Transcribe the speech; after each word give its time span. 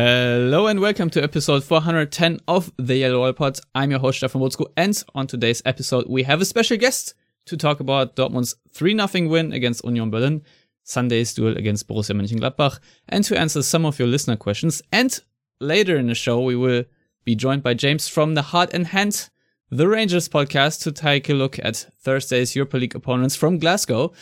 Hello 0.00 0.68
and 0.68 0.78
welcome 0.78 1.10
to 1.10 1.20
episode 1.20 1.64
410 1.64 2.38
of 2.46 2.70
the 2.76 2.98
Yellow 2.98 3.18
Wall 3.18 3.32
Pod. 3.32 3.58
I'm 3.74 3.90
your 3.90 3.98
host 3.98 4.18
Stefan 4.18 4.40
Buczko, 4.40 4.66
and 4.76 5.02
on 5.16 5.26
today's 5.26 5.60
episode 5.64 6.04
we 6.08 6.22
have 6.22 6.40
a 6.40 6.44
special 6.44 6.76
guest 6.76 7.14
to 7.46 7.56
talk 7.56 7.80
about 7.80 8.14
Dortmund's 8.14 8.54
3-0 8.72 9.28
win 9.28 9.52
against 9.52 9.84
Union 9.84 10.08
Berlin, 10.08 10.44
Sunday's 10.84 11.34
duel 11.34 11.56
against 11.56 11.88
Borussia 11.88 12.14
Mönchengladbach, 12.14 12.78
and 13.08 13.24
to 13.24 13.36
answer 13.36 13.60
some 13.60 13.84
of 13.84 13.98
your 13.98 14.06
listener 14.06 14.36
questions. 14.36 14.80
And 14.92 15.18
later 15.60 15.96
in 15.96 16.06
the 16.06 16.14
show 16.14 16.42
we 16.42 16.54
will 16.54 16.84
be 17.24 17.34
joined 17.34 17.64
by 17.64 17.74
James 17.74 18.06
from 18.06 18.34
the 18.34 18.42
Heart 18.42 18.74
and 18.74 18.86
Hand, 18.86 19.30
the 19.68 19.88
Rangers 19.88 20.28
podcast, 20.28 20.80
to 20.82 20.92
take 20.92 21.28
a 21.28 21.34
look 21.34 21.58
at 21.58 21.90
Thursday's 21.98 22.54
Europa 22.54 22.76
League 22.76 22.94
opponents 22.94 23.34
from 23.34 23.58
Glasgow. 23.58 24.12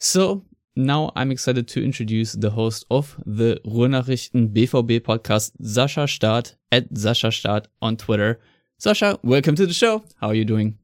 So 0.00 0.44
now 0.76 1.12
I'm 1.16 1.30
excited 1.30 1.68
to 1.68 1.84
introduce 1.84 2.32
the 2.32 2.50
host 2.50 2.84
of 2.90 3.16
the 3.26 3.60
Ruhrnachrichten 3.66 4.52
BVB 4.52 5.00
podcast, 5.00 5.52
Sascha 5.62 6.06
Staat 6.06 6.54
at 6.70 6.92
Sascha 6.94 7.30
Staat 7.30 7.66
on 7.82 7.96
Twitter. 7.96 8.40
Sascha, 8.80 9.18
welcome 9.22 9.54
to 9.56 9.66
the 9.66 9.74
show. 9.74 10.04
How 10.20 10.28
are 10.28 10.34
you 10.34 10.44
doing? 10.44 10.78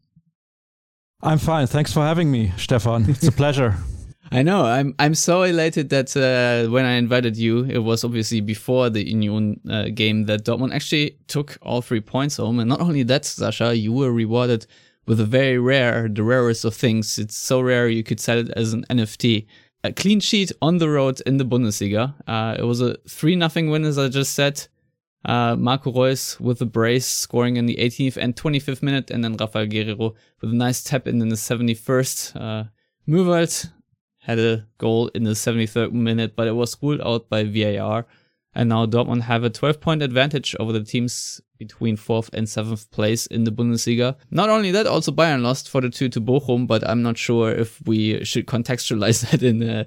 I'm 1.22 1.38
fine. 1.38 1.66
Thanks 1.66 1.92
for 1.92 2.00
having 2.00 2.30
me, 2.30 2.52
Stefan. 2.56 3.08
It's 3.08 3.26
a 3.26 3.32
pleasure. 3.32 3.76
I 4.32 4.42
know. 4.42 4.64
I'm 4.64 4.94
I'm 4.98 5.14
so 5.14 5.44
elated 5.44 5.88
that 5.90 6.16
uh, 6.16 6.70
when 6.70 6.84
I 6.84 6.94
invited 6.94 7.36
you, 7.36 7.64
it 7.64 7.78
was 7.78 8.02
obviously 8.02 8.40
before 8.40 8.90
the 8.90 9.08
Union 9.08 9.60
uh, 9.70 9.84
game 9.94 10.24
that 10.26 10.44
Dortmund 10.44 10.74
actually 10.74 11.16
took 11.28 11.58
all 11.62 11.80
three 11.80 12.00
points 12.00 12.36
home. 12.36 12.58
And 12.58 12.68
not 12.68 12.80
only 12.80 13.04
that, 13.04 13.22
Sascha, 13.22 13.80
you 13.80 13.92
were 13.92 14.12
rewarded 14.12 14.66
with 15.06 15.20
a 15.20 15.24
very 15.24 15.58
rare, 15.58 16.08
the 16.08 16.24
rarest 16.24 16.64
of 16.64 16.74
things. 16.74 17.18
It's 17.18 17.36
so 17.36 17.60
rare 17.60 17.88
you 17.88 18.02
could 18.02 18.18
sell 18.18 18.38
it 18.38 18.50
as 18.56 18.72
an 18.72 18.84
NFT 18.90 19.46
a 19.86 19.92
clean 19.92 20.20
sheet 20.20 20.52
on 20.60 20.78
the 20.78 20.88
road 20.88 21.20
in 21.26 21.36
the 21.36 21.44
Bundesliga. 21.44 22.14
Uh, 22.26 22.56
it 22.58 22.64
was 22.64 22.80
a 22.80 22.96
3 23.08 23.40
0 23.48 23.70
win, 23.70 23.84
as 23.84 23.98
I 23.98 24.08
just 24.08 24.34
said. 24.34 24.66
Uh, 25.24 25.56
Marco 25.56 25.90
Reus 25.90 26.38
with 26.38 26.60
a 26.62 26.66
brace 26.66 27.06
scoring 27.06 27.56
in 27.56 27.66
the 27.66 27.76
18th 27.76 28.16
and 28.16 28.36
25th 28.36 28.82
minute, 28.82 29.10
and 29.10 29.24
then 29.24 29.36
Rafael 29.36 29.66
Guerreiro 29.66 30.14
with 30.40 30.50
a 30.50 30.54
nice 30.54 30.84
tap 30.84 31.08
in 31.08 31.20
in 31.20 31.28
the 31.28 31.36
71st. 31.36 32.36
Uh, 32.36 32.64
Möhwald 33.08 33.70
had 34.20 34.38
a 34.38 34.66
goal 34.78 35.08
in 35.08 35.24
the 35.24 35.32
73rd 35.32 35.92
minute, 35.92 36.36
but 36.36 36.46
it 36.46 36.52
was 36.52 36.76
ruled 36.82 37.00
out 37.00 37.28
by 37.28 37.44
VAR. 37.44 38.06
And 38.56 38.70
now 38.70 38.86
Dortmund 38.86 39.20
have 39.20 39.44
a 39.44 39.50
12 39.50 39.80
point 39.82 40.02
advantage 40.02 40.56
over 40.58 40.72
the 40.72 40.82
teams 40.82 41.42
between 41.58 41.96
fourth 41.96 42.30
and 42.32 42.48
seventh 42.48 42.90
place 42.90 43.26
in 43.26 43.44
the 43.44 43.52
Bundesliga. 43.52 44.16
Not 44.30 44.48
only 44.48 44.70
that, 44.70 44.86
also 44.86 45.12
Bayern 45.12 45.42
lost 45.42 45.68
for 45.68 45.82
the 45.82 45.90
two 45.90 46.08
to 46.08 46.22
Bochum, 46.22 46.66
but 46.66 46.86
I'm 46.88 47.02
not 47.02 47.18
sure 47.18 47.50
if 47.50 47.86
we 47.86 48.24
should 48.24 48.46
contextualize 48.46 49.30
that 49.30 49.42
in 49.42 49.62
uh, 49.62 49.84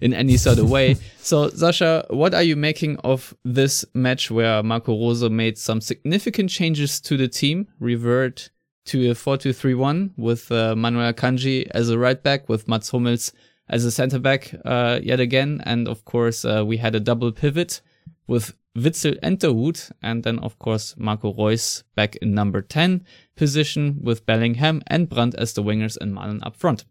in 0.00 0.14
any 0.14 0.36
sort 0.36 0.58
of 0.58 0.70
way. 0.70 0.94
so, 1.18 1.48
Sascha, 1.50 2.08
what 2.10 2.32
are 2.32 2.44
you 2.44 2.54
making 2.54 2.96
of 2.98 3.34
this 3.44 3.84
match 3.92 4.30
where 4.30 4.62
Marco 4.62 4.92
Rose 4.92 5.28
made 5.28 5.58
some 5.58 5.80
significant 5.80 6.48
changes 6.48 7.00
to 7.00 7.16
the 7.16 7.26
team, 7.28 7.66
revert 7.80 8.50
to 8.84 9.10
a 9.10 9.14
4-2-3-1 9.14 10.10
with 10.16 10.50
uh, 10.50 10.74
Manuel 10.74 11.12
Akanji 11.12 11.68
as 11.72 11.88
a 11.88 11.98
right 11.98 12.20
back, 12.20 12.48
with 12.48 12.66
Mats 12.68 12.90
Hummels 12.90 13.32
as 13.68 13.84
a 13.84 13.90
center 13.90 14.18
back 14.18 14.54
uh, 14.64 15.00
yet 15.02 15.20
again, 15.20 15.60
and 15.64 15.88
of 15.88 16.04
course 16.04 16.44
uh, 16.44 16.64
we 16.64 16.76
had 16.76 16.94
a 16.94 17.00
double 17.00 17.30
pivot 17.32 17.80
with 18.26 18.54
Witsel 18.76 19.18
and 19.22 19.38
Dahoud, 19.38 19.92
and 20.02 20.22
then 20.22 20.38
of 20.38 20.58
course 20.58 20.94
Marco 20.96 21.32
Reus 21.34 21.84
back 21.94 22.16
in 22.16 22.34
number 22.34 22.62
10 22.62 23.04
position 23.36 23.98
with 24.02 24.24
Bellingham 24.24 24.82
and 24.86 25.08
Brandt 25.08 25.34
as 25.34 25.52
the 25.52 25.62
wingers 25.62 25.98
and 26.00 26.14
Malen 26.16 26.40
up 26.42 26.56
front. 26.56 26.84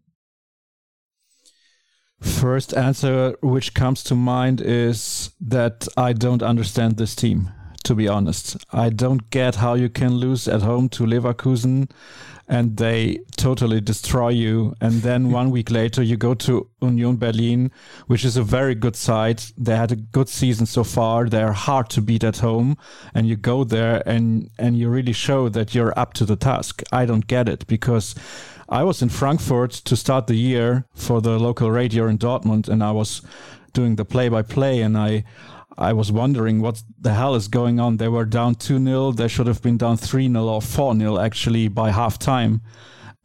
First 2.19 2.75
answer 2.77 3.35
which 3.41 3.73
comes 3.73 4.03
to 4.03 4.15
mind 4.15 4.61
is 4.61 5.31
that 5.41 5.87
I 5.97 6.13
don't 6.13 6.43
understand 6.43 6.97
this 6.97 7.15
team, 7.15 7.49
to 7.83 7.95
be 7.95 8.07
honest. 8.07 8.63
I 8.71 8.89
don't 8.89 9.31
get 9.31 9.55
how 9.55 9.73
you 9.73 9.89
can 9.89 10.13
lose 10.13 10.47
at 10.47 10.61
home 10.61 10.87
to 10.89 11.03
Leverkusen 11.03 11.89
and 12.51 12.75
they 12.75 13.17
totally 13.37 13.79
destroy 13.79 14.27
you. 14.27 14.75
And 14.81 15.01
then 15.03 15.31
one 15.31 15.51
week 15.51 15.71
later, 15.71 16.03
you 16.03 16.17
go 16.17 16.33
to 16.33 16.69
Union 16.81 17.15
Berlin, 17.15 17.71
which 18.07 18.25
is 18.25 18.35
a 18.35 18.43
very 18.43 18.75
good 18.75 18.97
side. 18.97 19.41
They 19.57 19.77
had 19.77 19.93
a 19.93 19.95
good 19.95 20.27
season 20.27 20.65
so 20.65 20.83
far. 20.83 21.29
They're 21.29 21.53
hard 21.53 21.89
to 21.91 22.01
beat 22.01 22.25
at 22.25 22.39
home, 22.39 22.77
and 23.15 23.25
you 23.25 23.37
go 23.37 23.63
there 23.63 24.03
and 24.05 24.49
and 24.59 24.77
you 24.77 24.89
really 24.89 25.13
show 25.13 25.47
that 25.49 25.73
you're 25.73 25.97
up 25.97 26.13
to 26.15 26.25
the 26.25 26.35
task. 26.35 26.83
I 26.91 27.05
don't 27.05 27.25
get 27.25 27.47
it 27.47 27.65
because. 27.67 28.13
I 28.73 28.83
was 28.83 29.01
in 29.01 29.09
Frankfurt 29.09 29.71
to 29.83 29.97
start 29.97 30.27
the 30.27 30.35
year 30.35 30.85
for 30.95 31.19
the 31.19 31.37
local 31.37 31.69
radio 31.69 32.07
in 32.07 32.17
Dortmund, 32.17 32.69
and 32.69 32.81
I 32.81 32.91
was 32.91 33.21
doing 33.73 33.97
the 33.97 34.05
play 34.05 34.29
by 34.29 34.43
play, 34.43 34.81
and 34.81 34.97
I 34.97 35.25
I 35.81 35.93
was 35.93 36.11
wondering 36.11 36.61
what 36.61 36.83
the 36.99 37.13
hell 37.13 37.35
is 37.35 37.47
going 37.47 37.79
on. 37.79 37.97
They 37.97 38.07
were 38.07 38.25
down 38.25 38.55
2 38.55 38.83
0. 38.83 39.11
They 39.13 39.27
should 39.27 39.47
have 39.47 39.61
been 39.61 39.77
down 39.77 39.97
3 39.97 40.31
0 40.31 40.47
or 40.47 40.61
4 40.61 40.95
0 40.95 41.17
actually 41.19 41.67
by 41.67 41.91
half 41.91 42.19
time. 42.19 42.61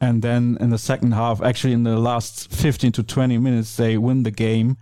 And 0.00 0.22
then 0.22 0.56
in 0.60 0.70
the 0.70 0.78
second 0.78 1.12
half, 1.12 1.42
actually 1.42 1.72
in 1.72 1.84
the 1.84 1.98
last 1.98 2.52
15 2.52 2.92
to 2.92 3.02
20 3.02 3.38
minutes, 3.38 3.76
they 3.76 3.96
win 3.96 4.22
the 4.22 4.30
game. 4.30 4.76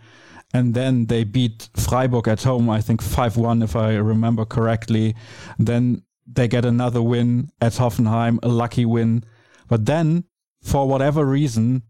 And 0.52 0.74
then 0.74 1.06
they 1.06 1.24
beat 1.24 1.68
Freiburg 1.74 2.28
at 2.28 2.44
home, 2.44 2.70
I 2.70 2.80
think 2.80 3.02
5 3.02 3.36
1, 3.36 3.62
if 3.62 3.74
I 3.74 3.94
remember 3.94 4.44
correctly. 4.44 5.16
Then 5.58 6.02
they 6.26 6.48
get 6.48 6.64
another 6.64 7.02
win 7.02 7.50
at 7.60 7.72
Hoffenheim, 7.72 8.38
a 8.42 8.48
lucky 8.48 8.84
win. 8.84 9.24
But 9.68 9.86
then, 9.86 10.24
for 10.62 10.86
whatever 10.86 11.24
reason, 11.24 11.82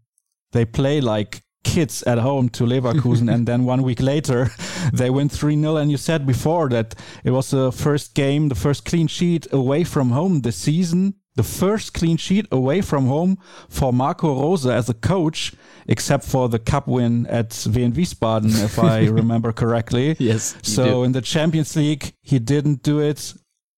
they 0.51 0.65
play 0.65 0.99
like 0.99 1.44
kids 1.75 2.03
at 2.03 2.19
home 2.19 2.47
to 2.47 2.63
Leverkusen, 2.63 3.29
and 3.33 3.45
then 3.45 3.65
one 3.65 3.83
week 3.83 4.01
later 4.01 4.49
they 4.93 5.09
win 5.09 5.27
3 5.27 5.59
0. 5.59 5.75
And 5.75 5.91
you 5.91 5.97
said 5.97 6.25
before 6.25 6.69
that 6.69 6.95
it 7.25 7.31
was 7.31 7.51
the 7.51 7.71
first 7.71 8.13
game, 8.13 8.47
the 8.47 8.55
first 8.55 8.85
clean 8.85 9.07
sheet 9.07 9.45
away 9.51 9.83
from 9.83 10.11
home 10.11 10.41
this 10.41 10.55
season. 10.55 11.15
The 11.35 11.43
first 11.43 11.93
clean 11.93 12.15
sheet 12.15 12.45
away 12.49 12.79
from 12.79 13.07
home 13.07 13.37
for 13.67 13.91
Marco 13.91 14.29
Rose 14.41 14.65
as 14.65 14.87
a 14.87 14.93
coach, 14.93 15.51
except 15.85 16.23
for 16.23 16.47
the 16.47 16.59
cup 16.59 16.87
win 16.87 17.27
at 17.27 17.49
Wehen 17.73 17.91
Wiesbaden, 17.91 18.63
if 18.63 18.79
I 18.79 19.07
remember 19.21 19.51
correctly. 19.51 20.15
Yes. 20.17 20.55
So 20.61 21.03
in 21.03 21.11
the 21.11 21.21
Champions 21.21 21.75
League, 21.75 22.13
he 22.21 22.39
didn't 22.39 22.83
do 22.83 23.01
it 23.01 23.33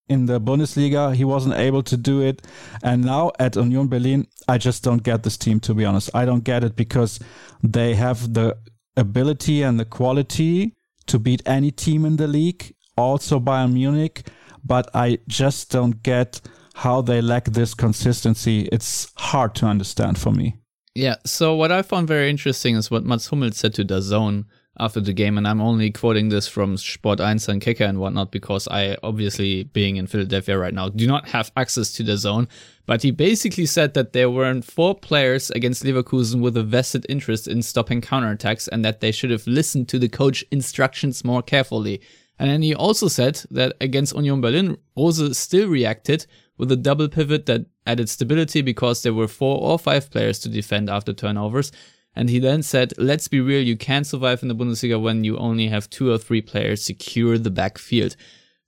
in 0.10 0.26
the 0.26 0.40
Bundesliga. 0.40 1.14
He 1.14 1.24
wasn't 1.24 1.56
able 1.56 1.84
to 1.84 1.98
do 1.98 2.22
it. 2.22 2.42
And 2.84 3.04
now 3.04 3.32
at 3.40 3.56
Union 3.56 3.88
Berlin, 3.88 4.28
I 4.48 4.58
just 4.58 4.84
don't 4.84 5.04
get 5.04 5.24
this 5.24 5.38
team, 5.38 5.60
to 5.62 5.74
be 5.74 5.86
honest. 5.86 6.10
I 6.14 6.26
don't 6.26 6.44
get 6.44 6.64
it 6.64 6.76
because 6.76 7.20
they 7.64 7.96
have 7.96 8.34
the 8.34 8.58
ability 8.96 9.62
and 9.64 9.80
the 9.80 9.86
quality 9.86 10.74
to 11.08 11.20
beat 11.20 11.42
any 11.46 11.72
team 11.72 12.06
in 12.06 12.18
the 12.18 12.28
league, 12.28 12.74
also 12.96 13.40
Bayern 13.40 13.74
Munich. 13.74 14.28
But 14.64 14.90
I 14.94 15.20
just 15.28 15.72
don't 15.72 16.04
get 16.04 16.42
how 16.76 17.02
they 17.02 17.22
lack 17.22 17.46
this 17.46 17.74
consistency. 17.74 18.68
It's 18.72 19.12
hard 19.16 19.56
to 19.56 19.66
understand 19.66 20.18
for 20.20 20.32
me. 20.32 20.58
Yeah. 20.94 21.16
So 21.26 21.56
what 21.56 21.72
I 21.72 21.84
found 21.84 22.08
very 22.08 22.30
interesting 22.30 22.76
is 22.76 22.92
what 22.92 23.04
Mats 23.04 23.28
Hummels 23.28 23.58
said 23.58 23.74
to 23.76 23.86
DAZN 23.86 24.46
after 24.80 25.00
the 25.00 25.14
game, 25.14 25.38
and 25.38 25.48
I'm 25.48 25.62
only 25.62 25.92
quoting 25.92 26.30
this 26.30 26.48
from 26.48 26.78
Sport 26.78 27.20
1 27.20 27.40
and 27.48 27.62
Kicker 27.62 27.84
and 27.84 28.00
whatnot 28.00 28.32
because 28.32 28.68
I 28.68 28.98
obviously 29.04 29.64
being 29.64 29.98
in 29.98 30.08
Philadelphia 30.08 30.58
right 30.58 30.74
now 30.74 30.90
do 30.90 31.08
not 31.08 31.30
have 31.30 31.52
access 31.56 31.92
to 31.94 32.04
DAZN. 32.04 32.48
But 32.86 33.04
he 33.04 33.12
basically 33.12 33.66
said 33.66 33.94
that 33.96 34.14
there 34.14 34.30
weren't 34.30 34.64
four 34.64 34.96
players 34.96 35.52
against 35.52 35.84
Leverkusen 35.84 36.42
with 36.42 36.56
a 36.56 36.64
vested 36.64 37.06
interest 37.10 37.48
in 37.48 37.62
stopping 37.62 38.02
counterattacks 38.02 38.68
and 38.68 38.86
that 38.86 39.02
they 39.02 39.12
should 39.12 39.32
have 39.32 39.46
listened 39.46 39.90
to 39.90 40.00
the 40.00 40.10
coach 40.10 40.44
instructions 40.52 41.26
more 41.26 41.42
carefully. 41.42 42.02
And 42.40 42.50
then 42.50 42.62
he 42.62 42.74
also 42.74 43.08
said 43.08 43.42
that 43.52 43.74
against 43.82 44.16
Union 44.16 44.42
Berlin, 44.42 44.78
Rose 44.96 45.38
still 45.38 45.68
reacted 45.68 46.28
with 46.58 46.72
a 46.72 46.76
double 46.76 47.10
pivot 47.10 47.46
that 47.48 47.66
added 47.86 48.10
stability 48.10 48.62
because 48.62 49.02
there 49.02 49.14
were 49.14 49.28
four 49.28 49.60
or 49.60 49.78
five 49.78 50.10
players 50.10 50.40
to 50.40 50.50
defend 50.50 50.90
after 50.90 51.14
turnovers 51.14 51.72
and 52.18 52.32
he 52.32 52.40
then 52.40 52.64
said, 52.64 52.94
let's 52.98 53.28
be 53.28 53.40
real, 53.40 53.62
you 53.62 53.78
can't 53.78 54.08
survive 54.08 54.42
in 54.42 54.50
the 54.50 54.56
Bundesliga 54.56 55.00
when 55.00 55.24
you 55.24 55.38
only 55.38 55.68
have 55.68 55.88
two 55.90 56.12
or 56.12 56.18
three 56.18 56.42
players 56.42 56.84
secure 56.84 57.38
the 57.38 57.52
backfield. 57.52 58.16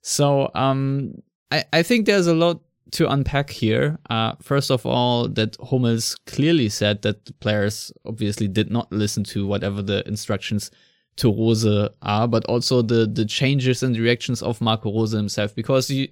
So 0.02 0.52
um, 0.54 1.20
I, 1.50 1.64
I 1.72 1.82
think 1.82 2.06
there's 2.06 2.28
a 2.28 2.34
lot 2.34 2.60
to 2.92 3.10
unpack 3.10 3.50
here. 3.50 3.98
Uh, 4.08 4.34
first 4.40 4.70
of 4.70 4.86
all, 4.86 5.28
that 5.30 5.56
Hummels 5.68 6.16
clearly 6.26 6.68
said 6.68 7.02
that 7.02 7.24
the 7.24 7.32
players 7.34 7.92
obviously 8.06 8.46
did 8.46 8.70
not 8.70 8.90
listen 8.92 9.24
to 9.24 9.48
whatever 9.48 9.82
the 9.82 10.06
instructions 10.06 10.70
to 11.16 11.28
Rose 11.28 11.66
are, 12.02 12.28
but 12.28 12.44
also 12.44 12.82
the 12.82 13.04
the 13.04 13.24
changes 13.24 13.82
and 13.82 13.96
reactions 13.96 14.42
of 14.42 14.60
Marco 14.60 14.92
Rose 14.92 15.10
himself. 15.10 15.54
Because 15.54 15.90
you, 15.90 16.08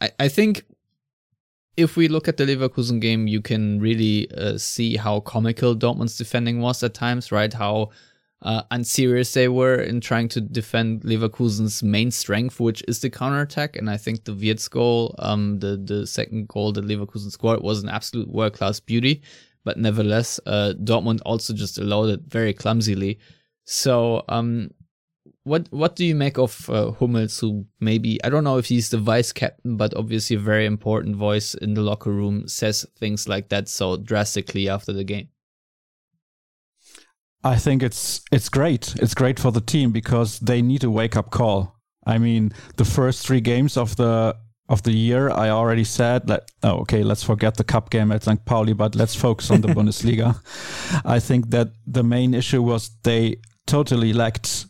I, 0.00 0.10
I 0.20 0.28
think 0.28 0.64
if 1.76 1.96
we 1.96 2.08
look 2.08 2.28
at 2.28 2.36
the 2.36 2.44
Leverkusen 2.44 3.00
game, 3.00 3.26
you 3.26 3.40
can 3.40 3.80
really 3.80 4.30
uh, 4.32 4.56
see 4.58 4.96
how 4.96 5.20
comical 5.20 5.76
Dortmund's 5.76 6.16
defending 6.16 6.60
was 6.60 6.82
at 6.82 6.94
times, 6.94 7.30
right? 7.30 7.52
How 7.52 7.90
uh, 8.42 8.62
unserious 8.70 9.32
they 9.34 9.48
were 9.48 9.76
in 9.76 10.00
trying 10.00 10.28
to 10.28 10.40
defend 10.40 11.02
Leverkusen's 11.02 11.82
main 11.82 12.10
strength, 12.10 12.60
which 12.60 12.82
is 12.88 13.00
the 13.00 13.10
counterattack. 13.10 13.76
And 13.76 13.90
I 13.90 13.96
think 13.96 14.24
the 14.24 14.34
Wirtz 14.34 14.68
goal, 14.68 15.14
um, 15.18 15.58
the 15.58 15.76
the 15.76 16.06
second 16.06 16.48
goal 16.48 16.72
that 16.72 16.86
Leverkusen 16.86 17.30
scored, 17.30 17.62
was 17.62 17.82
an 17.82 17.88
absolute 17.88 18.28
world 18.28 18.54
class 18.54 18.80
beauty. 18.80 19.22
But 19.64 19.78
nevertheless, 19.78 20.38
uh, 20.46 20.74
Dortmund 20.82 21.20
also 21.26 21.52
just 21.52 21.78
allowed 21.78 22.08
it 22.10 22.20
very 22.28 22.54
clumsily. 22.54 23.18
So, 23.64 24.22
um, 24.28 24.70
what 25.46 25.68
what 25.70 25.94
do 25.94 26.04
you 26.04 26.14
make 26.14 26.38
of 26.38 26.68
uh, 26.68 26.90
Hummels, 26.90 27.38
who 27.38 27.66
maybe 27.78 28.22
I 28.24 28.28
don't 28.28 28.42
know 28.42 28.58
if 28.58 28.66
he's 28.66 28.90
the 28.90 28.98
vice 28.98 29.32
captain, 29.32 29.76
but 29.76 29.94
obviously 29.94 30.34
a 30.34 30.40
very 30.40 30.66
important 30.66 31.14
voice 31.14 31.54
in 31.54 31.74
the 31.74 31.82
locker 31.82 32.10
room, 32.10 32.48
says 32.48 32.84
things 32.98 33.28
like 33.28 33.48
that 33.50 33.68
so 33.68 33.96
drastically 33.96 34.68
after 34.68 34.92
the 34.92 35.04
game? 35.04 35.28
I 37.44 37.56
think 37.56 37.84
it's 37.84 38.22
it's 38.32 38.48
great. 38.48 38.96
It's 38.96 39.14
great 39.14 39.38
for 39.38 39.52
the 39.52 39.60
team 39.60 39.92
because 39.92 40.40
they 40.40 40.62
need 40.62 40.82
a 40.82 40.90
wake 40.90 41.16
up 41.16 41.30
call. 41.30 41.76
I 42.04 42.18
mean, 42.18 42.52
the 42.76 42.84
first 42.84 43.24
three 43.24 43.40
games 43.40 43.76
of 43.76 43.94
the 43.94 44.36
of 44.68 44.82
the 44.82 44.92
year, 44.92 45.30
I 45.30 45.50
already 45.50 45.84
said 45.84 46.26
that. 46.26 46.50
Oh, 46.64 46.80
okay, 46.80 47.04
let's 47.04 47.22
forget 47.22 47.56
the 47.56 47.62
cup 47.62 47.90
game 47.90 48.10
at 48.10 48.24
St. 48.24 48.44
Pauli, 48.44 48.72
but 48.72 48.96
let's 48.96 49.14
focus 49.14 49.52
on 49.52 49.60
the 49.60 49.68
Bundesliga. 49.76 50.34
I 51.04 51.20
think 51.20 51.50
that 51.50 51.68
the 51.86 52.02
main 52.02 52.34
issue 52.34 52.62
was 52.62 52.90
they 53.04 53.36
totally 53.66 54.12
lacked 54.12 54.66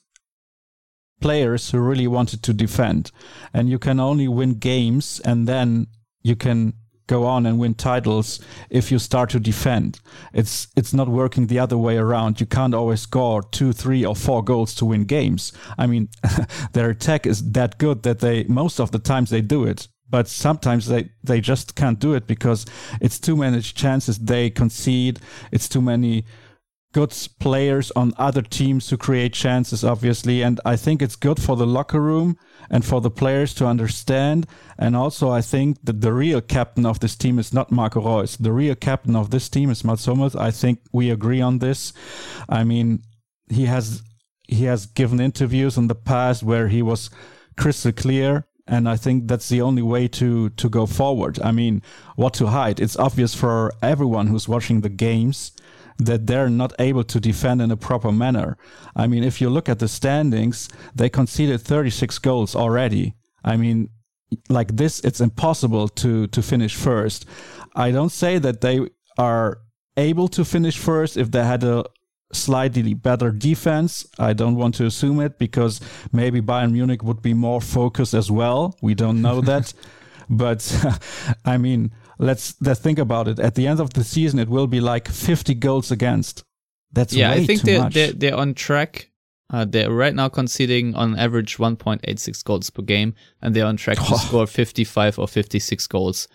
players 1.27 1.73
who 1.73 1.81
really 1.81 2.07
wanted 2.07 2.41
to 2.41 2.53
defend, 2.53 3.11
and 3.53 3.69
you 3.69 3.81
can 3.81 3.99
only 3.99 4.29
win 4.29 4.53
games, 4.61 5.21
and 5.25 5.49
then 5.49 5.89
you 6.23 6.37
can 6.37 6.73
go 7.09 7.25
on 7.25 7.47
and 7.47 7.59
win 7.59 7.75
titles 7.75 8.39
if 8.71 8.93
you 8.93 8.99
start 9.01 9.31
to 9.31 9.41
defend. 9.41 9.99
It's 10.33 10.69
it's 10.77 10.95
not 10.95 11.09
working 11.09 11.49
the 11.49 11.59
other 11.59 11.77
way 11.77 11.97
around. 11.97 12.41
You 12.41 12.47
can't 12.47 12.75
always 12.75 13.01
score 13.01 13.43
two, 13.43 13.73
three, 13.73 14.07
or 14.07 14.15
four 14.15 14.45
goals 14.45 14.73
to 14.77 14.85
win 14.85 15.05
games. 15.05 15.53
I 15.77 15.89
mean, 15.89 16.11
their 16.75 16.91
attack 16.91 17.27
is 17.27 17.53
that 17.53 17.79
good 17.79 18.05
that 18.05 18.21
they 18.21 18.45
most 18.45 18.79
of 18.79 18.93
the 18.93 19.01
times 19.01 19.31
they 19.31 19.43
do 19.43 19.65
it. 19.65 19.89
But 20.09 20.29
sometimes 20.29 20.87
they, 20.87 21.11
they 21.25 21.41
just 21.41 21.75
can't 21.75 21.99
do 21.99 22.15
it 22.15 22.29
because 22.29 22.65
it's 23.01 23.19
too 23.19 23.37
many 23.37 23.61
chances 23.61 24.19
they 24.19 24.51
concede. 24.51 25.19
It's 25.51 25.69
too 25.69 25.83
many 25.83 26.25
good 26.97 27.29
players 27.39 27.91
on 27.91 28.15
other 28.17 28.41
teams 28.41 28.87
to 28.87 28.97
create 28.97 29.35
chances, 29.35 29.85
obviously. 29.85 30.41
And 30.41 30.59
I 30.65 30.77
think 30.77 31.03
it's 31.03 31.15
good 31.15 31.39
for 31.39 31.55
the 31.55 31.67
locker 31.67 32.01
room 32.01 32.39
and 32.71 32.83
for 32.83 33.03
the 33.03 33.11
players 33.11 33.53
to 33.57 33.67
understand. 33.67 34.47
And 34.79 34.97
also, 34.97 35.29
I 35.29 35.43
think 35.43 35.77
that 35.85 36.01
the 36.01 36.15
real 36.15 36.41
captain 36.41 36.87
of 36.87 37.01
this 37.01 37.15
team 37.15 37.39
is 37.39 37.53
not 37.53 37.71
Marco 37.71 38.01
Reus. 38.01 38.39
The 38.39 38.51
real 38.51 38.75
captain 38.75 39.15
of 39.15 39.31
this 39.31 39.51
team 39.51 39.69
is 39.69 39.85
Mats 39.85 40.07
Hummels. 40.07 40.35
I 40.35 40.51
think 40.51 40.79
we 40.91 41.11
agree 41.11 41.43
on 41.43 41.59
this. 41.59 41.93
I 42.49 42.65
mean, 42.65 43.03
he 43.51 43.67
has 43.67 44.03
he 44.49 44.65
has 44.65 44.87
given 44.87 45.21
interviews 45.21 45.77
in 45.77 45.89
the 45.89 45.95
past 45.95 46.43
where 46.43 46.69
he 46.69 46.81
was 46.81 47.11
crystal 47.59 47.93
clear 47.93 48.47
and 48.67 48.89
I 48.89 48.97
think 48.97 49.29
that's 49.29 49.49
the 49.49 49.61
only 49.61 49.83
way 49.83 50.09
to 50.09 50.49
to 50.49 50.69
go 50.69 50.87
forward. 50.87 51.39
I 51.43 51.53
mean, 51.53 51.83
what 52.17 52.35
to 52.35 52.47
hide? 52.47 52.81
It's 52.81 52.99
obvious 52.99 53.35
for 53.35 53.73
everyone 53.83 54.29
who's 54.29 54.49
watching 54.49 54.81
the 54.81 54.89
games 54.89 55.53
that 55.99 56.27
they're 56.27 56.51
not 56.51 56.73
able 56.79 57.05
to 57.05 57.21
defend 57.21 57.63
in 57.63 57.71
a 57.71 57.77
proper 57.77 58.13
manner. 58.13 58.57
I 58.95 59.07
mean, 59.07 59.25
if 59.25 59.41
you 59.41 59.49
look 59.51 59.69
at 59.69 59.79
the 59.79 59.89
standings, 59.89 60.69
they 60.95 61.09
conceded 61.09 61.61
36 61.61 62.19
goals 62.19 62.55
already. 62.55 63.15
I 63.45 63.57
mean, 63.57 63.91
like 64.49 64.77
this, 64.77 65.01
it's 65.01 65.21
impossible 65.21 65.89
to 65.89 66.27
to 66.29 66.43
finish 66.43 66.75
first. 66.75 67.27
I 67.75 67.91
don't 67.91 68.11
say 68.11 68.39
that 68.39 68.61
they 68.61 68.81
are 69.19 69.59
able 69.97 70.29
to 70.29 70.45
finish 70.45 70.77
first 70.79 71.17
if 71.17 71.31
they 71.31 71.45
had 71.45 71.65
a 71.65 71.85
slightly 72.33 72.95
better 72.95 73.31
defense. 73.31 74.07
I 74.19 74.33
don't 74.33 74.57
want 74.57 74.75
to 74.77 74.87
assume 74.87 75.21
it 75.21 75.39
because 75.39 75.81
maybe 76.13 76.41
Bayern 76.41 76.73
Munich 76.73 77.03
would 77.03 77.23
be 77.23 77.35
more 77.35 77.61
focused 77.61 78.15
as 78.15 78.31
well. 78.31 78.77
We 78.83 78.95
don't 78.95 79.23
know 79.23 79.41
that. 79.43 79.73
but 80.29 80.61
I 81.45 81.57
mean, 81.57 81.93
let's 82.19 82.55
let's 82.61 82.81
think 82.81 82.99
about 82.99 83.29
it. 83.29 83.39
At 83.39 83.55
the 83.55 83.67
end 83.67 83.81
of 83.81 83.93
the 83.93 84.05
season, 84.05 84.39
it 84.39 84.49
will 84.49 84.67
be 84.67 84.81
like 84.81 85.09
50 85.09 85.55
goals 85.55 85.91
against. 85.91 86.45
That's 86.93 87.13
yeah. 87.15 87.31
I 87.31 87.45
think 87.45 87.63
they're, 87.63 87.89
they're, 87.91 88.13
they're 88.13 88.37
on 88.37 88.55
track. 88.55 89.11
Uh, 89.51 89.65
they're 89.65 89.91
right 89.91 90.15
now 90.15 90.29
conceding 90.29 90.95
on 90.97 91.17
average 91.19 91.57
1.86 91.57 92.45
goals 92.45 92.71
per 92.71 92.83
game, 92.83 93.15
and 93.43 93.55
they're 93.55 93.67
on 93.67 93.77
track 93.77 93.99
to 93.99 94.15
oh. 94.15 94.17
score 94.27 94.47
55 94.47 95.19
or 95.19 95.29
56 95.29 95.87
goals, 95.87 96.27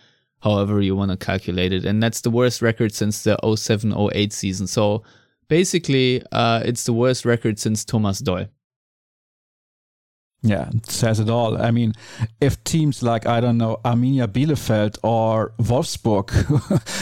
however 0.41 0.81
you 0.81 0.95
want 0.95 1.11
to 1.11 1.17
calculate 1.17 1.73
it. 1.73 1.83
And 1.83 2.01
that's 2.01 2.21
the 2.21 2.29
worst 2.29 2.61
record 2.61 2.93
since 2.93 3.23
the 3.23 3.37
07-08 3.43 4.31
season. 4.31 4.67
So 4.67 5.03
basically, 5.49 6.23
uh, 6.31 6.61
it's 6.63 6.85
the 6.85 6.93
worst 6.93 7.25
record 7.25 7.59
since 7.59 7.83
Thomas 7.83 8.19
Doll. 8.19 8.45
Yeah, 10.43 10.69
it 10.73 10.87
says 10.87 11.19
it 11.19 11.29
all. 11.29 11.61
I 11.61 11.69
mean, 11.69 11.93
if 12.39 12.63
teams 12.63 13.03
like 13.03 13.27
I 13.27 13.41
don't 13.41 13.59
know 13.59 13.79
Arminia 13.85 14.27
Bielefeld 14.27 14.97
or 15.03 15.53
Wolfsburg, 15.59 16.31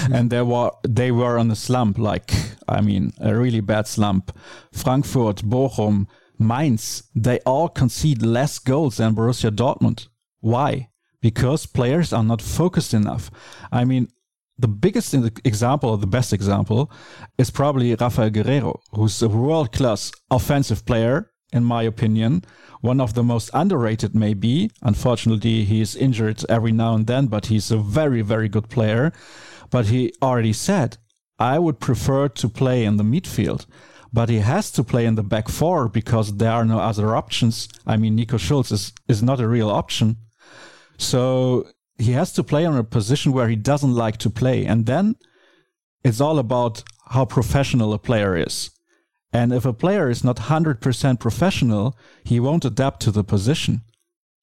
and 0.14 0.30
they 0.30 0.42
were 0.42 0.72
they 0.84 1.12
were 1.12 1.40
on 1.40 1.50
a 1.50 1.56
slump, 1.56 1.98
like 1.98 2.34
I 2.68 2.82
mean 2.82 3.14
a 3.22 3.34
really 3.34 3.62
bad 3.62 3.88
slump, 3.88 4.38
Frankfurt, 4.74 5.38
Bochum, 5.38 6.08
Mainz, 6.38 7.04
they 7.16 7.40
all 7.46 7.70
concede 7.70 8.22
less 8.22 8.60
goals 8.60 8.98
than 8.98 9.16
Borussia 9.16 9.52
Dortmund. 9.52 10.08
Why? 10.42 10.90
Because 11.22 11.66
players 11.66 12.12
are 12.12 12.24
not 12.24 12.42
focused 12.42 12.94
enough. 12.94 13.32
I 13.72 13.86
mean, 13.86 14.10
the 14.58 14.68
biggest 14.68 15.14
example, 15.46 15.96
the 15.96 16.08
best 16.08 16.34
example, 16.34 16.92
is 17.38 17.50
probably 17.52 17.96
Rafael 17.96 18.30
Guerreiro, 18.30 18.80
who's 18.92 19.22
a 19.22 19.30
world 19.30 19.72
class 19.72 20.12
offensive 20.30 20.86
player 20.86 21.32
in 21.52 21.64
my 21.64 21.84
opinion. 21.84 22.44
One 22.82 23.02
of 23.02 23.14
the 23.14 23.24
most 23.24 23.50
underrated, 23.54 24.16
maybe. 24.16 24.72
Unfortunately, 24.82 25.66
he 25.66 25.82
is 25.82 25.96
injured 25.96 26.44
every 26.48 26.72
now 26.72 26.96
and 26.96 27.08
then, 27.08 27.28
but 27.28 27.48
he's 27.48 27.72
a 27.72 27.78
very, 27.78 28.22
very 28.22 28.48
good 28.48 28.70
player. 28.70 29.12
But 29.70 29.88
he 29.88 30.14
already 30.22 30.54
said, 30.54 30.98
I 31.38 31.60
would 31.60 31.80
prefer 31.80 32.30
to 32.30 32.50
play 32.50 32.86
in 32.86 32.98
the 32.98 33.04
midfield. 33.04 33.66
But 34.12 34.30
he 34.30 34.40
has 34.40 34.72
to 34.72 34.84
play 34.84 35.06
in 35.06 35.16
the 35.16 35.24
back 35.24 35.50
four 35.50 35.88
because 35.88 36.38
there 36.38 36.52
are 36.52 36.66
no 36.66 36.80
other 36.80 37.16
options. 37.16 37.68
I 37.86 37.98
mean, 37.98 38.16
Nico 38.16 38.38
Schulz 38.38 38.72
is, 38.72 38.92
is 39.08 39.22
not 39.22 39.40
a 39.40 39.48
real 39.48 39.70
option. 39.70 40.18
So 40.98 41.68
he 41.98 42.14
has 42.14 42.34
to 42.34 42.44
play 42.44 42.66
on 42.66 42.76
a 42.76 42.84
position 42.84 43.34
where 43.34 43.50
he 43.50 43.56
doesn't 43.56 43.94
like 43.94 44.18
to 44.18 44.30
play. 44.30 44.66
And 44.66 44.86
then 44.86 45.16
it's 46.04 46.22
all 46.22 46.40
about 46.40 46.84
how 47.10 47.26
professional 47.26 47.94
a 47.94 48.00
player 48.00 48.36
is. 48.36 48.72
And 49.32 49.54
if 49.54 49.66
a 49.66 49.74
player 49.74 50.10
is 50.10 50.24
not 50.24 50.38
100% 50.38 51.20
professional, 51.20 51.98
he 52.24 52.40
won't 52.40 52.66
adapt 52.66 53.02
to 53.02 53.12
the 53.12 53.24
position. 53.24 53.82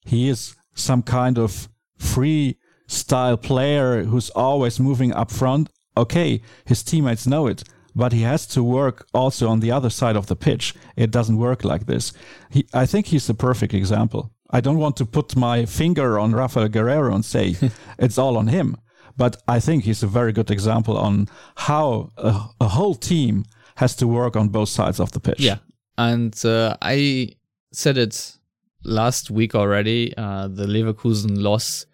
He 0.05 0.29
is 0.29 0.55
some 0.75 1.03
kind 1.03 1.39
of 1.39 1.69
free 1.99 2.59
style 2.87 3.37
player 3.37 4.05
who's 4.05 4.31
always 4.31 4.79
moving 4.79 5.13
up 5.13 5.31
front. 5.31 5.71
Okay, 5.97 6.41
his 6.65 6.83
teammates 6.83 7.27
know 7.27 7.47
it, 7.47 7.65
but 7.95 8.13
he 8.13 8.23
has 8.23 8.47
to 8.49 8.63
work 8.63 9.09
also 9.13 9.49
on 9.49 9.61
the 9.61 9.73
other 9.73 9.91
side 9.91 10.15
of 10.15 10.27
the 10.27 10.37
pitch. 10.37 10.75
It 10.95 11.11
doesn't 11.11 11.39
work 11.39 11.65
like 11.65 11.87
this. 11.87 12.13
He, 12.51 12.69
I 12.73 12.87
think 12.87 13.07
he's 13.07 13.27
the 13.27 13.35
perfect 13.35 13.75
example. 13.75 14.31
I 14.51 14.61
don't 14.61 14.79
want 14.79 14.97
to 14.99 15.07
put 15.07 15.35
my 15.35 15.65
finger 15.65 16.19
on 16.19 16.33
Rafael 16.33 16.69
Guerreiro 16.69 17.15
and 17.15 17.25
say 17.25 17.57
it's 17.99 18.19
all 18.19 18.37
on 18.37 18.49
him, 18.49 18.77
but 19.17 19.43
I 19.49 19.59
think 19.59 19.85
he's 19.85 20.03
a 20.03 20.07
very 20.07 20.33
good 20.33 20.51
example 20.51 20.97
on 20.97 21.29
how 21.57 22.11
a, 22.17 22.45
a 22.61 22.69
whole 22.69 22.95
team 22.95 23.47
has 23.77 23.95
to 23.97 24.07
work 24.07 24.37
on 24.37 24.49
both 24.49 24.69
sides 24.69 25.01
of 25.01 25.13
the 25.13 25.21
pitch. 25.21 25.41
Yeah. 25.41 25.59
And 25.97 26.35
uh, 26.45 26.77
I 26.83 27.31
said 27.73 27.97
it 27.99 28.37
last 28.85 29.31
week 29.31 29.55
already. 29.55 30.15
Uh, 30.17 30.49
the 30.49 30.67
Leverkusen 30.67 31.41
loss 31.41 31.87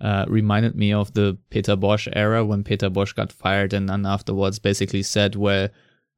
uh, 0.00 0.24
reminded 0.28 0.74
me 0.74 0.92
of 0.92 1.12
the 1.14 1.38
Peter 1.50 1.76
Bosz 1.76 2.08
era 2.14 2.44
when 2.44 2.64
Peter 2.64 2.90
Bosz 2.90 3.14
got 3.14 3.32
fired 3.32 3.72
and 3.72 3.88
then 3.88 4.06
afterwards 4.06 4.58
basically 4.58 5.02
said, 5.02 5.36
well, 5.36 5.68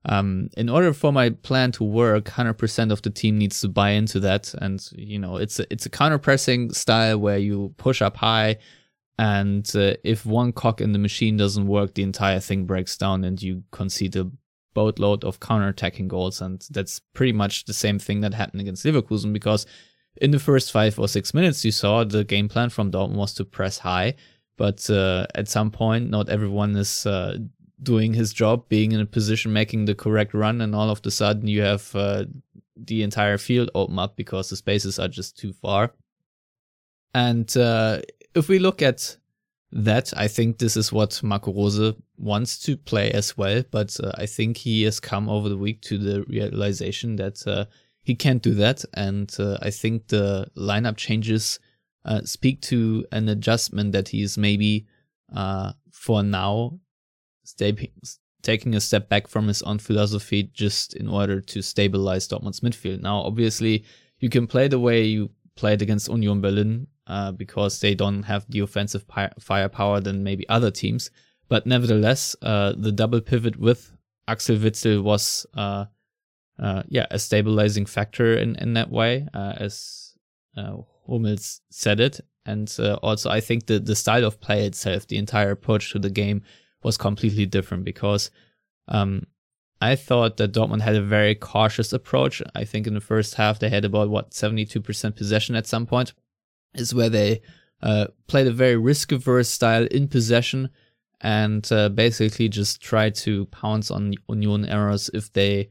um, 0.06 0.48
in 0.56 0.68
order 0.68 0.92
for 0.92 1.12
my 1.12 1.30
plan 1.30 1.72
to 1.72 1.84
work, 1.84 2.24
100% 2.24 2.90
of 2.90 3.02
the 3.02 3.10
team 3.10 3.36
needs 3.38 3.60
to 3.60 3.68
buy 3.68 3.90
into 3.90 4.20
that. 4.20 4.54
And, 4.54 4.86
you 4.92 5.18
know, 5.18 5.36
it's 5.36 5.60
a, 5.60 5.70
it's 5.70 5.86
a 5.86 5.90
counter 5.90 6.18
pressing 6.18 6.72
style 6.72 7.18
where 7.18 7.38
you 7.38 7.74
push 7.76 8.00
up 8.00 8.16
high. 8.16 8.56
And 9.18 9.70
uh, 9.74 9.94
if 10.02 10.24
one 10.24 10.52
cock 10.52 10.80
in 10.80 10.92
the 10.92 10.98
machine 10.98 11.36
doesn't 11.36 11.66
work, 11.66 11.94
the 11.94 12.02
entire 12.02 12.40
thing 12.40 12.64
breaks 12.64 12.96
down 12.96 13.24
and 13.24 13.40
you 13.42 13.64
concede 13.72 14.16
a 14.16 14.30
boatload 14.80 15.24
of 15.24 15.40
counter-attacking 15.48 16.08
goals, 16.08 16.40
and 16.40 16.56
that's 16.70 17.00
pretty 17.18 17.32
much 17.42 17.64
the 17.64 17.80
same 17.84 17.98
thing 17.98 18.20
that 18.22 18.34
happened 18.34 18.60
against 18.62 18.84
Leverkusen 18.84 19.32
because 19.32 19.66
in 20.24 20.30
the 20.30 20.38
first 20.48 20.72
five 20.72 20.98
or 20.98 21.08
six 21.08 21.34
minutes 21.34 21.64
you 21.64 21.72
saw 21.72 22.04
the 22.04 22.24
game 22.24 22.48
plan 22.48 22.70
from 22.70 22.90
Dortmund 22.90 23.16
was 23.16 23.34
to 23.34 23.44
press 23.44 23.78
high, 23.78 24.14
but 24.56 24.80
uh, 24.90 25.26
at 25.34 25.48
some 25.48 25.70
point, 25.70 26.10
not 26.10 26.28
everyone 26.28 26.76
is 26.76 27.06
uh, 27.06 27.38
doing 27.82 28.14
his 28.14 28.32
job, 28.32 28.68
being 28.68 28.92
in 28.92 29.00
a 29.00 29.06
position, 29.18 29.52
making 29.52 29.84
the 29.84 29.94
correct 29.94 30.34
run, 30.34 30.60
and 30.60 30.74
all 30.74 30.90
of 30.90 31.00
a 31.04 31.10
sudden 31.10 31.46
you 31.48 31.62
have 31.62 31.94
uh, 31.94 32.24
the 32.76 33.02
entire 33.02 33.38
field 33.38 33.70
open 33.74 33.98
up 33.98 34.16
because 34.16 34.48
the 34.48 34.56
spaces 34.56 34.98
are 34.98 35.08
just 35.08 35.38
too 35.38 35.52
far. 35.52 35.92
And 37.14 37.48
uh, 37.56 38.00
if 38.34 38.48
we 38.48 38.58
look 38.58 38.82
at 38.82 39.16
that, 39.72 40.12
I 40.16 40.28
think 40.28 40.58
this 40.58 40.76
is 40.76 40.92
what 40.92 41.22
Marco 41.22 41.52
Rose 41.52 41.94
wants 42.16 42.58
to 42.60 42.76
play 42.76 43.10
as 43.12 43.36
well. 43.36 43.62
But 43.70 43.98
uh, 44.02 44.12
I 44.16 44.26
think 44.26 44.56
he 44.56 44.82
has 44.82 44.98
come 44.98 45.28
over 45.28 45.48
the 45.48 45.56
week 45.56 45.80
to 45.82 45.98
the 45.98 46.22
realization 46.24 47.16
that 47.16 47.46
uh, 47.46 47.66
he 48.02 48.14
can't 48.14 48.42
do 48.42 48.54
that. 48.54 48.84
And 48.94 49.34
uh, 49.38 49.58
I 49.62 49.70
think 49.70 50.08
the 50.08 50.48
lineup 50.56 50.96
changes 50.96 51.60
uh, 52.04 52.22
speak 52.24 52.62
to 52.62 53.04
an 53.12 53.28
adjustment 53.28 53.92
that 53.92 54.08
he's 54.08 54.36
maybe 54.36 54.86
uh, 55.34 55.72
for 55.92 56.22
now 56.22 56.80
stay, 57.44 57.90
taking 58.42 58.74
a 58.74 58.80
step 58.80 59.08
back 59.08 59.28
from 59.28 59.46
his 59.46 59.62
own 59.62 59.78
philosophy 59.78 60.44
just 60.52 60.94
in 60.94 61.08
order 61.08 61.40
to 61.40 61.62
stabilize 61.62 62.26
Dortmund's 62.26 62.60
midfield. 62.60 63.02
Now, 63.02 63.20
obviously, 63.20 63.84
you 64.18 64.28
can 64.28 64.46
play 64.46 64.66
the 64.68 64.80
way 64.80 65.04
you 65.04 65.30
played 65.56 65.82
against 65.82 66.08
Union 66.08 66.40
Berlin 66.40 66.86
uh, 67.10 67.32
because 67.32 67.80
they 67.80 67.94
don't 67.94 68.22
have 68.22 68.46
the 68.48 68.60
offensive 68.60 69.06
pi- 69.08 69.32
firepower 69.40 70.00
than 70.00 70.22
maybe 70.22 70.48
other 70.48 70.70
teams. 70.70 71.10
But 71.48 71.66
nevertheless, 71.66 72.36
uh, 72.40 72.74
the 72.76 72.92
double 72.92 73.20
pivot 73.20 73.56
with 73.58 73.92
Axel 74.28 74.56
Witsel 74.56 75.02
was, 75.02 75.44
uh, 75.54 75.86
uh 76.60 76.84
yeah, 76.88 77.06
a 77.10 77.18
stabilizing 77.18 77.86
factor 77.86 78.34
in, 78.34 78.54
in 78.56 78.74
that 78.74 78.90
way, 78.90 79.26
uh, 79.34 79.54
as 79.56 80.14
uh, 80.56 80.76
Hummels 81.08 81.62
said 81.70 81.98
it. 81.98 82.20
And 82.46 82.72
also, 83.02 83.28
I 83.28 83.40
think 83.40 83.66
the, 83.66 83.80
the 83.80 83.96
style 83.96 84.24
of 84.24 84.40
play 84.40 84.64
itself, 84.64 85.08
the 85.08 85.18
entire 85.18 85.50
approach 85.50 85.90
to 85.92 85.98
the 85.98 86.10
game 86.10 86.42
was 86.82 86.96
completely 86.96 87.44
different 87.44 87.84
because 87.84 88.30
um, 88.86 89.26
I 89.80 89.96
thought 89.96 90.36
that 90.36 90.52
Dortmund 90.52 90.82
had 90.82 90.94
a 90.94 91.02
very 91.02 91.34
cautious 91.34 91.92
approach. 91.92 92.40
I 92.54 92.64
think 92.64 92.86
in 92.86 92.94
the 92.94 93.00
first 93.00 93.34
half 93.34 93.58
they 93.58 93.68
had 93.68 93.84
about 93.84 94.10
what 94.10 94.30
72% 94.30 95.16
possession 95.16 95.56
at 95.56 95.66
some 95.66 95.86
point, 95.86 96.12
is 96.74 96.94
where 96.94 97.08
they 97.08 97.40
uh, 97.82 98.06
played 98.26 98.46
a 98.46 98.52
very 98.52 98.76
risk 98.76 99.12
averse 99.12 99.48
style 99.48 99.86
in 99.86 100.08
possession 100.08 100.70
and 101.20 101.70
uh, 101.72 101.88
basically 101.88 102.48
just 102.48 102.80
tried 102.80 103.14
to 103.14 103.46
pounce 103.46 103.90
on 103.90 104.14
Union 104.28 104.66
errors 104.66 105.10
if 105.12 105.32
they 105.32 105.68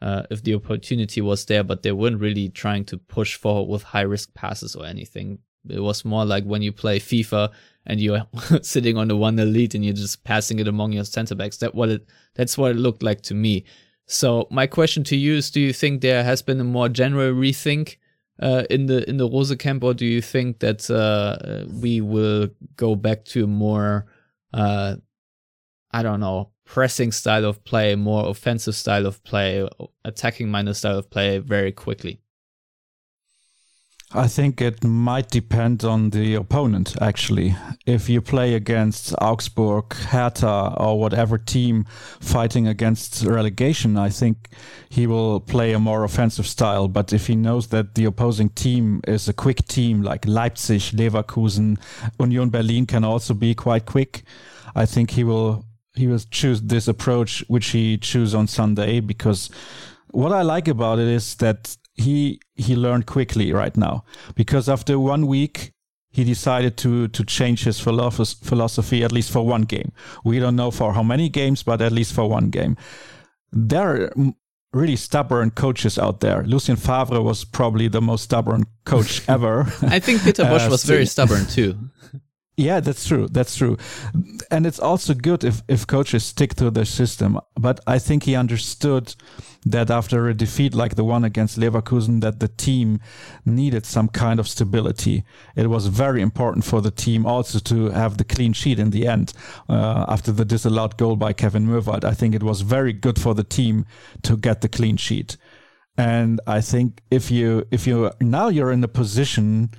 uh, 0.00 0.22
if 0.30 0.42
the 0.44 0.54
opportunity 0.54 1.20
was 1.20 1.44
there, 1.46 1.64
but 1.64 1.82
they 1.82 1.90
weren't 1.90 2.20
really 2.20 2.48
trying 2.48 2.84
to 2.84 2.96
push 2.96 3.34
forward 3.34 3.68
with 3.68 3.82
high 3.82 4.02
risk 4.02 4.32
passes 4.34 4.76
or 4.76 4.86
anything. 4.86 5.38
It 5.68 5.80
was 5.80 6.04
more 6.04 6.24
like 6.24 6.44
when 6.44 6.62
you 6.62 6.70
play 6.72 7.00
FIFA 7.00 7.50
and 7.84 8.00
you're 8.00 8.24
sitting 8.62 8.96
on 8.96 9.08
the 9.08 9.16
one 9.16 9.36
lead 9.36 9.74
and 9.74 9.84
you're 9.84 9.94
just 9.94 10.22
passing 10.22 10.60
it 10.60 10.68
among 10.68 10.92
your 10.92 11.04
center 11.04 11.34
backs. 11.34 11.56
That 11.58 11.74
what 11.74 11.88
it 11.88 12.06
that's 12.34 12.56
what 12.56 12.72
it 12.72 12.76
looked 12.76 13.02
like 13.02 13.22
to 13.22 13.34
me. 13.34 13.64
So 14.06 14.46
my 14.50 14.66
question 14.66 15.04
to 15.04 15.16
you 15.16 15.34
is: 15.36 15.50
Do 15.50 15.60
you 15.60 15.72
think 15.72 16.00
there 16.00 16.24
has 16.24 16.42
been 16.42 16.60
a 16.60 16.64
more 16.64 16.88
general 16.88 17.34
rethink 17.34 17.96
uh, 18.40 18.64
in 18.70 18.86
the 18.86 19.08
in 19.08 19.16
the 19.16 19.28
Rose 19.28 19.54
camp, 19.56 19.82
or 19.84 19.94
do 19.94 20.06
you 20.06 20.20
think 20.20 20.60
that 20.60 20.90
uh, 20.90 21.64
we 21.80 22.00
will 22.00 22.48
go 22.76 22.94
back 22.94 23.24
to 23.26 23.44
a 23.44 23.46
more 23.46 24.06
uh, 24.54 24.96
I 25.90 26.02
don't 26.02 26.20
know 26.20 26.50
pressing 26.64 27.10
style 27.12 27.46
of 27.46 27.64
play, 27.64 27.94
more 27.96 28.28
offensive 28.28 28.74
style 28.74 29.06
of 29.06 29.24
play, 29.24 29.66
attacking 30.04 30.50
minded 30.50 30.74
style 30.74 30.98
of 30.98 31.10
play 31.10 31.38
very 31.38 31.72
quickly? 31.72 32.20
I 34.14 34.26
think 34.26 34.62
it 34.62 34.82
might 34.82 35.28
depend 35.28 35.84
on 35.84 36.10
the 36.10 36.34
opponent, 36.34 36.96
actually. 36.98 37.54
If 37.84 38.08
you 38.08 38.22
play 38.22 38.54
against 38.54 39.14
Augsburg, 39.20 39.92
Hertha, 39.92 40.74
or 40.78 40.98
whatever 40.98 41.36
team 41.36 41.84
fighting 42.18 42.66
against 42.66 43.22
relegation, 43.24 43.98
I 43.98 44.08
think 44.08 44.48
he 44.88 45.06
will 45.06 45.40
play 45.40 45.74
a 45.74 45.78
more 45.78 46.04
offensive 46.04 46.46
style. 46.46 46.88
But 46.88 47.12
if 47.12 47.26
he 47.26 47.36
knows 47.36 47.66
that 47.68 47.96
the 47.96 48.06
opposing 48.06 48.48
team 48.48 49.02
is 49.06 49.28
a 49.28 49.34
quick 49.34 49.66
team 49.66 50.00
like 50.00 50.26
Leipzig, 50.26 50.80
Leverkusen, 50.96 51.76
Union 52.18 52.48
Berlin 52.48 52.86
can 52.86 53.04
also 53.04 53.34
be 53.34 53.54
quite 53.54 53.84
quick, 53.84 54.22
I 54.74 54.86
think 54.86 55.10
he 55.10 55.24
will 55.24 55.66
he 55.94 56.06
will 56.06 56.20
choose 56.30 56.62
this 56.62 56.88
approach 56.88 57.44
which 57.48 57.70
he 57.70 57.98
choose 57.98 58.34
on 58.34 58.46
Sunday 58.46 59.00
because 59.00 59.50
what 60.12 60.32
I 60.32 60.42
like 60.42 60.68
about 60.68 60.98
it 60.98 61.08
is 61.08 61.34
that 61.36 61.76
he 61.98 62.40
he 62.54 62.76
learned 62.76 63.06
quickly 63.06 63.52
right 63.52 63.76
now 63.76 64.04
because 64.34 64.68
after 64.68 64.98
one 64.98 65.26
week 65.26 65.72
he 66.10 66.24
decided 66.24 66.76
to 66.78 67.08
to 67.08 67.24
change 67.24 67.64
his 67.64 67.80
philosophy 67.80 69.04
at 69.04 69.12
least 69.12 69.30
for 69.30 69.46
one 69.46 69.62
game. 69.62 69.92
We 70.24 70.38
don't 70.38 70.56
know 70.56 70.70
for 70.70 70.94
how 70.94 71.02
many 71.02 71.28
games, 71.28 71.62
but 71.62 71.82
at 71.82 71.92
least 71.92 72.12
for 72.14 72.28
one 72.28 72.50
game. 72.50 72.76
There 73.52 74.04
are 74.04 74.12
really 74.72 74.96
stubborn 74.96 75.50
coaches 75.50 75.98
out 75.98 76.20
there. 76.20 76.42
Lucien 76.44 76.76
Favre 76.76 77.22
was 77.22 77.44
probably 77.44 77.88
the 77.88 78.00
most 78.00 78.24
stubborn 78.24 78.64
coach 78.84 79.22
ever. 79.28 79.66
I 79.82 79.98
think 79.98 80.22
Peter 80.22 80.44
Bosz 80.44 80.66
uh, 80.66 80.70
was 80.70 80.84
very 80.84 81.06
stubborn 81.06 81.46
too. 81.46 81.76
Yeah, 82.58 82.80
that's 82.80 83.06
true. 83.06 83.28
That's 83.28 83.54
true. 83.54 83.76
And 84.50 84.66
it's 84.66 84.80
also 84.80 85.14
good 85.14 85.44
if, 85.44 85.62
if 85.68 85.86
coaches 85.86 86.24
stick 86.24 86.56
to 86.56 86.72
their 86.72 86.84
system. 86.84 87.38
But 87.54 87.78
I 87.86 88.00
think 88.00 88.24
he 88.24 88.34
understood 88.34 89.14
that 89.64 89.92
after 89.92 90.26
a 90.26 90.34
defeat 90.34 90.74
like 90.74 90.96
the 90.96 91.04
one 91.04 91.22
against 91.22 91.56
Leverkusen, 91.56 92.20
that 92.22 92.40
the 92.40 92.48
team 92.48 92.98
needed 93.46 93.86
some 93.86 94.08
kind 94.08 94.40
of 94.40 94.48
stability. 94.48 95.22
It 95.54 95.70
was 95.70 95.86
very 95.86 96.20
important 96.20 96.64
for 96.64 96.80
the 96.80 96.90
team 96.90 97.26
also 97.26 97.60
to 97.60 97.90
have 97.90 98.16
the 98.18 98.24
clean 98.24 98.54
sheet 98.54 98.80
in 98.80 98.90
the 98.90 99.06
end 99.06 99.34
uh, 99.68 100.06
after 100.08 100.32
the 100.32 100.44
disallowed 100.44 100.96
goal 100.96 101.14
by 101.14 101.34
Kevin 101.34 101.64
Möhwald. 101.68 102.02
I 102.02 102.12
think 102.14 102.34
it 102.34 102.42
was 102.42 102.62
very 102.62 102.92
good 102.92 103.20
for 103.20 103.34
the 103.36 103.44
team 103.44 103.86
to 104.22 104.36
get 104.36 104.62
the 104.62 104.68
clean 104.68 104.96
sheet. 104.96 105.36
And 105.96 106.40
I 106.44 106.60
think 106.60 107.02
if 107.08 107.30
you 107.30 107.68
if 107.70 107.86
you 107.86 108.10
now 108.20 108.48
you're 108.48 108.72
in 108.72 108.82
a 108.82 108.88
position 108.88 109.70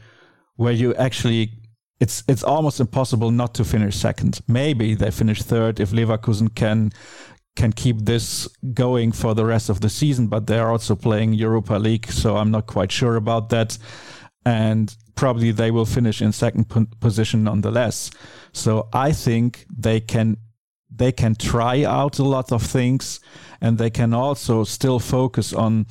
where 0.56 0.74
you 0.74 0.94
actually 0.96 1.59
it's 2.00 2.24
it's 2.28 2.44
almost 2.44 2.80
impossible 2.80 3.32
not 3.32 3.54
to 3.56 3.66
finish 3.66 3.96
second. 3.96 4.40
Maybe 4.48 4.96
they 4.96 5.12
finish 5.12 5.42
third 5.42 5.80
if 5.80 5.92
Leverkusen 5.92 6.56
can 6.56 6.92
can 7.56 7.74
keep 7.74 8.06
this 8.06 8.48
going 8.74 9.12
for 9.12 9.36
the 9.36 9.46
rest 9.46 9.70
of 9.70 9.82
the 9.82 9.90
season, 9.90 10.28
but 10.28 10.48
they're 10.48 10.70
also 10.70 10.96
playing 10.96 11.34
Europa 11.34 11.74
League, 11.74 12.10
so 12.10 12.38
I'm 12.38 12.52
not 12.52 12.68
quite 12.68 12.92
sure 12.92 13.16
about 13.18 13.50
that. 13.50 13.78
And 14.46 14.96
probably 15.16 15.52
they 15.52 15.70
will 15.70 15.86
finish 15.86 16.22
in 16.22 16.32
second 16.32 16.70
position 17.02 17.44
nonetheless. 17.44 18.12
So 18.54 18.88
I 18.94 19.12
think 19.12 19.66
they 19.70 20.00
can 20.00 20.38
they 20.90 21.12
can 21.12 21.36
try 21.36 21.84
out 21.84 22.20
a 22.20 22.24
lot 22.24 22.52
of 22.52 22.64
things, 22.64 23.20
and 23.60 23.78
they 23.78 23.90
can 23.90 24.14
also 24.14 24.64
still 24.64 25.00
focus 25.00 25.54
on 25.54 25.86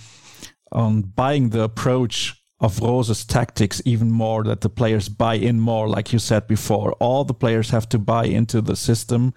on 0.72 1.02
buying 1.02 1.50
the 1.50 1.62
approach 1.62 2.37
of 2.60 2.80
Rose's 2.80 3.24
tactics 3.24 3.80
even 3.84 4.10
more 4.10 4.42
that 4.42 4.62
the 4.62 4.68
players 4.68 5.08
buy 5.08 5.34
in 5.34 5.60
more 5.60 5.88
like 5.88 6.12
you 6.12 6.18
said 6.18 6.48
before. 6.48 6.92
All 6.94 7.24
the 7.24 7.34
players 7.34 7.70
have 7.70 7.88
to 7.90 7.98
buy 7.98 8.24
into 8.24 8.60
the 8.60 8.74
system 8.74 9.32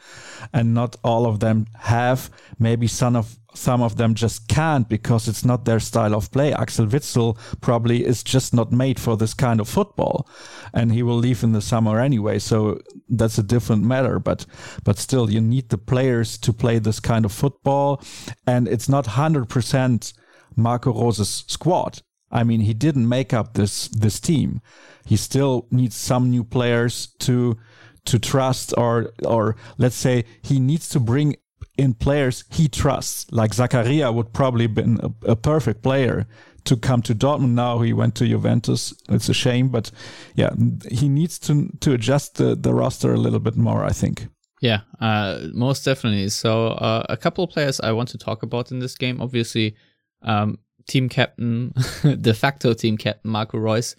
and 0.51 0.73
not 0.73 0.95
all 1.03 1.27
of 1.27 1.39
them 1.39 1.67
have. 1.81 2.31
Maybe 2.57 2.87
some 2.87 3.15
of 3.15 3.37
some 3.53 3.81
of 3.81 3.97
them 3.97 4.15
just 4.15 4.47
can't 4.47 4.87
because 4.87 5.27
it's 5.27 5.43
not 5.43 5.65
their 5.65 5.79
style 5.79 6.15
of 6.15 6.31
play. 6.31 6.53
Axel 6.53 6.87
Witsel 6.87 7.37
probably 7.59 8.05
is 8.05 8.23
just 8.23 8.53
not 8.53 8.71
made 8.71 8.97
for 8.97 9.17
this 9.17 9.33
kind 9.33 9.59
of 9.59 9.67
football 9.67 10.27
and 10.73 10.93
he 10.93 11.03
will 11.03 11.17
leave 11.17 11.43
in 11.43 11.51
the 11.51 11.61
summer 11.61 11.99
anyway 11.99 12.39
so 12.39 12.79
that's 13.09 13.37
a 13.37 13.43
different 13.43 13.83
matter. 13.83 14.17
But 14.17 14.47
but 14.83 14.97
still 14.97 15.29
you 15.29 15.41
need 15.41 15.69
the 15.69 15.77
players 15.77 16.39
to 16.39 16.53
play 16.53 16.79
this 16.79 16.99
kind 16.99 17.25
of 17.25 17.31
football 17.31 18.01
and 18.47 18.67
it's 18.67 18.89
not 18.89 19.05
100% 19.05 20.13
Marco 20.55 20.91
Rose's 20.91 21.43
squad 21.47 22.01
I 22.31 22.43
mean, 22.43 22.61
he 22.61 22.73
didn't 22.73 23.07
make 23.07 23.33
up 23.33 23.53
this 23.53 23.87
this 23.89 24.19
team. 24.19 24.61
He 25.05 25.17
still 25.17 25.67
needs 25.71 25.95
some 25.95 26.29
new 26.29 26.43
players 26.43 27.07
to 27.19 27.57
to 28.05 28.19
trust, 28.19 28.73
or 28.77 29.11
or 29.25 29.55
let's 29.77 29.95
say 29.95 30.25
he 30.41 30.59
needs 30.59 30.89
to 30.89 30.99
bring 30.99 31.35
in 31.77 31.93
players 31.93 32.43
he 32.51 32.67
trusts. 32.67 33.31
Like 33.31 33.51
Zakaria 33.51 34.13
would 34.13 34.33
probably 34.33 34.67
been 34.67 34.99
a, 35.01 35.31
a 35.31 35.35
perfect 35.35 35.81
player 35.81 36.27
to 36.63 36.77
come 36.77 37.01
to 37.01 37.15
Dortmund. 37.15 37.53
Now 37.53 37.79
he 37.79 37.93
went 37.93 38.15
to 38.15 38.27
Juventus. 38.27 38.93
It's 39.09 39.29
a 39.29 39.33
shame, 39.33 39.69
but 39.69 39.91
yeah, 40.35 40.51
he 40.89 41.09
needs 41.09 41.39
to 41.39 41.69
to 41.81 41.93
adjust 41.93 42.35
the, 42.35 42.55
the 42.55 42.73
roster 42.73 43.13
a 43.13 43.17
little 43.17 43.39
bit 43.39 43.57
more. 43.57 43.83
I 43.85 43.91
think. 43.91 44.27
Yeah, 44.61 44.81
uh, 44.99 45.47
most 45.53 45.83
definitely. 45.85 46.29
So 46.29 46.67
uh, 46.67 47.03
a 47.09 47.17
couple 47.17 47.43
of 47.43 47.49
players 47.49 47.79
I 47.79 47.91
want 47.93 48.09
to 48.09 48.17
talk 48.17 48.43
about 48.43 48.71
in 48.71 48.79
this 48.79 48.95
game. 48.95 49.19
Obviously, 49.19 49.75
um, 50.21 50.59
team 50.87 51.09
captain, 51.09 51.73
de 52.21 52.33
facto 52.33 52.73
team 52.73 52.97
captain 52.97 53.31
Marco 53.31 53.57
Reus, 53.57 53.95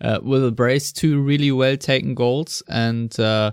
uh, 0.00 0.18
will 0.22 0.50
brace 0.50 0.92
two 0.92 1.20
really 1.22 1.52
well 1.52 1.76
taken 1.76 2.14
goals. 2.14 2.62
And 2.68 3.18
uh, 3.18 3.52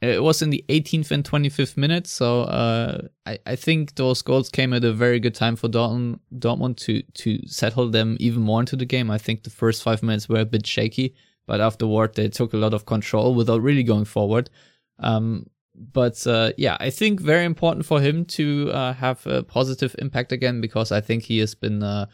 it 0.00 0.22
was 0.22 0.42
in 0.42 0.50
the 0.50 0.64
18th 0.68 1.10
and 1.10 1.24
25th 1.24 1.76
minute. 1.76 2.06
So 2.06 2.42
uh, 2.42 3.02
I, 3.24 3.38
I 3.46 3.56
think 3.56 3.94
those 3.94 4.22
goals 4.22 4.48
came 4.48 4.72
at 4.72 4.84
a 4.84 4.92
very 4.92 5.20
good 5.20 5.34
time 5.34 5.56
for 5.56 5.68
Dortmund, 5.68 6.20
Dortmund 6.34 6.76
to, 6.78 7.02
to 7.02 7.46
settle 7.46 7.90
them 7.90 8.16
even 8.20 8.42
more 8.42 8.60
into 8.60 8.76
the 8.76 8.84
game. 8.84 9.10
I 9.10 9.18
think 9.18 9.44
the 9.44 9.50
first 9.50 9.82
five 9.82 10.02
minutes 10.02 10.28
were 10.28 10.40
a 10.40 10.44
bit 10.44 10.66
shaky 10.66 11.14
but 11.46 11.60
afterward 11.60 12.14
they 12.14 12.28
took 12.28 12.52
a 12.52 12.56
lot 12.56 12.74
of 12.74 12.86
control 12.86 13.34
without 13.34 13.62
really 13.62 13.82
going 13.82 14.04
forward. 14.04 14.50
Um, 14.98 15.46
but 15.76 16.26
uh, 16.26 16.52
yeah, 16.56 16.76
I 16.80 16.90
think 16.90 17.20
very 17.20 17.44
important 17.44 17.86
for 17.86 18.00
him 18.00 18.24
to 18.26 18.70
uh, 18.72 18.92
have 18.94 19.26
a 19.26 19.42
positive 19.42 19.94
impact 19.98 20.32
again 20.32 20.60
because 20.60 20.90
I 20.92 21.00
think 21.00 21.24
he 21.24 21.38
has 21.38 21.54
been 21.54 21.82
uh, 21.82 22.06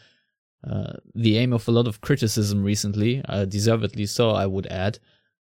uh 0.64 0.95
the 1.14 1.38
aim 1.38 1.52
of 1.52 1.66
a 1.69 1.73
lot 1.73 1.87
of 1.87 2.00
criticism 2.00 2.62
recently, 2.62 3.23
uh, 3.28 3.45
deservedly 3.45 4.07
so, 4.07 4.31
I 4.31 4.47
would 4.47 4.66
add. 4.66 4.99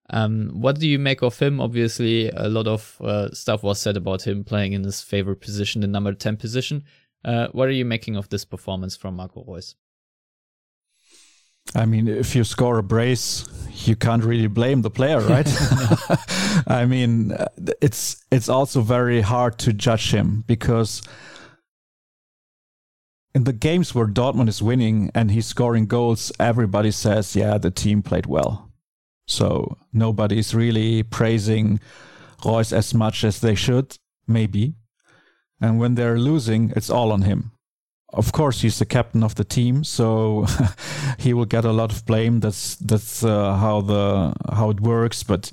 Um, 0.09 0.49
what 0.53 0.79
do 0.79 0.87
you 0.87 0.99
make 0.99 1.21
of 1.21 1.39
him? 1.39 1.61
Obviously, 1.61 2.29
a 2.29 2.49
lot 2.49 2.67
of 2.67 2.97
uh, 3.01 3.31
stuff 3.31 3.63
was 3.63 3.79
said 3.79 3.97
about 3.97 4.27
him 4.27 4.43
playing 4.43 4.73
in 4.73 4.83
his 4.83 5.01
favorite 5.01 5.39
position, 5.39 5.81
the 5.81 5.87
number 5.87 6.13
10 6.13 6.37
position. 6.37 6.83
what 7.23 7.67
are 7.67 7.71
you 7.71 7.85
making 7.85 8.17
of 8.17 8.27
this 8.29 8.43
performance 8.45 8.97
from 8.97 9.15
Marco 9.15 9.43
Reus? 9.47 9.75
I 11.75 11.85
mean, 11.85 12.07
if 12.07 12.35
you 12.35 12.43
score 12.43 12.77
a 12.77 12.83
brace, 12.83 13.45
you 13.87 13.95
can't 13.95 14.23
really 14.23 14.47
blame 14.47 14.81
the 14.81 14.89
player, 14.89 15.19
right? 15.35 15.47
I 16.67 16.85
mean, 16.85 17.31
uh, 17.31 17.47
it's 17.81 18.23
it's 18.31 18.49
also 18.49 18.81
very 18.81 19.21
hard 19.21 19.57
to 19.59 19.73
judge 19.73 20.11
him 20.11 20.43
because 20.47 21.01
in 23.33 23.45
the 23.45 23.53
games 23.53 23.95
where 23.95 24.07
Dortmund 24.07 24.49
is 24.49 24.61
winning 24.61 25.09
and 25.15 25.31
he's 25.31 25.45
scoring 25.45 25.85
goals, 25.85 26.31
everybody 26.39 26.91
says, 26.91 27.35
"Yeah, 27.35 27.57
the 27.57 27.71
team 27.71 28.01
played 28.01 28.25
well." 28.25 28.69
So 29.27 29.77
nobody's 29.93 30.53
really 30.53 31.03
praising 31.03 31.79
Reus 32.45 32.73
as 32.73 32.93
much 32.93 33.23
as 33.23 33.39
they 33.39 33.55
should, 33.55 33.97
maybe. 34.27 34.75
And 35.61 35.79
when 35.79 35.95
they're 35.95 36.19
losing, 36.19 36.73
it's 36.75 36.89
all 36.89 37.11
on 37.11 37.21
him 37.21 37.51
of 38.13 38.31
course 38.31 38.61
he's 38.61 38.79
the 38.79 38.85
captain 38.85 39.23
of 39.23 39.35
the 39.35 39.43
team 39.43 39.83
so 39.83 40.45
he 41.17 41.33
will 41.33 41.45
get 41.45 41.65
a 41.65 41.71
lot 41.71 41.91
of 41.91 42.05
blame. 42.05 42.39
That's 42.39 42.75
that's 42.75 43.23
uh, 43.23 43.55
how 43.55 43.81
the 43.81 44.33
how 44.51 44.69
it 44.69 44.81
works. 44.81 45.23
But 45.23 45.51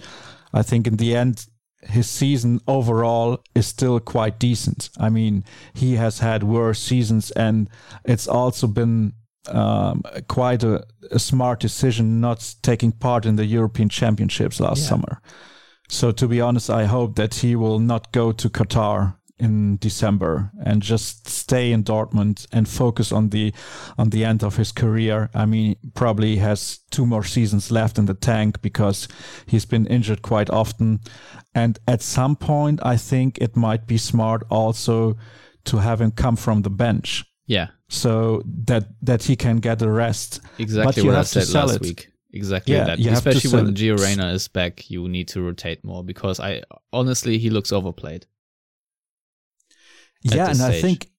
i 0.52 0.62
think 0.62 0.86
in 0.86 0.96
the 0.96 1.14
end 1.14 1.46
his 1.82 2.10
season 2.10 2.60
overall 2.66 3.38
is 3.54 3.66
still 3.66 4.00
quite 4.00 4.38
decent. 4.38 4.90
I 4.98 5.08
mean 5.10 5.44
he 5.74 5.94
has 5.94 6.18
had 6.18 6.42
worse 6.42 6.80
seasons 6.80 7.30
and 7.32 7.68
it's 8.04 8.26
also 8.26 8.66
been 8.66 9.12
um, 9.48 10.02
quite 10.26 10.64
a, 10.64 10.84
a, 11.10 11.18
smart 11.18 11.60
decision 11.60 12.20
not 12.20 12.54
taking 12.62 12.92
part 12.92 13.24
in 13.24 13.36
the 13.36 13.46
european 13.46 13.88
championships 13.88 14.60
last 14.60 14.82
yeah. 14.82 14.88
summer. 14.88 15.22
So 15.88 16.12
to 16.12 16.28
be 16.28 16.40
honest 16.40 16.68
i 16.68 16.84
hope 16.84 17.14
that 17.16 17.34
he 17.36 17.56
will 17.56 17.78
not 17.78 18.12
go 18.12 18.32
to 18.32 18.50
qatar 18.50 19.17
in 19.38 19.76
December 19.76 20.50
and 20.64 20.82
just 20.82 21.28
stay 21.28 21.72
in 21.72 21.84
Dortmund 21.84 22.46
and 22.52 22.68
focus 22.68 23.12
on 23.12 23.30
the 23.30 23.52
on 23.96 24.10
the 24.10 24.24
end 24.24 24.42
of 24.42 24.56
his 24.56 24.72
career. 24.72 25.30
I 25.34 25.46
mean, 25.46 25.76
probably 25.94 26.36
has 26.36 26.80
two 26.90 27.06
more 27.06 27.24
seasons 27.24 27.70
left 27.70 27.98
in 27.98 28.06
the 28.06 28.14
tank 28.14 28.60
because 28.62 29.08
he's 29.46 29.64
been 29.64 29.86
injured 29.86 30.22
quite 30.22 30.50
often. 30.50 31.00
And 31.54 31.78
at 31.86 32.02
some 32.02 32.36
point, 32.36 32.80
I 32.82 32.96
think 32.96 33.38
it 33.38 33.56
might 33.56 33.86
be 33.86 33.98
smart 33.98 34.42
also 34.50 35.16
to 35.64 35.78
have 35.78 36.00
him 36.00 36.10
come 36.10 36.36
from 36.36 36.62
the 36.62 36.70
bench. 36.70 37.24
Yeah. 37.46 37.68
So 37.88 38.42
that 38.64 38.84
that 39.02 39.22
he 39.22 39.36
can 39.36 39.58
get 39.58 39.82
a 39.82 39.90
rest. 39.90 40.40
Exactly 40.58 41.04
what 41.04 41.14
I 41.14 41.22
said 41.22 41.48
last 41.50 41.76
it. 41.76 41.82
week. 41.82 42.08
Exactly 42.30 42.74
yeah, 42.74 42.84
that. 42.84 42.98
Especially 42.98 43.50
when 43.50 43.74
Gio 43.74 43.98
Reyna 43.98 44.32
is 44.32 44.48
back, 44.48 44.90
you 44.90 45.08
need 45.08 45.28
to 45.28 45.40
rotate 45.40 45.82
more 45.82 46.04
because 46.04 46.40
I 46.40 46.62
honestly 46.92 47.38
he 47.38 47.48
looks 47.48 47.72
overplayed 47.72 48.26
yeah, 50.22 50.48
and 50.48 50.56
stage. 50.56 50.74
I 50.74 50.80
think 50.80 51.10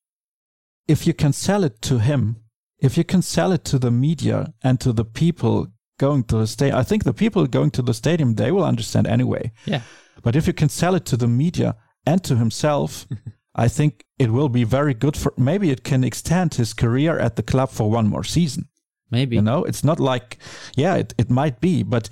if 0.88 1.06
you 1.08 1.14
can 1.14 1.34
sell 1.34 1.64
it 1.64 1.82
to 1.84 2.00
him, 2.00 2.38
if 2.80 2.98
you 2.98 3.04
can 3.04 3.22
sell 3.22 3.52
it 3.52 3.64
to 3.66 3.80
the 3.80 3.92
media 3.92 4.54
and 4.64 4.80
to 4.80 4.94
the 4.94 5.06
people 5.06 5.68
going 6.00 6.24
to 6.26 6.38
the 6.38 6.48
stadium, 6.48 6.78
I 6.78 6.84
think 6.84 7.04
the 7.04 7.14
people 7.14 7.46
going 7.48 7.72
to 7.72 7.82
the 7.82 7.94
stadium 7.94 8.36
they 8.36 8.52
will 8.52 8.66
understand 8.66 9.08
anyway. 9.08 9.52
Yeah. 9.66 9.82
But 10.24 10.36
if 10.36 10.48
you 10.48 10.54
can 10.54 10.70
sell 10.70 10.96
it 10.96 11.06
to 11.06 11.18
the 11.18 11.28
media 11.28 11.76
and 12.06 12.24
to 12.24 12.36
himself, 12.36 13.08
I 13.56 13.68
think 13.68 14.06
it 14.18 14.32
will 14.32 14.50
be 14.50 14.64
very 14.64 14.94
good 14.94 15.18
for. 15.18 15.34
Maybe 15.38 15.70
it 15.72 15.84
can 15.84 16.04
extend 16.04 16.56
his 16.56 16.74
career 16.74 17.20
at 17.20 17.36
the 17.36 17.44
club 17.44 17.70
for 17.70 17.90
one 17.90 18.08
more 18.08 18.24
season. 18.24 18.70
Maybe 19.12 19.38
you 19.38 19.42
know, 19.42 19.64
it's 19.64 19.84
not 19.84 20.00
like, 20.00 20.38
yeah, 20.76 20.96
it 20.96 21.14
it 21.18 21.30
might 21.30 21.60
be, 21.60 21.84
but 21.84 22.10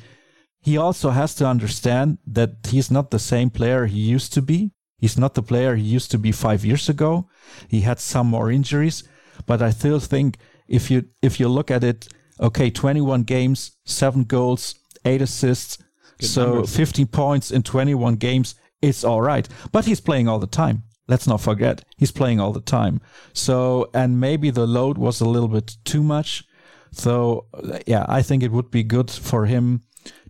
he 0.59 0.77
also 0.77 1.11
has 1.11 1.35
to 1.35 1.45
understand 1.47 2.17
that 2.25 2.67
he's 2.69 2.91
not 2.91 3.11
the 3.11 3.19
same 3.19 3.49
player 3.49 3.85
he 3.85 3.99
used 3.99 4.33
to 4.33 4.41
be. 4.41 4.71
He's 4.97 5.17
not 5.17 5.35
the 5.35 5.43
player 5.43 5.75
he 5.75 5.83
used 5.83 6.11
to 6.11 6.17
be 6.17 6.31
five 6.31 6.65
years 6.65 6.89
ago. 6.89 7.29
He 7.67 7.81
had 7.81 7.99
some 7.99 8.27
more 8.27 8.51
injuries, 8.51 9.03
but 9.45 9.61
I 9.61 9.69
still 9.69 9.99
think 9.99 10.37
if 10.67 10.89
you 10.89 11.05
if 11.21 11.39
you 11.39 11.47
look 11.47 11.69
at 11.69 11.83
it, 11.83 12.07
okay, 12.39 12.69
21 12.69 13.23
games, 13.23 13.77
seven 13.85 14.23
goals, 14.23 14.75
eight 15.05 15.21
assists, 15.21 15.77
Good 16.19 16.27
so 16.27 16.45
numbers. 16.45 16.75
15 16.75 17.07
points 17.07 17.51
in 17.51 17.61
21 17.63 18.15
games, 18.15 18.55
it's 18.81 19.03
all 19.03 19.21
right. 19.21 19.47
But 19.71 19.85
he's 19.85 20.01
playing 20.01 20.27
all 20.27 20.39
the 20.39 20.47
time. 20.47 20.83
Let's 21.07 21.27
not 21.27 21.41
forget 21.41 21.85
he's 21.95 22.11
playing 22.11 22.39
all 22.39 22.51
the 22.51 22.61
time. 22.61 22.99
So 23.33 23.89
and 23.93 24.19
maybe 24.19 24.49
the 24.49 24.67
load 24.67 24.97
was 24.97 25.21
a 25.21 25.29
little 25.29 25.47
bit 25.47 25.77
too 25.85 26.03
much. 26.03 26.43
So 26.91 27.45
yeah, 27.85 28.05
I 28.09 28.21
think 28.23 28.43
it 28.43 28.51
would 28.51 28.71
be 28.71 28.83
good 28.83 29.11
for 29.11 29.45
him 29.45 29.83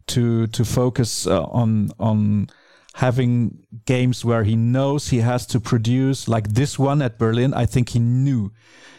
to 0.08 0.48
to 0.48 0.66
focus 0.66 1.26
uh, 1.28 1.44
on 1.46 1.90
on 2.00 2.50
having 2.98 3.64
games 3.86 4.26
where 4.26 4.44
he 4.44 4.56
knows 4.56 5.10
he 5.10 5.20
has 5.20 5.46
to 5.46 5.60
produce 5.60 6.28
like 6.28 6.50
this 6.50 6.80
one 6.80 7.00
at 7.00 7.20
Berlin. 7.20 7.54
I 7.54 7.68
think 7.68 7.90
he 7.90 8.00
knew 8.00 8.52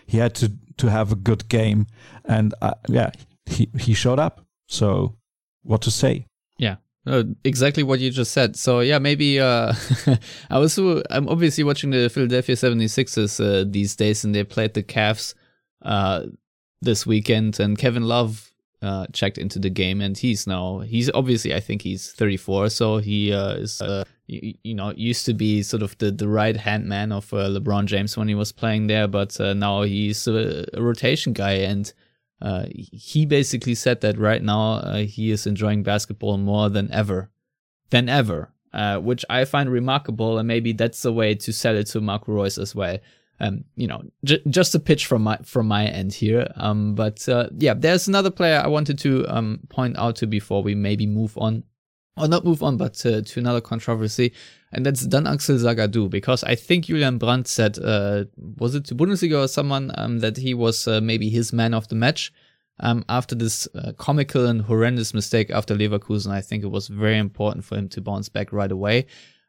he 0.06 0.18
had 0.18 0.37
to 0.37 0.52
to 0.76 0.88
have 0.88 1.11
a 1.11 1.16
good 1.16 1.48
game, 1.48 1.87
and 2.24 2.54
uh, 2.62 2.74
yeah, 2.88 3.11
he 3.46 3.68
he 3.78 3.94
showed 3.94 4.20
up. 4.20 4.46
So 4.68 5.16
what 5.62 5.82
to 5.82 5.90
say? 5.90 6.26
Yeah. 6.58 6.76
Uh, 7.06 7.24
exactly 7.42 7.82
what 7.82 7.98
you 7.98 8.11
just 8.11 8.32
said. 8.32 8.54
So 8.54 8.80
yeah, 8.80 8.98
maybe 9.00 9.40
uh, 9.40 9.72
I 10.50 10.58
was 10.58 10.78
I'm 10.78 11.28
obviously 11.28 11.64
watching 11.64 11.90
the 11.90 12.08
Philadelphia 12.08 12.54
76ers 12.54 13.40
uh, 13.40 13.64
these 13.68 13.96
days, 13.96 14.24
and 14.24 14.34
they 14.34 14.44
played 14.44 14.74
the 14.74 14.82
Cavs 14.82 15.34
uh, 15.82 16.26
this 16.82 17.04
weekend, 17.04 17.58
and 17.58 17.78
Kevin 17.78 18.04
Love 18.04 18.47
uh, 18.83 19.07
checked 19.12 19.38
into 19.38 19.59
the 19.59 19.71
game, 19.71 20.01
and 20.01 20.17
he's 20.17 20.47
now 20.47 20.81
he's 20.81 21.11
obviously 21.12 21.55
I 21.55 21.61
think 21.61 21.83
he's 21.83 22.12
34, 22.12 22.71
so 22.71 22.99
he 22.99 23.33
uh, 23.33 23.55
is 23.55 23.83
uh, 23.83 24.05
you, 24.27 24.75
know 24.75 24.93
used 24.97 25.27
to 25.27 25.35
be 25.35 25.62
sort 25.62 25.83
of 25.83 25.99
the 25.99 26.11
the 26.11 26.29
right 26.29 26.57
hand 26.57 26.87
man 26.87 27.11
of 27.12 27.33
uh, 27.33 27.49
LeBron 27.49 27.87
James 27.87 28.17
when 28.17 28.29
he 28.29 28.35
was 28.35 28.53
playing 28.53 28.87
there, 28.87 29.09
but 29.09 29.41
uh, 29.41 29.55
now 29.55 29.83
he's 29.83 30.27
a, 30.29 30.64
a, 30.73 30.83
rotation 30.83 31.33
guy, 31.33 31.55
and 31.55 31.93
he 32.73 33.27
basically 33.27 33.75
said 33.75 34.01
that 34.01 34.17
right 34.17 34.43
now 34.43 34.95
he 34.99 35.33
is 35.33 35.47
enjoying 35.47 35.83
basketball 35.83 36.38
more 36.38 36.69
than 36.69 36.91
ever, 36.93 37.31
than 37.91 38.09
ever. 38.09 38.53
which 39.03 39.25
I 39.29 39.45
find 39.45 39.71
remarkable, 39.71 40.38
and 40.38 40.47
maybe 40.47 40.73
that's 40.73 41.03
the 41.03 41.12
way 41.12 41.35
to 41.35 41.53
sell 41.53 41.75
it 41.75 41.88
to 41.88 42.01
Marco 42.01 42.33
Reus 42.33 42.59
as 42.59 42.77
well 42.77 42.99
um, 43.40 43.64
you 43.77 43.87
know, 43.87 44.03
j- 44.24 44.42
just 44.48 44.74
a 44.74 44.81
pitch 44.81 45.07
from 45.07 45.22
my 45.22 45.38
from 45.44 45.68
my 45.68 45.87
end 45.87 46.12
here. 46.12 46.51
Um, 46.57 46.94
but 46.94 47.29
uh, 47.29 47.48
yeah, 47.57 47.74
there's 47.74 48.09
another 48.09 48.31
player 48.31 48.61
I 48.62 48.68
wanted 48.68 48.98
to 49.01 49.27
um, 49.29 49.61
point 49.68 49.96
out 49.96 50.16
to 50.16 50.27
before 50.27 50.62
we 50.62 50.74
maybe 50.74 51.07
move 51.07 51.37
on, 51.38 51.64
or 52.16 52.29
not 52.29 52.44
move 52.44 52.62
on, 52.62 52.77
but 52.77 53.05
uh, 53.07 53.22
to 53.22 53.40
another 53.40 53.61
controversy, 53.61 54.33
and 54.72 54.85
that's 54.85 55.07
Dan 55.07 55.27
Axel 55.27 55.57
Zagadou 55.57 56.11
because 56.11 56.42
I 56.44 56.55
think 56.55 56.87
Julian 56.87 57.18
Brandt 57.18 57.46
said, 57.46 57.79
uh, 57.79 58.24
was 58.37 58.74
it 58.74 58.85
to 58.87 58.94
Bundesliga 58.94 59.44
or 59.44 59.48
someone 59.48 59.92
um, 59.94 60.18
that 60.18 60.37
he 60.37 60.55
was 60.55 60.88
uh, 60.88 61.01
maybe 61.01 61.29
his 61.29 61.53
man 61.53 61.74
of 61.74 61.88
the 61.88 61.94
match. 61.94 62.33
Um, 62.81 63.05
after 63.09 63.35
this 63.35 63.66
uh, 63.74 63.90
comical 63.98 64.46
and 64.46 64.62
horrendous 64.62 65.12
mistake 65.12 65.51
after 65.51 65.74
Leverkusen, 65.74 66.31
I 66.31 66.40
think 66.40 66.62
it 66.62 66.68
was 66.68 66.87
very 66.87 67.18
important 67.18 67.64
for 67.64 67.77
him 67.77 67.88
to 67.88 68.01
bounce 68.01 68.29
back 68.29 68.53
right 68.53 68.70
away. 68.70 69.07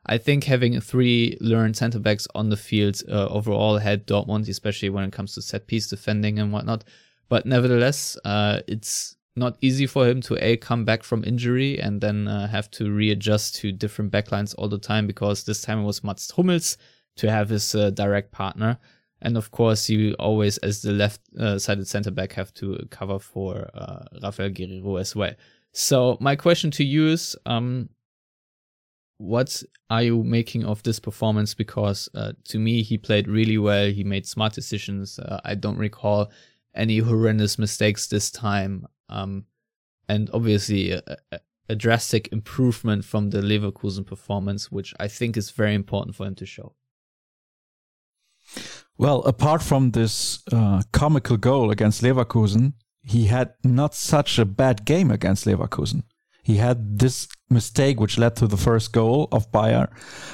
I 0.10 0.17
think 0.17 0.43
having 0.43 0.82
three 0.82 1.38
learned 1.39 1.78
center 1.78 2.00
backs 2.00 2.28
on 2.34 2.50
the 2.50 2.58
field 2.58 3.00
uh, 3.08 3.28
overall 3.28 3.78
had 3.78 4.08
Dortmund, 4.08 4.50
especially 4.50 4.89
when 4.89 5.04
it 5.04 5.13
comes 5.13 5.36
to 5.36 5.41
set 5.43 5.67
piece 5.67 5.88
defending 5.88 6.39
and 6.39 6.52
whatnot. 6.52 6.84
But 7.30 7.45
nevertheless, 7.45 8.17
uh, 8.26 8.62
it's 8.67 9.15
not 9.36 9.58
easy 9.62 9.86
for 9.86 10.08
him 10.08 10.19
to 10.22 10.43
a 10.43 10.58
come 10.58 10.84
back 10.84 11.04
from 11.04 11.24
injury 11.24 11.80
and 11.80 12.02
then 12.02 12.28
uh, 12.28 12.48
have 12.48 12.72
to 12.72 12.91
readjust 12.91 13.58
to 13.58 13.72
different 13.72 14.12
backlines 14.12 14.56
all 14.58 14.67
the 14.67 14.80
time 14.80 15.06
because 15.06 15.43
this 15.43 15.62
time 15.62 15.82
it 15.82 15.86
was 15.86 16.04
Mats 16.04 16.32
Hummels 16.32 16.78
to 17.17 17.30
have 17.30 17.50
his 17.50 17.76
uh, 17.76 17.91
direct 17.91 18.32
partner. 18.32 18.80
And 19.22 19.38
of 19.38 19.52
course, 19.52 19.89
you 19.89 20.15
always, 20.17 20.58
as 20.60 20.82
the 20.82 20.91
left-sided 20.91 21.82
uh, 21.82 21.86
center 21.86 22.10
back, 22.10 22.34
have 22.34 22.52
to 22.56 22.80
cover 22.89 23.19
for 23.19 23.69
uh, 23.76 24.06
Rafael 24.24 24.50
Guerreiro 24.50 25.00
as 25.00 25.15
well. 25.15 25.34
So 25.72 26.17
my 26.19 26.36
question 26.36 26.72
to 26.72 26.84
you 26.84 27.10
is, 27.10 27.36
um, 27.45 27.89
what 29.19 29.62
are 29.89 30.01
you 30.01 30.23
making 30.23 30.65
of 30.65 30.82
this 30.84 30.99
performance? 30.99 31.53
Because 31.53 32.10
uh, 32.15 32.32
to 32.45 32.58
me, 32.58 32.82
he 32.82 32.97
played 32.97 33.27
really 33.27 33.58
well. 33.58 33.91
He 33.91 34.03
made 34.03 34.25
smart 34.25 34.53
decisions. 34.53 35.19
Uh, 35.19 35.41
I 35.43 35.55
don't 35.55 35.77
recall 35.77 36.32
any 36.73 36.99
horrendous 36.99 37.60
mistakes 37.60 38.08
this 38.08 38.32
time. 38.32 38.88
Um, 39.10 39.45
and 40.08 40.29
obviously, 40.34 40.91
a, 40.91 41.03
a, 41.67 41.75
drastic 41.75 42.29
improvement 42.32 43.05
from 43.05 43.29
the 43.29 43.41
Leverkusen 43.41 44.05
performance, 44.05 44.71
which 44.71 44.93
I 44.99 45.08
think 45.08 45.36
is 45.36 45.51
very 45.51 45.75
important 45.75 46.15
for 46.15 46.25
him 46.25 46.36
to 46.36 46.45
show. 46.45 46.73
Well, 48.97 49.21
apart 49.21 49.62
from 49.62 49.91
this 49.91 50.41
uh, 50.51 50.82
comical 50.93 51.38
goal 51.38 51.71
against 51.71 52.01
Leverkusen, 52.01 52.73
he 53.03 53.25
had 53.25 53.53
not 53.63 53.93
such 53.93 54.39
a 54.39 54.45
bad 54.45 54.86
game 54.86 55.12
against 55.12 55.45
Leverkusen 55.45 56.03
He 56.43 56.58
had 56.58 56.99
this 56.99 57.27
mistake 57.49 57.99
which 57.99 58.17
led 58.17 58.35
to 58.38 58.47
the 58.47 58.57
first 58.57 58.93
goal 58.93 59.27
of 59.31 59.51
Bayer, 59.51 59.89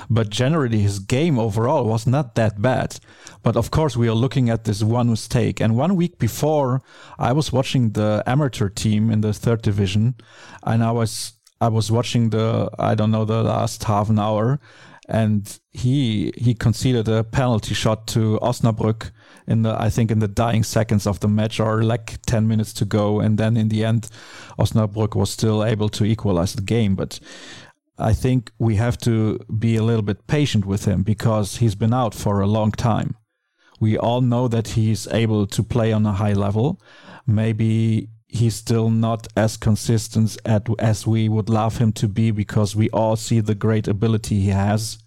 but 0.10 0.30
generally 0.30 0.80
his 0.80 1.00
game 1.00 1.40
overall 1.40 1.86
was 1.86 2.06
not 2.06 2.36
that 2.36 2.62
bad. 2.62 2.98
But 3.44 3.56
of 3.56 3.72
course, 3.72 3.96
we 3.96 4.08
are 4.08 4.16
looking 4.16 4.50
at 4.50 4.64
this 4.64 4.84
one 4.84 5.10
mistake. 5.10 5.62
And 5.62 5.78
one 5.78 5.96
week 5.96 6.18
before, 6.18 6.82
I 7.20 7.32
was 7.32 7.54
watching 7.54 7.92
the 7.92 8.24
amateur 8.26 8.70
team 8.70 9.12
in 9.12 9.22
the 9.22 9.34
third 9.34 9.62
division, 9.62 10.16
and 10.64 10.84
I 10.84 10.92
was 10.92 11.34
I 11.62 11.70
was 11.70 11.92
watching 11.92 12.32
the 12.32 12.70
I 12.78 12.96
don't 12.96 13.12
know 13.12 13.26
the 13.26 13.44
last 13.44 13.84
half 13.84 14.10
an 14.10 14.20
hour, 14.20 14.60
and 15.08 15.60
he 15.72 16.34
he 16.36 16.54
conceded 16.54 17.08
a 17.08 17.24
penalty 17.24 17.74
shot 17.74 18.08
to 18.08 18.40
Osnabrück 18.42 19.12
in 19.48 19.62
the 19.62 19.80
I 19.80 19.90
think 19.90 20.12
in 20.12 20.20
the 20.20 20.28
dying 20.28 20.64
seconds 20.64 21.06
of 21.06 21.20
the 21.20 21.28
match 21.28 21.60
or 21.60 21.84
like 21.84 22.20
10 22.26 22.48
minutes 22.48 22.74
to 22.74 22.86
go 22.86 23.20
and 23.20 23.38
then 23.38 23.56
in 23.56 23.70
the 23.70 23.86
end 23.86 24.10
Osnabrück 24.58 25.16
was 25.16 25.30
still 25.30 25.64
able 25.64 25.90
to 25.90 26.06
equalize 26.06 26.54
the 26.54 26.64
game 26.64 26.96
but 26.96 27.20
I 27.98 28.14
think 28.14 28.52
we 28.60 28.76
have 28.76 28.98
to 29.00 29.40
be 29.60 29.76
a 29.76 29.84
little 29.84 30.02
bit 30.02 30.28
patient 30.28 30.66
with 30.66 30.86
him 30.86 31.04
because 31.04 31.58
he's 31.58 31.76
been 31.76 31.94
out 31.94 32.14
for 32.14 32.42
a 32.42 32.48
long 32.48 32.72
time. 32.72 33.16
We 33.80 33.98
all 33.98 34.22
know 34.22 34.48
that 34.50 34.70
he's 34.70 35.08
able 35.08 35.48
to 35.48 35.64
play 35.64 35.94
on 35.94 36.06
a 36.06 36.12
high 36.12 36.34
level. 36.34 36.82
Maybe 37.26 38.10
he's 38.28 38.56
still 38.56 38.90
not 38.90 39.28
as 39.36 39.58
consistent 39.58 40.38
at, 40.46 40.68
as 40.80 41.08
we 41.08 41.30
would 41.30 41.50
love 41.50 41.78
him 41.78 41.92
to 41.94 42.08
be 42.08 42.32
because 42.32 42.76
we 42.76 42.90
all 42.90 43.16
see 43.16 43.40
the 43.40 43.56
great 43.56 43.88
ability 43.88 44.40
he 44.40 44.50
has. 44.50 45.00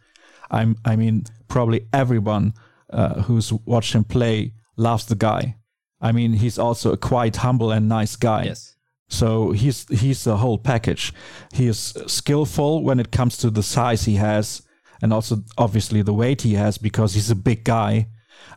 I'm, 0.51 0.77
I 0.85 0.97
mean, 0.97 1.25
probably 1.49 1.87
everyone 1.93 2.55
uh, 2.91 3.23
who's 3.23 3.53
watched 3.53 3.95
him 3.95 4.05
play 4.05 4.55
loves 4.77 5.07
the 5.07 5.15
guy. 5.15 5.57
I 6.01 6.13
mean, 6.13 6.35
he's 6.35 6.59
also 6.59 6.93
a 6.93 6.97
quite 6.97 7.37
humble 7.37 7.71
and 7.73 7.89
nice 7.89 8.17
guy. 8.17 8.45
Yes. 8.45 8.77
So 9.09 9.53
he's 9.53 9.87
he's 9.89 10.25
the 10.25 10.37
whole 10.37 10.59
package. 10.59 11.13
He 11.53 11.67
is 11.67 11.97
skillful 12.07 12.85
when 12.85 13.01
it 13.01 13.11
comes 13.11 13.39
to 13.39 13.51
the 13.51 13.63
size 13.63 14.05
he 14.05 14.17
has, 14.17 14.63
and 15.03 15.13
also 15.13 15.45
obviously 15.57 16.03
the 16.03 16.13
weight 16.13 16.43
he 16.43 16.55
has 16.55 16.79
because 16.79 17.15
he's 17.15 17.31
a 17.31 17.35
big 17.35 17.65
guy. 17.65 18.09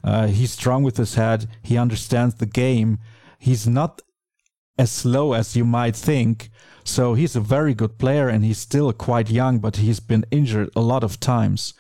Uh, 0.04 0.28
he's 0.28 0.52
strong 0.52 0.84
with 0.84 0.97
his 0.97 1.15
head. 1.15 1.47
He 1.62 1.78
understands 1.78 2.36
the 2.36 2.45
game. 2.45 3.00
He's 3.39 3.67
not 3.67 4.02
as 4.82 4.91
slow 4.91 5.34
as 5.34 5.56
you 5.56 5.63
might 5.63 5.96
think. 5.96 6.50
So 6.84 7.13
he's 7.13 7.36
a 7.36 7.50
very 7.56 7.74
good 7.76 8.00
player, 8.00 8.28
and 8.28 8.44
he's 8.44 8.58
still 8.58 8.91
quite 8.94 9.30
young, 9.30 9.60
but 9.60 9.78
he's 9.78 10.00
been 10.00 10.26
injured 10.32 10.72
a 10.76 10.82
lot 10.82 11.04
of 11.04 11.20
times. 11.20 11.76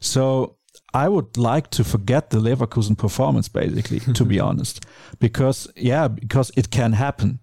So 0.00 0.56
I 0.92 1.08
would 1.08 1.36
like 1.36 1.70
to 1.70 1.84
forget 1.84 2.30
the 2.30 2.40
Leverkusen 2.40 2.98
performance, 2.98 3.48
basically, 3.48 4.00
to 4.00 4.24
be 4.24 4.40
honest, 4.48 4.84
because 5.20 5.68
yeah, 5.76 6.08
because 6.08 6.50
it 6.56 6.70
can 6.70 6.92
happen. 6.94 7.38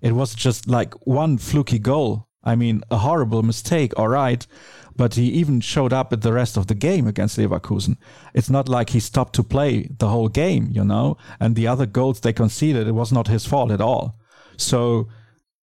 It 0.00 0.12
was 0.12 0.34
just 0.34 0.68
like 0.68 0.94
one 1.06 1.38
fluky 1.38 1.80
goal. 1.80 2.28
I 2.44 2.54
mean, 2.54 2.82
a 2.92 2.98
horrible 2.98 3.42
mistake, 3.42 3.92
all 3.96 4.06
right, 4.06 4.46
but 4.94 5.14
he 5.14 5.24
even 5.40 5.60
showed 5.60 5.92
up 5.92 6.12
at 6.12 6.22
the 6.22 6.32
rest 6.32 6.56
of 6.56 6.68
the 6.68 6.76
game 6.76 7.08
against 7.08 7.38
Leverkusen. 7.38 7.96
It's 8.32 8.50
not 8.50 8.68
like 8.68 8.90
he 8.90 9.00
stopped 9.00 9.34
to 9.34 9.42
play 9.42 9.88
the 9.98 10.08
whole 10.08 10.28
game, 10.28 10.68
you 10.70 10.84
know. 10.84 11.16
And 11.40 11.56
the 11.56 11.66
other 11.66 11.86
goals 11.86 12.20
they 12.20 12.32
conceded, 12.32 12.86
it 12.86 12.92
was 12.92 13.10
not 13.10 13.26
his 13.26 13.44
fault 13.44 13.72
at 13.72 13.80
all. 13.80 14.16
So, 14.56 15.08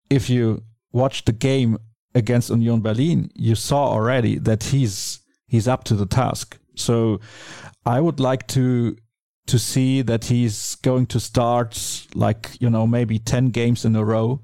if 0.09 0.29
you 0.29 0.63
watch 0.91 1.25
the 1.25 1.31
game 1.31 1.77
against 2.13 2.49
Union 2.49 2.81
Berlin, 2.81 3.31
you 3.35 3.55
saw 3.55 3.89
already 3.89 4.37
that 4.39 4.63
he's 4.65 5.19
he's 5.47 5.67
up 5.67 5.83
to 5.85 5.95
the 5.95 6.05
task. 6.05 6.57
So 6.75 7.19
I 7.85 7.99
would 7.99 8.19
like 8.19 8.47
to 8.47 8.97
to 9.47 9.59
see 9.59 10.01
that 10.03 10.25
he's 10.25 10.75
going 10.75 11.07
to 11.07 11.19
start 11.19 12.05
like, 12.13 12.51
you 12.59 12.69
know, 12.69 12.85
maybe 12.85 13.19
10 13.19 13.49
games 13.49 13.83
in 13.83 13.95
a 13.95 14.05
row 14.05 14.41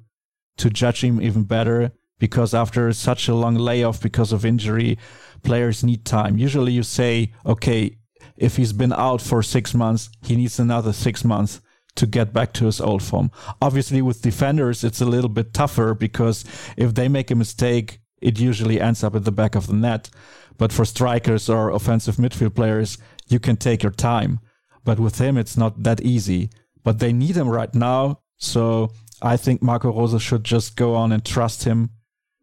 to 0.58 0.69
judge 0.69 1.04
him 1.04 1.21
even 1.21 1.43
better 1.43 1.91
because 2.19 2.54
after 2.54 2.91
such 2.91 3.28
a 3.28 3.36
long 3.36 3.56
layoff 3.56 4.02
because 4.02 4.34
of 4.34 4.43
injury, 4.43 4.97
players 5.43 5.84
need 5.84 6.04
time. 6.04 6.38
Usually 6.38 6.73
you 6.73 6.84
say, 6.84 7.32
okay, 7.45 7.95
if 8.36 8.58
he's 8.58 8.73
been 8.73 8.91
out 8.91 9.21
for 9.21 9.43
6 9.43 9.73
months, 9.76 10.10
he 10.23 10.36
needs 10.36 10.60
another 10.60 10.91
6 10.91 11.23
months 11.23 11.62
to 11.97 12.07
get 12.07 12.33
back 12.33 12.53
to 12.53 12.65
his 12.65 12.81
old 12.81 13.03
form. 13.03 13.31
Obviously 13.62 14.01
with 14.01 14.21
defenders 14.21 14.83
it's 14.83 15.01
a 15.01 15.05
little 15.05 15.29
bit 15.29 15.53
tougher 15.53 15.93
because 15.93 16.45
if 16.77 16.93
they 16.95 17.07
make 17.07 17.31
a 17.31 17.36
mistake, 17.36 17.99
it 18.21 18.39
usually 18.39 18.81
ends 18.81 19.03
up 19.03 19.15
at 19.15 19.25
the 19.25 19.31
back 19.31 19.55
of 19.55 19.67
the 19.67 19.73
net. 19.73 20.10
But 20.57 20.73
for 20.73 20.86
strikers 20.86 21.49
or 21.49 21.69
offensive 21.69 22.15
midfield 22.15 22.55
players, 22.55 22.97
you 23.27 23.39
can 23.39 23.57
take 23.57 23.83
your 23.83 23.91
time. 23.91 24.39
But 24.83 24.99
with 24.99 25.19
him, 25.19 25.38
it's 25.38 25.57
not 25.57 25.83
that 25.83 26.01
easy. 26.01 26.49
But 26.83 26.99
they 26.99 27.13
need 27.13 27.36
him 27.36 27.49
right 27.49 27.73
now. 27.75 28.21
So 28.38 28.91
I 29.21 29.38
think 29.38 29.62
Marco 29.62 29.91
Rose 29.91 30.21
should 30.21 30.43
just 30.43 30.75
go 30.75 30.95
on 30.95 31.12
and 31.12 31.23
trust 31.23 31.65
him 31.65 31.91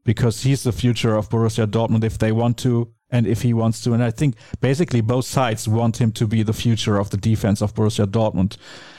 because 0.04 0.42
he's 0.42 0.62
the 0.62 0.72
future 0.72 1.16
of 1.16 1.28
Borussia 1.28 1.66
Dortmund 1.66 2.04
if 2.04 2.18
they 2.18 2.30
want 2.30 2.58
to 2.58 2.92
and 3.10 3.26
if 3.26 3.42
he 3.42 3.54
wants 3.54 3.82
to. 3.84 3.94
And 3.94 4.02
I 4.02 4.10
think 4.10 4.36
basically 4.60 5.00
both 5.00 5.24
sides 5.24 5.68
want 5.68 6.00
him 6.00 6.12
to 6.12 6.26
be 6.26 6.42
the 6.42 6.52
future 6.52 6.98
of 6.98 7.10
the 7.10 7.16
defense 7.16 7.62
of 7.62 7.74
Borussia 7.74 8.06
Dortmund, 8.06 8.56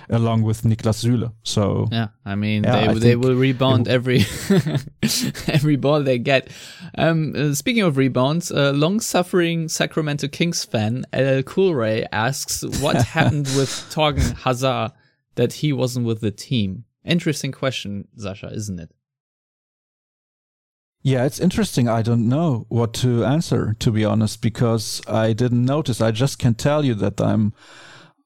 along 0.09 0.43
with 0.43 0.63
Niklas 0.63 1.03
Süle. 1.03 1.31
So 1.43 1.87
yeah, 1.91 2.09
I 2.25 2.35
mean 2.35 2.63
yeah, 2.63 2.71
they 2.71 2.87
I 2.87 2.93
they 2.93 3.15
will 3.15 3.35
rebound 3.35 3.87
every 3.87 4.25
every 5.47 5.75
ball 5.75 6.03
they 6.03 6.19
get. 6.19 6.49
Um, 6.97 7.33
uh, 7.35 7.53
speaking 7.53 7.83
of 7.83 7.97
rebounds, 7.97 8.51
a 8.51 8.71
long-suffering 8.71 9.67
Sacramento 9.69 10.27
Kings 10.27 10.63
fan 10.63 11.05
El 11.13 11.43
Coolray 11.43 12.05
asks 12.11 12.63
what 12.81 12.95
happened 13.15 13.47
with 13.57 13.69
Thorgan 13.69 14.35
Hazard 14.43 14.91
that 15.35 15.53
he 15.53 15.73
wasn't 15.73 16.05
with 16.05 16.21
the 16.21 16.31
team. 16.31 16.85
Interesting 17.03 17.51
question, 17.51 18.07
Sascha, 18.17 18.51
isn't 18.51 18.79
it? 18.79 18.89
Yeah, 21.05 21.25
it's 21.25 21.39
interesting. 21.39 21.87
I 21.87 22.01
don't 22.01 22.27
know 22.27 22.65
what 22.69 22.95
to 22.95 23.23
answer, 23.23 23.75
to 23.77 23.91
be 23.91 24.03
honest, 24.03 24.41
because 24.41 25.03
I 25.07 25.33
didn't 25.33 25.63
notice. 25.63 26.01
I 26.01 26.09
just 26.09 26.39
can 26.39 26.55
tell 26.55 26.83
you 26.83 26.95
that 26.95 27.21
I'm 27.21 27.53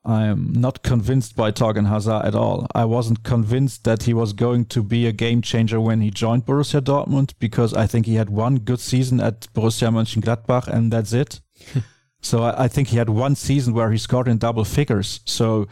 I'm 0.06 0.54
not 0.54 0.82
convinced 0.82 1.36
by 1.36 1.52
Thorgan 1.52 1.88
Hazard 1.88 2.26
at 2.26 2.34
all. 2.34 2.68
I 2.74 2.86
wasn't 2.86 3.24
convinced 3.24 3.84
that 3.84 4.04
he 4.04 4.14
was 4.14 4.32
going 4.34 4.66
to 4.66 4.82
be 4.82 5.06
a 5.06 5.12
game 5.12 5.42
changer 5.42 5.82
when 5.82 6.00
he 6.00 6.10
joined 6.10 6.46
Borussia 6.46 6.82
Dortmund 6.82 7.34
because 7.40 7.74
I 7.74 7.86
think 7.86 8.06
he 8.06 8.16
had 8.16 8.30
one 8.30 8.58
good 8.60 8.80
season 8.80 9.20
at 9.20 9.42
Borussia 9.54 9.92
Mönchengladbach 9.92 10.68
and 10.68 10.92
that's 10.92 11.12
it. 11.12 11.42
so 12.22 12.44
I, 12.44 12.64
I 12.64 12.68
think 12.70 12.88
he 12.88 12.98
had 12.98 13.10
one 13.10 13.36
season 13.36 13.74
where 13.74 13.92
he 13.92 13.98
scored 13.98 14.30
in 14.30 14.38
double 14.38 14.64
figures. 14.64 15.20
So, 15.26 15.68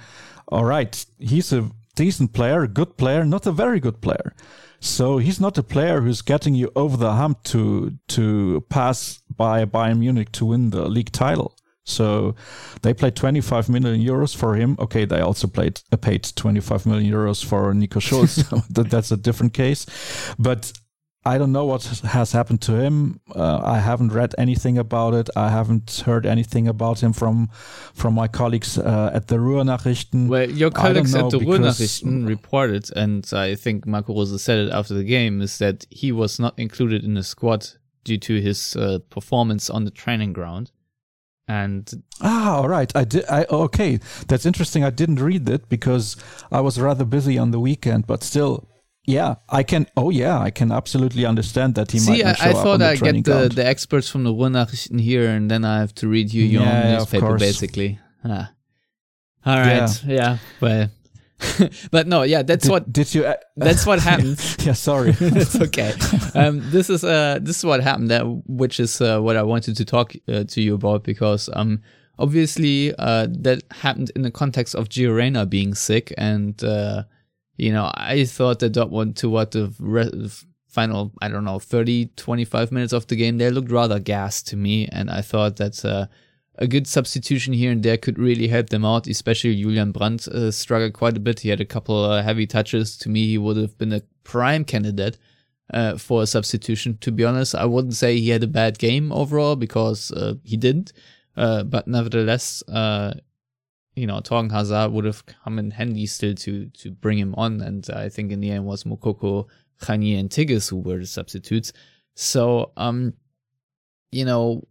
all 0.50 0.66
right, 0.66 1.06
he's 1.20 1.54
a 1.54 1.72
decent 1.96 2.34
player, 2.34 2.64
a 2.64 2.68
good 2.68 2.98
player, 2.98 3.24
not 3.24 3.48
a 3.48 3.52
very 3.52 3.80
good 3.80 4.02
player. 4.02 4.34
So 4.80 5.18
he's 5.18 5.40
not 5.40 5.58
a 5.58 5.64
player 5.64 6.02
who's 6.02 6.22
getting 6.22 6.54
you 6.54 6.72
over 6.76 6.98
the 6.98 7.14
hump 7.14 7.44
to 7.46 7.98
to 8.10 8.62
pass 8.70 9.22
by 9.36 9.66
Bayern 9.66 10.00
Munich 10.00 10.32
to 10.34 10.46
win 10.46 10.70
the 10.70 10.88
league 10.88 11.12
title. 11.12 11.57
So 11.88 12.36
they 12.82 12.94
played 12.94 13.16
25 13.16 13.70
million 13.70 14.06
euros 14.06 14.36
for 14.36 14.56
him. 14.56 14.76
Okay, 14.80 15.06
they 15.06 15.22
also 15.22 15.48
played 15.48 15.82
uh, 15.92 15.98
paid 15.98 16.24
25 16.36 16.86
million 16.86 17.12
euros 17.12 17.44
for 17.44 17.74
Nico 17.74 18.00
Schulz. 18.00 18.36
That's 18.70 19.12
a 19.12 19.18
different 19.18 19.54
case. 19.54 19.86
But 20.38 20.74
I 21.26 21.38
don't 21.38 21.52
know 21.52 21.66
what 21.66 21.84
has 21.86 22.32
happened 22.32 22.62
to 22.62 22.76
him. 22.76 23.20
Uh, 23.34 23.60
I 23.64 23.80
haven't 23.80 24.14
read 24.14 24.34
anything 24.38 24.78
about 24.78 25.14
it. 25.14 25.30
I 25.36 25.50
haven't 25.50 26.04
heard 26.06 26.26
anything 26.26 26.68
about 26.68 27.02
him 27.02 27.14
from 27.14 27.50
from 27.94 28.14
my 28.14 28.28
colleagues 28.28 28.78
uh, 28.78 29.12
at 29.14 29.28
the 29.28 29.38
Ruhrnachrichten. 29.38 30.28
Well, 30.28 30.50
your 30.50 30.72
colleagues 30.72 31.16
at 31.16 31.30
the 31.30 31.40
Ruhrnachrichten 31.40 32.28
reported, 32.28 32.90
and 32.96 33.30
I 33.34 33.56
think 33.56 33.86
Marco 33.86 34.14
Rose 34.14 34.42
said 34.42 34.60
it 34.68 34.72
after 34.72 34.94
the 34.94 35.04
game, 35.04 35.42
is 35.42 35.58
that 35.58 35.86
he 35.90 36.12
was 36.12 36.40
not 36.40 36.58
included 36.58 37.04
in 37.04 37.14
the 37.16 37.24
squad 37.24 37.68
due 38.04 38.18
to 38.18 38.42
his 38.42 38.76
uh, 38.76 39.00
performance 39.10 39.70
on 39.70 39.84
the 39.86 39.92
training 39.92 40.34
ground. 40.34 40.72
And 41.48 42.04
ah, 42.22 42.58
all 42.58 42.68
right. 42.68 42.92
I 42.96 43.06
did. 43.06 43.26
I 43.30 43.46
okay. 43.50 44.00
That's 44.28 44.46
interesting. 44.46 44.84
I 44.84 44.90
didn't 44.90 45.22
read 45.22 45.48
it 45.48 45.70
because 45.70 46.18
I 46.52 46.60
was 46.62 46.80
rather 46.80 47.06
busy 47.06 47.38
on 47.38 47.52
the 47.52 47.60
weekend, 47.60 48.06
but 48.06 48.24
still 48.24 48.68
yeah, 49.08 49.36
I 49.48 49.64
can. 49.64 49.88
Oh, 49.96 50.10
yeah, 50.10 50.38
I 50.38 50.52
can 50.52 50.70
absolutely 50.70 51.26
understand 51.26 51.76
that 51.76 51.92
he 51.92 52.00
See, 52.00 52.12
might. 52.12 52.36
See, 52.36 52.44
I, 52.44 52.50
I 52.50 52.54
thought 52.54 52.82
I 52.82 52.98
get 52.98 53.24
the, 53.24 53.50
the 53.54 53.66
experts 53.66 54.10
from 54.10 54.26
the 54.26 54.34
Ruhrnachrichten 54.34 55.00
here, 55.00 55.30
and 55.30 55.50
then 55.50 55.64
I 55.64 55.80
have 55.80 55.96
to 55.96 56.10
read 56.10 56.34
you 56.34 56.44
your 56.44 56.64
yeah, 56.64 56.84
own 56.84 56.94
newspaper, 56.94 57.38
basically. 57.38 58.00
Ah. 58.26 58.52
All 59.46 59.56
right, 59.56 60.04
yeah, 60.04 60.14
yeah 60.14 60.38
well, 60.60 60.90
but 61.92 62.08
no, 62.08 62.24
yeah, 62.24 62.42
that's 62.42 62.64
did, 62.64 62.72
what. 62.72 62.92
Did 62.92 63.14
you? 63.14 63.26
Uh, 63.26 63.36
that's 63.56 63.86
what 63.86 64.00
happened. 64.10 64.40
yeah, 64.60 64.74
sorry. 64.74 65.16
it's 65.20 65.60
okay. 65.60 65.94
Um, 66.34 66.62
this 66.72 66.90
is 66.90 67.04
uh, 67.04 67.40
this 67.42 67.58
is 67.58 67.66
what 67.66 67.82
happened. 67.82 68.10
That 68.10 68.24
which 68.48 68.80
is 68.80 69.02
uh, 69.02 69.20
what 69.20 69.38
I 69.38 69.44
wanted 69.44 69.78
to 69.78 69.86
talk 69.86 70.14
uh, 70.28 70.44
to 70.46 70.62
you 70.62 70.76
about 70.76 71.04
because 71.04 71.50
um, 71.54 71.82
obviously 72.18 72.94
uh, 72.98 73.28
that 73.30 73.64
happened 73.72 74.12
in 74.16 74.24
the 74.24 74.32
context 74.32 74.76
of 74.76 74.90
Gio 74.90 75.16
Reyna 75.16 75.46
being 75.46 75.74
sick 75.76 76.14
and 76.18 76.62
uh 76.64 77.04
you 77.58 77.72
know, 77.72 77.92
I 77.96 78.26
thought 78.26 78.60
that 78.60 78.74
Dortmund 78.74 79.16
to 79.18 79.30
what 79.30 79.52
the 79.52 79.74
re- 79.80 80.30
final, 80.68 81.12
I 81.22 81.28
don't 81.28 81.44
know, 81.44 81.60
30, 81.60 82.12
25 82.16 82.72
minutes 82.72 82.94
of 82.94 83.08
the 83.08 83.16
game, 83.16 83.38
they 83.38 83.50
looked 83.50 83.72
rather 83.72 84.00
gassed 84.00 84.48
to 84.50 84.56
me. 84.56 84.88
And 84.88 85.10
I 85.10 85.22
thought 85.22 85.58
that 85.58 85.84
uh, 85.84 86.06
a 86.58 86.68
good 86.68 86.88
substitution 86.88 87.54
here 87.54 87.72
and 87.72 87.84
there 87.84 87.98
could 87.98 88.18
really 88.18 88.48
help 88.48 88.70
them 88.70 88.84
out, 88.84 89.08
especially 89.08 89.62
Julian 89.62 89.92
Brandt 89.92 90.28
uh, 90.28 90.52
struggled 90.52 90.94
quite 90.94 91.16
a 91.16 91.20
bit. 91.20 91.42
He 91.42 91.50
had 91.50 91.62
a 91.62 91.66
couple 91.66 92.04
uh, 92.04 92.24
heavy 92.24 92.48
touches. 92.48 92.98
To 92.98 93.10
me, 93.10 93.28
he 93.28 93.38
would 93.38 93.58
have 93.58 93.78
been 93.78 93.94
a 93.94 94.02
prime 94.24 94.66
candidate 94.66 95.18
uh, 95.74 95.98
for 95.98 96.24
a 96.24 96.28
substitution. 96.28 96.98
To 97.02 97.12
be 97.12 97.24
honest, 97.24 97.54
I 97.54 97.66
wouldn't 97.66 97.94
say 97.94 98.18
he 98.18 98.30
had 98.30 98.44
a 98.44 98.48
bad 98.48 98.80
game 98.80 99.12
overall 99.12 99.56
because 99.56 100.12
uh, 100.12 100.36
he 100.44 100.58
didn't. 100.58 100.94
Uh, 101.36 101.64
but 101.64 101.88
nevertheless, 101.88 102.64
uh, 102.68 103.14
you 103.96 104.08
know, 104.08 104.20
Thorgan 104.22 104.52
Hazard 104.52 104.92
would 104.92 105.06
have 105.06 105.26
come 105.26 105.60
in 105.60 105.72
handy 105.72 106.06
still 106.08 106.34
to 106.36 106.68
to 106.70 106.92
bring 106.92 107.20
him 107.20 107.36
on. 107.36 107.62
And 107.62 107.88
I 107.92 108.10
think 108.10 108.32
in 108.32 108.40
the 108.40 108.52
end 108.52 108.66
was 108.66 108.84
Moukoko, 108.84 109.48
Khani, 109.82 110.20
and 110.20 110.30
Tigges 110.30 110.70
who 110.70 110.78
were 110.78 110.98
the 110.98 111.06
substitutes. 111.06 111.74
So, 112.16 112.72
um, 112.78 113.14
you 114.12 114.26
know, 114.26 114.68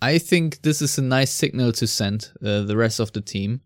I 0.00 0.18
think 0.18 0.62
this 0.62 0.80
is 0.80 0.96
a 0.98 1.02
nice 1.02 1.32
signal 1.32 1.72
to 1.72 1.86
send 1.86 2.30
uh, 2.44 2.62
the 2.62 2.76
rest 2.76 3.00
of 3.00 3.12
the 3.12 3.20
team, 3.20 3.62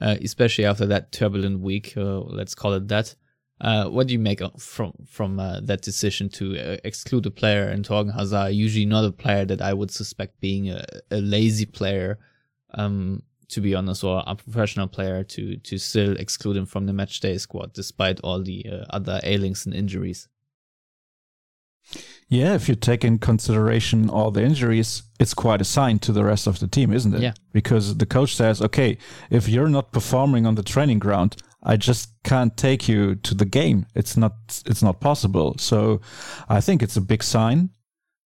uh, 0.00 0.16
especially 0.20 0.64
after 0.64 0.86
that 0.86 1.12
turbulent 1.12 1.60
week. 1.60 1.94
Uh, 1.96 2.20
let's 2.20 2.54
call 2.54 2.72
it 2.74 2.88
that. 2.88 3.14
Uh, 3.60 3.88
what 3.88 4.06
do 4.06 4.12
you 4.12 4.18
make 4.18 4.42
from 4.58 4.92
from 5.06 5.40
uh, 5.40 5.60
that 5.60 5.80
decision 5.80 6.28
to 6.28 6.58
uh, 6.58 6.76
exclude 6.84 7.24
a 7.24 7.30
player 7.30 7.68
and 7.68 7.86
Thorgan 7.86 8.12
Hazard? 8.14 8.52
Usually 8.52 8.84
not 8.84 9.04
a 9.04 9.12
player 9.12 9.44
that 9.46 9.62
I 9.62 9.72
would 9.72 9.90
suspect 9.90 10.40
being 10.40 10.70
a, 10.70 10.84
a 11.10 11.18
lazy 11.18 11.64
player, 11.64 12.18
um, 12.74 13.22
to 13.48 13.60
be 13.62 13.74
honest, 13.74 14.04
or 14.04 14.22
a 14.26 14.34
professional 14.34 14.88
player 14.88 15.24
to 15.24 15.56
to 15.56 15.78
still 15.78 16.16
exclude 16.18 16.56
him 16.56 16.66
from 16.66 16.86
the 16.86 16.92
matchday 16.92 17.40
squad 17.40 17.72
despite 17.72 18.20
all 18.20 18.42
the 18.42 18.66
other 18.90 19.20
ailings 19.22 19.64
and 19.64 19.74
injuries. 19.74 20.28
Yeah, 22.28 22.54
if 22.54 22.68
you 22.68 22.74
take 22.74 23.04
in 23.04 23.18
consideration 23.18 24.10
all 24.10 24.32
the 24.32 24.42
injuries, 24.42 25.04
it's 25.20 25.32
quite 25.32 25.60
a 25.60 25.64
sign 25.64 26.00
to 26.00 26.12
the 26.12 26.24
rest 26.24 26.48
of 26.48 26.58
the 26.58 26.66
team, 26.66 26.92
isn't 26.92 27.14
it? 27.14 27.22
Yeah. 27.22 27.34
Because 27.52 27.96
the 27.96 28.06
coach 28.06 28.34
says, 28.34 28.60
okay, 28.60 28.98
if 29.30 29.48
you're 29.48 29.68
not 29.68 29.92
performing 29.92 30.44
on 30.44 30.56
the 30.56 30.64
training 30.64 30.98
ground, 30.98 31.36
I 31.62 31.76
just 31.76 32.10
can't 32.24 32.56
take 32.56 32.88
you 32.88 33.16
to 33.16 33.34
the 33.34 33.44
game. 33.44 33.86
It's 33.94 34.16
not 34.16 34.34
it's 34.66 34.82
not 34.82 35.00
possible. 35.00 35.56
So 35.58 36.00
I 36.48 36.60
think 36.60 36.82
it's 36.82 36.96
a 36.96 37.00
big 37.00 37.22
sign. 37.22 37.70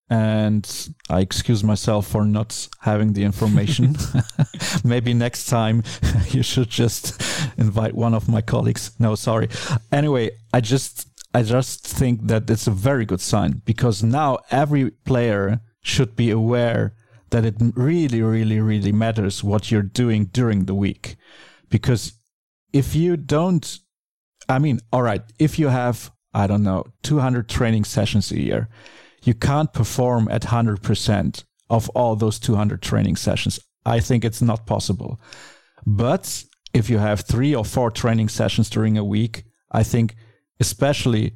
And 0.09 0.69
I 1.09 1.21
excuse 1.21 1.63
myself 1.63 2.05
for 2.05 2.25
not 2.25 2.67
having 2.81 3.13
the 3.13 3.23
information. 3.23 3.95
Maybe 4.83 5.13
next 5.13 5.45
time 5.45 5.83
you 6.29 6.43
should 6.43 6.69
just 6.69 7.21
invite 7.57 7.95
one 7.95 8.13
of 8.13 8.27
my 8.27 8.41
colleagues. 8.41 8.91
No, 8.99 9.15
sorry. 9.15 9.47
Anyway, 9.91 10.31
I 10.53 10.59
just 10.59 11.10
I 11.33 11.43
just 11.43 11.87
think 11.87 12.27
that 12.27 12.49
it's 12.49 12.67
a 12.67 12.71
very 12.71 13.05
good 13.05 13.21
sign 13.21 13.61
because 13.65 14.03
now 14.03 14.39
every 14.51 14.91
player 14.91 15.61
should 15.81 16.15
be 16.15 16.29
aware 16.29 16.93
that 17.29 17.45
it 17.45 17.55
really, 17.75 18.21
really, 18.21 18.59
really 18.59 18.91
matters 18.91 19.43
what 19.43 19.71
you're 19.71 19.81
doing 19.81 20.25
during 20.25 20.65
the 20.65 20.75
week. 20.75 21.15
Because 21.69 22.13
if 22.73 22.95
you 22.95 23.15
don't, 23.17 23.79
I 24.49 24.59
mean, 24.59 24.81
all 24.91 25.01
right, 25.01 25.23
if 25.39 25.57
you 25.57 25.69
have, 25.69 26.11
I 26.33 26.47
don't 26.47 26.63
know, 26.63 26.85
200 27.03 27.47
training 27.47 27.85
sessions 27.85 28.31
a 28.31 28.39
year, 28.39 28.67
you 29.23 29.33
can't 29.33 29.71
perform 29.71 30.27
at 30.29 30.43
100% 30.43 31.43
of 31.69 31.89
all 31.89 32.15
those 32.15 32.39
200 32.39 32.81
training 32.81 33.15
sessions. 33.15 33.59
I 33.85 34.01
think 34.01 34.25
it's 34.25 34.41
not 34.41 34.67
possible. 34.67 35.19
But 35.85 36.43
if 36.73 36.89
you 36.89 36.97
have 36.97 37.21
three 37.21 37.55
or 37.55 37.63
four 37.63 37.91
training 37.91 38.29
sessions 38.29 38.69
during 38.69 38.97
a 38.97 39.05
week, 39.05 39.45
I 39.71 39.83
think 39.83 40.15
especially 40.61 41.33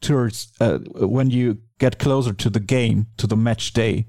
towards 0.00 0.52
uh, 0.60 0.78
when 1.18 1.28
you 1.30 1.58
get 1.78 1.98
closer 1.98 2.32
to 2.32 2.48
the 2.48 2.60
game, 2.60 3.06
to 3.18 3.26
the 3.26 3.36
match 3.36 3.72
day, 3.72 4.06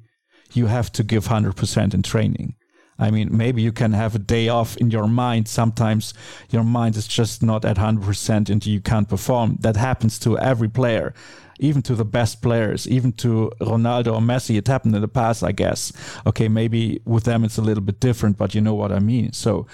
you 0.53 0.67
have 0.67 0.91
to 0.93 1.03
give 1.03 1.27
100% 1.27 1.93
in 1.93 2.01
training. 2.03 2.55
I 2.97 3.11
mean, 3.11 3.29
maybe 3.35 3.61
you 3.61 3.71
can 3.71 3.93
have 3.93 4.13
a 4.13 4.19
day 4.19 4.49
off 4.49 4.77
in 4.77 4.91
your 4.91 5.07
mind. 5.07 5.47
Sometimes 5.47 6.13
your 6.49 6.63
mind 6.63 6.97
is 6.97 7.07
just 7.07 7.41
not 7.41 7.63
at 7.65 7.77
100% 7.77 8.49
and 8.49 8.65
you 8.65 8.81
can't 8.81 9.07
perform. 9.07 9.57
That 9.61 9.77
happens 9.77 10.19
to 10.19 10.37
every 10.37 10.69
player, 10.69 11.13
even 11.59 11.81
to 11.83 11.95
the 11.95 12.05
best 12.05 12.41
players, 12.41 12.87
even 12.87 13.13
to 13.13 13.51
Ronaldo 13.61 14.15
or 14.15 14.21
Messi. 14.21 14.57
It 14.57 14.67
happened 14.67 14.95
in 14.95 15.01
the 15.01 15.07
past, 15.07 15.43
I 15.43 15.53
guess. 15.53 15.93
Okay, 16.27 16.49
maybe 16.49 17.01
with 17.05 17.23
them 17.23 17.43
it's 17.45 17.57
a 17.57 17.63
little 17.63 17.83
bit 17.83 18.01
different, 18.01 18.37
but 18.37 18.53
you 18.53 18.61
know 18.61 18.75
what 18.75 18.91
I 18.91 18.99
mean. 18.99 19.31
So, 19.31 19.65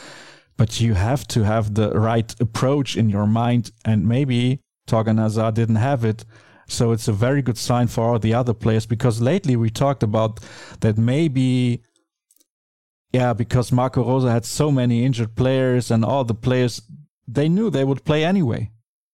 but 0.55 0.79
you 0.79 0.93
have 0.93 1.27
to 1.29 1.43
have 1.43 1.73
the 1.73 1.89
right 1.91 2.33
approach 2.39 2.95
in 2.95 3.09
your 3.09 3.25
mind 3.25 3.71
and 3.83 4.07
maybe 4.07 4.61
Thorgan 4.87 5.19
Hazard 5.19 5.55
didn't 5.55 5.75
have 5.75 6.05
it. 6.05 6.25
So 6.67 6.91
it's 6.91 7.07
a 7.07 7.13
very 7.13 7.41
good 7.41 7.57
sign 7.57 7.87
for 7.87 8.03
all 8.03 8.19
the 8.19 8.33
other 8.33 8.53
players 8.53 8.85
because 8.85 9.21
lately 9.21 9.55
we 9.55 9.69
talked 9.69 10.03
about 10.03 10.39
that 10.79 10.97
maybe, 10.97 11.83
yeah, 13.11 13.33
because 13.33 13.71
Marco 13.71 14.03
Rose 14.03 14.23
had 14.23 14.45
so 14.45 14.71
many 14.71 15.05
injured 15.05 15.35
players 15.35 15.91
and 15.91 16.03
all 16.03 16.23
the 16.23 16.33
players, 16.33 16.81
they 17.27 17.49
knew 17.49 17.69
they 17.69 17.83
would 17.83 18.03
play 18.03 18.23
anyway. 18.23 18.71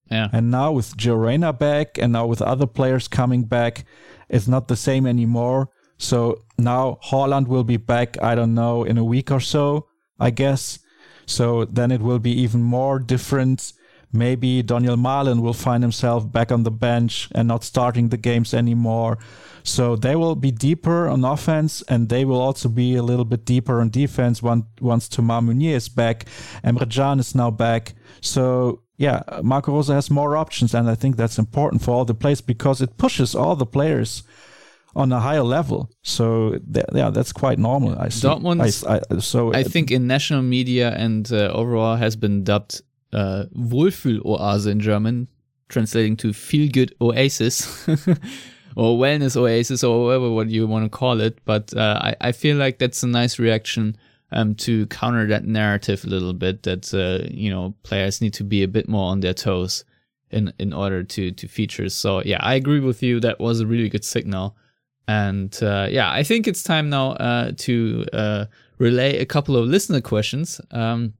Yeah. 0.10 0.30
And 0.32 0.52
now 0.52 0.72
with 0.72 0.98
Gio 0.98 1.58
back 1.58 1.98
and 1.98 2.14
now 2.14 2.26
with 2.26 2.42
other 2.42 2.68
players 2.68 3.08
coming 3.08 3.44
back, 3.44 3.86
it's 4.30 4.48
not 4.48 4.68
the 4.68 4.76
same 4.76 5.06
anymore. 5.06 5.70
So 5.98 6.44
now 6.58 7.00
Haaland 7.10 7.48
will 7.48 7.64
be 7.64 7.78
back, 7.78 8.22
I 8.22 8.36
don't 8.36 8.54
know, 8.54 8.84
in 8.84 8.98
a 8.98 9.04
week 9.04 9.30
or 9.32 9.40
so, 9.40 9.88
I 10.20 10.32
guess. 10.32 10.80
So 11.26 11.66
then 11.66 11.92
it 11.92 12.02
will 12.02 12.20
be 12.20 12.32
even 12.32 12.62
more 12.62 12.98
different 13.00 13.74
Maybe 14.14 14.62
Donyell 14.64 15.00
Malen 15.00 15.42
will 15.42 15.54
find 15.54 15.84
himself 15.84 16.30
back 16.30 16.52
on 16.52 16.64
the 16.64 16.72
bench 16.72 17.30
and 17.34 17.48
not 17.48 17.64
starting 17.64 18.10
the 18.10 18.18
games 18.18 18.54
anymore. 18.54 19.18
So 19.64 19.96
they 19.96 20.16
will 20.16 20.36
be 20.36 20.52
deeper 20.52 21.08
on 21.08 21.24
offense 21.24 21.82
and 21.84 22.10
they 22.10 22.26
will 22.26 22.42
also 22.42 22.68
be 22.68 22.96
a 22.96 23.04
little 23.04 23.26
bit 23.26 23.46
deeper 23.46 23.80
on 23.80 23.90
defense 23.90 24.42
once, 24.42 24.66
once 24.80 25.08
Thomas 25.08 25.44
Meunier 25.44 25.76
is 25.76 25.88
back. 25.90 26.26
Emre 26.64 26.90
Can 26.90 27.20
is 27.20 27.36
now 27.36 27.52
back. 27.52 27.94
So 28.22 28.82
yeah, 28.98 29.24
Marco 29.42 29.72
Rose 29.74 29.88
has 29.88 30.12
more 30.12 30.38
options, 30.38 30.76
and 30.76 30.88
I 30.88 30.94
think 30.94 31.16
that's 31.16 31.40
important 31.40 31.82
for 31.82 31.90
all 31.90 32.06
the 32.06 32.14
players 32.14 32.40
because 32.40 32.82
it 32.82 32.98
pushes 32.98 33.34
all 33.34 33.56
the 33.56 33.66
players 33.66 34.22
on 34.96 35.12
a 35.12 35.20
higher 35.20 35.42
level. 35.42 35.90
So 36.04 36.60
th- 36.72 36.86
yeah, 36.94 37.10
that's 37.10 37.32
quite 37.34 37.58
normal. 37.58 37.98
I 37.98 38.10
see. 38.10 38.28
Dortmund, 38.28 38.62
I, 38.62 38.96
I, 39.16 39.20
so 39.20 39.54
I 39.54 39.64
think 39.64 39.90
in 39.90 40.06
national 40.06 40.44
media 40.44 40.92
and 40.96 41.32
uh, 41.32 41.50
overall 41.52 41.96
has 41.96 42.16
been 42.16 42.44
dubbed 42.44 42.82
uh, 43.14 43.46
Wohlfühl-Oase 43.56 44.68
in 44.68 44.80
German, 44.80 45.28
translating 45.70 46.18
to 46.18 46.34
feel 46.34 46.70
good 46.70 46.94
oasis 47.02 47.88
or 48.76 48.98
wellness 48.98 49.36
oasis 49.36 49.84
or 49.84 50.06
whatever 50.06 50.30
what 50.30 50.50
you 50.50 50.68
want 50.68 50.86
to 50.86 50.90
call 50.90 51.22
it. 51.22 51.40
But 51.46 51.76
uh, 51.76 52.00
I, 52.02 52.16
I 52.22 52.32
feel 52.32 52.58
like 52.58 52.80
that's 52.80 53.04
a 53.04 53.08
nice 53.08 53.40
reaction 53.40 53.98
um, 54.32 54.56
to 54.56 54.86
counter 54.88 55.28
that 55.28 55.46
narrative 55.46 56.04
a 56.04 56.08
little 56.08 56.34
bit 56.34 56.64
that 56.64 56.94
uh, 56.94 57.28
you 57.30 57.50
know 57.50 57.74
players 57.84 58.22
need 58.22 58.34
to 58.36 58.44
be 58.44 58.64
a 58.64 58.68
bit 58.68 58.88
more 58.88 59.12
on 59.12 59.20
their 59.20 59.34
toes 59.34 59.84
in 60.30 60.54
in 60.60 60.74
order 60.74 61.04
to 61.04 61.32
to 61.32 61.48
feature. 61.48 61.90
So 61.90 62.22
yeah, 62.24 62.40
I 62.42 62.56
agree 62.56 62.80
with 62.80 63.04
you. 63.04 63.20
That 63.20 63.40
was 63.40 63.60
a 63.60 63.68
really 63.68 63.90
good 63.90 64.06
signal. 64.06 64.56
And 65.08 65.58
uh, 65.62 65.88
yeah, 65.90 66.12
I 66.12 66.24
think 66.24 66.48
it's 66.48 66.64
time 66.64 66.90
now 66.90 67.12
uh, 67.14 67.52
to 67.58 68.06
uh, 68.14 68.46
relay 68.78 69.18
a 69.18 69.26
couple 69.26 69.58
of 69.58 69.68
listener 69.68 70.00
questions. 70.00 70.62
Um, 70.72 71.14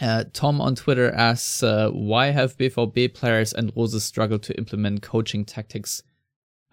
uh, 0.00 0.24
Tom 0.32 0.60
on 0.60 0.74
Twitter 0.74 1.10
asks, 1.12 1.62
uh, 1.62 1.90
why 1.90 2.26
have 2.26 2.56
BVB 2.56 3.14
players 3.14 3.52
and 3.52 3.72
Rose 3.74 4.02
struggled 4.02 4.42
to 4.44 4.56
implement 4.58 5.02
coaching 5.02 5.44
tactics, 5.44 6.02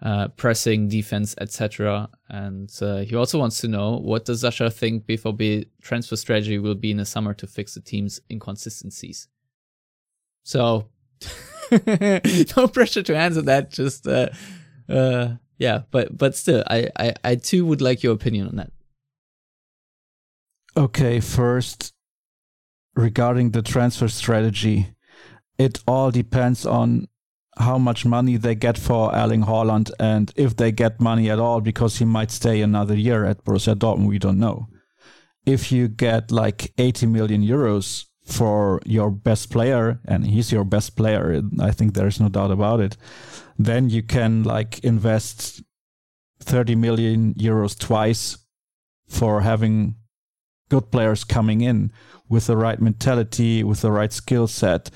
uh, 0.02 0.28
pressing, 0.28 0.88
defense, 0.88 1.34
etc.? 1.40 2.10
And 2.28 2.70
uh, 2.82 2.98
he 2.98 3.16
also 3.16 3.38
wants 3.38 3.60
to 3.60 3.68
know, 3.68 3.96
what 3.96 4.26
does 4.26 4.42
Sascha 4.42 4.72
think 4.72 5.06
BVB 5.06 5.66
transfer 5.80 6.16
strategy 6.16 6.58
will 6.58 6.74
be 6.74 6.90
in 6.90 6.98
the 6.98 7.06
summer 7.06 7.32
to 7.34 7.46
fix 7.46 7.74
the 7.74 7.80
team's 7.80 8.20
inconsistencies? 8.30 9.28
So, 10.42 10.88
no 11.86 12.68
pressure 12.68 13.02
to 13.02 13.16
answer 13.16 13.42
that. 13.42 13.70
Just, 13.70 14.06
uh, 14.06 14.28
yeah, 15.58 15.82
but 15.90 16.16
but 16.16 16.36
still, 16.36 16.62
I, 16.68 16.88
I 16.96 17.14
I 17.24 17.34
too 17.36 17.64
would 17.64 17.80
like 17.80 18.02
your 18.02 18.12
opinion 18.12 18.48
on 18.48 18.56
that. 18.56 18.72
Okay, 20.76 21.20
first 21.20 21.94
regarding 22.94 23.50
the 23.50 23.62
transfer 23.62 24.08
strategy, 24.08 24.94
it 25.58 25.80
all 25.86 26.10
depends 26.10 26.66
on 26.66 27.08
how 27.58 27.78
much 27.78 28.04
money 28.04 28.36
they 28.36 28.54
get 28.54 28.76
for 28.76 29.14
Erling 29.14 29.44
Haaland 29.44 29.90
and 30.00 30.32
if 30.36 30.56
they 30.56 30.72
get 30.72 31.00
money 31.00 31.30
at 31.30 31.38
all 31.38 31.60
because 31.60 31.98
he 31.98 32.04
might 32.04 32.30
stay 32.30 32.60
another 32.60 32.96
year 32.96 33.24
at 33.24 33.44
Borussia 33.44 33.76
Dortmund, 33.76 34.08
we 34.08 34.18
don't 34.18 34.40
know. 34.40 34.66
If 35.46 35.70
you 35.70 35.88
get 35.88 36.32
like 36.32 36.72
80 36.78 37.06
million 37.06 37.42
euros 37.42 38.06
for 38.24 38.80
your 38.84 39.10
best 39.10 39.50
player 39.50 40.00
and 40.06 40.26
he's 40.26 40.50
your 40.50 40.64
best 40.64 40.96
player, 40.96 41.42
I 41.60 41.70
think 41.70 41.94
there's 41.94 42.20
no 42.20 42.28
doubt 42.28 42.50
about 42.50 42.80
it, 42.80 42.96
then 43.58 43.88
you 43.88 44.02
can 44.02 44.42
like 44.42 44.80
invest 44.80 45.62
30 46.40 46.74
million 46.74 47.34
euros 47.34 47.78
twice 47.78 48.38
for 49.06 49.42
having 49.42 49.94
good 50.70 50.90
players 50.90 51.22
coming 51.22 51.60
in 51.60 51.92
with 52.28 52.46
the 52.46 52.56
right 52.56 52.80
mentality, 52.80 53.62
with 53.62 53.82
the 53.82 53.92
right 53.92 54.12
skill 54.12 54.46
set. 54.46 54.90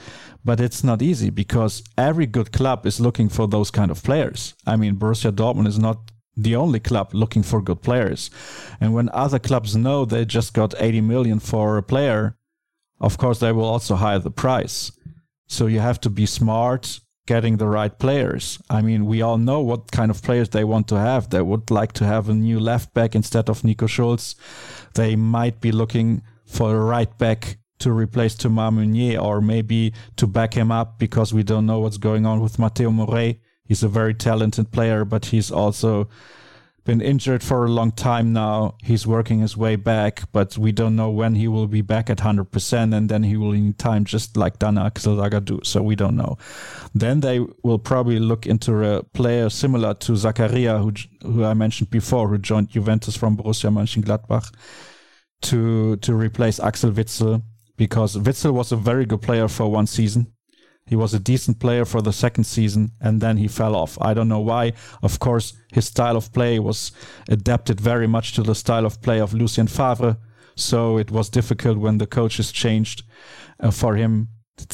But 0.44 0.60
it's 0.60 0.82
not 0.82 1.02
easy 1.02 1.30
because 1.30 1.82
every 1.96 2.26
good 2.26 2.52
club 2.52 2.86
is 2.86 3.00
looking 3.00 3.28
for 3.28 3.46
those 3.46 3.70
kind 3.70 3.90
of 3.90 4.02
players. 4.02 4.54
I 4.66 4.76
mean, 4.76 4.96
Borussia 4.96 5.30
Dortmund 5.30 5.66
is 5.66 5.78
not 5.78 6.10
the 6.36 6.56
only 6.56 6.80
club 6.80 7.10
looking 7.12 7.42
for 7.42 7.60
good 7.60 7.82
players. 7.82 8.30
And 8.80 8.94
when 8.94 9.10
other 9.10 9.38
clubs 9.38 9.76
know 9.76 10.04
they 10.04 10.24
just 10.24 10.54
got 10.54 10.74
80 10.78 11.00
million 11.02 11.40
for 11.40 11.76
a 11.76 11.82
player, 11.82 12.36
of 13.00 13.18
course, 13.18 13.40
they 13.40 13.52
will 13.52 13.64
also 13.64 13.96
hire 13.96 14.18
the 14.20 14.30
price. 14.30 14.92
So 15.46 15.66
you 15.66 15.80
have 15.80 16.00
to 16.02 16.10
be 16.10 16.26
smart, 16.26 17.00
getting 17.26 17.56
the 17.56 17.68
right 17.68 17.96
players. 17.98 18.58
I 18.70 18.82
mean, 18.82 19.06
we 19.06 19.22
all 19.22 19.38
know 19.38 19.60
what 19.60 19.92
kind 19.92 20.10
of 20.10 20.22
players 20.22 20.48
they 20.48 20.64
want 20.64 20.88
to 20.88 20.98
have. 20.98 21.30
They 21.30 21.42
would 21.42 21.70
like 21.70 21.92
to 21.94 22.06
have 22.06 22.28
a 22.28 22.34
new 22.34 22.58
left 22.58 22.94
back 22.94 23.14
instead 23.14 23.48
of 23.48 23.64
Nico 23.64 23.86
Schulz. 23.86 24.34
They 24.94 25.16
might 25.16 25.60
be 25.60 25.72
looking 25.72 26.22
for 26.48 26.74
a 26.74 26.80
right 26.80 27.16
back 27.18 27.58
to 27.78 27.92
replace 27.92 28.34
Thomas 28.34 28.72
Meunier 28.72 29.20
or 29.20 29.40
maybe 29.40 29.92
to 30.16 30.26
back 30.26 30.54
him 30.54 30.72
up 30.72 30.98
because 30.98 31.32
we 31.32 31.42
don't 31.42 31.66
know 31.66 31.78
what's 31.80 31.98
going 31.98 32.26
on 32.26 32.40
with 32.40 32.56
Mateu 32.56 32.92
Morey. 32.92 33.40
He's 33.64 33.82
a 33.82 33.88
very 33.88 34.14
talented 34.14 34.72
player, 34.72 35.04
but 35.04 35.26
he's 35.26 35.50
also 35.50 36.08
been 36.88 37.00
injured 37.02 37.42
for 37.42 37.66
a 37.66 37.70
long 37.70 37.92
time 37.92 38.32
now. 38.32 38.74
He's 38.82 39.06
working 39.06 39.40
his 39.40 39.58
way 39.58 39.76
back, 39.76 40.22
but 40.32 40.56
we 40.56 40.72
don't 40.72 40.96
know 40.96 41.10
when 41.10 41.34
he 41.34 41.46
will 41.46 41.66
be 41.66 41.82
back 41.82 42.08
at 42.08 42.16
100%, 42.16 42.96
and 42.96 43.10
then 43.10 43.24
he 43.24 43.36
will 43.36 43.52
need 43.52 43.78
time 43.78 44.06
just 44.06 44.38
like 44.38 44.58
Dan 44.58 44.78
Axel 44.78 45.16
Zagadou. 45.16 45.66
So 45.66 45.82
we 45.82 45.96
don't 45.96 46.16
know. 46.16 46.38
Then 46.94 47.20
they 47.20 47.40
will 47.62 47.78
probably 47.78 48.18
look 48.18 48.46
into 48.46 48.82
a 48.82 49.02
player 49.02 49.50
similar 49.50 49.92
to 49.94 50.12
Zakaria, 50.12 50.80
who, 50.80 50.92
who 51.30 51.44
I 51.44 51.52
mentioned 51.52 51.90
before, 51.90 52.26
who 52.28 52.38
joined 52.38 52.70
Juventus 52.70 53.16
from 53.18 53.36
Borussia 53.36 53.70
Mönchengladbach, 53.70 54.50
to, 55.42 55.96
to 55.96 56.14
replace 56.14 56.60
Axel 56.60 56.90
Witsel, 56.90 57.42
because 57.76 58.16
Witsel 58.16 58.52
was 58.52 58.72
a 58.72 58.76
very 58.76 59.06
good 59.06 59.22
player 59.22 59.48
for 59.48 59.70
one 59.70 59.86
season 59.86 60.32
he 60.88 60.96
was 60.96 61.12
a 61.12 61.18
decent 61.18 61.60
player 61.60 61.84
for 61.84 62.00
the 62.00 62.12
second 62.12 62.44
season 62.44 62.92
and 63.00 63.20
then 63.20 63.36
he 63.36 63.46
fell 63.46 63.76
off. 63.76 63.98
I 64.00 64.14
don't 64.14 64.28
know 64.28 64.40
why. 64.40 64.72
Of 65.02 65.18
course, 65.18 65.52
his 65.70 65.86
style 65.86 66.16
of 66.16 66.32
play 66.32 66.58
was 66.58 66.92
adapted 67.28 67.78
very 67.78 68.06
much 68.06 68.32
to 68.34 68.42
the 68.42 68.54
style 68.54 68.86
of 68.86 69.02
play 69.02 69.20
of 69.20 69.34
Lucien 69.34 69.66
Favre. 69.66 70.16
So 70.56 70.96
it 70.96 71.10
was 71.10 71.28
difficult 71.28 71.76
when 71.76 71.98
the 71.98 72.06
coaches 72.06 72.50
changed 72.50 73.02
uh, 73.60 73.70
for 73.70 73.96
him. 73.96 74.28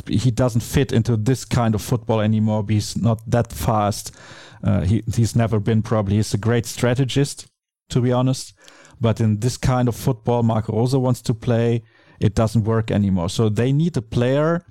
He 0.06 0.30
doesn't 0.30 0.62
fit 0.62 0.92
into 0.92 1.16
this 1.16 1.44
kind 1.44 1.74
of 1.74 1.82
football 1.82 2.20
anymore. 2.20 2.64
He's 2.68 2.96
not 2.96 3.20
that 3.28 3.52
fast. 3.52 4.16
Uh, 4.62 4.82
he, 4.82 5.02
he's 5.12 5.34
never 5.34 5.58
been 5.58 5.82
probably. 5.82 6.16
He's 6.16 6.32
a 6.32 6.38
great 6.38 6.64
strategist, 6.64 7.48
to 7.90 8.00
be 8.00 8.12
honest. 8.12 8.54
But 9.00 9.20
in 9.20 9.40
this 9.40 9.56
kind 9.56 9.88
of 9.88 9.96
football, 9.96 10.42
Marco 10.42 10.76
Rose 10.76 10.96
wants 10.96 11.22
to 11.22 11.34
play. 11.34 11.82
It 12.20 12.34
doesn't 12.34 12.64
work 12.64 12.90
anymore. 12.90 13.28
So 13.28 13.48
they 13.48 13.72
need 13.72 13.96
a 13.96 14.02
player 14.02 14.64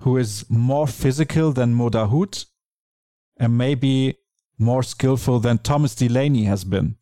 who 0.00 0.16
is 0.16 0.44
more 0.48 0.86
physical 0.86 1.52
than 1.52 1.74
Mo 1.74 1.90
Dahoud 1.90 2.46
and 3.38 3.56
maybe 3.56 4.16
more 4.58 4.82
skillful 4.82 5.40
than 5.40 5.58
Thomas 5.58 5.94
Delaney 5.94 6.44
has 6.44 6.64
been. 6.64 6.96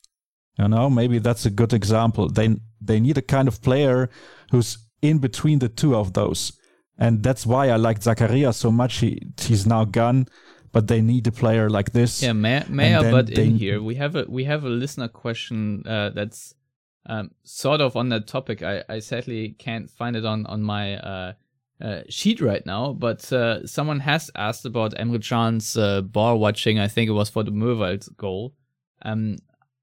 You 0.58 0.68
know, 0.68 0.90
maybe 0.90 1.18
that's 1.18 1.46
a 1.46 1.50
good 1.50 1.72
example. 1.72 2.28
They 2.28 2.56
they 2.80 3.00
need 3.00 3.18
a 3.18 3.22
kind 3.22 3.48
of 3.48 3.62
player 3.62 4.10
who's 4.50 4.78
in 5.02 5.18
between 5.18 5.58
the 5.60 5.68
two 5.68 5.94
of 5.94 6.12
those. 6.12 6.52
And 6.98 7.22
that's 7.22 7.46
why 7.46 7.68
I 7.68 7.76
like 7.76 8.00
Zakaria 8.00 8.52
so 8.52 8.70
much. 8.70 8.98
He 8.98 9.22
he's 9.38 9.66
now 9.66 9.84
gone, 9.84 10.26
but 10.72 10.86
they 10.88 11.00
need 11.00 11.26
a 11.26 11.32
player 11.32 11.68
like 11.70 11.92
this. 11.92 12.22
Yeah, 12.22 12.32
may, 12.32 12.64
may 12.68 12.94
I 12.94 13.10
butt 13.10 13.30
in 13.30 13.56
here? 13.56 13.82
We 13.82 13.96
have 13.96 14.16
a 14.16 14.24
we 14.28 14.44
have 14.44 14.64
a 14.64 14.68
listener 14.68 15.08
question 15.08 15.84
uh, 15.86 16.10
that's 16.10 16.54
um, 17.06 17.30
sort 17.42 17.80
of 17.80 17.96
on 17.96 18.08
that 18.10 18.26
topic. 18.26 18.62
I, 18.62 18.84
I 18.88 18.98
sadly 18.98 19.56
can't 19.58 19.90
find 19.90 20.16
it 20.16 20.24
on 20.24 20.46
on 20.46 20.62
my 20.62 20.96
uh, 20.96 21.32
uh, 21.80 22.00
sheet 22.08 22.40
right 22.40 22.64
now, 22.66 22.92
but 22.92 23.32
uh, 23.32 23.66
someone 23.66 24.00
has 24.00 24.30
asked 24.34 24.64
about 24.64 24.94
Emre 24.94 25.26
Can's 25.26 25.76
uh, 25.76 26.02
ball 26.02 26.38
watching. 26.38 26.78
I 26.78 26.88
think 26.88 27.08
it 27.08 27.12
was 27.12 27.30
for 27.30 27.42
the 27.42 27.52
Möhwald 27.52 28.16
goal. 28.16 28.54
Um, 29.02 29.36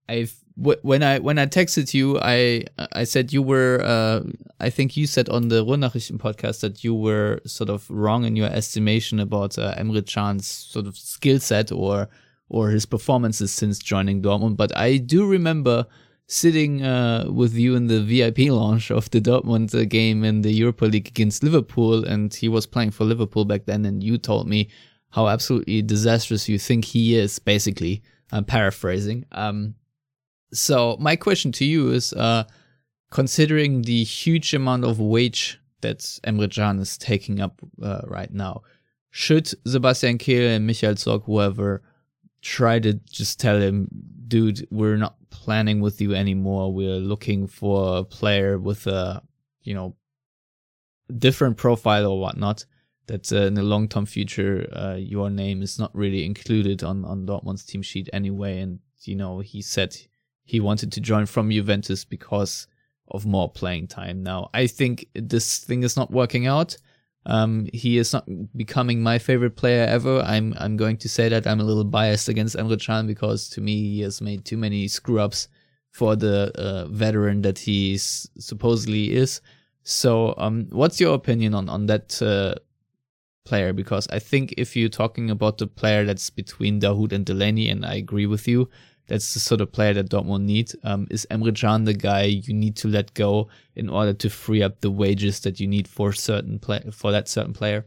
I 0.07 0.27
when 0.55 1.03
I 1.03 1.19
when 1.19 1.37
I 1.37 1.45
texted 1.47 1.93
you, 1.93 2.17
I 2.21 2.63
I 2.93 3.03
said 3.03 3.33
you 3.33 3.41
were. 3.41 3.81
Uh, 3.83 4.21
I 4.59 4.69
think 4.69 4.95
you 4.95 5.05
said 5.05 5.27
on 5.29 5.49
the 5.49 5.65
Ruhrnachrichten 5.65 6.17
podcast 6.17 6.61
that 6.61 6.83
you 6.83 6.95
were 6.95 7.41
sort 7.45 7.69
of 7.69 7.89
wrong 7.89 8.23
in 8.23 8.35
your 8.35 8.47
estimation 8.47 9.19
about 9.19 9.57
uh, 9.57 9.75
Emre 9.75 10.05
Can's 10.05 10.47
sort 10.47 10.87
of 10.87 10.97
skill 10.97 11.39
set 11.39 11.71
or 11.71 12.07
or 12.47 12.69
his 12.69 12.85
performances 12.85 13.51
since 13.51 13.79
joining 13.79 14.21
Dortmund. 14.21 14.55
But 14.55 14.75
I 14.77 14.97
do 14.97 15.27
remember 15.27 15.87
sitting 16.27 16.83
uh, 16.83 17.25
with 17.29 17.53
you 17.53 17.75
in 17.75 17.87
the 17.87 18.01
VIP 18.01 18.49
lounge 18.49 18.91
of 18.91 19.09
the 19.11 19.19
Dortmund 19.19 19.75
uh, 19.75 19.85
game 19.85 20.23
in 20.23 20.41
the 20.41 20.51
Europa 20.51 20.85
League 20.85 21.07
against 21.07 21.43
Liverpool, 21.43 22.05
and 22.05 22.33
he 22.33 22.47
was 22.47 22.65
playing 22.65 22.91
for 22.91 23.03
Liverpool 23.03 23.45
back 23.45 23.65
then, 23.65 23.83
and 23.85 24.01
you 24.01 24.17
told 24.17 24.47
me 24.47 24.69
how 25.11 25.27
absolutely 25.27 25.81
disastrous 25.81 26.47
you 26.47 26.57
think 26.57 26.85
he 26.85 27.17
is. 27.17 27.39
Basically, 27.39 28.01
I'm 28.31 28.45
paraphrasing. 28.45 29.25
Um, 29.33 29.75
so 30.55 30.97
my 30.99 31.15
question 31.15 31.51
to 31.53 31.65
you 31.65 31.91
is, 31.91 32.13
uh, 32.13 32.45
considering 33.11 33.83
the 33.83 34.03
huge 34.03 34.53
amount 34.53 34.83
of 34.83 34.99
wage 34.99 35.59
that 35.81 35.99
Emre 35.99 36.53
Can 36.53 36.79
is 36.79 36.97
taking 36.97 37.41
up 37.41 37.61
uh, 37.81 38.01
right 38.05 38.33
now, 38.33 38.63
should 39.11 39.47
Sebastian 39.65 40.17
Kehl 40.17 40.55
and 40.55 40.67
Michael 40.67 40.95
Zorc, 40.95 41.23
whoever, 41.25 41.81
try 42.41 42.79
to 42.79 42.93
just 43.09 43.39
tell 43.39 43.59
him, 43.59 43.87
dude, 44.27 44.67
we're 44.71 44.97
not 44.97 45.15
planning 45.29 45.79
with 45.79 46.01
you 46.01 46.13
anymore. 46.13 46.73
We're 46.73 46.99
looking 46.99 47.47
for 47.47 47.99
a 47.99 48.03
player 48.03 48.57
with 48.57 48.87
a, 48.87 49.23
you 49.63 49.73
know, 49.73 49.95
different 51.17 51.57
profile 51.57 52.05
or 52.05 52.19
whatnot. 52.19 52.65
That 53.07 53.31
uh, 53.31 53.45
in 53.45 53.53
the 53.53 53.61
long 53.61 53.87
term 53.87 54.07
future, 54.07 54.67
uh, 54.73 54.95
your 54.95 55.29
name 55.29 55.61
is 55.61 55.77
not 55.77 55.95
really 55.95 56.25
included 56.25 56.83
on 56.83 57.05
on 57.05 57.27
Dortmund's 57.27 57.63
team 57.63 57.83
sheet 57.83 58.09
anyway. 58.11 58.59
And 58.59 58.79
you 59.03 59.15
know, 59.15 59.39
he 59.39 59.61
said 59.61 59.95
he 60.45 60.59
wanted 60.59 60.91
to 60.93 61.01
join 61.01 61.25
from 61.25 61.51
Juventus 61.51 62.05
because 62.05 62.67
of 63.09 63.25
more 63.25 63.51
playing 63.51 63.87
time. 63.87 64.23
Now, 64.23 64.49
I 64.53 64.67
think 64.67 65.07
this 65.13 65.59
thing 65.59 65.83
is 65.83 65.97
not 65.97 66.11
working 66.11 66.47
out. 66.47 66.77
Um, 67.27 67.67
he 67.73 67.97
is 67.97 68.13
not 68.13 68.27
becoming 68.55 69.01
my 69.01 69.17
favorite 69.17 69.55
player 69.55 69.85
ever. 69.85 70.21
I'm 70.21 70.53
I'm 70.59 70.77
going 70.77 70.97
to 70.97 71.09
say 71.09 71.27
that 71.29 71.47
I'm 71.47 71.59
a 71.59 71.63
little 71.63 71.83
biased 71.83 72.29
against 72.29 72.55
Emre 72.55 72.79
Can 72.79 73.07
because 73.07 73.49
to 73.49 73.61
me 73.61 73.95
he 73.95 74.01
has 74.01 74.21
made 74.21 74.45
too 74.45 74.57
many 74.57 74.87
screw 74.87 75.19
ups 75.19 75.47
for 75.91 76.15
the 76.15 76.51
uh, 76.55 76.85
veteran 76.87 77.41
that 77.41 77.57
he 77.57 77.97
supposedly 77.97 79.13
is. 79.13 79.41
So, 79.83 80.35
um, 80.37 80.67
what's 80.71 80.99
your 80.99 81.15
opinion 81.15 81.55
on 81.55 81.67
on 81.67 81.87
that 81.87 82.21
uh, 82.21 82.55
player? 83.43 83.73
Because 83.73 84.07
I 84.09 84.19
think 84.19 84.53
if 84.57 84.75
you're 84.75 84.89
talking 84.89 85.31
about 85.31 85.57
the 85.57 85.67
player 85.67 86.05
that's 86.05 86.29
between 86.29 86.79
Dahoud 86.79 87.11
and 87.11 87.25
Delaney, 87.25 87.69
and 87.69 87.85
I 87.85 87.95
agree 87.95 88.27
with 88.27 88.47
you, 88.47 88.69
that's 89.07 89.33
the 89.33 89.39
sort 89.39 89.61
of 89.61 89.71
player 89.71 89.93
that 89.93 90.09
Dortmund 90.09 90.43
need. 90.43 90.71
Um, 90.83 91.07
is 91.09 91.27
Emre 91.29 91.55
Can 91.55 91.83
the 91.85 91.93
guy 91.93 92.23
you 92.23 92.53
need 92.53 92.75
to 92.77 92.87
let 92.87 93.13
go 93.13 93.49
in 93.75 93.89
order 93.89 94.13
to 94.13 94.29
free 94.29 94.63
up 94.63 94.81
the 94.81 94.91
wages 94.91 95.39
that 95.41 95.59
you 95.59 95.67
need 95.67 95.87
for 95.87 96.13
certain 96.13 96.59
play 96.59 96.83
for 96.91 97.11
that 97.11 97.27
certain 97.27 97.53
player? 97.53 97.85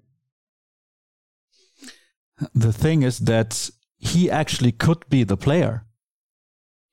The 2.54 2.72
thing 2.72 3.02
is 3.02 3.18
that 3.20 3.70
he 3.98 4.30
actually 4.30 4.72
could 4.72 5.08
be 5.08 5.24
the 5.24 5.36
player, 5.36 5.84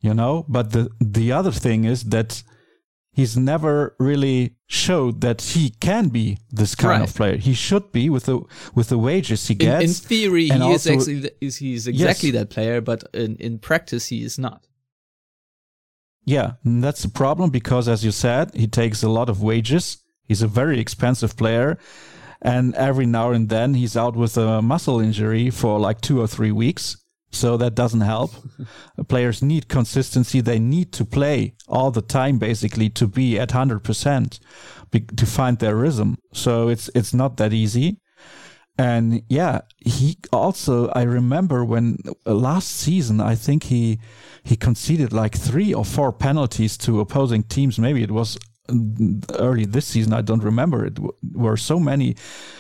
you 0.02 0.14
know. 0.14 0.46
But 0.48 0.72
the 0.72 0.90
the 1.00 1.32
other 1.32 1.52
thing 1.52 1.86
is 1.86 2.06
that 2.06 2.44
he's 3.16 3.38
never 3.38 3.96
really 3.98 4.56
showed 4.68 5.22
that 5.22 5.42
he 5.42 5.70
can 5.70 6.10
be 6.10 6.38
this 6.52 6.76
kind 6.76 7.00
right. 7.00 7.10
of 7.10 7.16
player. 7.16 7.38
He 7.38 7.54
should 7.54 7.92
be 7.92 8.10
with 8.10 8.26
the 8.26 8.42
with 8.76 8.90
the 8.90 8.98
wages 8.98 9.48
he 9.48 9.56
gets. 9.56 9.84
In, 9.84 9.90
in 9.90 9.94
theory, 9.94 10.46
he 10.50 10.62
also, 10.62 10.74
is 10.74 10.88
actually 10.88 11.32
is 11.42 11.58
he's 11.58 11.88
exactly 11.88 12.30
yes. 12.30 12.40
that 12.40 12.50
player, 12.50 12.82
but 12.82 13.04
in 13.14 13.38
in 13.38 13.58
practice, 13.58 14.08
he 14.08 14.24
is 14.24 14.38
not. 14.38 14.68
Yeah, 16.26 16.54
that's 16.64 17.04
the 17.04 17.10
problem 17.10 17.52
because, 17.52 17.88
as 17.88 18.04
you 18.04 18.12
said, 18.12 18.54
he 18.56 18.68
takes 18.68 19.04
a 19.04 19.10
lot 19.10 19.30
of 19.30 19.42
wages. 19.42 20.00
He's 20.24 20.42
a 20.42 20.48
very 20.48 20.80
expensive 20.80 21.38
player, 21.38 21.78
and 22.42 22.74
every 22.76 23.06
now 23.06 23.32
and 23.32 23.48
then 23.48 23.76
he's 23.76 23.96
out 23.96 24.16
with 24.16 24.36
a 24.36 24.62
muscle 24.62 25.00
injury 25.00 25.52
for 25.52 25.80
like 25.80 26.02
two 26.02 26.20
or 26.20 26.28
three 26.28 26.52
weeks 26.52 26.98
so 27.36 27.58
that 27.58 27.76
doesn't 27.76 28.02
help. 28.02 28.32
Players 29.08 29.42
need 29.42 29.68
consistency. 29.68 30.42
They 30.42 30.60
need 30.60 30.92
to 30.94 31.06
play 31.06 31.56
all 31.68 31.92
the 31.92 32.02
time, 32.02 32.38
basically, 32.40 32.90
to 32.92 33.08
be 33.08 33.40
at 33.40 33.50
100% 33.50 34.40
to 35.18 35.26
find 35.26 35.60
their 35.60 35.76
rhythm. 35.76 36.18
So 36.34 36.70
it's, 36.70 36.90
it's 36.96 37.14
not 37.14 37.38
that 37.38 37.54
easy. 37.54 38.00
And 38.78 39.24
yeah, 39.30 39.62
he 39.78 40.18
also, 40.34 40.90
I 40.90 41.04
remember 41.04 41.64
when 41.64 41.98
uh, 42.26 42.34
last 42.34 42.70
season, 42.70 43.22
I 43.22 43.36
think 43.36 43.64
he, 43.64 44.00
he 44.44 44.56
conceded 44.58 45.14
like 45.14 45.36
three 45.38 45.74
or 45.74 45.86
four 45.86 46.12
penalties 46.12 46.78
to 46.80 47.00
opposing 47.00 47.44
teams. 47.44 47.80
Maybe 47.80 48.04
it 48.04 48.12
was 48.12 48.38
mm, 48.68 49.24
early 49.40 49.66
this 49.66 49.86
season. 49.86 50.12
I 50.12 50.22
don't 50.22 50.44
remember. 50.44 50.86
It 50.86 51.00
were 51.34 51.56
so 51.56 51.80
many 51.80 52.16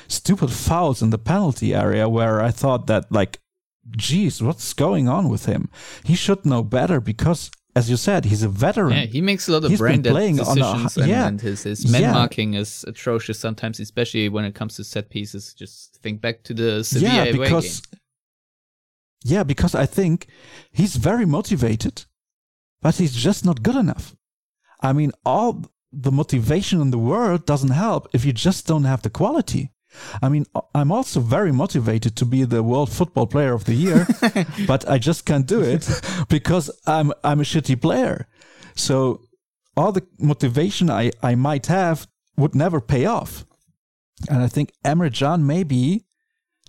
stupid 0.07 0.51
fouls 0.51 1.01
in 1.01 1.09
the 1.09 1.17
penalty 1.17 1.73
area 1.73 2.07
where 2.07 2.41
I 2.41 2.51
thought 2.51 2.87
that 2.87 3.11
like 3.11 3.39
geez, 3.91 4.41
what's 4.41 4.73
going 4.73 5.07
on 5.07 5.29
with 5.29 5.45
him? 5.45 5.69
He 6.03 6.15
should 6.15 6.45
know 6.45 6.63
better 6.63 6.99
because, 6.99 7.51
as 7.75 7.89
you 7.89 7.97
said, 7.97 8.25
he's 8.25 8.43
a 8.43 8.49
veteran. 8.49 8.93
Yeah, 8.93 9.05
he 9.05 9.21
makes 9.21 9.47
a 9.47 9.51
lot 9.51 9.63
of 9.63 9.69
he's 9.69 9.79
brain 9.79 10.01
playing 10.03 10.37
decisions, 10.37 10.97
a, 10.97 11.01
and, 11.01 11.09
yeah, 11.09 11.27
and 11.27 11.41
his, 11.41 11.63
his 11.63 11.89
man 11.91 12.01
yeah. 12.01 12.13
marking 12.13 12.53
is 12.53 12.85
atrocious 12.87 13.39
sometimes, 13.39 13.79
especially 13.79 14.29
when 14.29 14.45
it 14.45 14.55
comes 14.55 14.75
to 14.77 14.83
set 14.83 15.09
pieces. 15.09 15.53
Just 15.53 15.99
think 16.01 16.21
back 16.21 16.43
to 16.43 16.53
the 16.53 16.83
Sevilla 16.83 17.25
yeah, 17.25 17.31
because, 17.31 17.81
game. 17.81 17.99
Yeah, 19.23 19.43
because 19.43 19.75
I 19.75 19.85
think 19.85 20.27
he's 20.71 20.95
very 20.95 21.25
motivated, 21.25 22.05
but 22.81 22.95
he's 22.95 23.15
just 23.15 23.45
not 23.45 23.63
good 23.63 23.75
enough. 23.75 24.15
I 24.81 24.93
mean, 24.93 25.11
all 25.25 25.65
the 25.91 26.11
motivation 26.11 26.81
in 26.81 26.91
the 26.91 26.97
world 26.97 27.45
doesn't 27.45 27.69
help 27.69 28.07
if 28.13 28.25
you 28.25 28.33
just 28.33 28.67
don't 28.67 28.83
have 28.83 29.01
the 29.01 29.09
quality. 29.09 29.71
I 30.21 30.29
mean, 30.29 30.45
I'm 30.73 30.91
also 30.91 31.19
very 31.19 31.51
motivated 31.51 32.15
to 32.17 32.25
be 32.25 32.43
the 32.43 32.63
World 32.63 32.91
Football 32.91 33.27
Player 33.27 33.53
of 33.53 33.65
the 33.65 33.73
Year, 33.73 34.07
but 34.67 34.87
I 34.89 34.97
just 34.97 35.25
can't 35.25 35.45
do 35.45 35.61
it 35.61 35.89
because 36.29 36.69
I'm 36.85 37.11
I'm 37.23 37.39
a 37.39 37.43
shitty 37.43 37.81
player. 37.81 38.27
So 38.75 39.21
all 39.77 39.91
the 39.91 40.05
motivation 40.19 40.89
I, 40.89 41.11
I 41.21 41.35
might 41.35 41.67
have 41.67 42.07
would 42.37 42.55
never 42.55 42.81
pay 42.81 43.05
off. 43.05 43.45
And 44.29 44.41
I 44.41 44.47
think 44.47 44.71
Emre 44.83 45.13
Can 45.13 45.45
maybe 45.45 46.05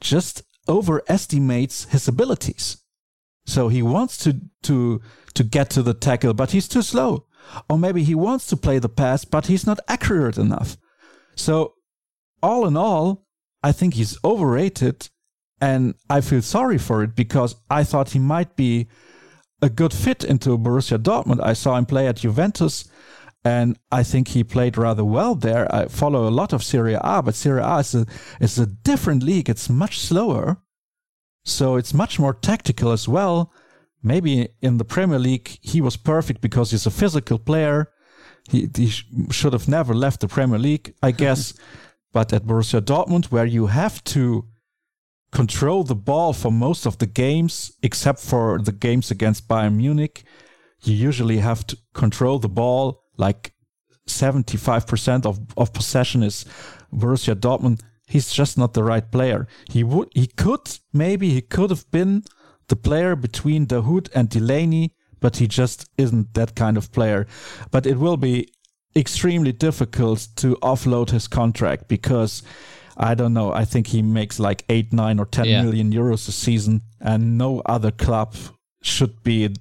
just 0.01 0.43
overestimates 0.68 1.85
his 1.85 2.09
abilities. 2.09 2.79
So 3.47 3.68
he 3.68 3.83
wants 3.83 4.16
to 4.18 4.41
to 4.64 5.01
to 5.35 5.45
get 5.45 5.70
to 5.70 5.83
the 5.83 5.95
tackle, 5.95 6.35
but 6.35 6.51
he's 6.51 6.68
too 6.68 6.83
slow. 6.83 7.27
Or 7.68 7.79
maybe 7.79 8.03
he 8.03 8.14
wants 8.14 8.47
to 8.47 8.57
play 8.57 8.81
the 8.81 8.89
pass, 8.89 9.24
but 9.24 9.47
he's 9.47 9.66
not 9.66 9.79
accurate 9.87 10.37
enough. 10.37 10.77
So 11.37 11.74
all 12.43 12.66
in 12.66 12.76
all, 12.76 13.26
I 13.62 13.72
think 13.72 13.95
he's 13.95 14.18
overrated 14.24 15.09
and 15.61 15.95
I 16.11 16.20
feel 16.20 16.43
sorry 16.43 16.78
for 16.78 17.03
it 17.03 17.14
because 17.16 17.57
I 17.70 17.82
thought 17.84 18.11
he 18.11 18.18
might 18.18 18.57
be 18.57 18.89
a 19.62 19.70
good 19.70 19.93
fit 19.93 20.22
into 20.22 20.59
Borussia 20.59 20.99
Dortmund. 20.99 21.43
I 21.43 21.55
saw 21.55 21.76
him 21.76 21.87
play 21.87 22.07
at 22.07 22.16
Juventus 22.16 22.89
and 23.45 23.78
I 23.91 24.03
think 24.03 24.28
he 24.28 24.45
played 24.45 24.76
rather 24.76 25.05
well 25.05 25.34
there. 25.34 25.72
I 25.74 25.87
follow 25.87 26.28
a 26.28 26.30
lot 26.30 26.53
of 26.53 26.62
Serie 26.62 26.99
A, 27.01 27.22
but 27.22 27.34
Serie 27.34 27.62
A 27.62 27.78
is 27.78 27.95
a, 27.95 28.07
is 28.41 28.59
a 28.59 28.66
different 28.66 29.22
league. 29.22 29.49
It's 29.49 29.70
much 29.70 29.99
slower. 30.01 30.59
So 31.45 31.76
it's 31.76 31.95
much 31.95 32.18
more 32.18 32.34
tactical 32.34 32.91
as 32.91 33.09
well. 33.09 33.53
Maybe 34.03 34.49
in 34.61 34.78
the 34.78 34.84
Premier 34.84 35.18
League, 35.18 35.59
he 35.62 35.80
was 35.80 35.97
perfect 35.97 36.41
because 36.41 36.72
he's 36.72 36.87
a 36.87 36.91
physical 36.91 37.39
player. 37.39 37.93
He, 38.51 38.68
he 38.76 38.89
sh- 38.89 39.07
should 39.30 39.53
have 39.53 39.68
never 39.68 39.95
left 39.95 40.20
the 40.20 40.28
Premier 40.28 40.59
League, 40.59 40.95
I 41.03 41.12
guess. 41.12 41.55
but 42.17 42.33
at 42.33 42.47
Borussia 42.47 42.81
Dortmund, 42.81 43.27
where 43.27 43.45
you 43.45 43.67
have 43.67 44.03
to 44.05 44.47
control 45.33 45.85
the 45.85 45.95
ball 45.95 46.33
for 46.33 46.51
most 46.51 46.87
of 46.87 46.97
the 46.97 47.05
games, 47.25 47.73
except 47.83 48.21
for 48.21 48.59
the 48.59 48.73
games 48.73 49.11
against 49.11 49.47
Bayern 49.47 49.75
Munich, 49.75 50.25
you 50.83 50.95
usually 50.95 51.41
have 51.41 51.67
to 51.67 51.77
control 51.93 52.39
the 52.39 52.49
ball 52.49 53.03
like 53.19 53.53
75% 54.09 55.27
of, 55.27 55.41
of 55.59 55.75
possession 55.75 56.23
is 56.23 56.47
Borussia 56.91 57.35
Dortmund. 57.35 57.81
He's 58.07 58.33
just 58.33 58.57
not 58.57 58.73
the 58.73 58.83
right 58.83 59.12
player. 59.12 59.47
He 59.69 59.85
would, 59.85 60.09
he 60.14 60.27
could, 60.27 60.67
maybe 60.95 61.29
he 61.29 61.43
could 61.43 61.69
have 61.69 61.85
been 61.91 62.23
the 62.69 62.77
player 62.77 63.14
between 63.14 63.67
Dahoud 63.67 64.09
and 64.14 64.31
Delaney, 64.31 64.95
but 65.21 65.37
he 65.37 65.47
just 65.47 65.91
isn't 65.99 66.33
that 66.33 66.55
kind 66.55 66.79
of 66.79 66.93
player. 66.93 67.27
But 67.71 67.85
it 67.85 67.99
will 67.99 68.17
be 68.17 68.49
extremely 68.97 69.53
difficult 69.53 70.28
to 70.36 70.57
offload 70.57 71.11
his 71.11 71.28
contract 71.28 71.86
because 71.86 72.42
I 72.97 73.14
don't 73.14 73.34
know. 73.34 73.53
I 73.53 73.64
think 73.64 73.88
he 73.88 74.03
makes 74.03 74.40
like 74.40 74.64
eight, 74.68 74.92
nine, 74.92 75.18
or 75.18 75.26
ten 75.26 75.44
yeah. 75.44 75.62
million 75.62 75.92
euros 75.92 76.28
a 76.28 76.32
season, 76.32 76.82
and 77.01 77.36
no 77.36 77.61
other 77.66 77.90
club 77.90 78.34
should 78.82 79.22
be 79.22 79.55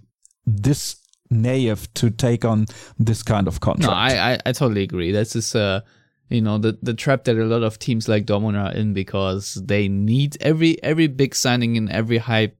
this 0.45 0.95
naive 1.29 1.93
to 1.95 2.09
take 2.09 2.45
on 2.45 2.67
this 2.97 3.23
kind 3.23 3.47
of 3.47 3.59
contract. 3.59 3.89
No, 3.89 3.93
I, 3.97 4.33
I, 4.33 4.39
I 4.45 4.51
totally 4.51 4.83
agree. 4.83 5.11
This 5.11 5.35
is 5.35 5.55
uh 5.55 5.81
you 6.29 6.41
know 6.41 6.57
the 6.57 6.77
the 6.81 6.93
trap 6.93 7.25
that 7.25 7.37
a 7.37 7.45
lot 7.45 7.63
of 7.63 7.77
teams 7.77 8.07
like 8.07 8.25
Dortmund 8.25 8.57
are 8.57 8.73
in 8.73 8.93
because 8.93 9.55
they 9.55 9.87
need 9.87 10.37
every 10.41 10.81
every 10.83 11.07
big 11.07 11.35
signing 11.35 11.77
and 11.77 11.89
every 11.91 12.17
high 12.17 12.53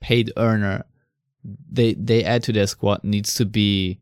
paid 0.00 0.32
earner 0.36 0.84
they 1.70 1.94
they 1.94 2.24
add 2.24 2.42
to 2.44 2.52
their 2.52 2.66
squad 2.66 3.04
needs 3.04 3.34
to 3.34 3.44
be 3.44 4.00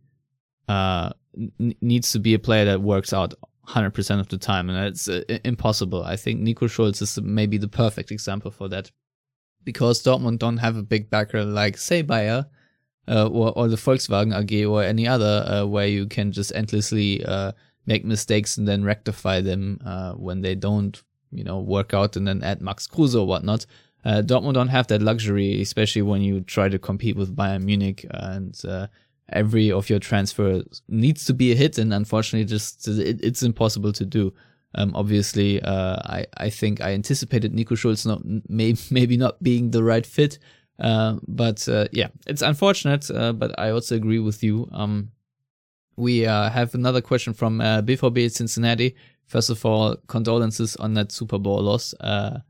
uh 0.68 1.10
needs 1.58 2.12
to 2.12 2.18
be 2.18 2.34
a 2.34 2.38
player 2.38 2.64
that 2.64 2.80
works 2.80 3.12
out 3.12 3.34
100% 3.68 4.20
of 4.20 4.28
the 4.28 4.38
time 4.38 4.68
and 4.68 4.86
it's 4.86 5.08
uh, 5.08 5.22
impossible. 5.44 6.02
I 6.04 6.16
think 6.16 6.40
Nico 6.40 6.66
Schulz 6.66 7.00
is 7.00 7.20
maybe 7.20 7.58
the 7.58 7.68
perfect 7.68 8.10
example 8.10 8.50
for 8.50 8.68
that 8.68 8.90
because 9.64 10.02
Dortmund 10.02 10.38
don't 10.38 10.58
have 10.58 10.76
a 10.76 10.82
big 10.82 11.10
backer 11.10 11.44
like 11.44 11.78
say 11.78 12.02
Bayer 12.02 12.46
uh, 13.08 13.26
or, 13.28 13.52
or 13.56 13.68
the 13.68 13.76
Volkswagen 13.76 14.38
AG 14.38 14.64
or 14.64 14.82
any 14.82 15.06
other 15.06 15.44
uh, 15.46 15.66
where 15.66 15.86
you 15.86 16.06
can 16.06 16.32
just 16.32 16.54
endlessly 16.54 17.24
uh, 17.24 17.52
make 17.86 18.04
mistakes 18.04 18.56
and 18.56 18.66
then 18.66 18.84
rectify 18.84 19.40
them 19.40 19.78
uh, 19.84 20.12
when 20.12 20.40
they 20.40 20.54
don't, 20.54 21.02
you 21.30 21.44
know, 21.44 21.60
work 21.60 21.92
out 21.94 22.16
and 22.16 22.26
then 22.26 22.42
add 22.42 22.62
Max 22.62 22.86
Kruse 22.86 23.14
or 23.14 23.26
whatnot. 23.26 23.66
Uh, 24.04 24.22
Dortmund 24.22 24.54
don't 24.54 24.68
have 24.68 24.86
that 24.88 25.02
luxury, 25.02 25.60
especially 25.62 26.02
when 26.02 26.20
you 26.20 26.42
try 26.42 26.68
to 26.68 26.78
compete 26.78 27.16
with 27.16 27.34
Bayern 27.34 27.64
Munich 27.64 28.04
and 28.10 28.58
uh, 28.68 28.86
every 29.30 29.72
of 29.72 29.88
your 29.88 29.98
transfers 29.98 30.82
needs 30.88 31.24
to 31.26 31.34
be 31.34 31.52
a 31.52 31.54
hit, 31.54 31.78
and 31.78 31.92
unfortunately, 31.92 32.44
just 32.44 32.86
it, 32.88 33.20
it's 33.22 33.42
impossible 33.42 33.92
to 33.92 34.04
do. 34.04 34.32
Um, 34.76 34.92
obviously, 34.94 35.62
I 35.64 36.26
I 36.36 36.50
think 36.50 36.80
I 36.80 36.92
anticipated 36.92 37.54
Nico 37.54 37.74
Schulz 37.74 38.06
not 38.06 38.22
may, 38.48 38.74
maybe 38.90 39.16
not 39.16 39.42
being 39.42 39.70
the 39.70 39.82
right 39.82 40.06
fit, 40.06 40.38
uh, 40.78 41.16
but 41.26 41.66
uh, 41.68 41.86
yeah, 41.92 42.08
it's 42.26 42.42
unfortunate, 42.42 43.10
uh, 43.10 43.32
but 43.32 43.58
I 43.58 43.70
also 43.70 43.94
agree 43.94 44.18
with 44.18 44.42
you. 44.42 44.68
Um, 44.72 45.10
we 45.96 46.26
uh, 46.26 46.50
have 46.50 46.74
another 46.74 47.00
question 47.00 47.32
from 47.32 47.60
uh, 47.60 47.82
BVB 47.82 48.30
Cincinnati. 48.32 48.96
First 49.26 49.50
of 49.50 49.64
all, 49.64 49.96
condolences 50.08 50.76
on 50.76 50.94
that 50.94 51.12
Super 51.12 51.38
Bowl 51.38 51.62
loss. 51.62 51.94
Uh, 52.00 52.40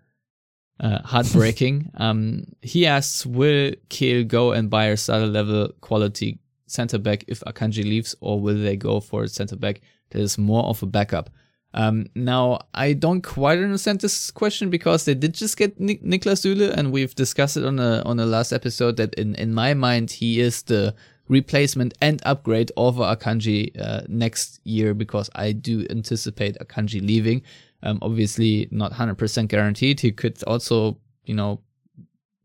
heartbreaking. 0.81 1.91
um, 1.99 2.45
he 2.61 2.85
asks, 2.85 3.25
will 3.25 3.73
Kehl 3.91 4.27
go 4.27 4.53
and 4.53 4.69
buy 4.69 4.87
a 4.87 4.97
starter 4.97 5.27
level 5.27 5.69
quality 5.81 6.41
center 6.67 6.99
back 6.99 7.25
if 7.29 7.41
Akanji 7.41 7.85
leaves, 7.85 8.15
or 8.21 8.41
will 8.41 8.59
they 8.59 8.77
go 8.77 9.01
for 9.01 9.25
a 9.25 9.29
center 9.29 9.57
back 9.57 9.81
that 10.11 10.21
is 10.21 10.39
more 10.39 10.65
of 10.65 10.83
a 10.83 10.87
backup? 10.87 11.31
Um, 11.75 12.07
now, 12.15 12.61
I 12.73 12.93
don't 12.93 13.23
quite 13.23 13.59
understand 13.59 14.01
this 14.01 14.31
question 14.31 14.71
because 14.71 15.05
they 15.05 15.15
did 15.15 15.35
just 15.35 15.57
get 15.57 15.79
Nik- 15.81 16.05
Niklas 16.05 16.45
Süle, 16.45 16.71
and 16.71 16.93
we've 16.93 17.15
discussed 17.15 17.57
it 17.57 17.65
on 17.65 17.81
a 17.81 18.01
on 18.07 18.17
the 18.17 18.27
last 18.27 18.53
episode 18.53 18.97
that 18.97 19.15
in, 19.15 19.35
in 19.35 19.53
my 19.53 19.75
mind 19.75 20.13
he 20.13 20.41
is 20.41 20.63
the 20.63 20.95
replacement 21.29 21.95
and 22.01 22.23
upgrade 22.25 22.71
over 22.77 23.03
Akanji 23.03 23.79
uh, 23.81 24.03
next 24.09 24.61
year 24.65 24.95
because 24.95 25.31
I 25.35 25.53
do 25.53 25.87
anticipate 25.91 26.57
Akanji 26.59 27.05
leaving. 27.05 27.43
Um, 27.83 27.99
obviously, 28.03 28.69
not 28.71 28.93
100% 28.93 29.49
guaranteed. 29.49 30.01
He 30.01 30.13
could 30.13 30.43
also, 30.45 30.99
you 31.25 31.35
know, 31.35 31.61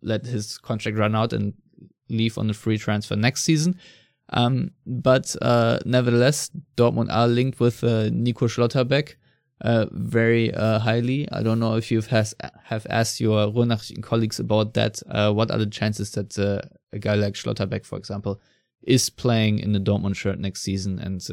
let 0.02 0.26
his 0.26 0.58
contract 0.58 0.98
run 0.98 1.16
out 1.16 1.34
and 1.34 1.54
leave 2.10 2.38
on 2.38 2.50
a 2.50 2.54
free 2.54 2.78
transfer 2.78 3.16
next 3.16 3.44
season. 3.44 3.78
Um, 4.32 4.72
but 4.86 5.36
uh, 5.42 5.80
nevertheless, 5.86 6.52
Dortmund 6.78 7.12
are 7.12 7.28
linked 7.28 7.60
with 7.60 7.84
uh, 7.84 8.10
Nico 8.12 8.48
Schlotterbeck 8.48 9.16
uh, 9.62 9.88
very 9.92 10.54
uh, 10.54 10.80
highly. 10.80 11.28
I 11.32 11.42
don't 11.44 11.60
know 11.60 11.76
if 11.76 11.92
you 11.92 12.02
have 12.02 12.34
have 12.64 12.86
asked 12.90 13.20
your 13.20 13.48
Ruhrnachrichten 13.48 14.04
colleagues 14.04 14.40
about 14.40 14.74
that. 14.76 15.02
Uh, 15.10 15.32
what 15.34 15.52
are 15.52 15.58
the 15.58 15.66
chances 15.66 16.12
that 16.12 16.38
uh, 16.38 16.62
a 16.94 17.00
guy 17.00 17.16
like 17.16 17.34
Schlotterbeck, 17.34 17.86
for 17.86 17.98
example, 17.98 18.40
is 18.84 19.10
playing 19.10 19.60
in 19.60 19.74
the 19.74 19.80
Dortmund 19.80 20.16
shirt 20.16 20.40
next 20.40 20.62
season? 20.62 21.00
And 21.00 21.26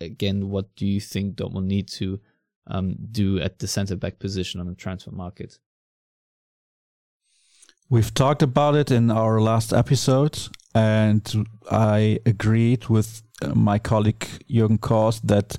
again, 0.00 0.48
what 0.48 0.74
do 0.76 0.86
you 0.86 1.00
think 1.00 1.36
Dortmund 1.36 1.66
need 1.66 1.88
to 1.88 2.20
um, 2.66 2.96
do 3.10 3.40
at 3.40 3.58
the 3.58 3.66
center 3.66 3.96
back 3.96 4.18
position 4.18 4.60
on 4.60 4.66
the 4.66 4.74
transfer 4.74 5.10
market? 5.10 5.58
We've 7.88 8.14
talked 8.14 8.42
about 8.42 8.76
it 8.76 8.92
in 8.92 9.10
our 9.10 9.40
last 9.40 9.72
episode, 9.72 10.38
and 10.74 11.46
I 11.70 12.20
agreed 12.26 12.88
with 12.88 13.22
uh, 13.42 13.54
my 13.54 13.78
colleague 13.78 14.26
Jürgen 14.48 14.78
Koers 14.78 15.20
that 15.22 15.56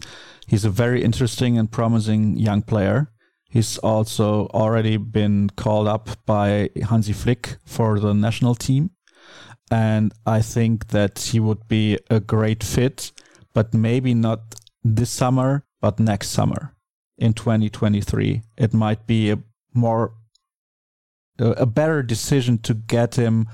he's 0.48 0.66
a 0.66 0.70
very 0.70 1.04
interesting 1.04 1.58
and 1.58 1.72
promising 1.72 2.38
young 2.38 2.62
player. 2.62 3.12
He's 3.50 3.78
also 3.80 4.48
already 4.54 4.98
been 4.98 5.50
called 5.50 5.88
up 5.88 6.10
by 6.26 6.70
Hansi 6.90 7.14
Flick 7.14 7.58
for 7.66 8.00
the 8.00 8.14
national 8.14 8.56
team. 8.56 8.92
And 9.70 10.14
I 10.26 10.42
think 10.42 10.88
that 10.88 11.20
he 11.20 11.40
would 11.40 11.68
be 11.68 11.98
a 12.10 12.20
great 12.20 12.64
fit, 12.64 13.12
but 13.54 13.74
maybe 13.74 14.14
not 14.14 14.56
this 14.84 15.10
summer, 15.10 15.66
but 15.82 16.00
next 16.00 16.30
summer 16.30 16.76
in 17.18 17.34
2023. 17.34 18.42
It 18.58 18.74
might 18.74 19.06
be 19.06 19.32
a 19.32 19.40
more 19.74 20.14
a 21.40 21.66
better 21.66 22.04
decision 22.04 22.58
to 22.60 22.74
get 22.74 23.16
him 23.16 23.48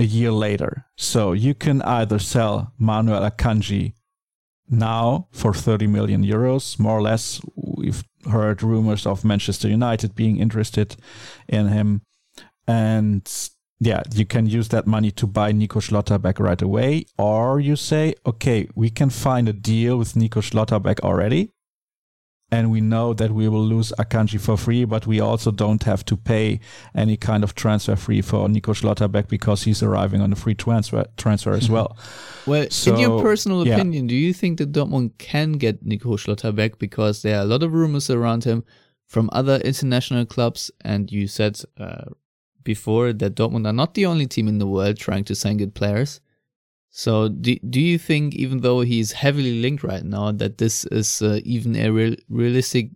a 0.00 0.04
year 0.04 0.32
later. 0.32 0.86
So 0.96 1.32
you 1.32 1.54
can 1.54 1.82
either 1.82 2.18
sell 2.18 2.72
Manuel 2.78 3.30
Akanji 3.30 3.92
now 4.68 5.28
for 5.30 5.52
30 5.52 5.86
million 5.88 6.24
euros, 6.24 6.78
more 6.78 6.96
or 6.98 7.02
less. 7.02 7.40
We've 7.54 8.02
heard 8.30 8.62
rumors 8.62 9.06
of 9.06 9.24
Manchester 9.24 9.68
United 9.68 10.14
being 10.14 10.38
interested 10.38 10.96
in 11.48 11.68
him. 11.68 12.00
And 12.66 13.30
yeah, 13.78 14.02
you 14.14 14.24
can 14.24 14.46
use 14.46 14.68
that 14.68 14.86
money 14.86 15.10
to 15.12 15.26
buy 15.26 15.52
Nico 15.52 15.80
Schlotterbeck 15.80 16.38
right 16.38 16.62
away. 16.62 17.04
Or 17.18 17.60
you 17.60 17.76
say, 17.76 18.14
okay, 18.24 18.68
we 18.74 18.88
can 18.88 19.10
find 19.10 19.48
a 19.48 19.52
deal 19.52 19.98
with 19.98 20.16
Nico 20.16 20.40
Schlotterbeck 20.40 21.00
already 21.00 21.52
and 22.52 22.70
we 22.70 22.80
know 22.80 23.14
that 23.14 23.30
we 23.30 23.48
will 23.48 23.64
lose 23.64 23.92
Akanji 23.98 24.40
for 24.40 24.56
free, 24.56 24.84
but 24.84 25.06
we 25.06 25.20
also 25.20 25.50
don't 25.50 25.82
have 25.84 26.04
to 26.06 26.16
pay 26.16 26.60
any 26.94 27.16
kind 27.16 27.44
of 27.44 27.54
transfer 27.54 27.96
fee 27.96 28.22
for 28.22 28.48
Nico 28.48 28.72
Schlotterbeck 28.72 29.28
because 29.28 29.62
he's 29.62 29.82
arriving 29.82 30.20
on 30.20 30.32
a 30.32 30.36
free 30.36 30.54
transfer 30.54 31.04
transfer 31.16 31.52
as 31.52 31.70
well. 31.70 31.96
well, 32.46 32.66
so, 32.70 32.92
in 32.92 33.00
your 33.00 33.22
personal 33.22 33.66
yeah. 33.66 33.74
opinion, 33.74 34.06
do 34.06 34.16
you 34.16 34.32
think 34.32 34.58
that 34.58 34.72
Dortmund 34.72 35.16
can 35.18 35.52
get 35.52 35.84
Nico 35.84 36.16
Schlotterbeck 36.16 36.78
because 36.78 37.22
there 37.22 37.38
are 37.38 37.42
a 37.42 37.46
lot 37.46 37.62
of 37.62 37.72
rumors 37.72 38.10
around 38.10 38.44
him 38.44 38.64
from 39.06 39.30
other 39.32 39.56
international 39.56 40.26
clubs, 40.26 40.70
and 40.80 41.10
you 41.10 41.28
said 41.28 41.60
uh, 41.78 42.06
before 42.64 43.12
that 43.12 43.34
Dortmund 43.36 43.66
are 43.66 43.72
not 43.72 43.94
the 43.94 44.06
only 44.06 44.26
team 44.26 44.48
in 44.48 44.58
the 44.58 44.66
world 44.66 44.96
trying 44.96 45.24
to 45.24 45.34
sign 45.34 45.56
good 45.56 45.74
players. 45.74 46.20
So, 46.90 47.28
do, 47.28 47.56
do 47.58 47.80
you 47.80 47.98
think, 47.98 48.34
even 48.34 48.60
though 48.60 48.80
he's 48.80 49.12
heavily 49.12 49.60
linked 49.62 49.84
right 49.84 50.04
now, 50.04 50.32
that 50.32 50.58
this 50.58 50.84
is 50.86 51.22
uh, 51.22 51.40
even 51.44 51.76
a 51.76 51.90
real, 51.90 52.16
realistic 52.28 52.90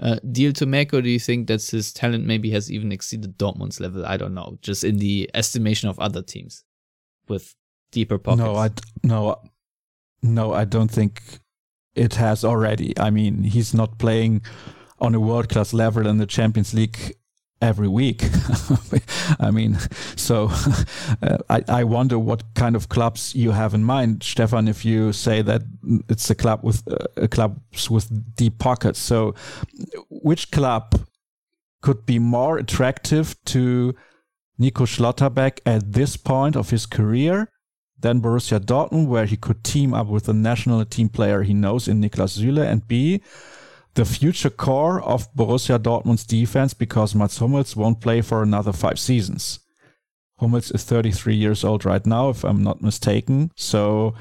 uh, 0.00 0.16
deal 0.30 0.52
to 0.54 0.66
make, 0.66 0.94
or 0.94 1.02
do 1.02 1.10
you 1.10 1.18
think 1.18 1.46
that 1.48 1.62
his 1.62 1.92
talent 1.92 2.24
maybe 2.24 2.50
has 2.50 2.72
even 2.72 2.90
exceeded 2.90 3.36
Dortmund's 3.36 3.80
level? 3.80 4.06
I 4.06 4.16
don't 4.16 4.34
know, 4.34 4.58
just 4.62 4.82
in 4.82 4.96
the 4.96 5.30
estimation 5.34 5.90
of 5.90 5.98
other 6.00 6.22
teams 6.22 6.64
with 7.28 7.54
deeper 7.90 8.18
pockets. 8.18 8.42
No, 8.42 8.56
I 8.56 8.70
no, 9.02 9.36
no, 10.22 10.54
I 10.54 10.64
don't 10.64 10.90
think 10.90 11.22
it 11.94 12.14
has 12.14 12.44
already. 12.44 12.98
I 12.98 13.10
mean, 13.10 13.44
he's 13.44 13.74
not 13.74 13.98
playing 13.98 14.42
on 14.98 15.14
a 15.14 15.20
world 15.20 15.50
class 15.50 15.74
level 15.74 16.06
in 16.06 16.16
the 16.16 16.26
Champions 16.26 16.72
League 16.72 17.14
every 17.62 17.88
week. 17.88 18.24
I 19.40 19.50
mean, 19.50 19.78
so 20.16 20.50
uh, 21.22 21.38
I, 21.48 21.64
I 21.68 21.84
wonder 21.84 22.18
what 22.18 22.42
kind 22.54 22.76
of 22.76 22.88
clubs 22.88 23.34
you 23.34 23.52
have 23.52 23.72
in 23.72 23.84
mind, 23.84 24.22
Stefan. 24.22 24.68
If 24.68 24.84
you 24.84 25.12
say 25.12 25.40
that 25.42 25.62
it's 26.08 26.28
a 26.28 26.34
club 26.34 26.60
with 26.62 26.82
uh, 26.88 27.26
clubs 27.28 27.88
with 27.88 28.36
deep 28.36 28.58
pockets, 28.58 28.98
so 28.98 29.34
which 30.10 30.50
club 30.50 31.00
could 31.80 32.04
be 32.04 32.18
more 32.18 32.58
attractive 32.58 33.42
to 33.44 33.94
Nico 34.58 34.84
Schlotterbeck 34.84 35.60
at 35.64 35.92
this 35.92 36.16
point 36.16 36.56
of 36.56 36.70
his 36.70 36.86
career 36.86 37.48
than 37.98 38.20
Borussia 38.20 38.58
Dortmund, 38.58 39.06
where 39.06 39.26
he 39.26 39.36
could 39.36 39.62
team 39.64 39.94
up 39.94 40.08
with 40.08 40.28
a 40.28 40.32
national 40.32 40.84
team 40.84 41.08
player 41.08 41.42
he 41.42 41.54
knows 41.54 41.88
in 41.88 42.00
Niklas 42.00 42.38
Süle, 42.38 42.64
and 42.64 42.86
B 42.86 43.22
the 43.94 44.04
future 44.04 44.50
core 44.50 45.02
of 45.02 45.32
Borussia 45.34 45.78
Dortmund's 45.78 46.24
defense 46.24 46.74
because 46.74 47.14
Mats 47.14 47.38
Hummels 47.38 47.76
won't 47.76 48.00
play 48.00 48.20
for 48.22 48.42
another 48.42 48.72
five 48.72 48.98
seasons. 48.98 49.60
Hummels 50.38 50.70
is 50.70 50.84
33 50.84 51.34
years 51.34 51.62
old 51.62 51.84
right 51.84 52.04
now, 52.06 52.30
if 52.30 52.42
I'm 52.44 52.62
not 52.62 52.82
mistaken. 52.82 53.50
So 53.54 54.14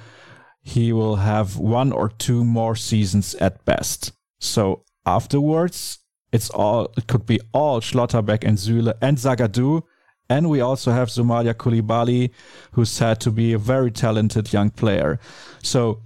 he 0.61 0.93
will 0.93 1.15
have 1.15 1.57
one 1.57 1.91
or 1.91 2.09
two 2.09 2.43
more 2.43 2.75
seasons 2.75 3.33
at 3.35 3.63
best. 3.65 4.11
So 4.39 4.83
afterwards, 5.05 5.99
it's 6.31 6.49
all 6.49 6.93
it 6.97 7.07
could 7.07 7.25
be 7.25 7.39
all 7.53 7.81
Schlotterbeck 7.81 8.43
and 8.43 8.57
Süle 8.57 8.93
and 9.01 9.17
Zagadou. 9.17 9.83
And 10.29 10.49
we 10.49 10.61
also 10.61 10.91
have 10.91 11.09
Soumaila 11.09 11.53
Coulibaly, 11.55 12.31
who's 12.71 12.89
said 12.89 13.19
to 13.21 13.31
be 13.31 13.51
a 13.51 13.57
very 13.57 13.91
talented 13.91 14.53
young 14.53 14.69
player. 14.69 15.19
So 15.61 16.03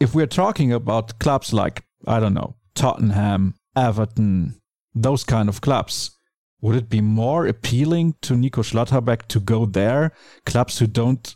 if 0.00 0.14
we're 0.14 0.26
talking 0.26 0.72
about 0.72 1.18
clubs 1.18 1.52
like, 1.52 1.84
I 2.06 2.18
don't 2.18 2.34
know, 2.34 2.56
Tottenham, 2.74 3.54
Everton, 3.76 4.60
those 4.94 5.24
kind 5.24 5.48
of 5.48 5.60
clubs. 5.60 6.18
Would 6.60 6.76
it 6.76 6.88
be 6.88 7.00
more 7.00 7.46
appealing 7.46 8.14
to 8.22 8.36
Nico 8.36 8.62
Schlotterbeck 8.62 9.26
to 9.28 9.40
go 9.40 9.66
there? 9.66 10.12
Clubs 10.46 10.78
who 10.78 10.86
don't 10.86 11.34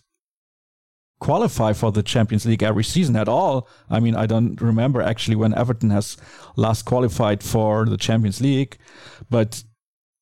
qualify 1.19 1.73
for 1.73 1.91
the 1.93 2.03
Champions 2.03 2.47
League 2.47 2.63
every 2.63 2.85
season 2.85 3.17
at 3.17 3.29
all. 3.29 3.69
I 3.89 4.01
mean, 4.01 4.15
I 4.15 4.27
don't 4.27 4.61
remember 4.61 5.03
actually 5.03 5.37
when 5.37 5.55
Everton 5.55 5.91
has 5.91 6.17
last 6.57 6.85
qualified 6.85 7.43
for 7.43 7.87
the 7.87 7.97
Champions 7.97 8.41
League, 8.41 8.79
but 9.31 9.65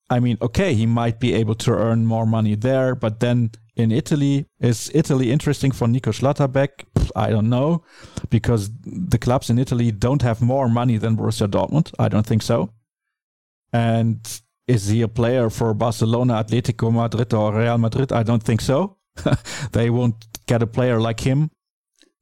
I 0.08 0.20
mean, 0.20 0.38
okay, 0.40 0.74
he 0.74 0.86
might 0.86 1.18
be 1.18 1.34
able 1.34 1.54
to 1.56 1.72
earn 1.72 2.06
more 2.06 2.26
money 2.26 2.54
there, 2.54 2.94
but 2.94 3.20
then 3.20 3.50
in 3.74 3.90
Italy, 3.90 4.46
is 4.60 4.90
Italy 4.94 5.32
interesting 5.32 5.72
for 5.72 5.88
Nico 5.88 6.12
Schlotterbeck? 6.12 6.84
I 7.16 7.30
don't 7.30 7.48
know, 7.48 7.84
because 8.30 8.70
the 8.84 9.18
clubs 9.18 9.50
in 9.50 9.58
Italy 9.58 9.90
don't 9.90 10.22
have 10.22 10.40
more 10.40 10.68
money 10.68 10.96
than 10.98 11.16
Borussia 11.16 11.48
Dortmund. 11.48 11.92
I 11.98 12.08
don't 12.08 12.26
think 12.26 12.42
so. 12.42 12.70
And 13.72 14.20
is 14.66 14.88
he 14.88 15.02
a 15.02 15.08
player 15.08 15.50
for 15.50 15.74
Barcelona, 15.74 16.44
Atletico 16.44 16.92
Madrid, 16.92 17.34
or 17.34 17.52
Real 17.54 17.78
Madrid? 17.78 18.12
I 18.12 18.22
don't 18.22 18.42
think 18.42 18.60
so. 18.60 18.96
they 19.72 19.90
won't 19.90 20.26
get 20.46 20.62
a 20.62 20.66
player 20.66 21.00
like 21.00 21.20
him. 21.20 21.50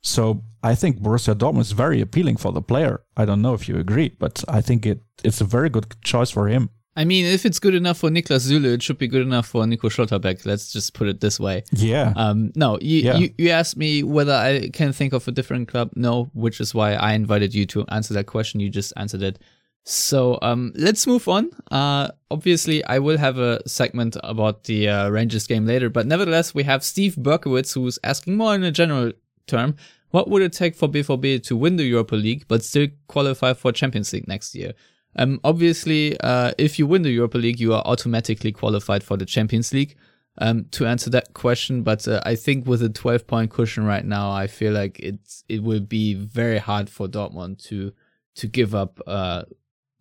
So 0.03 0.43
I 0.63 0.75
think 0.75 1.01
Borussia 1.01 1.35
Dortmund 1.35 1.61
is 1.61 1.73
very 1.73 2.01
appealing 2.01 2.37
for 2.37 2.53
the 2.53 2.63
player. 2.63 3.03
I 3.17 3.25
don't 3.25 3.43
know 3.43 3.55
if 3.55 3.69
you 3.69 3.77
agree, 3.77 4.11
but 4.19 4.45
I 4.49 4.61
think 4.61 4.87
it, 4.87 5.03
it's 5.23 5.41
a 5.41 5.45
very 5.45 5.71
good 5.71 5.95
choice 6.03 6.31
for 6.31 6.49
him. 6.49 6.71
I 6.95 7.05
mean, 7.05 7.25
if 7.25 7.47
it's 7.47 7.59
good 7.59 7.75
enough 7.75 7.99
for 7.99 8.11
Niklas 8.11 8.51
Süle, 8.51 8.67
it 8.67 8.83
should 8.83 8.99
be 8.99 9.09
good 9.09 9.23
enough 9.23 9.47
for 9.47 9.67
Nico 9.67 9.89
Schlotterbeck. 9.89 10.45
Let's 10.45 10.73
just 10.73 10.93
put 10.93 11.09
it 11.09 11.21
this 11.21 11.41
way. 11.41 11.65
Yeah. 11.73 12.13
Um, 12.17 12.53
no, 12.55 12.79
you, 12.81 12.99
yeah. 13.01 13.17
you, 13.17 13.35
you 13.39 13.49
asked 13.49 13.79
me 13.79 14.03
whether 14.03 14.35
I 14.35 14.69
can 14.69 14.93
think 14.93 15.15
of 15.15 15.27
a 15.27 15.33
different 15.33 15.69
club. 15.69 15.91
No, 15.97 16.31
which 16.35 16.61
is 16.61 16.75
why 16.75 16.93
I 16.93 17.15
invited 17.15 17.55
you 17.55 17.65
to 17.67 17.87
answer 17.89 18.13
that 18.15 18.27
question. 18.27 18.61
You 18.61 18.69
just 18.69 18.93
answered 18.97 19.23
it. 19.23 19.39
So 19.85 20.39
um, 20.43 20.73
let's 20.77 21.07
move 21.07 21.27
on. 21.29 21.51
Uh, 21.71 22.09
obviously, 22.31 22.85
I 22.85 22.99
will 22.99 23.17
have 23.17 23.39
a 23.39 23.67
segment 23.67 24.17
about 24.23 24.65
the 24.65 24.89
uh, 24.89 25.09
Rangers 25.09 25.47
game 25.47 25.67
later, 25.67 25.89
but 25.89 26.07
nevertheless, 26.07 26.55
we 26.55 26.63
have 26.65 26.85
Steve 26.85 27.17
Berkowitz 27.17 27.75
who's 27.75 27.99
asking 28.05 28.37
more 28.37 28.55
in 28.55 28.63
a 28.63 28.71
general 28.71 29.13
term. 29.47 29.77
What 30.11 30.29
would 30.29 30.43
it 30.43 30.53
take 30.53 30.77
for 30.77 30.89
BVB 30.89 31.43
to 31.45 31.57
win 31.57 31.77
the 31.77 31.85
Europa 31.85 32.15
League 32.15 32.45
but 32.47 32.63
still 32.63 32.89
qualify 33.09 33.55
for 33.55 33.73
Champions 33.73 34.13
League 34.13 34.29
next 34.29 34.55
year? 34.55 34.75
Um, 35.17 35.41
obviously, 35.45 36.19
uh, 36.21 36.53
if 36.59 36.79
you 36.79 36.87
win 36.87 37.03
the 37.03 37.11
Europa 37.11 37.39
League, 37.39 37.61
you 37.61 37.75
are 37.75 37.83
automatically 37.85 38.53
qualified 38.53 39.03
for 39.03 39.17
the 39.17 39.27
Champions 39.27 39.73
League. 39.73 39.97
Um, 40.39 40.65
to 40.71 40.87
answer 40.87 41.11
that 41.11 41.35
question, 41.35 41.83
but 41.83 42.09
uh, 42.09 42.23
I 42.25 42.37
think 42.37 42.67
with 42.67 42.83
a 42.83 42.89
12 42.89 43.27
point 43.27 43.51
cushion 43.51 43.85
right 43.85 44.05
now, 44.05 44.31
I 44.31 44.47
feel 44.47 44.73
like 44.73 44.99
it's 44.99 45.45
it 45.47 45.63
will 45.63 45.81
be 45.81 46.15
very 46.15 46.57
hard 46.57 46.89
for 46.89 47.07
Dortmund 47.07 47.63
to 47.65 47.93
to 48.37 48.47
give 48.47 48.75
up 48.75 48.99
uh, 49.07 49.43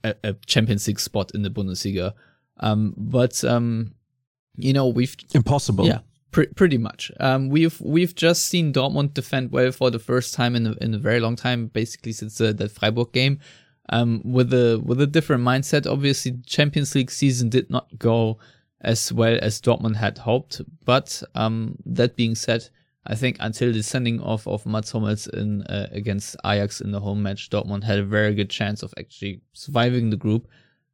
a, 0.05 0.15
a, 0.23 0.33
Champions 0.45 0.87
League 0.87 1.01
spot 1.01 1.31
in 1.35 1.41
the 1.41 1.49
Bundesliga. 1.49 2.13
Um, 2.61 2.93
but 2.95 3.43
um, 3.43 3.93
you 4.55 4.71
know 4.71 4.87
we've 4.87 5.17
impossible. 5.35 5.85
Yeah, 5.85 5.99
pr- 6.31 6.53
pretty 6.55 6.77
much. 6.77 7.11
Um, 7.19 7.49
we've 7.49 7.81
we've 7.81 8.15
just 8.15 8.43
seen 8.43 8.71
Dortmund 8.71 9.13
defend 9.13 9.51
well 9.51 9.73
for 9.73 9.91
the 9.91 9.99
first 9.99 10.33
time 10.33 10.55
in 10.55 10.65
a, 10.65 10.71
in 10.79 10.93
a 10.93 10.97
very 10.97 11.19
long 11.19 11.35
time, 11.35 11.67
basically 11.67 12.13
since 12.13 12.39
uh, 12.39 12.53
that 12.53 12.71
Freiburg 12.71 13.11
game 13.11 13.41
um, 13.91 14.21
with 14.23 14.53
a 14.53 14.81
with 14.83 15.01
a 15.01 15.07
different 15.07 15.43
mindset. 15.43 15.89
Obviously, 15.89 16.37
Champions 16.45 16.95
League 16.95 17.11
season 17.11 17.49
did 17.49 17.69
not 17.69 17.87
go 17.99 18.39
as 18.81 19.13
well 19.13 19.37
as 19.41 19.61
Dortmund 19.61 19.95
had 19.95 20.17
hoped. 20.17 20.61
But 20.85 21.21
um, 21.35 21.77
that 21.85 22.15
being 22.15 22.35
said, 22.35 22.67
I 23.05 23.15
think 23.15 23.37
until 23.39 23.71
the 23.71 23.83
sending 23.83 24.19
off 24.21 24.47
of 24.47 24.65
Mats 24.65 24.91
Hummels 24.91 25.27
in 25.27 25.63
uh, 25.63 25.89
against 25.91 26.35
Ajax 26.45 26.81
in 26.81 26.91
the 26.91 26.99
home 26.99 27.21
match, 27.21 27.49
Dortmund 27.49 27.83
had 27.83 27.99
a 27.99 28.03
very 28.03 28.33
good 28.33 28.49
chance 28.49 28.81
of 28.81 28.93
actually 28.97 29.41
surviving 29.53 30.09
the 30.09 30.17
group. 30.17 30.47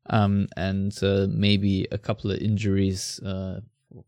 Um, 0.10 0.48
and 0.56 0.98
uh, 1.04 1.28
maybe 1.30 1.86
a 1.92 1.98
couple 1.98 2.32
of 2.32 2.38
injuries 2.40 3.20
uh, 3.26 3.60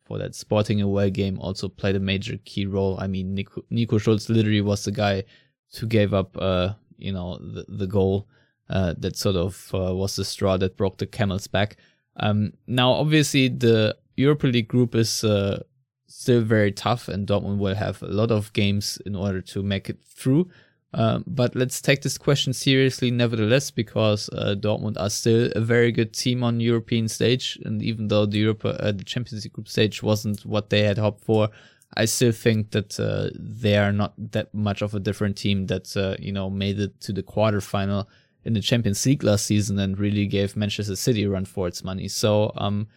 for 0.06 0.18
that 0.18 0.34
Sporting 0.34 0.82
away 0.82 1.10
game 1.10 1.38
also 1.40 1.68
played 1.68 1.98
a 1.98 2.00
major 2.00 2.40
key 2.46 2.66
role. 2.66 2.98
I 3.00 3.08
mean, 3.08 3.34
Nico, 3.34 3.64
Nico 3.70 3.98
literally 4.30 4.62
was 4.62 4.86
the 4.86 4.92
guy 4.92 5.24
who 5.78 5.88
gave 5.88 6.14
up, 6.14 6.38
uh, 6.38 6.74
you 6.98 7.12
know, 7.12 7.38
the, 7.38 7.66
the 7.68 7.88
goal 7.88 8.30
uh, 8.70 8.94
that 8.98 9.18
sort 9.18 9.36
of 9.36 9.70
uh, 9.74 9.94
was 9.96 10.16
the 10.16 10.26
straw 10.26 10.58
that 10.58 10.78
broke 10.78 10.98
the 10.98 11.06
camel's 11.08 11.48
back. 11.48 11.78
Um, 12.18 12.54
now, 12.68 12.92
obviously, 12.92 13.48
the 13.48 13.98
Europa 14.16 14.48
League 14.48 14.68
group 14.68 14.96
is 14.96 15.24
uh, 15.24 15.64
still 16.08 16.42
very 16.42 16.72
tough, 16.72 17.08
and 17.08 17.28
Dortmund 17.28 17.58
will 17.58 17.76
have 17.76 18.02
a 18.02 18.08
lot 18.08 18.32
of 18.32 18.52
games 18.54 19.00
in 19.06 19.16
order 19.16 19.42
to 19.42 19.64
make 19.64 19.90
it 19.90 20.00
through. 20.04 20.50
Um, 20.94 21.24
but 21.28 21.56
let's 21.56 21.82
take 21.82 22.02
this 22.02 22.18
question 22.18 22.52
seriously, 22.52 23.12
nevertheless, 23.12 23.70
because 23.70 24.28
uh, 24.30 24.56
Dortmund 24.58 25.00
are 25.00 25.10
still 25.10 25.52
a 25.56 25.62
very 25.62 25.92
good 25.92 26.14
team 26.14 26.44
on 26.44 26.60
European 26.60 27.08
stage, 27.08 27.60
and 27.64 27.82
even 27.82 28.08
though 28.08 28.26
the 28.26 28.40
Europa, 28.40 28.70
uh, 28.84 28.92
the 28.92 29.04
Champions 29.04 29.44
League 29.44 29.54
group 29.54 29.68
stage 29.68 30.02
wasn't 30.02 30.46
what 30.46 30.72
they 30.72 30.82
had 30.82 30.98
hoped 30.98 31.24
for, 31.24 31.50
I 31.96 32.06
still 32.06 32.32
think 32.32 32.72
that 32.72 33.00
uh, 33.00 33.30
they 33.36 33.78
are 33.78 33.92
not 33.92 34.14
that 34.32 34.54
much 34.54 34.82
of 34.82 34.94
a 34.94 35.00
different 35.00 35.38
team 35.38 35.68
that 35.68 35.96
uh, 35.96 36.16
you 36.20 36.32
know 36.32 36.50
made 36.50 36.80
it 36.80 37.00
to 37.02 37.14
the 37.14 37.24
quarterfinal 37.24 38.06
in 38.44 38.54
the 38.54 38.62
Champions 38.62 39.06
League 39.06 39.24
last 39.24 39.46
season 39.46 39.80
and 39.80 40.00
really 40.00 40.26
gave 40.26 40.56
Manchester 40.56 40.96
City 40.96 41.24
a 41.24 41.30
run 41.30 41.46
for 41.46 41.68
its 41.68 41.84
money. 41.84 42.08
So, 42.08 42.52
um, 42.56 42.88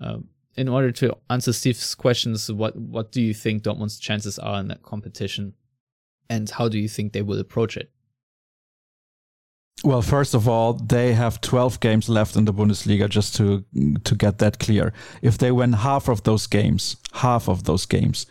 uh, 0.00 0.18
in 0.56 0.68
order 0.68 0.90
to 0.90 1.16
answer 1.30 1.52
Steve's 1.52 1.94
questions, 1.94 2.50
what 2.50 2.76
what 2.76 3.12
do 3.12 3.22
you 3.22 3.32
think 3.32 3.62
Dortmund's 3.62 3.98
chances 3.98 4.38
are 4.38 4.60
in 4.60 4.68
that 4.68 4.82
competition, 4.82 5.54
and 6.28 6.50
how 6.50 6.68
do 6.68 6.78
you 6.78 6.88
think 6.88 7.12
they 7.12 7.22
will 7.22 7.38
approach 7.38 7.76
it? 7.76 7.92
Well, 9.84 10.02
first 10.02 10.34
of 10.34 10.48
all, 10.48 10.72
they 10.72 11.14
have 11.14 11.40
12 11.40 11.78
games 11.78 12.08
left 12.08 12.34
in 12.34 12.44
the 12.44 12.52
Bundesliga 12.52 13.08
just 13.08 13.36
to 13.36 13.64
to 14.04 14.14
get 14.16 14.38
that 14.38 14.58
clear. 14.58 14.92
If 15.22 15.38
they 15.38 15.52
win 15.52 15.72
half 15.74 16.08
of 16.08 16.24
those 16.24 16.48
games, 16.48 16.96
half 17.12 17.48
of 17.48 17.62
those 17.62 17.86
games, 17.86 18.26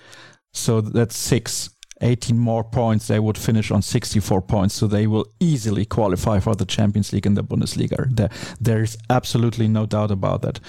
so 0.51 0.81
that's 0.81 1.15
6 1.15 1.69
18 2.01 2.37
more 2.37 2.63
points, 2.63 3.07
they 3.07 3.19
would 3.19 3.37
finish 3.37 3.71
on 3.71 3.81
64 3.81 4.41
points. 4.43 4.75
So 4.75 4.87
they 4.87 5.07
will 5.07 5.25
easily 5.39 5.85
qualify 5.85 6.39
for 6.39 6.55
the 6.55 6.65
Champions 6.65 7.11
League 7.11 7.25
and 7.25 7.35
the 7.35 7.43
Bundesliga. 7.43 8.15
There, 8.15 8.29
there's 8.61 8.97
absolutely 9.09 9.67
no 9.67 9.85
doubt 9.85 10.11
about 10.11 10.41
that. 10.43 10.59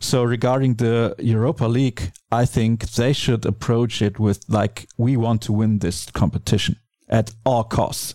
So 0.00 0.22
regarding 0.22 0.74
the 0.74 1.14
Europa 1.18 1.66
League, 1.66 2.12
I 2.30 2.44
think 2.44 2.90
they 2.90 3.12
should 3.12 3.46
approach 3.46 4.02
it 4.02 4.18
with 4.18 4.44
like, 4.48 4.86
we 4.98 5.16
want 5.16 5.42
to 5.42 5.52
win 5.52 5.78
this 5.78 6.10
competition 6.10 6.76
at 7.08 7.32
all 7.44 7.64
costs. 7.64 8.14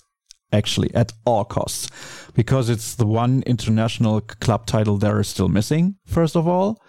actually, 0.52 0.94
at 0.94 1.14
all 1.26 1.46
costs, 1.46 1.90
because 2.34 2.70
it's 2.70 2.96
the 2.96 3.06
one 3.06 3.44
international 3.46 4.22
club 4.22 4.66
title 4.66 4.98
they're 4.98 5.24
still 5.24 5.50
missing, 5.50 5.96
first 6.06 6.36
of 6.36 6.48
all. 6.48 6.82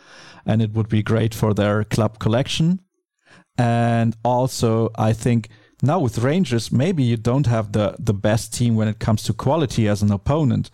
And 0.45 0.61
it 0.61 0.73
would 0.73 0.89
be 0.89 1.03
great 1.03 1.35
for 1.35 1.55
their 1.55 1.85
club 1.85 2.19
collection. 2.19 2.81
And 3.57 4.17
also, 4.25 4.91
I 4.97 5.13
think 5.13 5.49
now 5.83 5.99
with 5.99 6.19
Rangers, 6.19 6.71
maybe 6.71 7.03
you 7.03 7.17
don't 7.17 7.47
have 7.47 7.73
the, 7.73 7.97
the 7.99 8.15
best 8.15 8.55
team 8.55 8.77
when 8.77 8.89
it 8.89 9.01
comes 9.01 9.25
to 9.25 9.33
quality 9.33 9.89
as 9.89 10.01
an 10.01 10.13
opponent, 10.13 10.71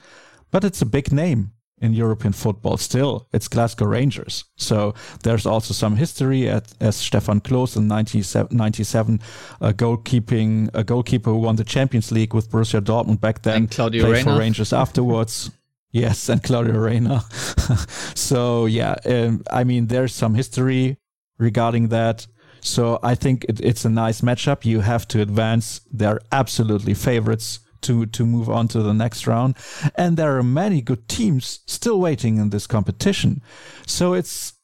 but 0.50 0.64
it's 0.64 0.82
a 0.82 0.86
big 0.86 1.12
name 1.12 1.52
in 1.80 1.94
European 1.94 2.32
football. 2.32 2.76
Still, 2.76 3.28
it's 3.32 3.48
Glasgow 3.48 3.86
Rangers. 3.86 4.44
So 4.56 4.94
there's 5.22 5.46
also 5.46 5.74
some 5.74 5.96
history 5.96 6.48
at, 6.48 6.72
as 6.80 6.96
Stefan 6.96 7.40
Klos 7.40 7.76
in 7.76 7.88
97, 7.88 9.20
a 9.60 9.72
goalkeeping, 9.72 10.70
a 10.74 10.84
goalkeeper 10.84 11.30
who 11.30 11.38
won 11.38 11.56
the 11.56 11.64
Champions 11.64 12.12
League 12.12 12.34
with 12.34 12.50
Borussia 12.50 12.80
Dortmund 12.80 13.20
back 13.20 13.42
then. 13.42 13.56
And 13.56 13.70
Claudio 13.70 14.04
played 14.04 14.12
Reyna. 14.12 14.32
for 14.32 14.38
Rangers 14.38 14.72
afterwards. 14.72 15.50
yes, 15.90 16.28
and 16.28 16.42
Claudio 16.42 16.78
Reyna. 16.78 17.20
so 18.14 18.66
yeah, 18.66 18.96
um, 19.06 19.42
I 19.50 19.64
mean, 19.64 19.86
there's 19.86 20.14
some 20.14 20.34
history 20.34 20.96
regarding 21.38 21.88
that. 21.88 22.26
So 22.68 22.98
I 23.02 23.14
think 23.14 23.44
it, 23.48 23.60
it's 23.60 23.84
a 23.84 23.90
nice 23.90 24.20
matchup. 24.20 24.64
You 24.64 24.80
have 24.80 25.06
to 25.08 25.20
advance. 25.20 25.80
They're 25.92 26.20
absolutely 26.30 26.94
favorites 26.94 27.60
to 27.80 28.06
to 28.06 28.26
move 28.26 28.50
on 28.50 28.68
to 28.68 28.82
the 28.82 28.92
next 28.92 29.26
round, 29.26 29.56
and 29.94 30.16
there 30.16 30.36
are 30.36 30.42
many 30.42 30.82
good 30.82 31.08
teams 31.08 31.60
still 31.66 32.00
waiting 32.00 32.38
in 32.38 32.50
this 32.50 32.66
competition. 32.66 33.40
So 33.86 34.14
it's 34.14 34.54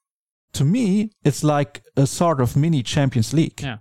to 0.54 0.64
me, 0.64 1.10
it's 1.24 1.44
like 1.44 1.82
a 1.96 2.06
sort 2.06 2.40
of 2.40 2.56
mini 2.56 2.82
Champions 2.82 3.32
League. 3.32 3.60
Yeah. 3.60 3.78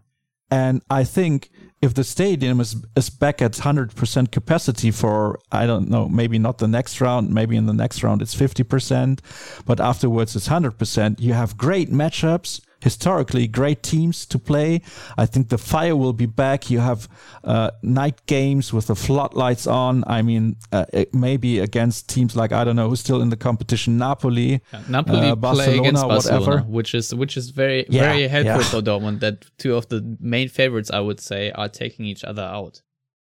And 0.52 0.82
I 0.90 1.04
think 1.04 1.50
if 1.82 1.94
the 1.94 2.04
stadium 2.04 2.60
is, 2.60 2.76
is 2.96 3.10
back 3.10 3.42
at 3.42 3.54
100% 3.54 4.32
capacity 4.32 4.92
for, 4.92 5.40
I 5.52 5.66
don't 5.66 5.90
know, 5.90 6.08
maybe 6.08 6.40
not 6.40 6.60
the 6.60 6.68
next 6.68 7.02
round, 7.02 7.34
maybe 7.34 7.58
in 7.58 7.66
the 7.66 7.74
next 7.74 8.04
round 8.04 8.22
it's 8.22 8.36
50%, 8.36 9.20
but 9.66 9.80
afterwards 9.80 10.36
it's 10.36 10.48
100%, 10.48 11.20
you 11.20 11.34
have 11.34 11.58
great 11.58 11.92
matchups, 11.92 12.62
historically 12.84 13.48
great 13.48 13.82
teams 13.82 14.26
to 14.28 14.38
play. 14.38 14.82
I 15.18 15.26
think 15.26 15.50
the 15.50 15.58
fire 15.58 15.96
will 15.96 16.14
be 16.14 16.26
back. 16.28 16.70
You 16.70 16.80
have 16.80 17.08
uh, 17.44 17.72
night 17.82 18.26
games 18.26 18.74
with 18.74 18.88
the 18.88 18.96
floodlights 18.96 19.66
on. 19.68 20.04
I 20.08 20.22
mean, 20.22 20.58
uh, 20.72 20.86
maybe 21.14 21.60
against 21.60 22.10
teams 22.10 22.36
like, 22.36 22.52
I 22.52 22.64
don't 22.64 22.76
know, 22.76 22.90
who's 22.90 23.00
still 23.00 23.22
in 23.22 23.30
the 23.30 23.38
competition, 23.38 23.98
Napoli. 23.98 24.62
Yeah, 24.74 24.82
Napoli 24.90 25.30
uh, 25.30 25.36
play 25.36 25.78
against 25.80 26.02
Barcelona, 26.04 26.08
Barcelona, 26.08 26.40
whatever. 26.46 26.58
which 26.78 26.94
is 26.94 27.14
which 27.16 27.38
is 27.38 27.50
very 27.50 27.86
Yeah, 27.90 28.02
very 28.10 28.28
helpful 28.28 28.62
yeah. 28.62 28.70
for 28.74 28.82
Dortmund. 28.82 29.20
That 29.22 29.46
two 29.58 29.76
of 29.76 29.88
the 29.88 30.02
main 30.20 30.50
favorites, 30.50 30.92
I 30.92 31.00
would 31.00 31.20
say, 31.20 31.52
are 31.52 31.70
taking 31.70 32.06
each 32.06 32.24
other 32.24 32.44
out. 32.44 32.82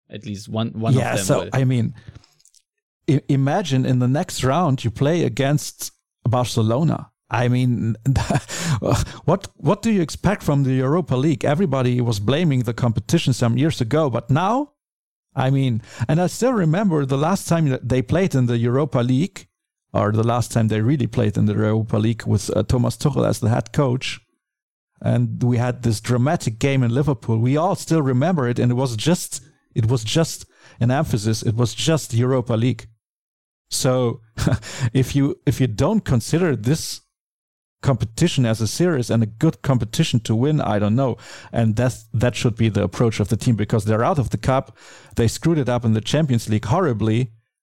At 0.10 0.26
least 0.26 0.50
one 0.50 0.70
one 0.80 0.94
yeah, 0.94 1.12
of 1.14 1.18
them. 1.18 1.26
so 1.26 1.40
will. 1.44 1.50
I 1.54 1.64
mean, 1.66 1.94
I- 3.10 3.22
imagine 3.30 3.86
in 3.86 4.00
the 4.00 4.08
next 4.08 4.44
round 4.44 4.84
you 4.84 4.92
play 4.92 5.24
against 5.24 5.92
Barcelona. 6.24 7.12
I 7.30 7.48
mean, 7.48 7.96
what 9.26 9.48
what 9.58 9.82
do 9.82 9.92
you 9.92 10.02
expect 10.02 10.44
from 10.44 10.64
the 10.64 10.74
Europa 10.74 11.16
League? 11.16 11.44
Everybody 11.44 12.00
was 12.02 12.20
blaming 12.20 12.64
the 12.64 12.74
competition 12.74 13.34
some 13.34 13.58
years 13.58 13.82
ago, 13.82 14.10
but 14.10 14.30
now, 14.30 14.74
I 15.36 15.50
mean, 15.50 15.82
and 16.08 16.22
I 16.22 16.28
still 16.28 16.54
remember 16.54 17.06
the 17.06 17.18
last 17.18 17.48
time 17.48 17.70
that 17.70 17.90
they 17.90 18.02
played 18.02 18.36
in 18.36 18.46
the 18.46 18.58
Europa 18.58 19.00
League, 19.00 19.48
or 19.92 20.12
the 20.12 20.24
last 20.24 20.52
time 20.52 20.68
they 20.68 20.82
really 20.82 21.08
played 21.08 21.36
in 21.36 21.46
the 21.46 21.56
Europa 21.56 21.98
League 21.98 22.26
with 22.26 22.56
uh, 22.56 22.62
Thomas 22.64 22.96
Tuchel 22.96 23.28
as 23.28 23.40
the 23.40 23.50
head 23.50 23.74
coach. 23.74 24.20
And 25.02 25.42
we 25.44 25.58
had 25.58 25.82
this 25.82 26.00
dramatic 26.00 26.60
game 26.60 26.84
in 26.84 26.94
Liverpool. 26.94 27.38
We 27.38 27.58
all 27.58 27.76
still 27.76 28.02
remember 28.02 28.48
it, 28.48 28.60
and 28.60 28.72
it 28.72 28.76
was 28.76 28.96
just 28.96 29.42
it 29.74 29.88
was 29.90 30.04
just 30.04 30.46
an 30.80 30.92
emphasis. 30.92 31.42
It 31.42 31.56
was 31.56 31.74
just 31.74 32.14
Europa 32.14 32.54
League. 32.54 32.88
So 33.70 34.22
if 34.94 35.16
you 35.16 35.36
if 35.48 35.60
you 35.60 35.68
don't 35.68 36.06
consider 36.06 36.56
this 36.56 37.02
competition 37.86 38.46
as 38.46 38.62
a 38.62 38.68
series 38.68 39.12
and 39.12 39.22
a 39.22 39.34
good 39.44 39.62
competition 39.62 40.20
to 40.22 40.36
win, 40.36 40.60
I 40.60 40.80
don't 40.80 40.96
know. 40.96 41.18
And 41.52 41.76
that 41.76 41.94
that 42.22 42.36
should 42.36 42.56
be 42.56 42.70
the 42.70 42.84
approach 42.84 43.20
of 43.20 43.28
the 43.28 43.38
team 43.38 43.56
because 43.56 43.86
they're 43.86 44.08
out 44.10 44.20
of 44.20 44.30
the 44.30 44.42
cup. 44.52 44.66
They 45.16 45.28
screwed 45.28 45.60
it 45.60 45.70
up 45.70 45.86
in 45.86 45.94
the 45.94 46.02
Champions 46.14 46.50
League 46.50 46.66
horribly 46.66 47.20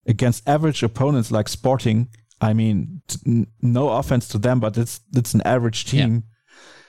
against 0.06 0.48
average 0.48 0.82
opponents 0.82 1.30
like 1.30 1.48
Sporting. 1.48 2.08
I 2.40 2.52
mean, 2.54 3.02
t- 3.08 3.18
n- 3.26 3.46
no 3.60 3.84
offense 4.00 4.28
to 4.28 4.38
them, 4.38 4.60
but 4.60 4.78
it's 4.78 5.00
it's 5.18 5.34
an 5.34 5.42
average 5.44 5.84
team. 5.84 6.24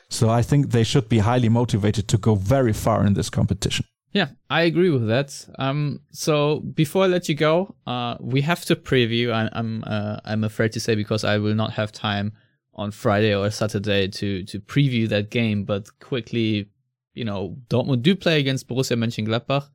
So 0.09 0.39
I 0.39 0.43
think 0.43 0.71
they 0.71 0.83
should 0.83 1.07
be 1.09 1.19
highly 1.19 1.49
motivated 1.49 2.07
to 2.07 2.17
go 2.17 2.35
very 2.35 2.73
far 2.73 3.05
in 3.07 3.13
this 3.13 3.29
competition. 3.29 3.85
Yeah, 4.11 4.29
I 4.47 4.61
agree 4.71 4.91
with 4.91 5.07
that. 5.07 5.29
Um, 5.57 6.01
so 6.11 6.59
before 6.59 7.05
I 7.05 7.07
let 7.07 7.27
you 7.29 7.35
go, 7.35 7.75
uh, 7.87 8.15
we 8.19 8.41
have 8.41 8.63
to 8.65 8.75
preview. 8.75 9.33
I, 9.33 9.49
I'm 9.59 9.83
uh, 9.95 10.17
I'm 10.29 10.43
afraid 10.43 10.71
to 10.73 10.79
say 10.79 10.95
because 10.95 11.23
I 11.33 11.39
will 11.39 11.55
not 11.55 11.71
have 11.73 11.91
time 11.91 12.31
on 12.75 12.91
Friday 12.91 13.35
or 13.35 13.49
Saturday 13.51 14.07
to 14.07 14.43
to 14.43 14.59
preview 14.59 15.07
that 15.09 15.29
game. 15.29 15.63
But 15.65 15.87
quickly, 15.99 16.69
you 17.13 17.25
know, 17.25 17.57
Dortmund 17.69 18.01
do 18.01 18.15
play 18.15 18.39
against 18.39 18.67
Borussia 18.67 18.97
Mönchengladbach. 18.97 19.69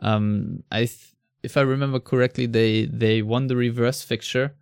Um, 0.00 0.62
I 0.70 0.80
th- 0.86 1.14
if 1.42 1.56
I 1.56 1.60
remember 1.62 2.00
correctly, 2.00 2.46
they 2.46 2.86
they 2.86 3.22
won 3.22 3.46
the 3.46 3.56
reverse 3.56 4.02
fixture. 4.02 4.54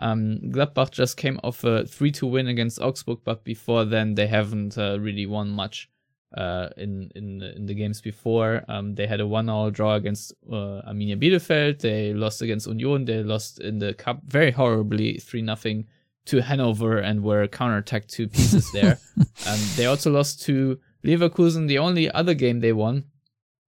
Um, 0.00 0.38
Gladbach 0.52 0.92
just 0.92 1.16
came 1.16 1.40
off 1.42 1.64
a 1.64 1.84
three 1.84 2.12
two 2.12 2.26
win 2.26 2.46
against 2.46 2.80
Augsburg, 2.80 3.18
but 3.24 3.42
before 3.44 3.84
then 3.84 4.14
they 4.14 4.26
haven't 4.28 4.78
uh, 4.78 4.98
really 5.00 5.26
won 5.26 5.50
much 5.50 5.90
uh, 6.36 6.68
in 6.76 7.10
in 7.16 7.38
the- 7.38 7.54
in 7.56 7.66
the 7.66 7.74
games 7.74 8.00
before. 8.00 8.64
Um, 8.68 8.94
they 8.94 9.06
had 9.06 9.20
a 9.20 9.26
one-all 9.26 9.70
draw 9.70 9.94
against 9.96 10.32
uh, 10.50 10.82
Arminia 10.88 11.16
Bielefeld. 11.16 11.80
They 11.80 12.14
lost 12.14 12.42
against 12.42 12.66
Union. 12.68 13.04
They 13.06 13.22
lost 13.24 13.60
in 13.60 13.78
the 13.80 13.92
cup 13.94 14.20
very 14.24 14.52
horribly, 14.52 15.18
three 15.18 15.42
nothing 15.42 15.86
to 16.28 16.42
Hanover, 16.42 16.98
and 16.98 17.22
were 17.22 17.46
counterattacked 17.48 18.08
two 18.08 18.28
pieces 18.28 18.70
there. 18.72 18.98
um, 19.46 19.58
they 19.76 19.86
also 19.86 20.10
lost 20.10 20.42
to 20.42 20.78
Leverkusen. 21.04 21.68
The 21.68 21.78
only 21.78 22.10
other 22.10 22.34
game 22.34 22.60
they 22.60 22.72
won. 22.72 23.04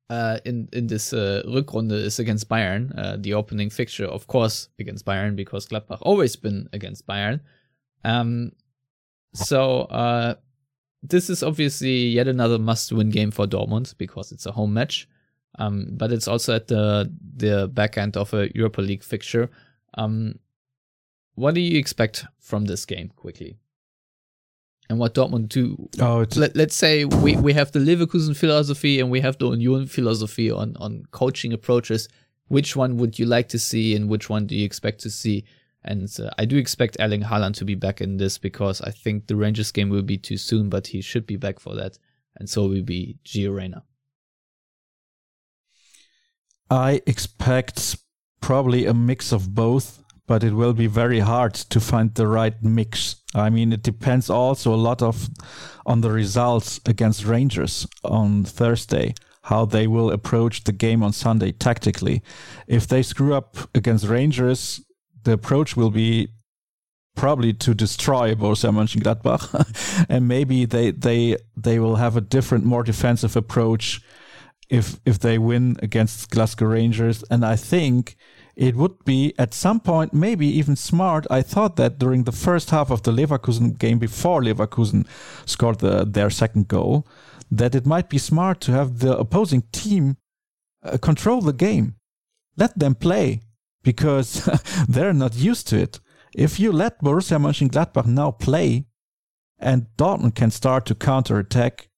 Uh, 0.09 0.41
in 0.45 0.69
in 0.73 0.89
this 0.89 1.13
uh, 1.13 1.41
Rückrunde 1.47 1.93
is 1.93 2.19
against 2.19 2.49
Bayern, 2.49 2.93
uh, 2.99 3.17
the 3.17 3.35
opening 3.35 3.71
fixture, 3.71 4.07
of 4.07 4.27
course, 4.27 4.69
against 4.81 5.07
Bayern 5.07 5.37
because 5.37 5.69
Gladbach 5.69 5.99
always 6.03 6.35
been 6.35 6.69
against 6.73 7.07
Bayern. 7.07 7.41
Um, 8.03 8.51
so 9.35 9.83
uh, 9.83 10.35
this 11.03 11.31
is 11.31 11.45
obviously 11.45 12.09
yet 12.09 12.27
another 12.27 12.59
must-win 12.59 13.11
game 13.11 13.31
for 13.31 13.47
Dortmund 13.47 13.97
because 13.99 14.33
it's 14.33 14.47
a 14.47 14.53
home 14.53 14.75
match. 14.75 15.09
Um, 15.59 15.89
but 15.93 16.13
it's 16.13 16.29
also 16.29 16.57
at 16.57 16.69
the 16.69 17.13
the 17.37 17.69
back 17.69 17.97
end 17.97 18.17
of 18.17 18.35
a 18.35 18.51
Europa 18.55 18.81
League 18.81 19.05
fixture. 19.05 19.49
Um, 19.95 20.39
what 21.41 21.55
do 21.55 21.61
you 21.61 21.79
expect 21.79 22.27
from 22.39 22.67
this 22.67 22.85
game, 22.85 23.11
quickly? 23.17 23.59
And 24.89 24.99
what 24.99 25.15
Dortmund 25.15 25.49
do? 25.49 25.89
Oh, 26.01 26.27
Let, 26.37 26.57
let's 26.57 26.75
say 26.75 27.05
we, 27.05 27.37
we 27.37 27.53
have 27.53 27.71
the 27.73 27.79
Leverkusen 27.79 28.37
philosophy 28.37 29.01
and 29.01 29.11
we 29.11 29.21
have 29.21 29.39
the 29.39 29.51
Union 29.51 29.87
philosophy 29.87 30.51
on 30.51 30.77
on 30.77 31.05
coaching 31.13 31.53
approaches. 31.53 32.09
Which 32.49 32.75
one 32.75 32.97
would 32.97 33.17
you 33.19 33.27
like 33.27 33.49
to 33.51 33.59
see, 33.59 33.95
and 33.95 34.09
which 34.09 34.29
one 34.29 34.47
do 34.47 34.57
you 34.57 34.65
expect 34.65 35.01
to 35.03 35.11
see? 35.11 35.45
And 35.85 36.09
uh, 36.19 36.31
I 36.37 36.45
do 36.45 36.57
expect 36.57 36.97
Erling 36.99 37.23
Haaland 37.23 37.55
to 37.55 37.65
be 37.65 37.77
back 37.77 38.01
in 38.01 38.17
this 38.17 38.37
because 38.37 38.81
I 38.83 38.91
think 38.91 39.29
the 39.29 39.37
Rangers 39.37 39.71
game 39.71 39.89
will 39.89 40.03
be 40.03 40.19
too 40.19 40.37
soon, 40.37 40.69
but 40.69 40.89
he 40.89 41.01
should 41.01 41.27
be 41.27 41.37
back 41.37 41.61
for 41.61 41.75
that. 41.77 41.97
And 42.37 42.51
so 42.51 42.67
will 42.67 42.83
be 42.83 43.17
Gio 43.25 43.55
Reyna. 43.55 43.85
I 46.69 47.01
expect 47.07 47.97
probably 48.41 48.87
a 48.87 48.95
mix 48.95 49.33
of 49.33 49.55
both, 49.55 50.00
but 50.31 50.45
it 50.45 50.53
will 50.53 50.73
be 50.73 50.87
very 50.87 51.19
hard 51.19 51.55
to 51.55 51.81
find 51.81 52.15
the 52.15 52.29
right 52.29 52.63
mix. 52.63 53.17
I 53.35 53.51
mean, 53.51 53.73
it 53.73 53.83
depends 53.83 54.31
also 54.31 54.73
a 54.73 54.85
lot 54.89 55.03
of 55.03 55.29
on 55.85 56.03
the 56.03 56.13
results 56.13 56.81
against 56.87 57.25
Rangers 57.25 57.85
on 58.05 58.45
Thursday, 58.45 59.15
how 59.43 59.65
they 59.65 59.89
will 59.89 60.13
approach 60.13 60.63
the 60.63 60.73
game 60.73 61.03
on 61.03 61.13
Sunday 61.13 61.51
tactically. 61.51 62.23
If 62.69 62.87
they 62.87 63.03
screw 63.03 63.35
up 63.35 63.57
against 63.75 64.07
Rangers, 64.07 64.81
the 65.25 65.33
approach 65.33 65.77
will 65.77 65.91
be 65.91 66.29
probably 67.17 67.53
to 67.55 67.75
destroy 67.75 68.37
Borussia 68.37 68.71
Mönchengladbach, 68.71 70.07
and 70.09 70.29
maybe 70.29 70.65
they 70.65 70.93
they 70.93 71.39
they 71.57 71.81
will 71.81 71.97
have 71.97 72.17
a 72.17 72.21
different, 72.21 72.65
more 72.65 72.85
defensive 72.85 73.35
approach 73.35 74.01
if 74.69 75.01
if 75.05 75.19
they 75.19 75.39
win 75.39 75.77
against 75.83 76.31
Glasgow 76.31 76.67
Rangers. 76.67 77.25
And 77.33 77.45
I 77.45 77.57
think 77.57 78.17
it 78.61 78.77
would 78.77 79.03
be 79.07 79.33
at 79.39 79.55
some 79.55 79.81
point 79.81 80.13
maybe 80.13 80.47
even 80.47 80.77
smart. 80.77 81.27
I 81.31 81.41
thought 81.41 81.77
that 81.77 81.99
during 81.99 82.25
the 82.25 82.39
first 82.47 82.69
half 82.69 82.91
of 82.91 83.03
the 83.03 83.11
Leverkusen 83.11 83.79
game, 83.79 83.99
before 83.99 84.43
Leverkusen 84.43 85.07
scored 85.47 85.79
the, 85.79 86.05
their 86.05 86.29
second 86.29 86.69
goal, 86.69 87.07
that 87.51 87.75
it 87.75 87.87
might 87.87 88.11
be 88.11 88.19
smart 88.19 88.61
to 88.61 88.73
have 88.73 88.99
the 88.99 89.17
opposing 89.17 89.63
team 89.73 90.19
uh, 90.83 90.99
control 90.99 91.41
the 91.41 91.55
game, 91.55 91.95
let 92.59 92.79
them 92.79 92.95
play 92.95 93.41
because 93.83 94.47
they're 94.89 95.15
not 95.15 95.35
used 95.37 95.67
to 95.69 95.79
it. 95.79 95.99
If 96.35 96.61
you 96.61 96.71
let 96.71 97.03
Borussia 97.03 97.39
Mönchengladbach 97.39 98.05
now 98.05 98.31
play, 98.31 98.85
and 99.59 99.87
Dortmund 99.97 100.35
can 100.35 100.51
start 100.51 100.85
to 100.87 100.95
counterattack, 100.95 101.89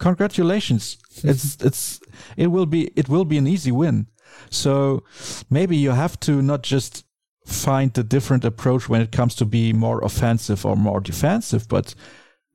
congratulations! 0.00 0.98
it's 1.22 1.56
it's 1.62 2.00
it 2.36 2.48
will 2.48 2.66
be 2.66 2.90
it 2.96 3.08
will 3.08 3.24
be 3.24 3.38
an 3.38 3.46
easy 3.46 3.70
win. 3.70 4.08
So 4.50 5.04
maybe 5.50 5.76
you 5.76 5.90
have 5.90 6.18
to 6.20 6.42
not 6.42 6.62
just 6.62 7.04
find 7.46 7.96
a 7.98 8.02
different 8.02 8.44
approach 8.44 8.88
when 8.88 9.00
it 9.00 9.12
comes 9.12 9.34
to 9.36 9.44
be 9.44 9.72
more 9.72 10.02
offensive 10.04 10.64
or 10.64 10.76
more 10.76 11.00
defensive, 11.00 11.68
but 11.68 11.94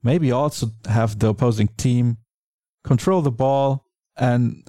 maybe 0.03 0.31
also 0.31 0.71
have 0.87 1.19
the 1.19 1.29
opposing 1.29 1.67
team 1.77 2.17
control 2.83 3.21
the 3.21 3.31
ball. 3.31 3.85
And 4.15 4.63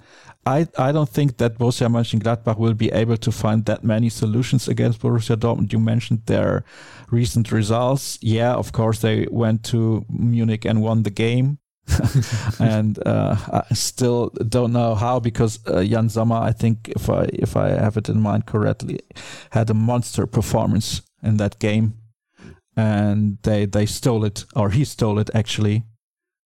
I, 0.45 0.67
I 0.79 0.93
don't 0.93 1.09
think 1.09 1.37
that 1.39 1.59
Borussia 1.59 1.89
Mönchengladbach 1.89 2.59
will 2.59 2.75
be 2.75 2.91
able 2.91 3.17
to 3.19 3.33
find 3.33 3.65
that 3.67 3.85
many 3.85 4.09
solutions 4.09 4.69
against 4.69 5.01
Borussia 5.01 5.37
Dortmund. 5.37 5.73
You 5.73 5.79
mentioned 5.79 6.23
their 6.27 6.65
recent 7.11 7.53
results. 7.53 8.19
Yeah, 8.23 8.55
of 8.55 8.73
course, 8.73 9.01
they 9.01 9.27
went 9.31 9.63
to 9.65 10.05
Munich 10.09 10.65
and 10.65 10.83
won 10.83 11.03
the 11.03 11.11
game. 11.11 11.59
and 12.61 12.99
uh, 13.07 13.37
I 13.53 13.75
still 13.75 14.31
don't 14.49 14.73
know 14.73 14.95
how 14.95 15.21
because 15.21 15.59
uh, 15.67 15.81
Yann 15.81 16.09
Sommer, 16.09 16.37
I 16.37 16.53
think 16.53 16.89
if 16.89 17.09
I 17.09 17.29
if 17.33 17.57
I 17.57 17.71
have 17.71 17.97
it 17.97 18.09
in 18.09 18.21
mind 18.21 18.47
correctly, 18.47 19.01
had 19.51 19.71
a 19.71 19.75
monster 19.75 20.27
performance 20.27 21.03
in 21.23 21.37
that 21.39 21.59
game, 21.59 21.95
and 22.77 23.39
they 23.43 23.67
they 23.67 23.87
stole 23.87 24.25
it 24.25 24.45
or 24.55 24.71
he 24.71 24.85
stole 24.85 25.19
it 25.19 25.31
actually, 25.35 25.85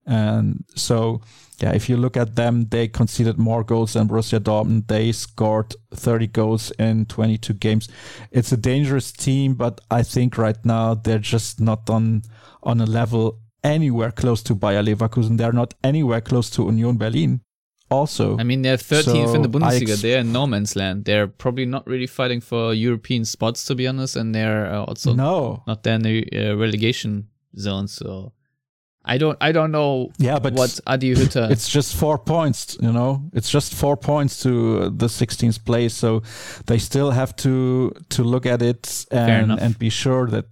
and 0.06 0.64
so 0.74 1.20
yeah, 1.60 1.72
if 1.72 1.88
you 1.88 1.96
look 1.96 2.16
at 2.16 2.34
them, 2.34 2.66
they 2.70 2.88
conceded 2.88 3.38
more 3.38 3.62
goals 3.62 3.92
than 3.92 4.08
Borussia 4.08 4.40
Dortmund. 4.40 4.88
They 4.88 5.12
scored 5.12 5.74
30 5.94 6.26
goals 6.28 6.72
in 6.72 7.06
22 7.06 7.54
games. 7.54 7.88
It's 8.32 8.50
a 8.50 8.56
dangerous 8.56 9.12
team, 9.12 9.54
but 9.54 9.80
I 9.90 10.02
think 10.02 10.36
right 10.36 10.62
now 10.64 10.94
they're 10.94 11.18
just 11.18 11.60
not 11.60 11.88
on 11.88 12.22
on 12.62 12.80
a 12.80 12.86
level 12.86 13.38
anywhere 13.64 14.12
close 14.12 14.42
to 14.44 14.54
Bayer 14.54 14.82
Leverkusen. 14.82 15.36
They're 15.38 15.52
not 15.52 15.74
anywhere 15.82 16.20
close 16.20 16.50
to 16.50 16.62
Union 16.66 16.96
Berlin. 16.96 17.40
Also, 17.90 18.38
I 18.38 18.44
mean, 18.44 18.62
they're 18.62 18.76
13th 18.78 19.04
So 19.04 19.34
in 19.34 19.42
the 19.42 19.48
Bundesliga. 19.48 19.90
ex- 19.92 20.02
they're 20.02 20.20
in 20.20 20.32
no 20.32 20.46
man's 20.46 20.74
land. 20.74 21.04
They're 21.04 21.26
probably 21.26 21.66
not 21.66 21.86
really 21.86 22.06
fighting 22.06 22.40
for 22.40 22.72
European 22.72 23.24
spots, 23.24 23.64
to 23.66 23.74
be 23.74 23.86
honest, 23.86 24.16
and 24.16 24.34
they're 24.34 24.66
uh, 24.66 24.84
also 24.84 25.14
no, 25.14 25.62
not 25.66 25.82
there 25.82 25.94
in 25.94 26.02
the 26.02 26.26
uh, 26.32 26.56
relegation 26.56 27.28
zone. 27.58 27.88
So 27.88 28.32
I 29.04 29.18
don't, 29.18 29.36
I 29.40 29.52
don't 29.52 29.70
know 29.70 30.10
yeah, 30.18 30.38
but 30.38 30.54
what 30.54 30.80
Adi 30.86 31.14
Hütter. 31.14 31.50
it's 31.54 31.68
just 31.68 31.94
four 31.94 32.18
points 32.18 32.78
you 32.80 32.90
know 32.90 33.22
it's 33.34 33.50
just 33.50 33.74
four 33.74 33.96
points 33.98 34.42
to 34.42 34.88
the 34.88 35.06
16th 35.08 35.62
place 35.64 35.92
so 35.92 36.22
they 36.66 36.78
still 36.78 37.10
have 37.10 37.36
to 37.36 37.92
to 38.08 38.24
look 38.24 38.46
at 38.46 38.62
it 38.62 39.04
and 39.10 39.52
and 39.52 39.78
be 39.78 39.90
sure 39.90 40.26
that 40.28 40.46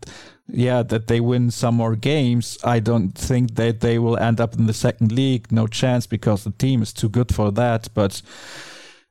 yeah 0.48 0.82
that 0.82 1.06
they 1.06 1.20
win 1.20 1.50
some 1.50 1.74
more 1.74 1.96
games 1.96 2.58
i 2.64 2.80
don't 2.80 3.12
think 3.12 3.54
that 3.54 3.80
they 3.80 3.98
will 3.98 4.18
end 4.18 4.40
up 4.40 4.54
in 4.54 4.66
the 4.66 4.72
second 4.72 5.12
league 5.12 5.50
no 5.52 5.66
chance 5.66 6.06
because 6.06 6.44
the 6.44 6.50
team 6.50 6.82
is 6.82 6.92
too 6.92 7.08
good 7.08 7.34
for 7.34 7.50
that 7.50 7.88
but 7.94 8.22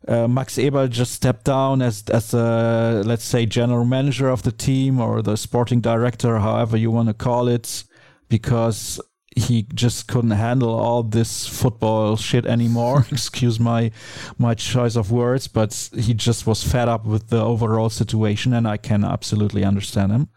uh, 0.07 0.27
Max 0.27 0.57
Eberl 0.57 0.89
just 0.89 1.13
stepped 1.13 1.45
down 1.45 1.81
as 1.81 2.03
as 2.09 2.33
a 2.33 3.03
let's 3.05 3.23
say 3.23 3.45
general 3.45 3.85
manager 3.85 4.29
of 4.29 4.41
the 4.41 4.51
team 4.51 4.99
or 4.99 5.21
the 5.21 5.37
sporting 5.37 5.79
director, 5.79 6.39
however 6.39 6.75
you 6.75 6.89
want 6.89 7.07
to 7.09 7.13
call 7.13 7.47
it, 7.47 7.83
because 8.27 8.99
he 9.35 9.67
just 9.73 10.07
couldn't 10.07 10.31
handle 10.31 10.71
all 10.71 11.03
this 11.03 11.47
football 11.47 12.17
shit 12.17 12.45
anymore. 12.45 13.05
Excuse 13.11 13.59
my 13.59 13.91
my 14.37 14.55
choice 14.55 14.95
of 14.95 15.11
words, 15.11 15.47
but 15.47 15.89
he 15.95 16.13
just 16.13 16.47
was 16.47 16.63
fed 16.63 16.89
up 16.89 17.05
with 17.05 17.29
the 17.29 17.41
overall 17.41 17.89
situation, 17.89 18.53
and 18.53 18.67
I 18.67 18.77
can 18.77 19.03
absolutely 19.03 19.63
understand 19.63 20.11
him. 20.11 20.29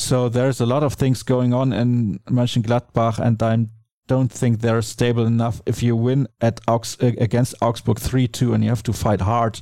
So 0.00 0.30
there's 0.30 0.60
a 0.60 0.66
lot 0.66 0.82
of 0.82 0.94
things 0.94 1.22
going 1.22 1.52
on 1.52 1.74
in 1.74 2.20
Mönchengladbach, 2.30 3.18
and 3.18 3.42
I 3.42 3.66
don't 4.08 4.32
think 4.32 4.60
they're 4.60 4.80
stable 4.82 5.26
enough. 5.26 5.60
If 5.66 5.82
you 5.82 5.94
win 5.94 6.26
at 6.40 6.60
Augs- 6.66 6.96
uh, 7.02 7.14
against 7.20 7.54
Augsburg 7.60 7.98
three 7.98 8.26
two, 8.26 8.54
and 8.54 8.64
you 8.64 8.70
have 8.70 8.82
to 8.84 8.94
fight 8.94 9.20
hard 9.20 9.60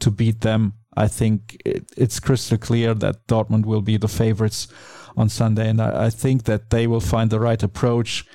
to 0.00 0.10
beat 0.10 0.42
them, 0.42 0.74
I 0.94 1.08
think 1.08 1.56
it, 1.64 1.90
it's 1.96 2.20
crystal 2.20 2.58
clear 2.58 2.92
that 2.94 3.26
Dortmund 3.28 3.64
will 3.64 3.80
be 3.80 3.96
the 3.96 4.08
favorites 4.08 4.68
on 5.16 5.30
Sunday, 5.30 5.70
and 5.70 5.80
I, 5.80 6.06
I 6.06 6.10
think 6.10 6.44
that 6.44 6.68
they 6.68 6.86
will 6.86 7.00
find 7.00 7.30
the 7.30 7.40
right 7.40 7.62
approach. 7.62 8.26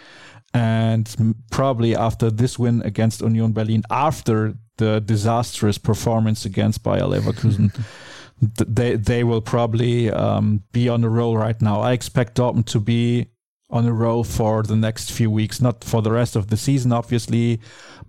And 0.56 1.36
probably 1.51 1.95
after 1.95 2.32
this 2.32 2.58
win 2.58 2.82
against 2.82 3.22
Union 3.22 3.54
Berlin, 3.54 3.84
after 3.89 4.56
the 4.78 4.99
disastrous 5.01 5.78
performance 5.78 6.45
against 6.45 6.84
Bayer 6.84 7.08
Leverkusen, 7.08 7.72
they 8.58 8.96
they 8.96 9.24
will 9.24 9.41
probably 9.41 10.10
um, 10.10 10.64
be 10.72 10.89
on 10.89 11.04
a 11.04 11.10
roll 11.10 11.38
right 11.38 11.60
now. 11.62 11.82
I 11.82 11.94
expect 11.94 12.38
Dortmund 12.38 12.66
to 12.68 12.80
be 12.80 13.28
on 13.70 13.86
a 13.86 13.94
roll 13.94 14.24
for 14.24 14.62
the 14.64 14.76
next 14.76 15.12
few 15.12 15.32
weeks, 15.32 15.60
not 15.60 15.84
for 15.84 16.02
the 16.02 16.12
rest 16.12 16.36
of 16.36 16.48
the 16.48 16.58
season, 16.58 16.91
obviously, 16.91 17.60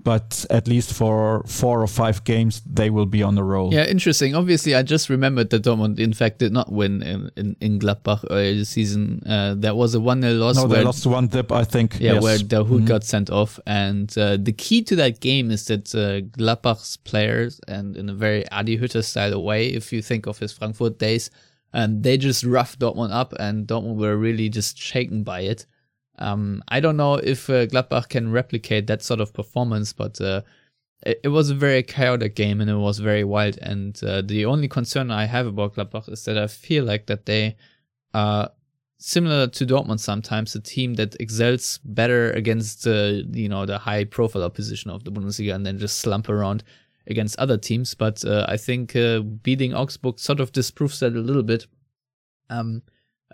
but 0.04 0.44
at 0.50 0.68
least 0.68 0.92
for 0.92 1.42
four 1.46 1.82
or 1.82 1.86
five 1.86 2.22
games, 2.24 2.62
they 2.66 2.90
will 2.90 3.06
be 3.06 3.22
on 3.22 3.34
the 3.34 3.42
roll. 3.42 3.72
Yeah, 3.72 3.86
interesting. 3.86 4.34
Obviously, 4.34 4.74
I 4.74 4.82
just 4.82 5.08
remembered 5.08 5.48
that 5.50 5.62
Dortmund, 5.64 5.98
in 5.98 6.12
fact, 6.12 6.38
did 6.38 6.52
not 6.52 6.70
win 6.70 7.02
in, 7.02 7.30
in, 7.36 7.56
in 7.60 7.78
Gladbach 7.78 8.24
earlier 8.30 8.54
this 8.54 8.68
season. 8.68 9.22
Uh, 9.26 9.54
there 9.56 9.74
was 9.74 9.94
a 9.94 10.00
1 10.00 10.20
0 10.22 10.34
loss 10.34 10.56
No, 10.56 10.66
where, 10.66 10.78
they 10.78 10.84
lost 10.84 11.06
one 11.06 11.26
dip, 11.28 11.50
I 11.50 11.64
think. 11.64 11.96
yeah, 11.98 12.14
yes. 12.14 12.22
where 12.22 12.38
Dahoud 12.38 12.82
Mhm. 12.82 12.86
got 12.86 13.02
sent 13.04 13.30
off. 13.30 13.58
And 13.66 14.16
uh, 14.18 14.36
the 14.38 14.52
key 14.52 14.82
to 14.82 14.96
that 14.96 15.20
game 15.20 15.50
is 15.50 15.64
that 15.66 15.94
uh, 15.94 16.20
Gladbach's 16.38 16.98
players, 16.98 17.60
and 17.66 17.96
in 17.96 18.08
a 18.10 18.14
very 18.14 18.46
Adi 18.50 18.78
Hütter 18.78 19.02
style 19.02 19.42
way, 19.42 19.68
if 19.68 19.92
you 19.92 20.02
think 20.02 20.26
of 20.26 20.38
his 20.38 20.52
Frankfurt 20.52 20.98
days, 20.98 21.30
and 21.72 22.02
they 22.04 22.16
just 22.18 22.44
roughed 22.44 22.78
Dortmund 22.78 23.10
up, 23.12 23.32
and 23.40 23.66
Dortmund 23.66 23.96
were 23.96 24.16
really 24.16 24.48
just 24.48 24.78
shaken 24.78 25.24
by 25.24 25.40
it. 25.40 25.66
Um, 26.18 26.62
I 26.68 26.80
don't 26.80 26.96
know 26.96 27.14
if 27.14 27.50
uh, 27.50 27.66
Gladbach 27.66 28.08
can 28.08 28.30
replicate 28.30 28.86
that 28.86 29.02
sort 29.02 29.20
of 29.20 29.32
performance, 29.32 29.92
but 29.92 30.20
uh, 30.20 30.42
it, 31.04 31.20
it 31.24 31.28
was 31.28 31.50
a 31.50 31.54
very 31.54 31.82
chaotic 31.82 32.36
game 32.36 32.60
and 32.60 32.70
it 32.70 32.76
was 32.76 32.98
very 32.98 33.24
wild. 33.24 33.58
And 33.58 34.00
uh, 34.04 34.22
the 34.22 34.46
only 34.46 34.68
concern 34.68 35.10
I 35.10 35.26
have 35.26 35.46
about 35.46 35.74
Gladbach 35.74 36.08
is 36.10 36.24
that 36.24 36.38
I 36.38 36.46
feel 36.46 36.84
like 36.84 37.06
that 37.06 37.26
they 37.26 37.56
are 38.12 38.50
similar 38.98 39.46
to 39.48 39.66
Dortmund 39.66 40.00
sometimes, 40.00 40.54
a 40.54 40.60
team 40.60 40.94
that 40.94 41.16
excels 41.20 41.78
better 41.84 42.30
against 42.30 42.86
uh, 42.86 43.22
you 43.32 43.48
know 43.48 43.66
the 43.66 43.78
high 43.78 44.04
profile 44.04 44.42
opposition 44.44 44.90
of 44.90 45.04
the 45.04 45.12
Bundesliga 45.12 45.54
and 45.54 45.66
then 45.66 45.78
just 45.78 45.98
slump 45.98 46.28
around 46.28 46.64
against 47.06 47.38
other 47.38 47.58
teams. 47.58 47.94
But 47.94 48.24
uh, 48.24 48.46
I 48.48 48.56
think 48.56 48.96
uh, 48.96 49.20
beating 49.20 49.74
Augsburg 49.74 50.18
sort 50.18 50.40
of 50.40 50.52
disproves 50.52 51.00
that 51.00 51.14
a 51.14 51.18
little 51.20 51.42
bit. 51.42 51.66
Um, 52.48 52.82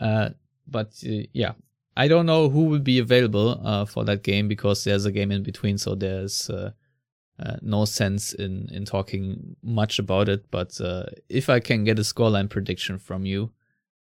uh, 0.01 0.31
but 0.67 0.93
uh, 1.07 1.27
yeah, 1.33 1.53
I 2.01 2.09
don't 2.09 2.25
know 2.25 2.49
who 2.49 2.65
will 2.65 2.85
be 2.93 2.99
available 2.99 3.61
uh, 3.63 3.85
for 3.85 4.05
that 4.05 4.23
game 4.23 4.49
because 4.49 4.85
there's 4.85 5.05
a 5.05 5.13
game 5.13 5.31
in 5.31 5.43
between, 5.43 5.77
so 5.79 5.95
there's 5.95 6.49
uh, 6.49 6.71
uh, 7.39 7.57
no 7.61 7.85
sense 7.85 8.33
in 8.33 8.69
in 8.73 8.85
talking 8.85 9.57
much 9.63 9.99
about 9.99 10.29
it. 10.29 10.51
But 10.51 10.81
uh, 10.81 11.05
if 11.29 11.51
I 11.51 11.61
can 11.61 11.85
get 11.85 11.99
a 11.99 12.03
scoreline 12.03 12.49
prediction 12.49 12.99
from 12.99 13.27
you, 13.27 13.51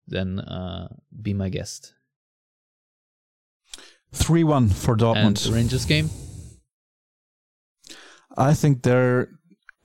then 0.07 0.39
uh, 0.39 0.87
be 1.21 1.33
my 1.33 1.49
guest. 1.49 1.93
3 4.13 4.43
1 4.43 4.69
for 4.69 4.93
And 4.93 5.01
Dortmund. 5.01 5.43
the 5.43 5.53
Rangers 5.53 5.85
game, 5.85 6.09
I 8.37 8.53
think 8.53 8.81
they're 8.83 9.27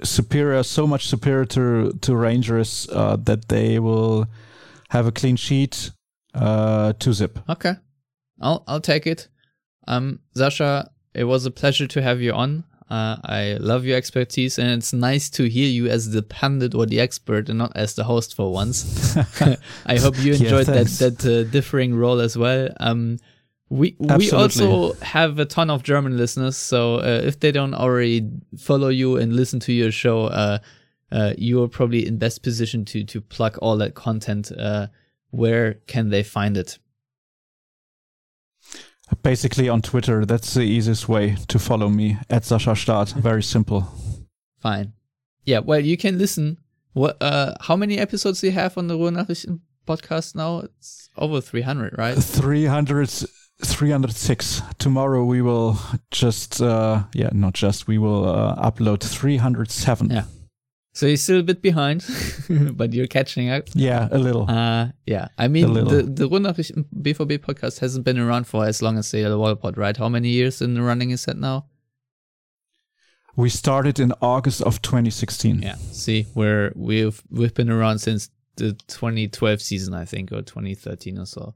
superior, 0.02 0.62
so 0.62 0.86
much 0.86 1.06
superior 1.08 1.44
to, 1.46 1.92
to 2.00 2.16
Rangers 2.16 2.88
uh, 2.92 3.16
that 3.24 3.48
they 3.48 3.78
will 3.78 4.26
have 4.90 5.06
a 5.06 5.12
clean 5.12 5.36
sheet 5.36 5.90
uh, 6.34 6.92
to 6.98 7.12
zip. 7.12 7.38
okay, 7.48 7.74
I'll 8.44 8.62
I'll 8.68 8.80
take 8.80 9.06
it. 9.06 9.28
Um, 9.88 10.20
Sascha, 10.36 10.88
it 11.14 11.24
was 11.24 11.46
a 11.46 11.50
pleasure 11.50 11.86
to 11.88 12.02
have 12.02 12.20
you 12.20 12.32
on. 12.32 12.64
Uh, 12.90 13.16
I 13.24 13.56
love 13.58 13.86
your 13.86 13.96
expertise, 13.96 14.58
and 14.58 14.70
it's 14.70 14.92
nice 14.92 15.30
to 15.30 15.48
hear 15.48 15.68
you 15.68 15.88
as 15.88 16.10
the 16.10 16.22
pundit 16.22 16.74
or 16.74 16.86
the 16.86 17.00
expert, 17.00 17.48
and 17.48 17.58
not 17.58 17.72
as 17.74 17.94
the 17.94 18.04
host 18.04 18.36
for 18.36 18.52
once. 18.52 19.16
I 19.86 19.98
hope 19.98 20.18
you 20.18 20.34
Yeah, 20.34 20.44
enjoyed 20.44 20.66
that 20.66 20.86
that 20.98 21.24
uh, 21.24 21.50
differing 21.50 21.94
role 21.94 22.20
as 22.20 22.36
well. 22.36 22.68
Um, 22.78 23.18
we 23.70 23.96
we 23.98 24.30
also 24.30 24.92
have 25.00 25.38
a 25.38 25.46
ton 25.46 25.70
of 25.70 25.82
German 25.82 26.18
listeners, 26.18 26.56
so 26.56 26.96
uh, 26.96 27.22
if 27.24 27.40
they 27.40 27.50
don't 27.50 27.74
already 27.74 28.28
follow 28.58 28.88
you 28.88 29.16
and 29.16 29.34
listen 29.34 29.58
to 29.60 29.72
your 29.72 29.90
show, 29.90 30.26
uh, 30.26 30.58
uh, 31.10 31.32
you 31.38 31.62
are 31.62 31.68
probably 31.68 32.06
in 32.06 32.18
best 32.18 32.42
position 32.42 32.84
to 32.84 33.02
to 33.04 33.20
plug 33.22 33.56
all 33.62 33.78
that 33.78 33.94
content. 33.94 34.52
Uh, 34.52 34.88
where 35.30 35.74
can 35.86 36.10
they 36.10 36.22
find 36.22 36.56
it? 36.56 36.78
Basically 39.22 39.68
on 39.68 39.82
Twitter, 39.82 40.24
that's 40.24 40.54
the 40.54 40.62
easiest 40.62 41.08
way 41.08 41.36
to 41.48 41.58
follow 41.58 41.88
me 41.88 42.16
at 42.30 42.42
Sascha 42.42 42.74
Staat. 42.74 43.12
Very 43.14 43.42
simple. 43.42 43.86
Fine. 44.60 44.94
Yeah, 45.44 45.58
well, 45.58 45.80
you 45.80 45.96
can 45.96 46.18
listen. 46.18 46.58
What? 46.94 47.16
Uh, 47.20 47.54
how 47.60 47.76
many 47.76 47.98
episodes 47.98 48.40
do 48.40 48.46
you 48.46 48.52
have 48.52 48.78
on 48.78 48.86
the 48.86 48.96
Ruhrnachrichten 48.96 49.60
podcast 49.86 50.34
now? 50.34 50.60
It's 50.60 51.10
over 51.18 51.40
300, 51.40 51.96
right? 51.98 52.14
300, 52.14 53.10
306. 53.62 54.62
Tomorrow 54.78 55.24
we 55.24 55.42
will 55.42 55.78
just, 56.10 56.62
uh, 56.62 57.02
yeah, 57.12 57.30
not 57.32 57.52
just, 57.52 57.86
we 57.86 57.98
will 57.98 58.26
uh, 58.28 58.70
upload 58.70 59.02
307. 59.02 60.10
Yeah. 60.10 60.24
So 60.94 61.06
you're 61.06 61.16
still 61.16 61.40
a 61.40 61.42
bit 61.42 61.60
behind, 61.60 62.06
but 62.76 62.92
you're 62.92 63.08
catching 63.08 63.50
up. 63.50 63.64
Yeah, 63.74 64.08
a 64.12 64.18
little. 64.18 64.48
Uh, 64.48 64.90
yeah. 65.06 65.26
I 65.36 65.48
mean, 65.48 65.74
the, 65.74 66.02
the 66.02 66.28
Ruhrnachrichten 66.28 66.84
BVB 67.02 67.38
podcast 67.38 67.80
hasn't 67.80 68.04
been 68.04 68.16
around 68.16 68.46
for 68.46 68.64
as 68.64 68.80
long 68.80 68.96
as 68.96 69.10
the 69.10 69.18
Yellow 69.18 69.40
Wall 69.40 69.56
Pod, 69.56 69.76
right? 69.76 69.96
How 69.96 70.08
many 70.08 70.28
years 70.28 70.62
in 70.62 70.74
the 70.74 70.82
running 70.82 71.10
is 71.10 71.24
that 71.24 71.36
now? 71.36 71.66
We 73.34 73.48
started 73.48 73.98
in 73.98 74.12
August 74.22 74.62
of 74.62 74.82
2016. 74.82 75.62
Yeah. 75.62 75.74
See, 75.90 76.26
we're 76.36 76.72
we've 76.76 77.20
we've 77.28 77.54
been 77.54 77.70
around 77.70 77.98
since 77.98 78.30
the 78.54 78.74
2012 78.86 79.60
season, 79.60 79.94
I 79.94 80.04
think, 80.04 80.30
or 80.30 80.42
2013 80.42 81.18
or 81.18 81.26
so. 81.26 81.54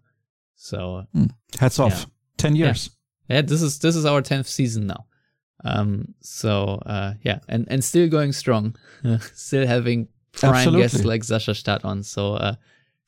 So 0.56 1.06
mm. 1.14 1.30
hats 1.60 1.78
off. 1.78 1.92
Yeah. 1.92 2.04
Ten 2.38 2.56
years. 2.56 2.90
Yeah. 3.28 3.36
yeah. 3.36 3.42
this 3.42 3.62
is 3.62 3.78
this 3.78 3.94
is 3.94 4.04
our 4.04 4.20
tenth 4.20 4.48
season 4.48 4.88
now. 4.88 5.06
Um. 5.64 6.14
So 6.20 6.80
uh. 6.86 7.14
Yeah. 7.22 7.40
And 7.48 7.66
and 7.70 7.84
still 7.84 8.08
going 8.08 8.32
strong. 8.32 8.76
still 9.34 9.66
having 9.66 10.08
prime 10.32 10.54
Absolutely. 10.54 10.82
guests 10.82 11.04
like 11.04 11.22
Sascha 11.22 11.54
Staat 11.54 11.84
on. 11.84 12.02
So 12.02 12.34
uh. 12.34 12.54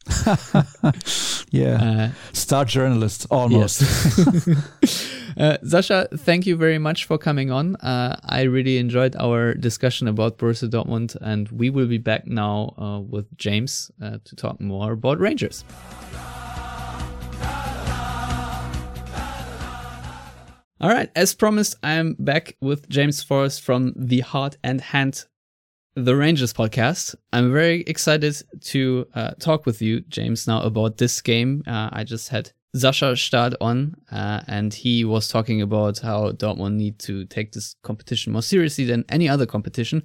yeah. 1.50 1.74
Uh, 1.82 2.10
Star 2.32 2.64
journalist 2.64 3.26
almost. 3.30 3.82
Yes. 3.82 5.06
Uh, 5.36 5.56
Sascha, 5.64 6.08
thank 6.20 6.44
you 6.44 6.56
very 6.56 6.78
much 6.78 7.04
for 7.04 7.16
coming 7.16 7.50
on. 7.50 7.76
Uh, 7.76 8.18
I 8.24 8.42
really 8.42 8.78
enjoyed 8.78 9.16
our 9.16 9.54
discussion 9.54 10.08
about 10.08 10.38
Borussia 10.38 10.68
Dortmund, 10.68 11.16
and 11.20 11.48
we 11.50 11.70
will 11.70 11.86
be 11.86 11.98
back 11.98 12.26
now 12.26 12.74
uh, 12.76 13.00
with 13.00 13.26
James 13.38 13.90
uh, 14.02 14.18
to 14.24 14.36
talk 14.36 14.60
more 14.60 14.92
about 14.92 15.18
Rangers. 15.18 15.64
All 20.82 20.88
right, 20.88 21.10
as 21.14 21.34
promised, 21.34 21.76
I'm 21.82 22.16
back 22.18 22.56
with 22.62 22.88
James 22.88 23.22
Forrest 23.22 23.60
from 23.60 23.92
the 23.94 24.20
Heart 24.20 24.56
and 24.64 24.80
Hand 24.80 25.26
the 25.94 26.16
Rangers 26.16 26.54
podcast. 26.54 27.14
I'm 27.34 27.52
very 27.52 27.82
excited 27.82 28.34
to 28.62 29.06
uh, 29.14 29.32
talk 29.32 29.66
with 29.66 29.82
you, 29.82 30.00
James, 30.08 30.46
now 30.46 30.62
about 30.62 30.96
this 30.96 31.20
game. 31.20 31.62
Uh, 31.66 31.90
I 31.92 32.04
just 32.04 32.30
had 32.30 32.52
Sascha 32.74 33.12
Staat 33.12 33.56
on, 33.60 33.94
uh, 34.10 34.40
and 34.46 34.72
he 34.72 35.04
was 35.04 35.28
talking 35.28 35.60
about 35.60 35.98
how 35.98 36.32
Dortmund 36.32 36.76
need 36.76 36.98
to 37.00 37.26
take 37.26 37.52
this 37.52 37.76
competition 37.82 38.32
more 38.32 38.40
seriously 38.40 38.86
than 38.86 39.04
any 39.10 39.28
other 39.28 39.44
competition. 39.44 40.02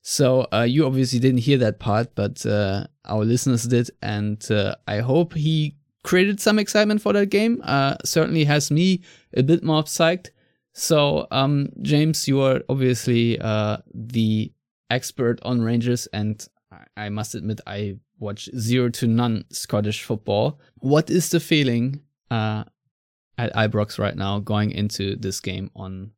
So 0.00 0.46
uh, 0.50 0.62
you 0.62 0.86
obviously 0.86 1.18
didn't 1.18 1.40
hear 1.40 1.58
that 1.58 1.80
part, 1.80 2.14
but 2.14 2.46
uh, 2.46 2.86
our 3.04 3.26
listeners 3.26 3.64
did, 3.64 3.90
and 4.00 4.42
uh, 4.50 4.76
I 4.88 5.00
hope 5.00 5.34
he 5.34 5.76
created 6.04 6.38
some 6.38 6.58
excitement 6.58 7.02
for 7.02 7.12
that 7.12 7.30
game. 7.30 7.60
Uh, 7.64 7.96
certainly 8.04 8.44
has 8.44 8.70
me 8.70 9.02
a 9.36 9.42
bit 9.42 9.64
more 9.64 9.82
psyched. 9.82 10.30
So 10.72 11.26
um, 11.30 11.70
James, 11.82 12.28
you 12.28 12.40
are 12.42 12.60
obviously 12.68 13.40
uh, 13.40 13.78
the 13.92 14.52
expert 14.90 15.40
on 15.42 15.62
Rangers, 15.62 16.06
and 16.12 16.46
I 16.96 17.08
must 17.08 17.34
admit 17.34 17.60
I 17.66 17.96
watch 18.18 18.48
zero 18.56 18.88
to 18.90 19.06
none 19.06 19.44
Scottish 19.50 20.02
football. 20.02 20.60
What 20.78 21.10
is 21.10 21.30
the 21.30 21.40
feeling 21.40 22.02
uh, 22.30 22.64
at 23.38 23.54
Ibrox 23.54 23.98
right 23.98 24.16
now 24.16 24.40
going 24.40 24.70
into 24.70 25.16
this 25.16 25.40
game 25.40 25.70
on 25.74 26.12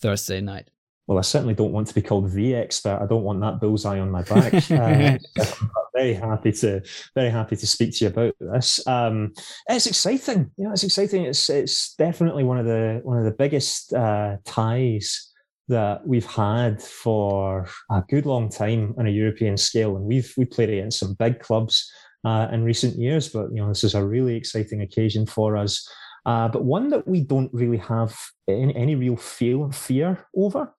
Thursday 0.00 0.40
night? 0.40 0.70
Well, 1.06 1.18
I 1.18 1.22
certainly 1.22 1.54
don't 1.54 1.72
want 1.72 1.88
to 1.88 1.94
be 1.94 2.02
called 2.02 2.30
the 2.30 2.54
expert. 2.54 3.00
I 3.02 3.06
don't 3.06 3.24
want 3.24 3.40
that 3.40 3.60
bullseye 3.60 3.98
on 3.98 4.10
my 4.10 4.22
back. 4.22 4.54
uh, 4.70 5.18
very 5.94 6.14
happy 6.14 6.52
to 6.52 6.82
very 7.14 7.30
happy 7.30 7.56
to 7.56 7.66
speak 7.66 7.96
to 7.96 8.04
you 8.04 8.10
about 8.10 8.34
this. 8.38 8.86
Um, 8.86 9.32
it's 9.68 9.86
exciting. 9.86 10.50
You 10.56 10.64
know, 10.64 10.72
it's 10.72 10.84
exciting. 10.84 11.24
It's 11.24 11.50
it's 11.50 11.94
definitely 11.96 12.44
one 12.44 12.58
of 12.58 12.66
the 12.66 13.00
one 13.02 13.18
of 13.18 13.24
the 13.24 13.32
biggest 13.32 13.92
uh, 13.92 14.36
ties 14.44 15.30
that 15.68 16.06
we've 16.06 16.26
had 16.26 16.82
for 16.82 17.68
a 17.90 18.02
good 18.08 18.26
long 18.26 18.48
time 18.48 18.94
on 18.98 19.06
a 19.06 19.10
European 19.10 19.56
scale, 19.56 19.96
and 19.96 20.04
we've 20.04 20.32
we 20.36 20.44
played 20.44 20.70
against 20.70 20.98
some 20.98 21.14
big 21.14 21.40
clubs 21.40 21.90
uh, 22.24 22.48
in 22.52 22.64
recent 22.64 22.96
years. 22.96 23.28
But 23.28 23.50
you 23.50 23.62
know, 23.62 23.68
this 23.68 23.84
is 23.84 23.94
a 23.94 24.04
really 24.04 24.36
exciting 24.36 24.82
occasion 24.82 25.26
for 25.26 25.56
us, 25.56 25.88
uh, 26.26 26.48
but 26.48 26.64
one 26.64 26.88
that 26.90 27.06
we 27.06 27.20
don't 27.20 27.52
really 27.52 27.78
have 27.78 28.16
any, 28.48 28.74
any 28.76 28.94
real 28.94 29.16
feel 29.16 29.70
fear 29.70 30.26
over, 30.36 30.74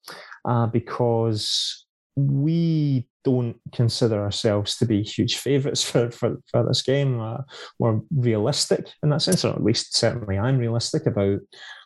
uh, 0.46 0.68
because 0.68 1.86
we 2.16 3.08
don't 3.24 3.56
consider 3.72 4.22
ourselves 4.22 4.78
to 4.78 4.86
be 4.86 5.04
huge 5.04 5.38
favourites 5.38 5.84
for, 5.90 6.12
for, 6.12 6.38
for 6.50 6.66
this 6.66 6.82
game. 6.82 7.20
Uh, 7.20 7.38
we're 7.80 8.00
realistic 8.16 8.88
in 9.04 9.10
that 9.10 9.22
sense, 9.22 9.46
or 9.46 9.54
at 9.54 9.64
least 9.64 9.96
certainly 9.96 10.38
I'm 10.38 10.58
realistic 10.58 11.06
about 11.06 11.40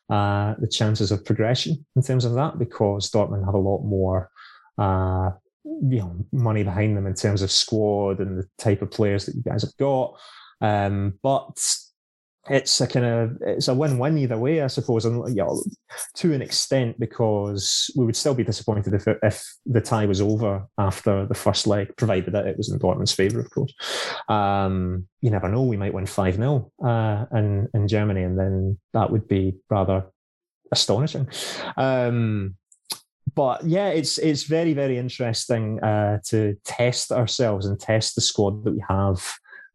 uh, 0.10 0.53
the 0.60 0.68
chances 0.68 1.12
of 1.12 1.26
progression 1.26 1.84
in 1.95 2.03
terms 2.03 2.26
of 2.26 2.34
that 2.36 2.60
because 2.60 3.10
Dortmund 3.10 3.45
have 3.45 3.56
a 3.56 3.60
lot 3.60 3.84
more 3.84 4.30
uh, 4.78 5.32
you 5.64 5.99
know 5.99 6.16
money 6.32 6.64
behind 6.64 6.95
them 6.95 7.08
in 7.08 7.16
terms 7.16 7.41
of 7.41 7.51
squad 7.51 8.20
and 8.20 8.38
the 8.38 8.47
type 8.58 8.82
of 8.82 8.91
players 8.91 9.26
that 9.26 9.36
you 9.36 9.41
guys 9.41 9.64
have 9.64 9.76
got. 9.78 10.16
Um, 10.62 11.18
but 11.24 11.58
it's 12.50 12.80
a 12.80 12.88
kind 12.88 13.06
of 13.06 13.38
it's 13.41 13.68
a 13.68 13.74
win-win 13.74 14.18
either 14.18 14.38
way, 14.38 14.62
I 14.62 14.68
suppose, 14.68 15.06
and 15.06 15.28
you 15.30 15.43
know, 15.43 15.64
to 16.16 16.34
an 16.34 16.41
extent 16.41 17.00
because 17.00 17.89
we 17.96 18.06
would 18.06 18.16
still 18.16 18.36
be 18.36 18.43
disappointed 18.43 18.93
if 18.93 19.08
if 19.24 19.43
the 19.66 19.82
tie 19.82 20.06
was 20.06 20.22
over 20.22 20.66
after 20.78 21.26
the 21.26 21.34
first 21.34 21.66
leg, 21.66 21.96
provided 21.98 22.34
that 22.34 22.46
it 22.46 22.58
was 22.58 22.70
in 22.70 22.80
Dortmund's 22.80 23.14
favour, 23.14 23.39
of 23.39 23.50
course. 23.50 23.74
Um, 24.30 25.08
you 25.22 25.32
never 25.32 25.50
know; 25.50 25.64
we 25.64 25.78
might 25.78 25.93
win 25.93 26.06
five 26.06 26.36
0 26.36 26.72
uh, 26.84 27.26
in 27.34 27.68
in 27.74 27.88
Germany, 27.88 28.24
and 28.24 28.38
then 28.38 28.78
that 28.93 29.12
would 29.12 29.28
be 29.28 29.56
rather 29.70 30.06
astonishing. 30.72 31.28
Um, 31.78 32.56
but 33.34 33.66
yeah, 33.66 33.89
it's 33.89 34.20
it's 34.20 34.43
very 34.43 34.74
very 34.74 35.00
interesting 35.00 35.84
uh, 35.84 36.20
to 36.28 36.56
test 36.64 37.12
ourselves 37.12 37.66
and 37.66 37.80
test 37.80 38.14
the 38.14 38.22
squad 38.22 38.64
that 38.64 38.74
we 38.74 38.84
have 38.88 39.24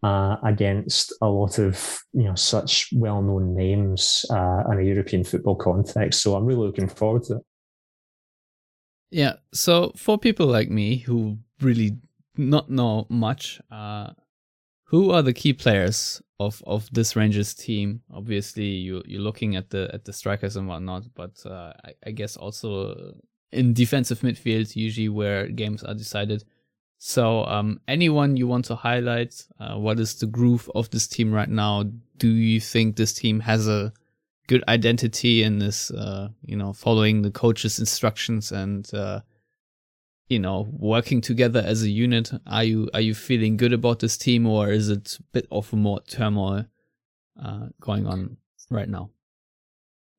uh, 0.03 0.36
against 0.44 1.12
a 1.20 1.28
lot 1.28 1.59
of 1.59 2.01
you 2.12 2.24
know 2.24 2.34
such 2.34 2.88
well-known 2.92 3.55
names 3.55 4.24
uh, 4.30 4.62
in 4.72 4.80
a 4.80 4.82
European 4.82 5.24
football 5.24 5.57
context. 5.57 6.22
So 6.22 6.34
I'm 6.34 6.46
really 6.46 6.66
looking 6.66 6.88
forward 6.88 7.24
to 7.24 7.36
it. 7.36 7.42
Yeah. 9.11 9.34
So 9.53 9.92
for 9.96 10.18
people 10.18 10.46
like 10.46 10.70
me 10.70 10.98
who 10.98 11.38
really 11.61 11.98
not 12.36 12.70
know 12.70 13.07
much, 13.11 13.61
uh, 13.70 14.11
who 14.84 15.11
are 15.11 15.22
the 15.22 15.32
key 15.32 15.53
players 15.53 16.22
of 16.38 16.62
of 16.66 16.88
this 16.92 17.14
Rangers 17.14 17.55
team? 17.55 18.03
Obviously, 18.12 18.64
you 18.64 19.03
you're 19.05 19.20
looking 19.20 19.57
at 19.57 19.70
the 19.70 19.90
at 19.92 20.05
the 20.05 20.12
strikers 20.12 20.57
and 20.57 20.66
whatnot, 20.66 21.05
but 21.14 21.44
uh, 21.44 21.72
I, 21.84 21.92
I 22.07 22.11
guess 22.12 22.36
also 22.36 23.14
in 23.53 23.74
defensive 23.74 24.20
midfield, 24.20 24.74
usually 24.76 25.09
where 25.09 25.48
games 25.48 25.82
are 25.82 25.94
decided. 25.94 26.44
So, 27.03 27.46
um, 27.46 27.80
anyone 27.88 28.36
you 28.36 28.46
want 28.46 28.66
to 28.66 28.74
highlight? 28.74 29.46
Uh, 29.59 29.78
what 29.78 29.98
is 29.98 30.16
the 30.16 30.26
groove 30.26 30.70
of 30.74 30.90
this 30.90 31.09
team 31.09 31.32
right 31.32 31.48
now? 31.48 31.84
Do 32.18 32.28
you 32.28 32.61
think 32.61 32.94
this 32.94 33.14
team 33.14 33.40
has 33.40 33.66
a 33.66 33.90
good 34.48 34.62
identity 34.68 35.42
and 35.42 35.62
is, 35.62 35.90
uh, 35.92 36.28
you 36.44 36.57
know, 36.57 36.74
following 36.74 37.22
the 37.22 37.30
coach's 37.30 37.78
instructions 37.78 38.53
and, 38.53 38.92
uh, 38.92 39.20
you 40.28 40.38
know, 40.38 40.68
working 40.72 41.22
together 41.22 41.62
as 41.64 41.82
a 41.82 41.88
unit? 41.88 42.32
Are 42.46 42.64
you 42.64 42.90
are 42.92 43.01
you 43.01 43.14
feeling 43.14 43.57
good 43.57 43.72
about 43.72 44.01
this 44.01 44.18
team, 44.18 44.46
or 44.46 44.68
is 44.68 44.90
it 44.90 45.16
a 45.18 45.22
bit 45.32 45.46
of 45.51 45.72
a 45.72 45.76
more 45.76 46.01
turmoil 46.03 46.66
uh, 47.42 47.68
going 47.80 48.07
on 48.07 48.36
right 48.70 48.90
now? 48.90 49.09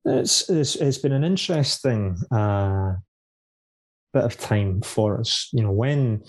It's 0.04 0.50
it's, 0.50 0.74
it's 0.74 0.98
been 0.98 1.12
an 1.12 1.22
interesting 1.22 2.16
uh, 2.32 2.94
bit 4.12 4.24
of 4.24 4.36
time 4.36 4.82
for 4.82 5.20
us. 5.20 5.48
You 5.52 5.62
know, 5.62 5.70
when 5.70 6.24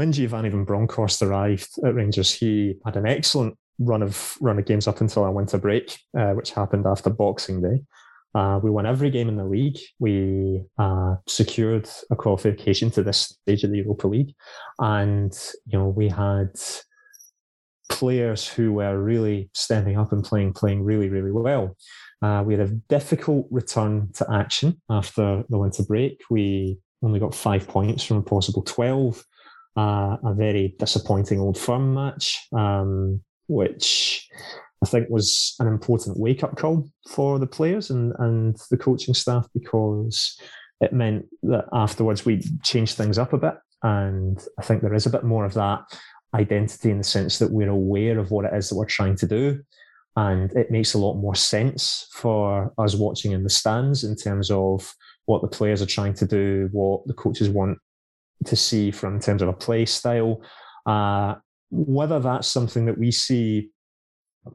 when 0.00 0.12
Giovanni 0.12 0.48
van 0.48 0.64
Bronckhorst 0.64 1.20
arrived 1.20 1.68
at 1.84 1.94
Rangers, 1.94 2.32
he 2.32 2.74
had 2.86 2.96
an 2.96 3.04
excellent 3.06 3.58
run 3.78 4.02
of 4.02 4.34
run 4.40 4.58
of 4.58 4.64
games 4.64 4.88
up 4.88 5.02
until 5.02 5.24
our 5.24 5.30
winter 5.30 5.58
break, 5.58 5.94
uh, 6.18 6.30
which 6.30 6.52
happened 6.52 6.86
after 6.86 7.10
Boxing 7.10 7.60
Day. 7.60 7.82
Uh, 8.34 8.58
we 8.62 8.70
won 8.70 8.86
every 8.86 9.10
game 9.10 9.28
in 9.28 9.36
the 9.36 9.44
league. 9.44 9.76
We 9.98 10.62
uh, 10.78 11.16
secured 11.28 11.86
a 12.10 12.16
qualification 12.16 12.90
to 12.92 13.02
this 13.02 13.36
stage 13.42 13.62
of 13.62 13.72
the 13.72 13.76
Europa 13.76 14.08
League, 14.08 14.32
and 14.78 15.38
you 15.66 15.78
know 15.78 15.88
we 15.88 16.08
had 16.08 16.58
players 17.90 18.48
who 18.48 18.72
were 18.72 18.98
really 18.98 19.50
stepping 19.52 19.98
up 19.98 20.12
and 20.12 20.24
playing 20.24 20.54
playing 20.54 20.82
really 20.82 21.10
really 21.10 21.30
well. 21.30 21.76
Uh, 22.22 22.42
we 22.46 22.54
had 22.54 22.66
a 22.66 22.72
difficult 22.88 23.48
return 23.50 24.08
to 24.14 24.26
action 24.32 24.80
after 24.88 25.44
the 25.50 25.58
winter 25.58 25.82
break. 25.82 26.22
We 26.30 26.78
only 27.02 27.20
got 27.20 27.34
five 27.34 27.68
points 27.68 28.02
from 28.02 28.16
a 28.16 28.22
possible 28.22 28.62
twelve 28.62 29.22
uh, 29.76 30.16
a 30.24 30.34
very 30.34 30.74
disappointing 30.78 31.40
old 31.40 31.58
firm 31.58 31.94
match, 31.94 32.38
um, 32.52 33.20
which 33.46 34.28
I 34.82 34.86
think 34.86 35.08
was 35.10 35.54
an 35.60 35.66
important 35.66 36.18
wake 36.18 36.42
up 36.42 36.56
call 36.56 36.88
for 37.10 37.38
the 37.38 37.46
players 37.46 37.90
and, 37.90 38.12
and 38.18 38.56
the 38.70 38.76
coaching 38.76 39.14
staff 39.14 39.46
because 39.54 40.38
it 40.80 40.92
meant 40.92 41.26
that 41.42 41.66
afterwards 41.72 42.24
we 42.24 42.42
changed 42.62 42.96
things 42.96 43.18
up 43.18 43.32
a 43.32 43.38
bit. 43.38 43.54
And 43.82 44.42
I 44.58 44.62
think 44.62 44.82
there 44.82 44.94
is 44.94 45.06
a 45.06 45.10
bit 45.10 45.24
more 45.24 45.44
of 45.44 45.54
that 45.54 45.80
identity 46.34 46.90
in 46.90 46.98
the 46.98 47.04
sense 47.04 47.38
that 47.38 47.50
we're 47.50 47.70
aware 47.70 48.18
of 48.18 48.30
what 48.30 48.44
it 48.44 48.54
is 48.54 48.68
that 48.68 48.76
we're 48.76 48.86
trying 48.86 49.16
to 49.16 49.26
do. 49.26 49.60
And 50.16 50.52
it 50.52 50.70
makes 50.70 50.94
a 50.94 50.98
lot 50.98 51.14
more 51.14 51.34
sense 51.34 52.08
for 52.12 52.72
us 52.78 52.94
watching 52.94 53.32
in 53.32 53.44
the 53.44 53.50
stands 53.50 54.04
in 54.04 54.16
terms 54.16 54.50
of 54.50 54.92
what 55.26 55.42
the 55.42 55.48
players 55.48 55.80
are 55.80 55.86
trying 55.86 56.14
to 56.14 56.26
do, 56.26 56.68
what 56.72 57.06
the 57.06 57.14
coaches 57.14 57.48
want 57.48 57.78
to 58.46 58.56
see 58.56 58.90
from 58.90 59.16
in 59.16 59.20
terms 59.20 59.42
of 59.42 59.48
a 59.48 59.52
play 59.52 59.84
style. 59.84 60.42
Uh, 60.86 61.34
whether 61.70 62.18
that's 62.18 62.48
something 62.48 62.86
that 62.86 62.98
we 62.98 63.10
see 63.10 63.70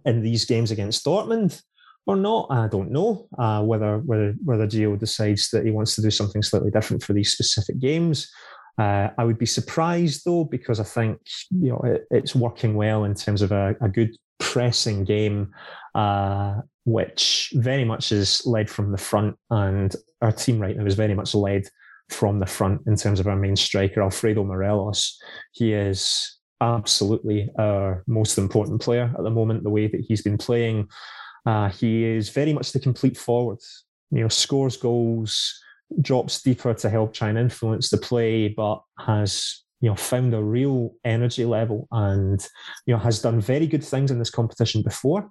in 0.05 0.21
these 0.21 0.45
games 0.45 0.71
against 0.71 1.05
Dortmund, 1.05 1.61
or 2.07 2.15
not. 2.15 2.47
I 2.49 2.67
don't 2.67 2.91
know 2.91 3.27
uh, 3.37 3.63
whether 3.63 3.99
whether 3.99 4.35
whether 4.43 4.67
Gio 4.67 4.97
decides 4.97 5.49
that 5.51 5.65
he 5.65 5.71
wants 5.71 5.95
to 5.95 6.01
do 6.01 6.11
something 6.11 6.41
slightly 6.41 6.71
different 6.71 7.03
for 7.03 7.13
these 7.13 7.31
specific 7.31 7.79
games. 7.79 8.31
Uh, 8.77 9.09
I 9.17 9.23
would 9.23 9.37
be 9.37 9.45
surprised 9.45 10.23
though 10.25 10.43
because 10.43 10.79
I 10.79 10.83
think 10.83 11.19
you 11.49 11.69
know 11.69 11.81
it, 11.83 12.05
it's 12.11 12.35
working 12.35 12.75
well 12.75 13.05
in 13.05 13.15
terms 13.15 13.41
of 13.41 13.51
a, 13.51 13.75
a 13.81 13.89
good 13.89 14.15
pressing 14.39 15.03
game, 15.03 15.51
uh, 15.95 16.61
which 16.85 17.53
very 17.55 17.85
much 17.85 18.11
is 18.11 18.45
led 18.45 18.69
from 18.69 18.91
the 18.91 18.97
front, 18.97 19.37
and 19.49 19.95
our 20.21 20.31
team 20.31 20.59
right 20.59 20.77
now 20.77 20.85
is 20.85 20.95
very 20.95 21.15
much 21.15 21.33
led 21.33 21.67
from 22.09 22.39
the 22.39 22.45
front 22.45 22.81
in 22.87 22.95
terms 22.95 23.19
of 23.19 23.27
our 23.27 23.35
main 23.35 23.55
striker 23.55 24.01
Alfredo 24.01 24.43
Morelos. 24.43 25.17
He 25.51 25.73
is 25.73 26.37
absolutely 26.61 27.49
our 27.59 28.03
most 28.07 28.37
important 28.37 28.81
player 28.81 29.11
at 29.17 29.23
the 29.23 29.29
moment. 29.29 29.63
The 29.63 29.69
way 29.69 29.87
that 29.87 30.05
he's 30.07 30.21
been 30.21 30.37
playing 30.37 30.87
uh, 31.45 31.69
he 31.69 32.03
is 32.03 32.29
very 32.29 32.53
much 32.53 32.71
the 32.71 32.79
complete 32.79 33.17
forward. 33.17 33.59
You 34.11 34.21
know, 34.21 34.27
scores 34.27 34.77
goals, 34.77 35.53
drops 36.01 36.41
deeper 36.41 36.73
to 36.73 36.89
help 36.89 37.13
try 37.13 37.29
and 37.29 37.37
influence 37.37 37.89
the 37.89 37.97
play, 37.97 38.47
but 38.49 38.81
has 38.99 39.63
you 39.81 39.89
know 39.89 39.95
found 39.95 40.33
a 40.33 40.43
real 40.43 40.93
energy 41.03 41.45
level 41.45 41.87
and 41.91 42.45
you 42.85 42.93
know 42.93 42.99
has 42.99 43.21
done 43.21 43.39
very 43.39 43.67
good 43.67 43.83
things 43.83 44.11
in 44.11 44.19
this 44.19 44.29
competition 44.29 44.81
before. 44.81 45.29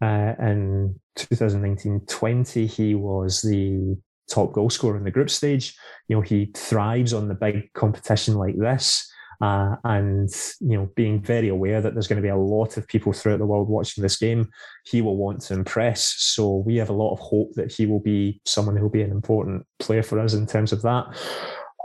Uh, 0.00 0.34
in 0.40 0.98
2019-20, 1.16 2.68
he 2.68 2.96
was 2.96 3.40
the 3.42 3.96
top 4.30 4.52
goal 4.52 4.70
scorer 4.70 4.96
in 4.96 5.04
the 5.04 5.10
group 5.10 5.30
stage. 5.30 5.74
You 6.08 6.16
know, 6.16 6.22
he 6.22 6.52
thrives 6.56 7.12
on 7.12 7.28
the 7.28 7.34
big 7.34 7.72
competition 7.74 8.34
like 8.34 8.56
this. 8.56 9.08
Uh, 9.40 9.74
and 9.82 10.30
you 10.60 10.76
know, 10.76 10.88
being 10.94 11.20
very 11.20 11.48
aware 11.48 11.80
that 11.80 11.94
there's 11.94 12.06
going 12.06 12.16
to 12.16 12.22
be 12.22 12.28
a 12.28 12.36
lot 12.36 12.76
of 12.76 12.86
people 12.86 13.12
throughout 13.12 13.40
the 13.40 13.46
world 13.46 13.68
watching 13.68 14.00
this 14.00 14.16
game, 14.16 14.48
he 14.84 15.02
will 15.02 15.16
want 15.16 15.40
to 15.40 15.54
impress. 15.54 16.14
So 16.16 16.58
we 16.58 16.76
have 16.76 16.90
a 16.90 16.94
lot 16.94 17.12
of 17.12 17.18
hope 17.18 17.52
that 17.54 17.72
he 17.72 17.84
will 17.84 17.98
be 17.98 18.40
someone 18.46 18.76
who 18.76 18.84
will 18.84 18.90
be 18.90 19.02
an 19.02 19.10
important 19.10 19.66
player 19.80 20.04
for 20.04 20.20
us 20.20 20.34
in 20.34 20.46
terms 20.46 20.70
of 20.70 20.82
that. 20.82 21.06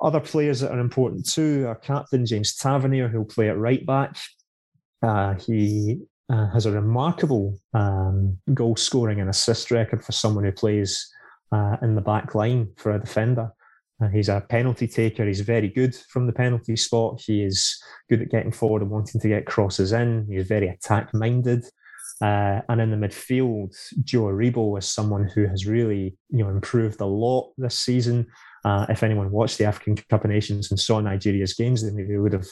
Other 0.04 0.20
players 0.20 0.60
that 0.60 0.72
are 0.72 0.80
important 0.80 1.28
too, 1.28 1.66
are 1.68 1.74
captain 1.74 2.28
James 2.28 2.56
Tavernier, 2.56 3.08
who'll 3.08 3.26
play 3.26 3.50
at 3.50 3.58
right 3.58 3.84
back. 3.84 4.16
Uh, 5.02 5.34
he 5.34 6.02
uh, 6.30 6.52
has 6.52 6.68
a 6.68 6.72
remarkable 6.72 7.58
um, 7.74 8.38
goal 8.54 8.76
scoring 8.76 9.20
and 9.20 9.32
assist 9.32 9.72
record 9.72 10.04
for 10.04 10.12
someone 10.12 10.44
who 10.44 10.52
plays 10.52 11.12
uh, 11.52 11.78
in 11.82 11.96
the 11.96 12.02
back 12.02 12.36
line 12.36 12.70
for 12.76 12.92
a 12.92 13.00
defender. 13.00 13.52
Uh, 14.02 14.08
he's 14.10 14.30
a 14.30 14.46
penalty 14.48 14.88
taker. 14.88 15.26
He's 15.26 15.42
very 15.42 15.70
good 15.70 15.96
from 15.96 16.28
the 16.28 16.34
penalty 16.34 16.76
spot. 16.76 17.22
He 17.26 17.44
is 17.44 17.82
good 18.10 18.22
at 18.22 18.30
getting 18.30 18.52
forward 18.52 18.84
and 18.84 18.92
wanting 18.92 19.20
to 19.22 19.28
get 19.28 19.48
crosses 19.48 19.92
in. 19.92 20.28
He's 20.30 20.48
very 20.48 20.68
attack 20.68 21.14
minded. 21.14 21.66
Uh, 22.22 22.62
and 22.70 22.82
in 22.82 22.92
the 22.92 23.08
midfield, 23.08 23.76
Joe 24.04 24.24
Aribo 24.24 24.78
is 24.78 24.88
someone 24.88 25.28
who 25.28 25.46
has 25.48 25.66
really, 25.66 26.16
you 26.30 26.44
know, 26.44 26.50
improved 26.50 27.02
a 27.02 27.06
lot 27.06 27.52
this 27.58 27.78
season. 27.78 28.28
Uh, 28.66 28.86
if 28.90 29.04
anyone 29.04 29.32
watched 29.32 29.58
the 29.58 29.66
African 29.66 29.96
Cup 29.96 30.24
of 30.24 30.30
Nations 30.30 30.72
and 30.72 30.80
saw 30.80 31.00
Nigeria's 31.00 31.54
games, 31.54 31.84
then 31.84 31.96
they 31.96 32.18
would 32.18 32.34
have 32.34 32.48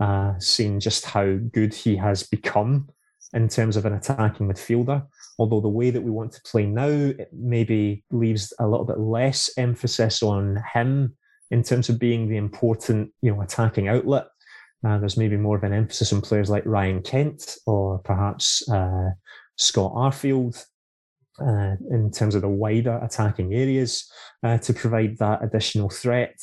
uh, 0.00 0.38
seen 0.38 0.80
just 0.80 1.04
how 1.04 1.36
good 1.52 1.74
he 1.74 1.96
has 1.96 2.22
become 2.22 2.88
in 3.32 3.48
terms 3.48 3.76
of 3.76 3.84
an 3.84 3.92
attacking 3.92 4.48
midfielder. 4.48 5.06
Although 5.40 5.62
the 5.62 5.68
way 5.68 5.88
that 5.88 6.02
we 6.02 6.10
want 6.10 6.32
to 6.32 6.42
play 6.42 6.66
now, 6.66 6.86
it 6.86 7.30
maybe 7.32 8.04
leaves 8.10 8.52
a 8.58 8.68
little 8.68 8.84
bit 8.84 9.00
less 9.00 9.48
emphasis 9.56 10.22
on 10.22 10.62
him 10.74 11.16
in 11.50 11.62
terms 11.62 11.88
of 11.88 11.98
being 11.98 12.28
the 12.28 12.36
important, 12.36 13.10
you 13.22 13.34
know, 13.34 13.40
attacking 13.40 13.88
outlet. 13.88 14.26
Uh, 14.86 14.98
there's 14.98 15.16
maybe 15.16 15.38
more 15.38 15.56
of 15.56 15.64
an 15.64 15.72
emphasis 15.72 16.12
on 16.12 16.20
players 16.20 16.50
like 16.50 16.66
Ryan 16.66 17.00
Kent 17.00 17.56
or 17.64 18.00
perhaps 18.00 18.68
uh, 18.70 19.12
Scott 19.56 19.94
Arfield 19.94 20.62
uh, 21.40 21.76
in 21.90 22.10
terms 22.10 22.34
of 22.34 22.42
the 22.42 22.48
wider 22.48 23.00
attacking 23.02 23.54
areas 23.54 24.12
uh, 24.42 24.58
to 24.58 24.74
provide 24.74 25.16
that 25.20 25.42
additional 25.42 25.88
threat. 25.88 26.36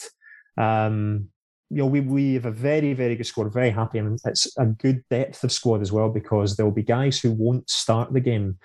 Um, 0.58 1.30
you 1.70 1.78
know, 1.78 1.86
we, 1.86 2.00
we 2.00 2.34
have 2.34 2.46
a 2.46 2.52
very, 2.52 2.94
very 2.94 3.16
good 3.16 3.28
squad, 3.28 3.54
very 3.54 3.70
happy, 3.70 4.00
and 4.00 4.18
it's 4.26 4.58
a 4.58 4.66
good 4.66 5.04
depth 5.12 5.44
of 5.44 5.52
squad 5.52 5.82
as 5.82 5.92
well 5.92 6.10
because 6.10 6.56
there 6.56 6.66
will 6.66 6.74
be 6.74 6.82
guys 6.82 7.20
who 7.20 7.32
won't 7.32 7.70
start 7.70 8.12
the 8.12 8.20
game 8.20 8.58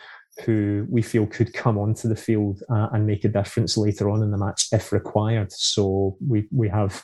who 0.44 0.86
we 0.88 1.02
feel 1.02 1.26
could 1.26 1.52
come 1.52 1.78
onto 1.78 2.08
the 2.08 2.16
field 2.16 2.62
uh, 2.70 2.88
and 2.92 3.06
make 3.06 3.24
a 3.24 3.28
difference 3.28 3.76
later 3.76 4.10
on 4.10 4.22
in 4.22 4.30
the 4.30 4.38
match 4.38 4.68
if 4.72 4.92
required. 4.92 5.52
So 5.52 6.16
we 6.26 6.48
we 6.50 6.68
have 6.68 7.02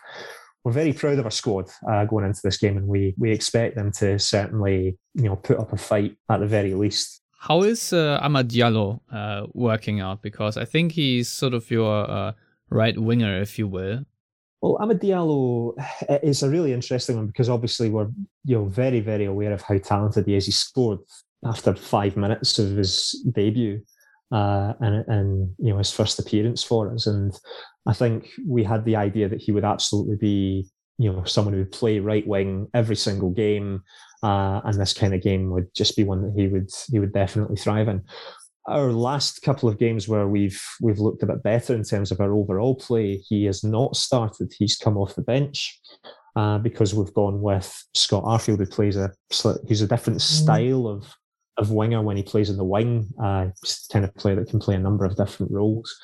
we're 0.64 0.72
very 0.72 0.92
proud 0.92 1.18
of 1.18 1.24
our 1.24 1.30
squad 1.30 1.70
uh, 1.90 2.04
going 2.04 2.24
into 2.24 2.40
this 2.42 2.58
game, 2.58 2.76
and 2.76 2.86
we 2.86 3.14
we 3.18 3.30
expect 3.30 3.76
them 3.76 3.92
to 3.92 4.18
certainly 4.18 4.98
you 5.14 5.24
know 5.24 5.36
put 5.36 5.58
up 5.58 5.72
a 5.72 5.76
fight 5.76 6.16
at 6.30 6.40
the 6.40 6.46
very 6.46 6.74
least. 6.74 7.22
How 7.40 7.62
is 7.62 7.92
uh, 7.92 8.20
Amad 8.22 8.48
Diallo 8.48 9.00
uh, 9.12 9.46
working 9.52 10.00
out? 10.00 10.22
Because 10.22 10.56
I 10.56 10.64
think 10.64 10.92
he's 10.92 11.28
sort 11.28 11.54
of 11.54 11.70
your 11.70 12.10
uh, 12.10 12.32
right 12.70 12.98
winger, 12.98 13.40
if 13.40 13.58
you 13.58 13.68
will. 13.68 14.04
Well, 14.60 14.76
Amad 14.80 15.00
Diallo 15.00 15.74
is 16.22 16.42
a 16.42 16.50
really 16.50 16.72
interesting 16.72 17.16
one 17.16 17.28
because 17.28 17.48
obviously 17.48 17.90
we're 17.90 18.08
you 18.44 18.56
know 18.56 18.64
very 18.64 19.00
very 19.00 19.26
aware 19.26 19.52
of 19.52 19.62
how 19.62 19.78
talented 19.78 20.26
he 20.26 20.34
is. 20.34 20.46
He 20.46 20.52
scored 20.52 20.98
after 21.44 21.74
five 21.74 22.16
minutes 22.16 22.58
of 22.58 22.76
his 22.76 23.24
debut 23.32 23.80
uh, 24.32 24.74
and 24.80 25.04
and 25.08 25.54
you 25.58 25.70
know 25.70 25.78
his 25.78 25.92
first 25.92 26.18
appearance 26.18 26.62
for 26.62 26.92
us, 26.92 27.06
and 27.06 27.38
I 27.86 27.92
think 27.92 28.28
we 28.46 28.62
had 28.62 28.84
the 28.84 28.96
idea 28.96 29.28
that 29.28 29.40
he 29.40 29.52
would 29.52 29.64
absolutely 29.64 30.16
be 30.16 30.68
you 30.98 31.12
know 31.12 31.24
someone 31.24 31.54
who 31.54 31.60
would 31.60 31.72
play 31.72 31.98
right 32.00 32.26
wing 32.26 32.68
every 32.74 32.96
single 32.96 33.30
game, 33.30 33.82
uh, 34.22 34.60
and 34.64 34.78
this 34.78 34.92
kind 34.92 35.14
of 35.14 35.22
game 35.22 35.50
would 35.50 35.74
just 35.74 35.96
be 35.96 36.04
one 36.04 36.22
that 36.22 36.34
he 36.36 36.48
would 36.48 36.70
he 36.90 36.98
would 36.98 37.12
definitely 37.12 37.56
thrive 37.56 37.88
in 37.88 38.02
our 38.68 38.92
last 38.92 39.40
couple 39.42 39.68
of 39.68 39.78
games 39.78 40.08
where 40.08 40.28
we've 40.28 40.62
we've 40.80 40.98
looked 40.98 41.22
a 41.22 41.26
bit 41.26 41.42
better 41.42 41.74
in 41.74 41.82
terms 41.82 42.10
of 42.10 42.20
our 42.20 42.32
overall 42.32 42.74
play, 42.74 43.16
he 43.16 43.44
has 43.46 43.64
not 43.64 43.96
started. 43.96 44.52
He's 44.58 44.76
come 44.76 44.98
off 44.98 45.14
the 45.14 45.22
bench 45.22 45.80
uh, 46.36 46.58
because 46.58 46.94
we've 46.94 47.14
gone 47.14 47.40
with 47.40 47.84
Scott 47.94 48.24
Arfield, 48.24 48.58
who 48.58 48.66
plays 48.66 48.96
a 48.96 49.10
he's 49.66 49.82
a 49.82 49.88
different 49.88 50.18
mm. 50.18 50.22
style 50.22 50.86
of 50.86 51.06
of 51.58 51.70
winger 51.70 52.00
when 52.02 52.16
he 52.16 52.22
plays 52.22 52.50
in 52.50 52.56
the 52.56 52.64
wing. 52.64 53.08
Uh, 53.22 53.46
kind 53.92 54.04
of 54.04 54.14
player 54.14 54.36
that 54.36 54.48
can 54.48 54.60
play 54.60 54.76
a 54.76 54.78
number 54.78 55.04
of 55.04 55.16
different 55.16 55.52
roles. 55.52 55.94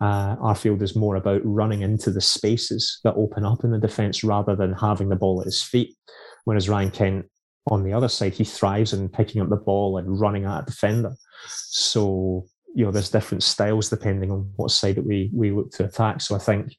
Uh, 0.00 0.36
Arfield 0.36 0.82
is 0.82 0.96
more 0.96 1.16
about 1.16 1.40
running 1.44 1.82
into 1.82 2.10
the 2.10 2.20
spaces 2.20 3.00
that 3.04 3.14
open 3.14 3.44
up 3.44 3.64
in 3.64 3.70
the 3.70 3.78
defence 3.78 4.24
rather 4.24 4.56
than 4.56 4.72
having 4.74 5.08
the 5.08 5.16
ball 5.16 5.40
at 5.40 5.46
his 5.46 5.62
feet. 5.62 5.96
Whereas 6.44 6.68
Ryan 6.68 6.90
Kent 6.90 7.26
on 7.70 7.82
the 7.82 7.92
other 7.92 8.08
side, 8.08 8.34
he 8.34 8.44
thrives 8.44 8.92
in 8.92 9.08
picking 9.08 9.40
up 9.40 9.48
the 9.48 9.56
ball 9.56 9.98
and 9.98 10.20
running 10.20 10.44
at 10.44 10.62
a 10.62 10.66
defender. 10.66 11.14
So, 11.46 12.46
you 12.74 12.84
know, 12.84 12.90
there's 12.90 13.10
different 13.10 13.42
styles 13.42 13.88
depending 13.88 14.30
on 14.30 14.50
what 14.56 14.70
side 14.70 14.96
that 14.96 15.06
we 15.06 15.30
we 15.32 15.52
look 15.52 15.70
to 15.72 15.84
attack. 15.84 16.20
So 16.20 16.34
I 16.34 16.38
think 16.38 16.76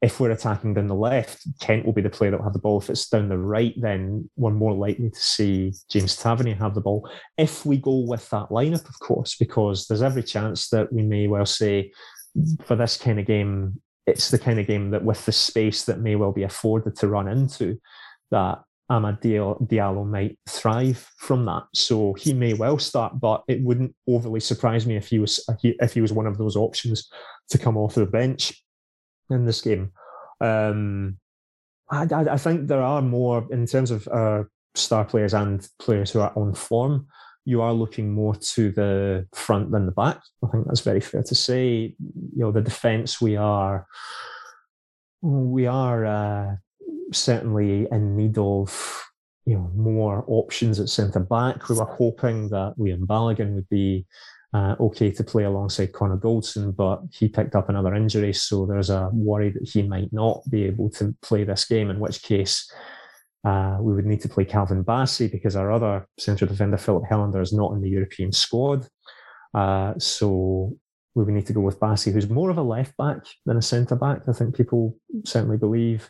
if 0.00 0.20
we're 0.20 0.30
attacking 0.30 0.74
down 0.74 0.86
the 0.86 0.94
left, 0.94 1.44
Kent 1.60 1.84
will 1.84 1.92
be 1.92 2.02
the 2.02 2.10
player 2.10 2.30
that 2.30 2.36
will 2.36 2.44
have 2.44 2.52
the 2.52 2.60
ball. 2.60 2.78
If 2.78 2.88
it's 2.88 3.08
down 3.08 3.28
the 3.28 3.38
right, 3.38 3.74
then 3.76 4.30
we're 4.36 4.52
more 4.52 4.74
likely 4.74 5.10
to 5.10 5.18
see 5.18 5.72
James 5.90 6.16
Tavernier 6.16 6.54
have 6.54 6.74
the 6.74 6.80
ball. 6.80 7.10
If 7.36 7.66
we 7.66 7.78
go 7.78 7.98
with 7.98 8.28
that 8.30 8.50
lineup, 8.50 8.88
of 8.88 8.98
course, 9.00 9.34
because 9.34 9.86
there's 9.86 10.02
every 10.02 10.22
chance 10.22 10.68
that 10.68 10.92
we 10.92 11.02
may 11.02 11.26
well 11.26 11.46
say 11.46 11.90
for 12.64 12.76
this 12.76 12.96
kind 12.96 13.18
of 13.18 13.26
game, 13.26 13.80
it's 14.06 14.30
the 14.30 14.38
kind 14.38 14.60
of 14.60 14.68
game 14.68 14.90
that 14.90 15.04
with 15.04 15.24
the 15.26 15.32
space 15.32 15.84
that 15.84 16.00
may 16.00 16.14
well 16.14 16.32
be 16.32 16.44
afforded 16.44 16.94
to 16.96 17.08
run 17.08 17.26
into, 17.26 17.80
that 18.30 18.60
Amad 18.88 19.20
Diallo 19.20 20.06
might 20.06 20.38
thrive 20.48 21.10
from 21.16 21.44
that. 21.46 21.64
So 21.74 22.14
he 22.14 22.32
may 22.32 22.54
well 22.54 22.78
start, 22.78 23.18
but 23.18 23.42
it 23.48 23.62
wouldn't 23.62 23.96
overly 24.06 24.40
surprise 24.40 24.86
me 24.86 24.96
if 24.96 25.08
he 25.08 25.18
was 25.18 25.44
if 25.62 25.92
he 25.92 26.00
was 26.00 26.12
one 26.12 26.26
of 26.26 26.38
those 26.38 26.56
options 26.56 27.10
to 27.50 27.58
come 27.58 27.76
off 27.76 27.96
the 27.96 28.06
bench 28.06 28.62
in 29.30 29.44
this 29.44 29.60
game. 29.60 29.92
Um, 30.40 31.18
I, 31.90 32.06
I, 32.10 32.36
think 32.36 32.68
there 32.68 32.82
are 32.82 33.02
more 33.02 33.46
in 33.50 33.66
terms 33.66 33.90
of 33.90 34.06
uh, 34.08 34.44
star 34.74 35.04
players 35.04 35.34
and 35.34 35.66
players 35.78 36.10
who 36.10 36.20
are 36.20 36.32
on 36.36 36.54
form. 36.54 37.08
You 37.44 37.62
are 37.62 37.72
looking 37.72 38.12
more 38.12 38.34
to 38.34 38.70
the 38.70 39.26
front 39.34 39.72
than 39.72 39.86
the 39.86 39.92
back. 39.92 40.20
I 40.44 40.48
think 40.48 40.66
that's 40.66 40.80
very 40.80 41.00
fair 41.00 41.22
to 41.22 41.34
say. 41.34 41.94
You 41.98 42.30
know, 42.36 42.52
the 42.52 42.60
defence 42.60 43.20
we 43.20 43.36
are 43.36 43.86
we 45.22 45.66
are. 45.66 46.04
Uh, 46.04 46.56
certainly 47.12 47.86
in 47.90 48.16
need 48.16 48.38
of 48.38 49.04
you 49.46 49.54
know 49.54 49.70
more 49.74 50.24
options 50.26 50.78
at 50.78 50.88
centre 50.88 51.20
back. 51.20 51.68
We 51.68 51.76
were 51.76 51.84
hoping 51.84 52.48
that 52.50 52.74
Leon 52.76 53.06
Balogun 53.06 53.54
would 53.54 53.68
be 53.68 54.06
uh, 54.54 54.76
okay 54.80 55.10
to 55.10 55.24
play 55.24 55.44
alongside 55.44 55.92
Connor 55.92 56.16
Goldson, 56.16 56.74
but 56.74 57.02
he 57.12 57.28
picked 57.28 57.54
up 57.54 57.68
another 57.68 57.94
injury, 57.94 58.32
so 58.32 58.66
there's 58.66 58.90
a 58.90 59.10
worry 59.12 59.50
that 59.50 59.68
he 59.68 59.82
might 59.82 60.12
not 60.12 60.42
be 60.50 60.64
able 60.64 60.90
to 60.90 61.14
play 61.22 61.44
this 61.44 61.66
game. 61.66 61.90
In 61.90 62.00
which 62.00 62.22
case, 62.22 62.70
uh, 63.44 63.76
we 63.80 63.92
would 63.92 64.06
need 64.06 64.22
to 64.22 64.28
play 64.28 64.44
Calvin 64.44 64.84
Bassey 64.84 65.30
because 65.30 65.54
our 65.54 65.70
other 65.70 66.06
central 66.18 66.48
defender 66.48 66.78
Filip 66.78 67.04
Helander 67.04 67.42
is 67.42 67.52
not 67.52 67.72
in 67.72 67.82
the 67.82 67.90
European 67.90 68.32
squad. 68.32 68.86
Uh, 69.54 69.94
so 69.98 70.74
we 71.14 71.24
would 71.24 71.34
need 71.34 71.46
to 71.46 71.52
go 71.52 71.60
with 71.60 71.80
Bassey, 71.80 72.12
who's 72.12 72.30
more 72.30 72.50
of 72.50 72.58
a 72.58 72.62
left 72.62 72.96
back 72.96 73.18
than 73.44 73.56
a 73.56 73.62
centre 73.62 73.96
back. 73.96 74.22
I 74.28 74.32
think 74.32 74.56
people 74.56 74.96
certainly 75.24 75.56
believe. 75.56 76.08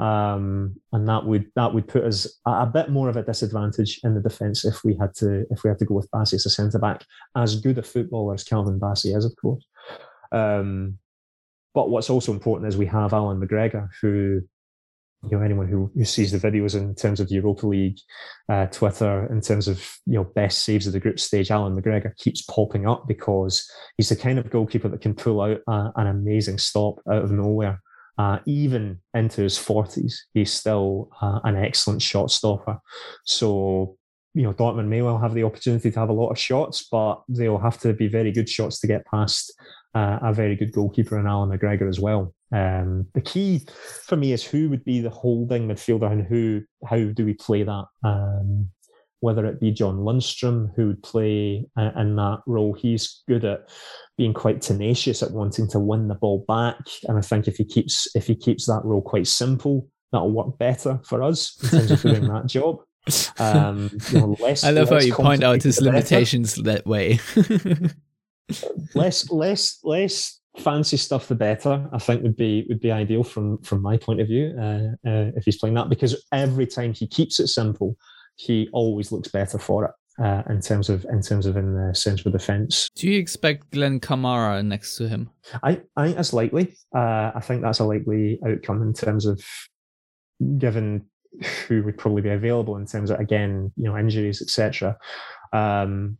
Um, 0.00 0.80
and 0.92 1.06
that 1.08 1.26
would 1.26 1.52
that 1.56 1.74
would 1.74 1.86
put 1.86 2.04
us 2.04 2.26
a, 2.46 2.50
a 2.62 2.66
bit 2.66 2.88
more 2.88 3.10
of 3.10 3.18
a 3.18 3.22
disadvantage 3.22 4.00
in 4.02 4.14
the 4.14 4.20
defence 4.20 4.64
if 4.64 4.82
we 4.82 4.96
had 4.96 5.14
to 5.16 5.44
if 5.50 5.62
we 5.62 5.68
had 5.68 5.78
to 5.78 5.84
go 5.84 5.94
with 5.94 6.10
Bassey 6.10 6.34
as 6.34 6.46
a 6.46 6.50
centre 6.50 6.78
back. 6.78 7.04
As 7.36 7.60
good 7.60 7.76
a 7.76 7.82
footballer 7.82 8.34
as 8.34 8.42
Calvin 8.42 8.80
Bassey 8.80 9.14
is, 9.14 9.26
of 9.26 9.36
course. 9.36 9.62
Um, 10.32 10.98
but 11.74 11.90
what's 11.90 12.08
also 12.08 12.32
important 12.32 12.68
is 12.68 12.78
we 12.78 12.86
have 12.86 13.12
Allan 13.12 13.40
McGregor, 13.40 13.88
who 14.00 14.40
you 15.24 15.36
know 15.36 15.42
anyone 15.42 15.68
who, 15.68 15.90
who 15.94 16.04
sees 16.06 16.32
the 16.32 16.38
videos 16.38 16.74
in 16.74 16.94
terms 16.94 17.20
of 17.20 17.28
the 17.28 17.34
Europa 17.34 17.66
League, 17.66 17.98
uh, 18.48 18.66
Twitter, 18.66 19.26
in 19.30 19.42
terms 19.42 19.68
of 19.68 19.86
you 20.06 20.14
know 20.14 20.24
best 20.24 20.62
saves 20.62 20.86
of 20.86 20.94
the 20.94 21.00
group 21.00 21.20
stage, 21.20 21.50
Allan 21.50 21.80
McGregor 21.80 22.16
keeps 22.16 22.40
popping 22.42 22.88
up 22.88 23.06
because 23.06 23.70
he's 23.98 24.08
the 24.08 24.16
kind 24.16 24.38
of 24.38 24.48
goalkeeper 24.48 24.88
that 24.88 25.02
can 25.02 25.14
pull 25.14 25.42
out 25.42 25.60
a, 25.68 25.92
an 25.96 26.06
amazing 26.06 26.56
stop 26.56 27.00
out 27.10 27.22
of 27.22 27.30
nowhere. 27.30 27.82
Uh, 28.20 28.38
even 28.44 29.00
into 29.14 29.40
his 29.40 29.56
40s, 29.56 30.12
he's 30.34 30.52
still 30.52 31.08
uh, 31.22 31.40
an 31.44 31.56
excellent 31.56 32.02
shot 32.02 32.30
stopper. 32.30 32.78
So, 33.24 33.96
you 34.34 34.42
know, 34.42 34.52
Dortmund 34.52 34.88
may 34.88 35.00
well 35.00 35.16
have 35.16 35.32
the 35.32 35.44
opportunity 35.44 35.90
to 35.90 35.98
have 35.98 36.10
a 36.10 36.12
lot 36.12 36.28
of 36.28 36.38
shots, 36.38 36.86
but 36.92 37.22
they'll 37.30 37.56
have 37.56 37.78
to 37.78 37.94
be 37.94 38.08
very 38.08 38.30
good 38.30 38.46
shots 38.46 38.78
to 38.80 38.86
get 38.86 39.06
past 39.06 39.58
uh, 39.94 40.18
a 40.20 40.34
very 40.34 40.54
good 40.54 40.70
goalkeeper 40.70 41.18
in 41.18 41.26
Allan 41.26 41.48
McGregor 41.48 41.88
as 41.88 41.98
well. 41.98 42.34
Um, 42.52 43.06
the 43.14 43.22
key 43.22 43.62
for 44.04 44.16
me 44.16 44.32
is 44.32 44.44
who 44.44 44.68
would 44.68 44.84
be 44.84 45.00
the 45.00 45.08
holding 45.08 45.66
midfielder 45.66 46.12
and 46.12 46.26
who, 46.26 46.60
how 46.86 46.98
do 46.98 47.24
we 47.24 47.32
play 47.32 47.62
that? 47.62 47.84
Um, 48.04 48.68
whether 49.20 49.46
it 49.46 49.60
be 49.60 49.70
John 49.70 49.98
Lundstram, 49.98 50.70
who 50.74 50.88
would 50.88 51.02
play 51.02 51.66
in 51.76 52.16
that 52.16 52.38
role. 52.46 52.72
He's 52.72 53.22
good 53.28 53.44
at 53.44 53.68
being 54.16 54.34
quite 54.34 54.62
tenacious 54.62 55.22
at 55.22 55.30
wanting 55.30 55.68
to 55.68 55.78
win 55.78 56.08
the 56.08 56.14
ball 56.14 56.44
back, 56.48 56.78
and 57.04 57.18
I 57.18 57.20
think 57.20 57.46
if 57.46 57.56
he 57.56 57.64
keeps 57.64 58.08
if 58.14 58.26
he 58.26 58.34
keeps 58.34 58.66
that 58.66 58.82
role 58.84 59.02
quite 59.02 59.26
simple, 59.26 59.88
that'll 60.12 60.30
work 60.30 60.58
better 60.58 61.00
for 61.04 61.22
us 61.22 61.56
in 61.62 61.70
terms 61.70 61.90
of 61.90 62.02
doing 62.02 62.28
that 62.28 62.46
job. 62.46 62.78
Um, 63.38 63.90
you 64.10 64.20
know, 64.20 64.36
less, 64.40 64.64
I 64.64 64.70
love 64.70 64.90
how 64.90 65.00
you 65.00 65.14
point 65.14 65.42
out 65.42 65.62
his 65.62 65.80
limitations 65.80 66.54
that 66.56 66.86
way. 66.86 67.18
less, 68.94 69.30
less, 69.30 69.78
less 69.84 70.40
fancy 70.58 70.96
stuff, 70.96 71.28
the 71.28 71.34
better. 71.34 71.88
I 71.92 71.98
think 71.98 72.22
would 72.22 72.36
be 72.36 72.66
would 72.68 72.80
be 72.80 72.90
ideal 72.90 73.24
from 73.24 73.58
from 73.62 73.82
my 73.82 73.96
point 73.96 74.20
of 74.20 74.28
view 74.28 74.54
uh, 74.58 75.08
uh, 75.08 75.30
if 75.36 75.44
he's 75.44 75.58
playing 75.58 75.74
that 75.74 75.88
because 75.88 76.22
every 76.32 76.66
time 76.66 76.92
he 76.92 77.06
keeps 77.06 77.40
it 77.40 77.48
simple 77.48 77.96
he 78.40 78.68
always 78.72 79.12
looks 79.12 79.28
better 79.28 79.58
for 79.58 79.84
it. 79.84 79.90
Uh, 80.22 80.42
in 80.50 80.60
terms 80.60 80.90
of 80.90 81.06
in 81.06 81.22
terms 81.22 81.46
of 81.46 81.56
in 81.56 81.74
the 81.74 81.94
central 81.94 82.30
defence. 82.30 82.90
Do 82.94 83.08
you 83.08 83.18
expect 83.18 83.70
Glen 83.70 84.00
Kamara 84.00 84.62
next 84.62 84.96
to 84.96 85.08
him? 85.08 85.30
I, 85.62 85.80
I 85.96 86.04
think 86.04 86.16
that's 86.16 86.34
likely. 86.34 86.76
Uh, 86.94 87.30
I 87.34 87.40
think 87.40 87.62
that's 87.62 87.78
a 87.78 87.84
likely 87.84 88.38
outcome 88.46 88.82
in 88.82 88.92
terms 88.92 89.24
of 89.24 89.42
given 90.58 91.06
who 91.66 91.82
would 91.84 91.96
probably 91.96 92.20
be 92.20 92.28
available 92.28 92.76
in 92.76 92.84
terms 92.84 93.10
of 93.10 93.18
again 93.18 93.72
you 93.76 93.84
know 93.84 93.96
injuries 93.96 94.42
etc. 94.42 94.98
Um, 95.54 96.18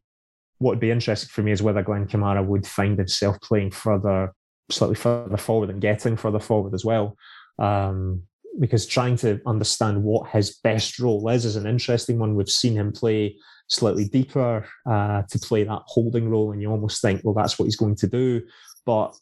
what 0.58 0.70
would 0.70 0.80
be 0.80 0.92
interesting 0.92 1.28
for 1.28 1.42
me 1.42 1.52
is 1.52 1.62
whether 1.62 1.82
Glen 1.82 2.06
Kamara 2.06 2.46
would 2.46 2.66
find 2.66 2.96
himself 2.96 3.38
playing 3.42 3.72
further 3.72 4.32
slightly 4.70 4.96
further 4.96 5.36
forward 5.36 5.68
and 5.68 5.80
getting 5.80 6.16
further 6.16 6.40
forward 6.40 6.72
as 6.72 6.86
well. 6.86 7.16
Um, 7.58 8.22
because 8.58 8.86
trying 8.86 9.16
to 9.16 9.40
understand 9.46 10.02
what 10.02 10.30
his 10.30 10.58
best 10.58 10.98
role 10.98 11.28
is 11.28 11.44
is 11.44 11.56
an 11.56 11.66
interesting 11.66 12.18
one. 12.18 12.34
We've 12.34 12.48
seen 12.48 12.74
him 12.74 12.92
play 12.92 13.36
slightly 13.68 14.06
deeper 14.06 14.66
uh, 14.88 15.22
to 15.30 15.38
play 15.38 15.64
that 15.64 15.82
holding 15.86 16.28
role, 16.28 16.52
and 16.52 16.60
you 16.60 16.70
almost 16.70 17.00
think, 17.00 17.22
well, 17.24 17.34
that's 17.34 17.58
what 17.58 17.66
he's 17.66 17.76
going 17.76 17.96
to 17.96 18.08
do. 18.08 18.42
But 18.84 19.14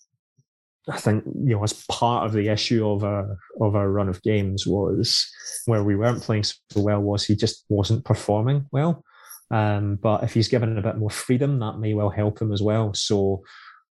I 0.88 0.98
think 0.98 1.24
you 1.26 1.56
know, 1.56 1.62
as 1.62 1.84
part 1.88 2.24
of 2.24 2.32
the 2.32 2.48
issue 2.48 2.88
of 2.88 3.04
our 3.04 3.36
of 3.60 3.76
our 3.76 3.90
run 3.90 4.08
of 4.08 4.22
games 4.22 4.66
was 4.66 5.28
where 5.66 5.84
we 5.84 5.96
weren't 5.96 6.22
playing 6.22 6.44
so 6.44 6.56
well 6.76 7.00
was 7.00 7.24
he 7.24 7.36
just 7.36 7.64
wasn't 7.68 8.04
performing 8.04 8.66
well. 8.72 9.04
Um, 9.50 9.96
but 9.96 10.24
if 10.24 10.34
he's 10.34 10.48
given 10.48 10.76
a 10.76 10.82
bit 10.82 10.96
more 10.96 11.10
freedom, 11.10 11.58
that 11.60 11.78
may 11.78 11.94
well 11.94 12.10
help 12.10 12.40
him 12.40 12.52
as 12.52 12.62
well. 12.62 12.92
So 12.94 13.42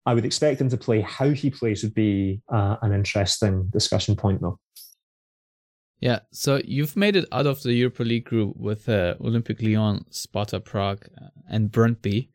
I 0.06 0.14
would 0.14 0.24
expect 0.24 0.60
him 0.60 0.68
to 0.68 0.76
play. 0.76 1.00
How 1.00 1.30
he 1.30 1.50
plays 1.50 1.82
would 1.82 1.94
be 1.94 2.42
uh, 2.52 2.76
an 2.82 2.92
interesting 2.92 3.68
discussion 3.72 4.16
point, 4.16 4.40
though. 4.40 4.58
Yeah, 6.04 6.18
so 6.32 6.60
you've 6.66 6.98
made 6.98 7.16
it 7.16 7.26
out 7.32 7.46
of 7.46 7.62
the 7.62 7.72
Europa 7.72 8.02
League 8.02 8.26
group 8.26 8.58
with 8.58 8.90
uh, 8.90 9.14
Olympique 9.22 9.62
Lyon, 9.62 10.04
Sparta 10.10 10.60
Prague, 10.60 11.06
uh, 11.18 11.28
and 11.48 11.72
Brøndby, 11.72 12.28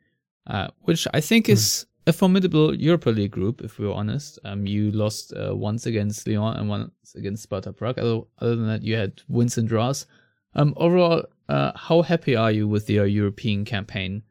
uh, 0.48 0.70
which 0.80 1.08
I 1.14 1.22
think 1.22 1.46
mm. 1.46 1.50
is 1.50 1.86
a 2.08 2.12
formidable 2.12 2.74
Europa 2.74 3.12
League 3.12 3.30
group, 3.30 3.62
if 3.62 3.78
we're 3.78 3.94
honest. 3.94 4.40
Um, 4.44 4.66
you 4.66 4.90
lost 4.90 5.34
uh, 5.34 5.56
once 5.56 5.86
against 5.86 6.28
Lyon 6.28 6.58
and 6.58 6.68
once 6.68 7.14
against 7.16 7.44
Sparta 7.44 7.72
Prague. 7.72 8.00
Other, 8.00 8.22
other 8.40 8.56
than 8.56 8.66
that, 8.70 8.82
you 8.82 8.96
had 8.96 9.22
wins 9.28 9.56
and 9.60 9.68
draws. 9.68 10.08
Um, 10.56 10.74
overall, 10.76 11.26
uh, 11.48 11.74
how 11.76 12.02
happy 12.02 12.36
are 12.36 12.52
you 12.52 12.68
with 12.68 12.90
your 12.90 13.06
European 13.06 13.66
campaign 13.66 14.24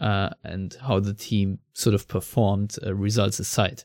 uh, 0.00 0.30
and 0.44 0.76
how 0.80 1.00
the 1.00 1.14
team 1.14 1.58
sort 1.72 1.94
of 1.94 2.06
performed, 2.06 2.78
results 2.84 3.40
aside? 3.40 3.82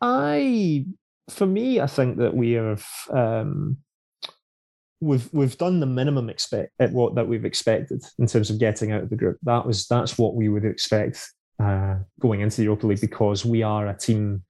I 0.00 0.86
for 1.30 1.46
me, 1.46 1.80
I 1.80 1.86
think 1.86 2.18
that 2.18 2.34
we 2.34 2.52
have 2.52 2.86
um, 3.10 3.78
we've 5.00 5.28
we've 5.32 5.58
done 5.58 5.80
the 5.80 5.86
minimum 5.86 6.28
expect 6.28 6.72
at 6.80 6.92
what 6.92 7.14
that 7.14 7.28
we've 7.28 7.44
expected 7.44 8.02
in 8.18 8.26
terms 8.26 8.50
of 8.50 8.58
getting 8.58 8.92
out 8.92 9.02
of 9.02 9.10
the 9.10 9.16
group. 9.16 9.38
That 9.42 9.66
was 9.66 9.86
that's 9.86 10.18
what 10.18 10.34
we 10.34 10.48
would 10.48 10.64
expect 10.64 11.32
uh, 11.62 11.96
going 12.20 12.40
into 12.40 12.58
the 12.58 12.64
Europa 12.64 12.86
League 12.86 13.00
because 13.00 13.44
we 13.44 13.62
are 13.62 13.88
a 13.88 13.96
team. 13.96 14.44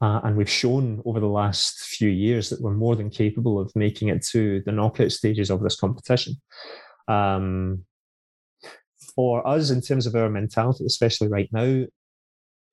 Uh, 0.00 0.20
and 0.22 0.36
we've 0.36 0.48
shown 0.48 1.02
over 1.04 1.18
the 1.18 1.26
last 1.26 1.80
few 1.80 2.08
years 2.08 2.50
that 2.50 2.60
we're 2.60 2.72
more 2.72 2.94
than 2.94 3.10
capable 3.10 3.58
of 3.58 3.74
making 3.74 4.06
it 4.06 4.24
to 4.24 4.62
the 4.64 4.70
knockout 4.70 5.10
stages 5.10 5.50
of 5.50 5.60
this 5.60 5.74
competition. 5.74 6.40
Um, 7.08 7.84
for 9.16 9.44
us, 9.44 9.70
in 9.70 9.80
terms 9.80 10.06
of 10.06 10.14
our 10.14 10.28
mentality, 10.28 10.86
especially 10.86 11.26
right 11.26 11.48
now, 11.50 11.84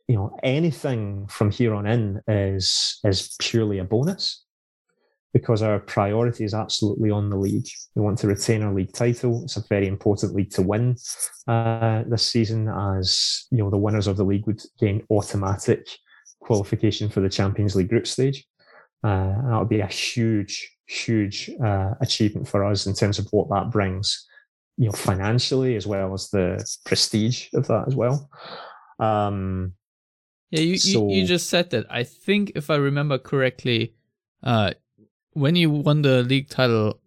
you 0.08 0.16
know 0.16 0.38
anything 0.44 1.28
from 1.28 1.52
here 1.52 1.74
on 1.74 1.88
in 1.88 2.22
is 2.28 3.00
is 3.04 3.36
purely 3.40 3.80
a 3.80 3.84
bonus 3.84 4.44
because 5.34 5.62
our 5.62 5.80
priority 5.80 6.46
is 6.46 6.54
absolutely 6.54 7.12
on 7.12 7.30
the 7.30 7.36
league. 7.36 7.68
We 7.94 8.02
want 8.02 8.18
to 8.20 8.28
retain 8.28 8.64
our 8.64 8.74
league 8.74 8.94
title. 8.94 9.44
It's 9.44 9.58
a 9.58 9.68
very 9.68 9.86
important 9.86 10.34
league 10.34 10.52
to 10.52 10.62
win 10.62 10.96
uh, 11.46 12.04
this 12.08 12.26
season, 12.26 12.70
as 12.70 13.46
you 13.52 13.58
know 13.58 13.70
the 13.70 13.78
winners 13.78 14.08
of 14.08 14.18
the 14.18 14.24
league 14.24 14.48
would 14.48 14.62
gain 14.80 15.06
automatic 15.10 15.88
qualification 16.40 17.10
for 17.10 17.22
the 17.22 17.30
Champions 17.30 17.76
League 17.76 17.90
group 17.90 18.08
stage. 18.08 18.46
Uh, 19.04 19.34
that 19.50 19.60
would 19.60 19.70
be 19.70 19.82
a 19.82 19.88
huge, 19.88 20.72
huge 20.86 21.50
uh, 21.64 21.96
achievement 22.02 22.48
for 22.48 22.64
us 22.64 22.86
in 22.86 22.94
terms 22.94 23.20
of 23.20 23.28
what 23.32 23.50
that 23.50 23.72
brings, 23.72 24.26
you 24.78 24.86
know, 24.86 24.92
financially 24.92 25.76
as 25.76 25.86
well 25.86 26.14
as 26.14 26.30
the 26.30 26.64
prestige 26.86 27.48
of 27.54 27.68
that 27.68 27.84
as 27.88 27.96
well. 27.96 28.30
Um, 29.00 29.74
yeah, 30.56 30.62
you, 30.62 30.78
so, 30.78 31.10
you, 31.10 31.22
you 31.22 31.28
just 31.28 31.50
said 31.50 31.70
that. 31.72 31.86
I 31.90 32.04
think 32.04 32.52
if 32.56 32.70
I 32.70 32.76
remember 32.76 33.18
correctly, 33.18 33.94
uh, 34.44 34.72
when 35.34 35.56
you 35.56 35.70
won 35.70 36.02
the 36.02 36.24
league 36.24 36.50
title 36.50 37.00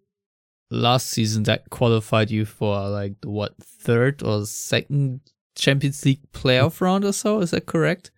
last 0.69 1.07
season, 1.07 1.43
that 1.43 1.69
qualified 1.69 2.29
you 2.31 2.45
for 2.45 2.89
like 2.89 3.19
the 3.21 3.29
what 3.29 3.55
third 3.61 4.23
or 4.23 4.45
second 4.45 5.21
Champions 5.55 6.05
League 6.05 6.31
playoff 6.31 6.81
round 6.81 7.03
or 7.03 7.13
so. 7.13 7.41
Is 7.41 7.51
that 7.51 7.65
correct? 7.65 8.11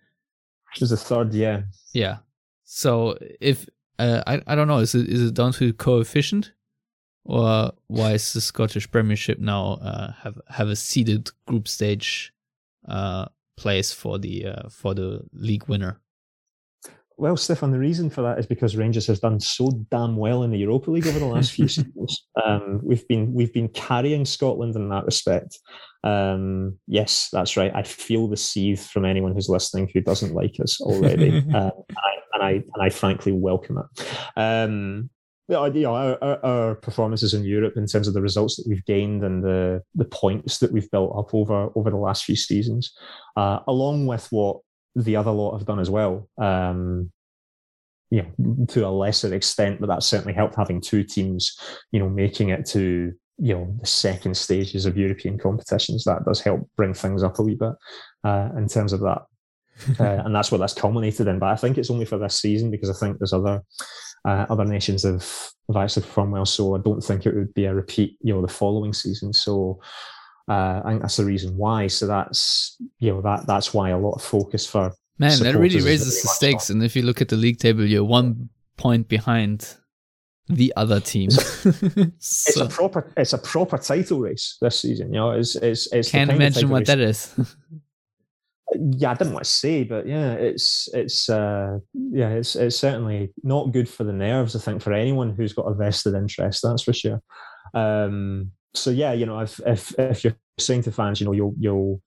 It 0.74 0.80
was 0.80 0.90
the 0.90 0.96
third, 0.96 1.34
yeah. 1.34 1.62
Yeah. 1.92 2.18
So 2.64 3.18
if 3.40 3.68
uh, 3.98 4.22
I 4.26 4.40
I 4.46 4.54
don't 4.54 4.68
know, 4.68 4.78
is 4.78 4.94
it 4.94 5.08
is 5.08 5.22
it 5.22 5.34
down 5.34 5.52
to 5.54 5.72
coefficient, 5.72 6.52
or 7.24 7.72
why 7.88 8.12
is 8.12 8.32
the 8.32 8.40
Scottish 8.40 8.90
Premiership 8.90 9.38
now 9.38 9.74
uh, 9.74 10.12
have 10.22 10.40
have 10.48 10.68
a 10.68 10.76
seeded 10.76 11.30
group 11.46 11.68
stage 11.68 12.32
uh, 12.88 13.26
place 13.62 13.92
for 13.92 14.18
the 14.18 14.46
uh, 14.46 14.68
for 14.68 14.92
the 14.94 15.22
league 15.32 15.68
winner? 15.68 16.00
Well, 17.16 17.36
Stefan, 17.36 17.70
the 17.70 17.78
reason 17.78 18.10
for 18.10 18.22
that 18.22 18.38
is 18.40 18.46
because 18.46 18.74
Rangers 18.74 19.06
has 19.06 19.20
done 19.20 19.38
so 19.38 19.70
damn 19.90 20.16
well 20.16 20.42
in 20.42 20.50
the 20.50 20.58
Europa 20.58 20.90
League 20.90 21.06
over 21.06 21.20
the 21.20 21.26
last 21.26 21.52
few 21.52 21.68
seasons. 21.76 22.26
Um, 22.44 22.80
we've 22.82 23.06
been 23.06 23.32
we've 23.32 23.52
been 23.52 23.68
carrying 23.68 24.24
Scotland 24.24 24.74
in 24.74 24.88
that 24.88 25.04
respect. 25.04 25.58
Um, 26.02 26.78
yes, 26.88 27.28
that's 27.32 27.56
right. 27.56 27.70
I 27.74 27.84
feel 27.84 28.26
the 28.26 28.36
seethe 28.36 28.80
from 28.80 29.04
anyone 29.04 29.34
who's 29.34 29.48
listening 29.48 29.88
who 29.94 30.00
doesn't 30.00 30.34
like 30.34 30.56
us 30.60 30.80
already, 30.80 31.38
uh, 31.54 31.70
and, 31.88 31.96
I, 31.96 32.14
and 32.34 32.42
I 32.42 32.50
and 32.50 32.82
I 32.82 32.90
frankly 32.90 33.30
welcome 33.30 33.78
it. 33.78 34.06
Um, 34.36 35.10
you 35.48 35.82
know, 35.82 35.94
our, 35.94 36.18
our, 36.22 36.44
our, 36.44 36.74
performances 36.76 37.34
in 37.34 37.44
Europe 37.44 37.76
in 37.76 37.86
terms 37.86 38.08
of 38.08 38.14
the 38.14 38.22
results 38.22 38.56
that 38.56 38.66
we've 38.68 38.84
gained 38.84 39.24
and 39.24 39.42
the 39.42 39.82
the 39.94 40.04
points 40.04 40.58
that 40.58 40.72
we've 40.72 40.90
built 40.90 41.12
up 41.16 41.34
over 41.34 41.70
over 41.74 41.90
the 41.90 41.96
last 41.96 42.24
few 42.24 42.36
seasons, 42.36 42.94
uh, 43.36 43.58
along 43.66 44.06
with 44.06 44.28
what 44.30 44.58
the 44.94 45.16
other 45.16 45.30
lot 45.30 45.56
have 45.56 45.66
done 45.66 45.80
as 45.80 45.90
well. 45.90 46.28
Um, 46.38 47.10
yeah, 48.10 48.26
to 48.68 48.86
a 48.86 48.90
lesser 48.90 49.34
extent, 49.34 49.80
but 49.80 49.86
that 49.86 50.02
certainly 50.02 50.34
helped 50.34 50.54
having 50.54 50.80
two 50.80 51.02
teams, 51.02 51.58
you 51.92 51.98
know, 51.98 52.08
making 52.08 52.50
it 52.50 52.66
to 52.66 53.12
you 53.38 53.54
know 53.54 53.74
the 53.80 53.86
second 53.86 54.36
stages 54.36 54.86
of 54.86 54.96
European 54.96 55.38
competitions. 55.38 56.04
That 56.04 56.24
does 56.24 56.40
help 56.40 56.68
bring 56.76 56.94
things 56.94 57.22
up 57.22 57.38
a 57.38 57.42
wee 57.42 57.56
bit 57.56 57.72
uh, 58.24 58.50
in 58.56 58.68
terms 58.68 58.92
of 58.92 59.00
that. 59.00 59.22
uh, 59.98 60.22
and 60.24 60.34
that's 60.34 60.52
what 60.52 60.58
that's 60.58 60.74
culminated 60.74 61.26
in. 61.26 61.38
But 61.38 61.48
I 61.48 61.56
think 61.56 61.78
it's 61.78 61.90
only 61.90 62.04
for 62.04 62.18
this 62.18 62.38
season 62.38 62.70
because 62.70 62.90
I 62.90 62.92
think 62.92 63.18
there's 63.18 63.32
other 63.32 63.62
uh, 64.24 64.46
other 64.48 64.64
nations 64.64 65.02
have, 65.02 65.26
have 65.68 65.76
actually 65.76 66.02
performed 66.02 66.32
well. 66.32 66.46
So 66.46 66.76
I 66.76 66.78
don't 66.78 67.00
think 67.00 67.26
it 67.26 67.34
would 67.34 67.52
be 67.54 67.64
a 67.64 67.74
repeat, 67.74 68.16
you 68.20 68.32
know, 68.32 68.42
the 68.42 68.48
following 68.48 68.92
season. 68.92 69.32
So 69.32 69.80
uh, 70.48 70.80
I 70.84 70.90
think 70.90 71.02
that's 71.02 71.16
the 71.16 71.24
reason 71.24 71.56
why. 71.56 71.86
So 71.86 72.06
that's 72.06 72.76
you 72.98 73.12
know 73.12 73.20
that 73.22 73.46
that's 73.46 73.72
why 73.72 73.90
a 73.90 73.98
lot 73.98 74.14
of 74.14 74.22
focus 74.22 74.66
for 74.66 74.92
man 75.18 75.38
that 75.40 75.56
really 75.56 75.80
raises 75.80 76.22
the 76.22 76.28
stakes. 76.28 76.70
And 76.70 76.82
if 76.82 76.96
you 76.96 77.02
look 77.02 77.20
at 77.20 77.28
the 77.28 77.36
league 77.36 77.58
table, 77.58 77.84
you're 77.84 78.04
one 78.04 78.48
point 78.76 79.08
behind 79.08 79.76
the 80.48 80.72
other 80.76 81.00
team. 81.00 81.30
so, 81.30 81.70
it's 82.18 82.56
a 82.56 82.66
proper 82.68 83.10
it's 83.16 83.32
a 83.32 83.38
proper 83.38 83.78
title 83.78 84.20
race 84.20 84.58
this 84.60 84.80
season. 84.80 85.08
You 85.08 85.20
know, 85.20 85.30
it's 85.30 85.54
it's, 85.56 85.92
it's 85.92 86.10
can't 86.10 86.30
imagine 86.30 86.68
what 86.68 86.80
race. 86.80 86.86
that 86.88 87.00
is. 87.00 87.34
yeah, 88.90 89.10
I 89.10 89.14
didn't 89.14 89.32
want 89.32 89.44
to 89.44 89.50
say, 89.50 89.84
but 89.84 90.06
yeah, 90.06 90.32
it's 90.32 90.88
it's 90.92 91.28
uh, 91.28 91.78
yeah, 91.94 92.30
it's 92.30 92.56
it's 92.56 92.76
certainly 92.76 93.32
not 93.42 93.72
good 93.72 93.88
for 93.88 94.04
the 94.04 94.12
nerves. 94.12 94.56
I 94.56 94.58
think 94.58 94.82
for 94.82 94.92
anyone 94.92 95.34
who's 95.34 95.52
got 95.52 95.66
a 95.66 95.74
vested 95.74 96.14
interest, 96.14 96.62
that's 96.62 96.82
for 96.82 96.92
sure. 96.92 97.22
Um, 97.74 98.52
so 98.74 98.90
yeah, 98.90 99.12
you 99.12 99.26
know, 99.26 99.40
if 99.40 99.60
if 99.66 99.94
if 99.98 100.24
you're 100.24 100.36
saying 100.58 100.82
to 100.82 100.92
fans, 100.92 101.20
you 101.20 101.26
know, 101.26 101.32
you'll 101.32 101.54
you'll 101.58 102.02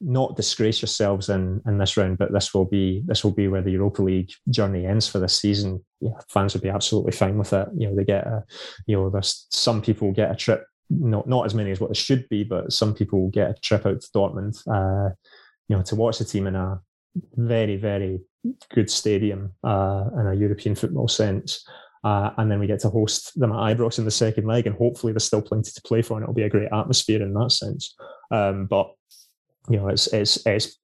not 0.00 0.36
disgrace 0.36 0.80
yourselves 0.80 1.28
in 1.28 1.60
in 1.66 1.78
this 1.78 1.96
round, 1.96 2.18
but 2.18 2.32
this 2.32 2.54
will 2.54 2.64
be 2.64 3.02
this 3.06 3.24
will 3.24 3.32
be 3.32 3.48
where 3.48 3.62
the 3.62 3.72
Europa 3.72 4.02
League 4.02 4.30
journey 4.48 4.86
ends 4.86 5.08
for 5.08 5.18
this 5.18 5.38
season. 5.38 5.84
Yeah, 6.00 6.18
fans 6.28 6.54
would 6.54 6.62
be 6.62 6.70
absolutely 6.70 7.12
fine 7.12 7.36
with 7.36 7.52
it. 7.52 7.68
You 7.76 7.88
know, 7.88 7.96
they 7.96 8.04
get 8.04 8.26
a, 8.26 8.44
you 8.86 8.96
know, 8.96 9.10
there's 9.10 9.46
some 9.50 9.82
people 9.82 10.12
get 10.12 10.30
a 10.30 10.36
trip, 10.36 10.64
not 10.88 11.28
not 11.28 11.44
as 11.44 11.54
many 11.54 11.70
as 11.70 11.80
what 11.80 11.90
it 11.90 11.96
should 11.96 12.28
be, 12.28 12.44
but 12.44 12.72
some 12.72 12.94
people 12.94 13.28
get 13.30 13.50
a 13.50 13.54
trip 13.54 13.84
out 13.84 14.00
to 14.00 14.08
Dortmund. 14.14 14.56
Uh, 14.70 15.14
you 15.68 15.76
know, 15.76 15.82
to 15.82 15.96
watch 15.96 16.18
the 16.18 16.24
team 16.24 16.46
in 16.46 16.56
a 16.56 16.80
very, 17.36 17.76
very 17.76 18.20
good 18.72 18.90
stadium 18.90 19.52
uh, 19.64 20.04
in 20.18 20.26
a 20.26 20.34
European 20.34 20.74
football 20.74 21.08
sense. 21.08 21.66
Uh, 22.02 22.30
and 22.36 22.50
then 22.50 22.60
we 22.60 22.66
get 22.66 22.80
to 22.80 22.90
host 22.90 23.38
them 23.40 23.50
at 23.52 23.76
Ibrox 23.76 23.98
in 23.98 24.04
the 24.04 24.10
second 24.10 24.46
leg, 24.46 24.66
and 24.66 24.76
hopefully 24.76 25.12
there's 25.12 25.24
still 25.24 25.40
plenty 25.40 25.70
to 25.70 25.82
play 25.82 26.02
for, 26.02 26.14
and 26.14 26.22
it'll 26.22 26.34
be 26.34 26.42
a 26.42 26.50
great 26.50 26.70
atmosphere 26.70 27.22
in 27.22 27.32
that 27.32 27.50
sense. 27.50 27.94
Um, 28.30 28.66
but 28.66 28.90
you 29.70 29.78
know, 29.78 29.88
it's 29.88 30.06
it's 30.08 30.44
it's 30.44 30.78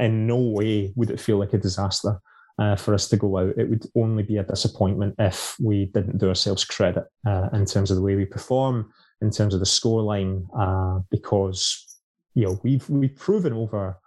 in 0.00 0.26
no 0.26 0.38
way 0.38 0.92
would 0.96 1.10
it 1.10 1.20
feel 1.20 1.38
like 1.38 1.52
a 1.52 1.58
disaster 1.58 2.18
uh, 2.58 2.76
for 2.76 2.94
us 2.94 3.08
to 3.08 3.16
go 3.16 3.38
out. 3.38 3.58
It 3.58 3.68
would 3.68 3.86
only 3.94 4.22
be 4.22 4.38
a 4.38 4.44
disappointment 4.44 5.14
if 5.18 5.56
we 5.60 5.86
didn't 5.86 6.18
do 6.18 6.28
ourselves 6.28 6.64
credit 6.64 7.04
uh, 7.26 7.50
in 7.52 7.66
terms 7.66 7.90
of 7.90 7.96
the 7.96 8.02
way 8.02 8.14
we 8.14 8.24
perform, 8.24 8.90
in 9.20 9.30
terms 9.30 9.52
of 9.52 9.60
the 9.60 9.66
scoreline, 9.66 10.46
uh, 10.58 11.00
because 11.10 11.98
you 12.34 12.46
know 12.46 12.58
we've 12.62 12.88
we've 12.88 13.16
proven 13.16 13.52
over 13.52 13.98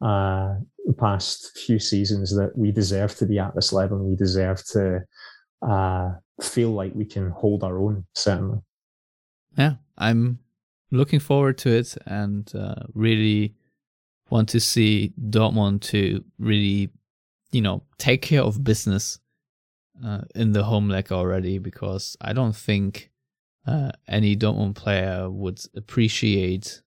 uh, 0.00 0.54
the 0.86 0.92
past 0.92 1.58
few 1.58 1.78
seasons 1.78 2.34
that 2.34 2.56
we 2.56 2.72
deserve 2.72 3.14
to 3.16 3.26
be 3.26 3.38
at 3.38 3.54
this 3.54 3.72
level 3.72 3.98
and 3.98 4.06
we 4.06 4.16
deserve 4.16 4.64
to 4.64 5.00
uh, 5.62 6.10
feel 6.40 6.70
like 6.70 6.94
we 6.94 7.04
can 7.04 7.30
hold 7.30 7.64
our 7.64 7.78
own, 7.78 8.04
certainly. 8.14 8.60
Yeah, 9.56 9.74
I'm 9.96 10.38
looking 10.90 11.20
forward 11.20 11.58
to 11.58 11.70
it 11.70 11.96
and 12.06 12.50
uh, 12.54 12.86
really 12.94 13.54
want 14.30 14.48
to 14.50 14.60
see 14.60 15.12
Dortmund 15.20 15.80
to 15.80 16.24
really, 16.38 16.90
you 17.50 17.60
know, 17.60 17.82
take 17.98 18.22
care 18.22 18.42
of 18.42 18.62
business 18.62 19.18
uh, 20.04 20.20
in 20.34 20.52
the 20.52 20.64
home 20.64 20.88
leg 20.88 21.10
already 21.12 21.58
because 21.58 22.16
I 22.20 22.32
don't 22.32 22.54
think 22.54 23.10
uh, 23.66 23.90
any 24.06 24.36
Dortmund 24.36 24.76
player 24.76 25.28
would 25.28 25.60
appreciate 25.76 26.82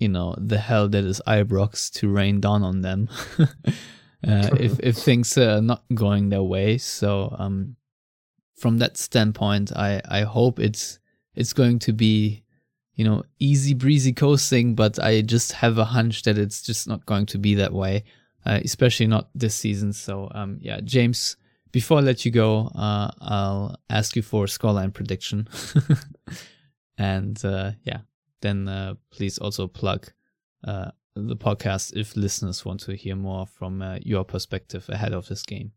you 0.00 0.08
know 0.08 0.34
the 0.38 0.58
hell 0.58 0.88
that 0.88 1.04
is 1.04 1.22
Ibrox 1.26 1.92
to 2.00 2.08
rain 2.08 2.40
down 2.40 2.64
on 2.64 2.80
them 2.80 3.08
uh, 4.26 4.48
if 4.58 4.80
if 4.80 4.96
things 4.96 5.36
are 5.38 5.60
not 5.60 5.84
going 5.94 6.30
their 6.30 6.42
way. 6.42 6.78
So 6.78 7.34
um, 7.38 7.76
from 8.56 8.78
that 8.78 8.96
standpoint, 8.96 9.72
I 9.76 10.00
I 10.08 10.22
hope 10.22 10.58
it's 10.58 10.98
it's 11.34 11.52
going 11.52 11.78
to 11.80 11.92
be 11.92 12.42
you 12.94 13.04
know 13.04 13.22
easy 13.38 13.74
breezy 13.74 14.12
coasting, 14.12 14.74
but 14.74 14.98
I 14.98 15.20
just 15.20 15.52
have 15.52 15.78
a 15.78 15.84
hunch 15.84 16.22
that 16.22 16.38
it's 16.38 16.62
just 16.62 16.88
not 16.88 17.06
going 17.06 17.26
to 17.26 17.38
be 17.38 17.54
that 17.56 17.72
way, 17.72 18.04
uh, 18.46 18.58
especially 18.64 19.06
not 19.06 19.28
this 19.34 19.54
season. 19.54 19.92
So 19.92 20.30
um, 20.34 20.58
yeah, 20.60 20.80
James. 20.82 21.36
Before 21.72 21.98
I 21.98 22.00
let 22.00 22.24
you 22.24 22.32
go, 22.32 22.66
uh, 22.74 23.12
I'll 23.20 23.76
ask 23.88 24.16
you 24.16 24.22
for 24.22 24.42
a 24.42 24.48
scoreline 24.48 24.92
prediction. 24.92 25.46
and 26.98 27.44
uh, 27.44 27.70
yeah, 27.84 27.98
then 28.40 28.68
uh, 28.68 28.94
please 29.10 29.38
also 29.38 29.66
plug 29.66 30.08
uh, 30.66 30.90
the 31.14 31.36
podcast 31.36 31.96
if 31.96 32.16
listeners 32.16 32.64
want 32.64 32.80
to 32.80 32.96
hear 32.96 33.16
more 33.16 33.46
from 33.46 33.82
uh, 33.82 33.98
your 34.02 34.24
perspective 34.24 34.88
ahead 34.88 35.12
of 35.12 35.28
this 35.28 35.42
game. 35.42 35.72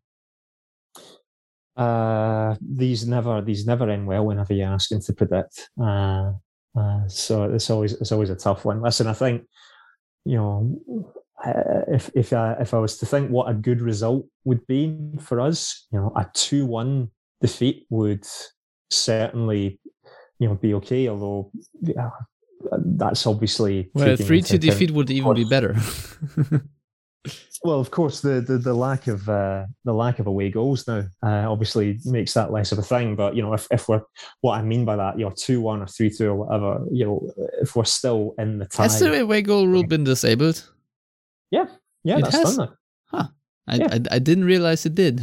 Uh, 1.76 2.56
these 2.62 3.08
never 3.08 3.42
these 3.42 3.66
never 3.66 3.90
end 3.90 4.06
well 4.06 4.26
whenever 4.26 4.54
you're 4.54 4.68
asking 4.68 5.02
to 5.02 5.14
predict. 5.14 5.70
Uh, 5.82 6.34
uh, 6.78 7.08
so 7.08 7.44
it's 7.44 7.70
always 7.70 7.94
it's 7.94 8.12
always 8.12 8.30
a 8.30 8.36
tough 8.36 8.66
one. 8.66 8.82
Listen, 8.82 9.08
I 9.08 9.14
think 9.14 9.44
you 10.26 10.38
know 10.38 10.80
if 11.88 12.10
if 12.16 12.32
I, 12.34 12.54
if 12.60 12.74
I 12.74 12.78
was 12.78 12.98
to 13.00 13.06
think 13.06 13.30
what 13.30 13.50
a 13.50 13.54
good 13.54 13.82
result 13.82 14.26
would 14.46 14.66
be 14.68 14.96
for 15.20 15.42
us, 15.42 15.88
you 15.92 16.00
know, 16.00 16.12
a 16.16 16.26
two 16.34 16.66
one 16.66 17.10
defeat 17.42 17.86
would 17.90 18.26
certainly 18.90 19.80
you 20.40 20.48
know 20.48 20.56
be 20.56 20.74
okay. 20.76 21.08
Although 21.08 21.52
that's 22.72 23.26
obviously 23.28 23.90
well, 23.94 24.16
three 24.16 24.42
two 24.42 24.58
defeat 24.58 24.92
would 24.92 25.10
even 25.10 25.34
be 25.34 25.44
better. 25.44 25.76
well, 27.64 27.80
of 27.80 27.92
course, 27.92 28.22
the 28.22 28.42
the, 28.42 28.58
the 28.58 28.74
lack 28.74 29.08
of 29.08 29.28
uh, 29.30 29.66
the 29.86 29.94
lack 29.94 30.20
of 30.20 30.28
away 30.28 30.50
goals 30.50 30.88
now 30.88 31.06
uh, 31.24 31.52
obviously 31.52 32.00
makes 32.06 32.34
that 32.34 32.52
less 32.52 32.72
of 32.72 32.80
a 32.80 32.84
thing. 32.84 33.16
But 33.16 33.36
you 33.36 33.42
know, 33.42 33.54
if, 33.54 33.68
if 33.72 33.88
we're 33.88 34.02
what 34.42 34.58
I 34.58 34.62
mean 34.62 34.86
by 34.86 34.96
that, 34.98 35.18
you 35.18 35.26
know, 35.26 35.34
two 35.36 35.62
one 35.62 35.82
or 35.82 35.88
three 35.88 36.10
two 36.10 36.30
or 36.30 36.36
whatever, 36.36 36.86
you 36.92 37.06
know, 37.06 37.32
if 37.62 37.76
we're 37.76 37.86
still 37.86 38.36
in 38.38 38.60
the 38.60 38.66
tie, 38.66 38.84
has 38.84 39.00
the 39.00 39.22
away 39.22 39.42
goal 39.42 39.68
rule 39.68 39.86
been 39.86 40.04
disabled? 40.04 40.70
Yeah, 41.52 41.66
yeah, 42.04 42.18
it 42.18 42.24
that's 42.24 42.36
has? 42.36 42.58
done 42.58 42.68
that. 42.68 42.78
Huh? 43.06 43.28
I, 43.68 43.76
yeah. 43.76 43.88
I, 43.92 44.16
I 44.16 44.20
didn't 44.20 44.46
realize 44.46 44.86
it 44.86 44.96
did. 44.96 45.22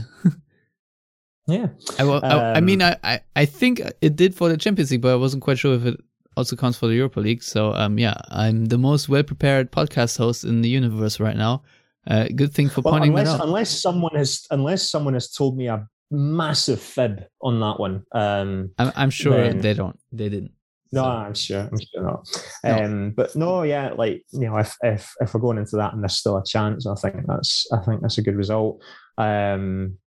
yeah, 1.46 1.68
I, 1.98 2.04
I, 2.04 2.16
um, 2.16 2.56
I 2.56 2.60
mean, 2.60 2.82
I, 2.82 3.20
I 3.36 3.44
think 3.44 3.82
it 4.00 4.16
did 4.16 4.34
for 4.34 4.48
the 4.48 4.56
Champions 4.56 4.90
League, 4.90 5.02
but 5.02 5.12
I 5.12 5.16
wasn't 5.16 5.42
quite 5.42 5.58
sure 5.58 5.74
if 5.74 5.84
it 5.84 6.00
also 6.40 6.56
counts 6.56 6.78
for 6.78 6.88
the 6.88 6.94
Europa 6.94 7.20
League. 7.20 7.42
So 7.42 7.72
um, 7.74 7.98
yeah, 7.98 8.14
I'm 8.28 8.66
the 8.66 8.78
most 8.78 9.08
well 9.08 9.22
prepared 9.22 9.70
podcast 9.70 10.18
host 10.18 10.44
in 10.44 10.62
the 10.62 10.68
universe 10.68 11.20
right 11.20 11.36
now. 11.36 11.62
Uh, 12.06 12.26
good 12.34 12.52
thing 12.52 12.68
for 12.68 12.80
well, 12.80 12.94
pointing 12.94 13.12
unless, 13.12 13.28
that 13.28 13.40
out. 13.40 13.46
Unless 13.46 13.82
someone 13.82 14.14
has, 14.16 14.46
unless 14.50 14.90
someone 14.90 15.14
has 15.14 15.30
told 15.30 15.56
me 15.56 15.68
a 15.68 15.86
massive 16.10 16.80
fib 16.80 17.24
on 17.42 17.60
that 17.60 17.78
one. 17.78 18.04
Um, 18.12 18.70
I'm, 18.78 18.92
I'm 18.96 19.10
sure 19.10 19.36
then, 19.36 19.60
they 19.60 19.74
don't. 19.74 19.98
They 20.10 20.28
didn't. 20.28 20.52
No, 20.92 21.02
so. 21.02 21.08
I'm 21.08 21.34
sure. 21.34 21.60
I'm 21.60 21.78
sure 21.78 22.02
not. 22.02 22.42
No. 22.64 22.84
Um, 22.84 23.10
but 23.10 23.36
no, 23.36 23.62
yeah, 23.62 23.92
like 23.96 24.24
you 24.32 24.48
know, 24.48 24.56
if 24.56 24.76
if 24.82 25.12
if 25.20 25.34
we're 25.34 25.40
going 25.40 25.58
into 25.58 25.76
that 25.76 25.92
and 25.92 26.02
there's 26.02 26.16
still 26.16 26.38
a 26.38 26.44
chance, 26.44 26.86
I 26.86 26.94
think 26.94 27.26
that's 27.26 27.66
I 27.72 27.78
think 27.84 28.00
that's 28.00 28.18
a 28.18 28.22
good 28.22 28.36
result. 28.36 28.82
Um, 29.18 29.98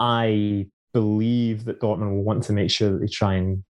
I 0.00 0.66
believe 0.94 1.66
that 1.66 1.80
Dortmund 1.80 2.10
will 2.10 2.24
want 2.24 2.44
to 2.44 2.52
make 2.52 2.70
sure 2.70 2.90
that 2.90 3.00
they 3.00 3.06
try 3.06 3.34
and 3.34 3.62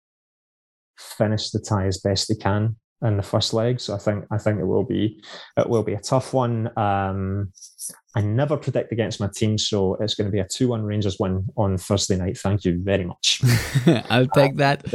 finish 0.98 1.50
the 1.50 1.60
tie 1.60 1.86
as 1.86 1.98
best 1.98 2.28
they 2.28 2.34
can 2.34 2.76
in 3.02 3.16
the 3.16 3.22
first 3.22 3.54
leg. 3.54 3.80
So 3.80 3.94
I 3.94 3.98
think 3.98 4.24
I 4.30 4.38
think 4.38 4.58
it 4.58 4.64
will 4.64 4.84
be 4.84 5.22
it 5.56 5.68
will 5.68 5.82
be 5.82 5.94
a 5.94 6.00
tough 6.00 6.34
one. 6.34 6.70
Um, 6.76 7.52
I 8.14 8.20
never 8.20 8.56
predict 8.56 8.92
against 8.92 9.20
my 9.20 9.28
team, 9.34 9.58
so 9.58 9.94
it's 10.00 10.14
going 10.14 10.26
to 10.26 10.32
be 10.32 10.40
a 10.40 10.46
two-one 10.46 10.82
Rangers 10.82 11.18
win 11.18 11.46
on 11.56 11.78
Thursday 11.78 12.16
night. 12.16 12.38
Thank 12.38 12.64
you 12.64 12.80
very 12.82 13.04
much. 13.04 13.40
I'll 14.10 14.26
take 14.26 14.56
that 14.56 14.92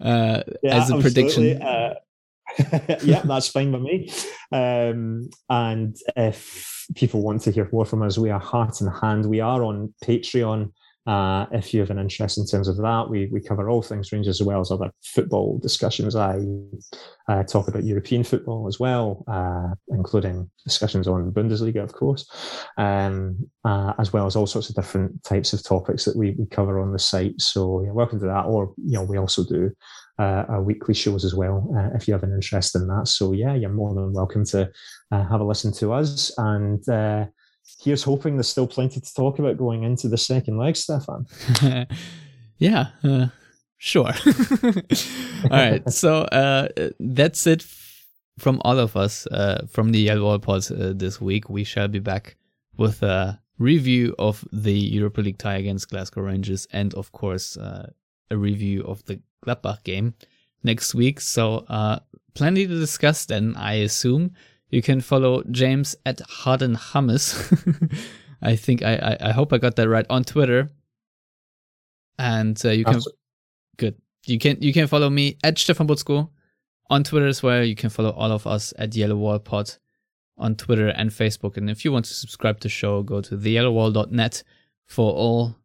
uh, 0.00 0.42
yeah, 0.62 0.76
as 0.76 0.90
a 0.90 1.00
prediction. 1.00 1.62
Uh, 1.62 1.94
yeah, 3.02 3.22
that's 3.22 3.48
fine 3.48 3.72
with 3.72 3.82
me. 3.82 4.10
Um, 4.52 5.30
and 5.48 5.96
if 6.16 6.86
people 6.94 7.22
want 7.22 7.42
to 7.42 7.50
hear 7.50 7.68
more 7.72 7.84
from 7.84 8.02
us, 8.02 8.18
we 8.18 8.30
are 8.30 8.40
heart 8.40 8.80
and 8.80 8.90
hand. 9.00 9.26
We 9.26 9.40
are 9.40 9.64
on 9.64 9.94
Patreon. 10.04 10.72
Uh, 11.06 11.46
if 11.52 11.72
you 11.72 11.80
have 11.80 11.90
an 11.90 11.98
interest 11.98 12.36
in 12.36 12.46
terms 12.46 12.66
of 12.66 12.76
that, 12.76 13.08
we, 13.08 13.26
we 13.26 13.40
cover 13.40 13.68
all 13.68 13.82
things 13.82 14.10
Rangers 14.10 14.40
as 14.40 14.46
well 14.46 14.60
as 14.60 14.70
other 14.70 14.90
football 15.02 15.58
discussions. 15.58 16.16
I 16.16 16.40
uh, 17.28 17.44
talk 17.44 17.68
about 17.68 17.84
European 17.84 18.24
football 18.24 18.66
as 18.66 18.80
well, 18.80 19.24
uh, 19.28 19.74
including 19.88 20.50
discussions 20.64 21.06
on 21.06 21.30
Bundesliga, 21.32 21.82
of 21.82 21.92
course, 21.92 22.28
um, 22.76 23.36
uh, 23.64 23.92
as 23.98 24.12
well 24.12 24.26
as 24.26 24.34
all 24.34 24.46
sorts 24.46 24.68
of 24.68 24.74
different 24.74 25.22
types 25.22 25.52
of 25.52 25.62
topics 25.62 26.04
that 26.04 26.16
we, 26.16 26.32
we 26.32 26.46
cover 26.46 26.80
on 26.80 26.92
the 26.92 26.98
site. 26.98 27.40
So 27.40 27.82
yeah, 27.84 27.92
welcome 27.92 28.18
to 28.20 28.26
that. 28.26 28.46
Or 28.46 28.74
you 28.76 28.94
know, 28.94 29.04
we 29.04 29.16
also 29.16 29.44
do 29.44 29.70
uh, 30.18 30.44
our 30.48 30.62
weekly 30.62 30.94
shows 30.94 31.24
as 31.24 31.34
well 31.34 31.72
uh, 31.76 31.94
if 31.96 32.08
you 32.08 32.14
have 32.14 32.24
an 32.24 32.34
interest 32.34 32.74
in 32.74 32.88
that. 32.88 33.06
So 33.06 33.32
yeah, 33.32 33.54
you're 33.54 33.70
more 33.70 33.94
than 33.94 34.12
welcome 34.12 34.44
to 34.46 34.70
have 35.12 35.40
a 35.40 35.44
listen 35.44 35.72
to 35.74 35.92
us 35.92 36.32
and 36.36 36.84
here's 37.82 38.02
hoping 38.02 38.36
there's 38.36 38.48
still 38.48 38.66
plenty 38.66 39.00
to 39.00 39.14
talk 39.14 39.38
about 39.38 39.56
going 39.56 39.82
into 39.82 40.08
the 40.08 40.18
second 40.18 40.58
leg, 40.58 40.76
Stefan. 40.76 41.26
yeah, 42.58 42.88
uh, 43.04 43.26
sure. 43.78 44.12
all 45.44 45.50
right, 45.50 45.88
so 45.90 46.22
uh, 46.22 46.68
that's 46.98 47.46
it 47.46 47.64
from 48.38 48.60
all 48.64 48.78
of 48.78 48.96
us 48.96 49.26
uh, 49.28 49.66
from 49.68 49.92
the 49.92 50.00
Yellow 50.00 50.38
Pod 50.38 50.70
uh, 50.70 50.92
this 50.94 51.20
week. 51.20 51.48
We 51.48 51.64
shall 51.64 51.88
be 51.88 51.98
back 51.98 52.36
with 52.76 53.02
uh, 53.02 53.34
review 53.58 54.14
of 54.18 54.44
the 54.52 54.72
Europa 54.72 55.20
League 55.20 55.38
tie 55.38 55.56
against 55.56 55.90
Glasgow 55.90 56.22
Rangers, 56.22 56.66
and 56.72 56.92
of 56.94 57.12
course, 57.12 57.56
uh, 57.56 57.90
a 58.30 58.36
review 58.36 58.82
of 58.84 59.04
the 59.06 59.20
Gladbach 59.44 59.82
game 59.84 60.14
next 60.62 60.94
week. 60.94 61.20
So, 61.20 61.64
uh, 61.68 62.00
plenty 62.34 62.66
to 62.66 62.78
discuss 62.78 63.24
then, 63.26 63.54
I 63.56 63.74
assume. 63.74 64.32
You 64.70 64.82
can 64.82 65.00
follow 65.00 65.42
James 65.50 65.96
at 66.04 66.20
Harden 66.20 66.76
Hummus. 66.76 67.30
I 68.42 68.56
think 68.56 68.82
I, 68.82 68.96
I, 68.96 69.28
I 69.28 69.32
hope 69.32 69.52
I 69.52 69.58
got 69.58 69.76
that 69.76 69.88
right 69.88 70.06
on 70.10 70.24
Twitter. 70.24 70.68
And 72.18 72.60
uh, 72.64 72.70
you 72.70 72.84
can 72.84 72.96
Absolutely. 72.96 73.20
good. 73.76 73.94
You 74.26 74.38
can 74.38 74.60
you 74.60 74.72
can 74.72 74.86
follow 74.86 75.08
me 75.10 75.36
at 75.44 75.58
Stefan 75.58 75.86
Buczko 75.86 76.30
on 76.90 77.04
Twitter 77.04 77.26
as 77.26 77.42
well. 77.42 77.62
You 77.62 77.76
can 77.76 77.90
follow 77.90 78.10
all 78.10 78.32
of 78.32 78.46
us 78.46 78.72
at 78.78 78.94
Yellow 78.94 79.16
Wall 79.16 79.38
Pod 79.38 79.74
on 80.38 80.54
Twitter 80.56 80.88
and 80.88 81.10
Facebook. 81.10 81.56
And 81.56 81.70
if 81.70 81.84
you 81.84 81.92
want 81.92 82.04
to 82.06 82.14
subscribe 82.14 82.60
to 82.60 82.64
the 82.64 82.70
show, 82.70 83.02
go 83.02 83.20
to 83.20 83.36
theyellowwall.net 83.36 84.42
for 84.86 85.12
all 85.12 85.56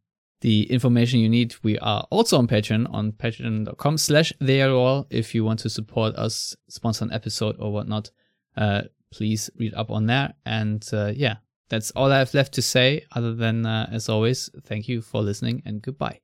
the 0.41 0.71
information 0.71 1.19
you 1.19 1.29
need. 1.29 1.55
We 1.63 1.77
are 1.79 2.05
also 2.09 2.37
on 2.37 2.47
Patreon 2.47 2.91
on 2.93 3.11
patreon.com 3.13 3.97
slash 3.97 4.33
theyellowwall. 4.41 5.05
If 5.09 5.35
you 5.35 5.43
want 5.43 5.59
to 5.59 5.69
support 5.69 6.15
us, 6.15 6.55
sponsor 6.67 7.05
an 7.05 7.13
episode 7.13 7.55
or 7.59 7.71
whatnot, 7.71 8.11
uh, 8.57 8.83
please 9.11 9.49
read 9.57 9.73
up 9.73 9.91
on 9.91 10.07
there. 10.07 10.33
And 10.45 10.87
uh, 10.93 11.11
yeah, 11.15 11.37
that's 11.69 11.91
all 11.91 12.11
I 12.11 12.19
have 12.19 12.33
left 12.33 12.53
to 12.53 12.61
say 12.61 13.05
other 13.11 13.33
than, 13.33 13.65
uh, 13.65 13.89
as 13.91 14.09
always, 14.09 14.49
thank 14.63 14.87
you 14.87 15.01
for 15.01 15.21
listening 15.21 15.61
and 15.65 15.81
goodbye. 15.81 16.19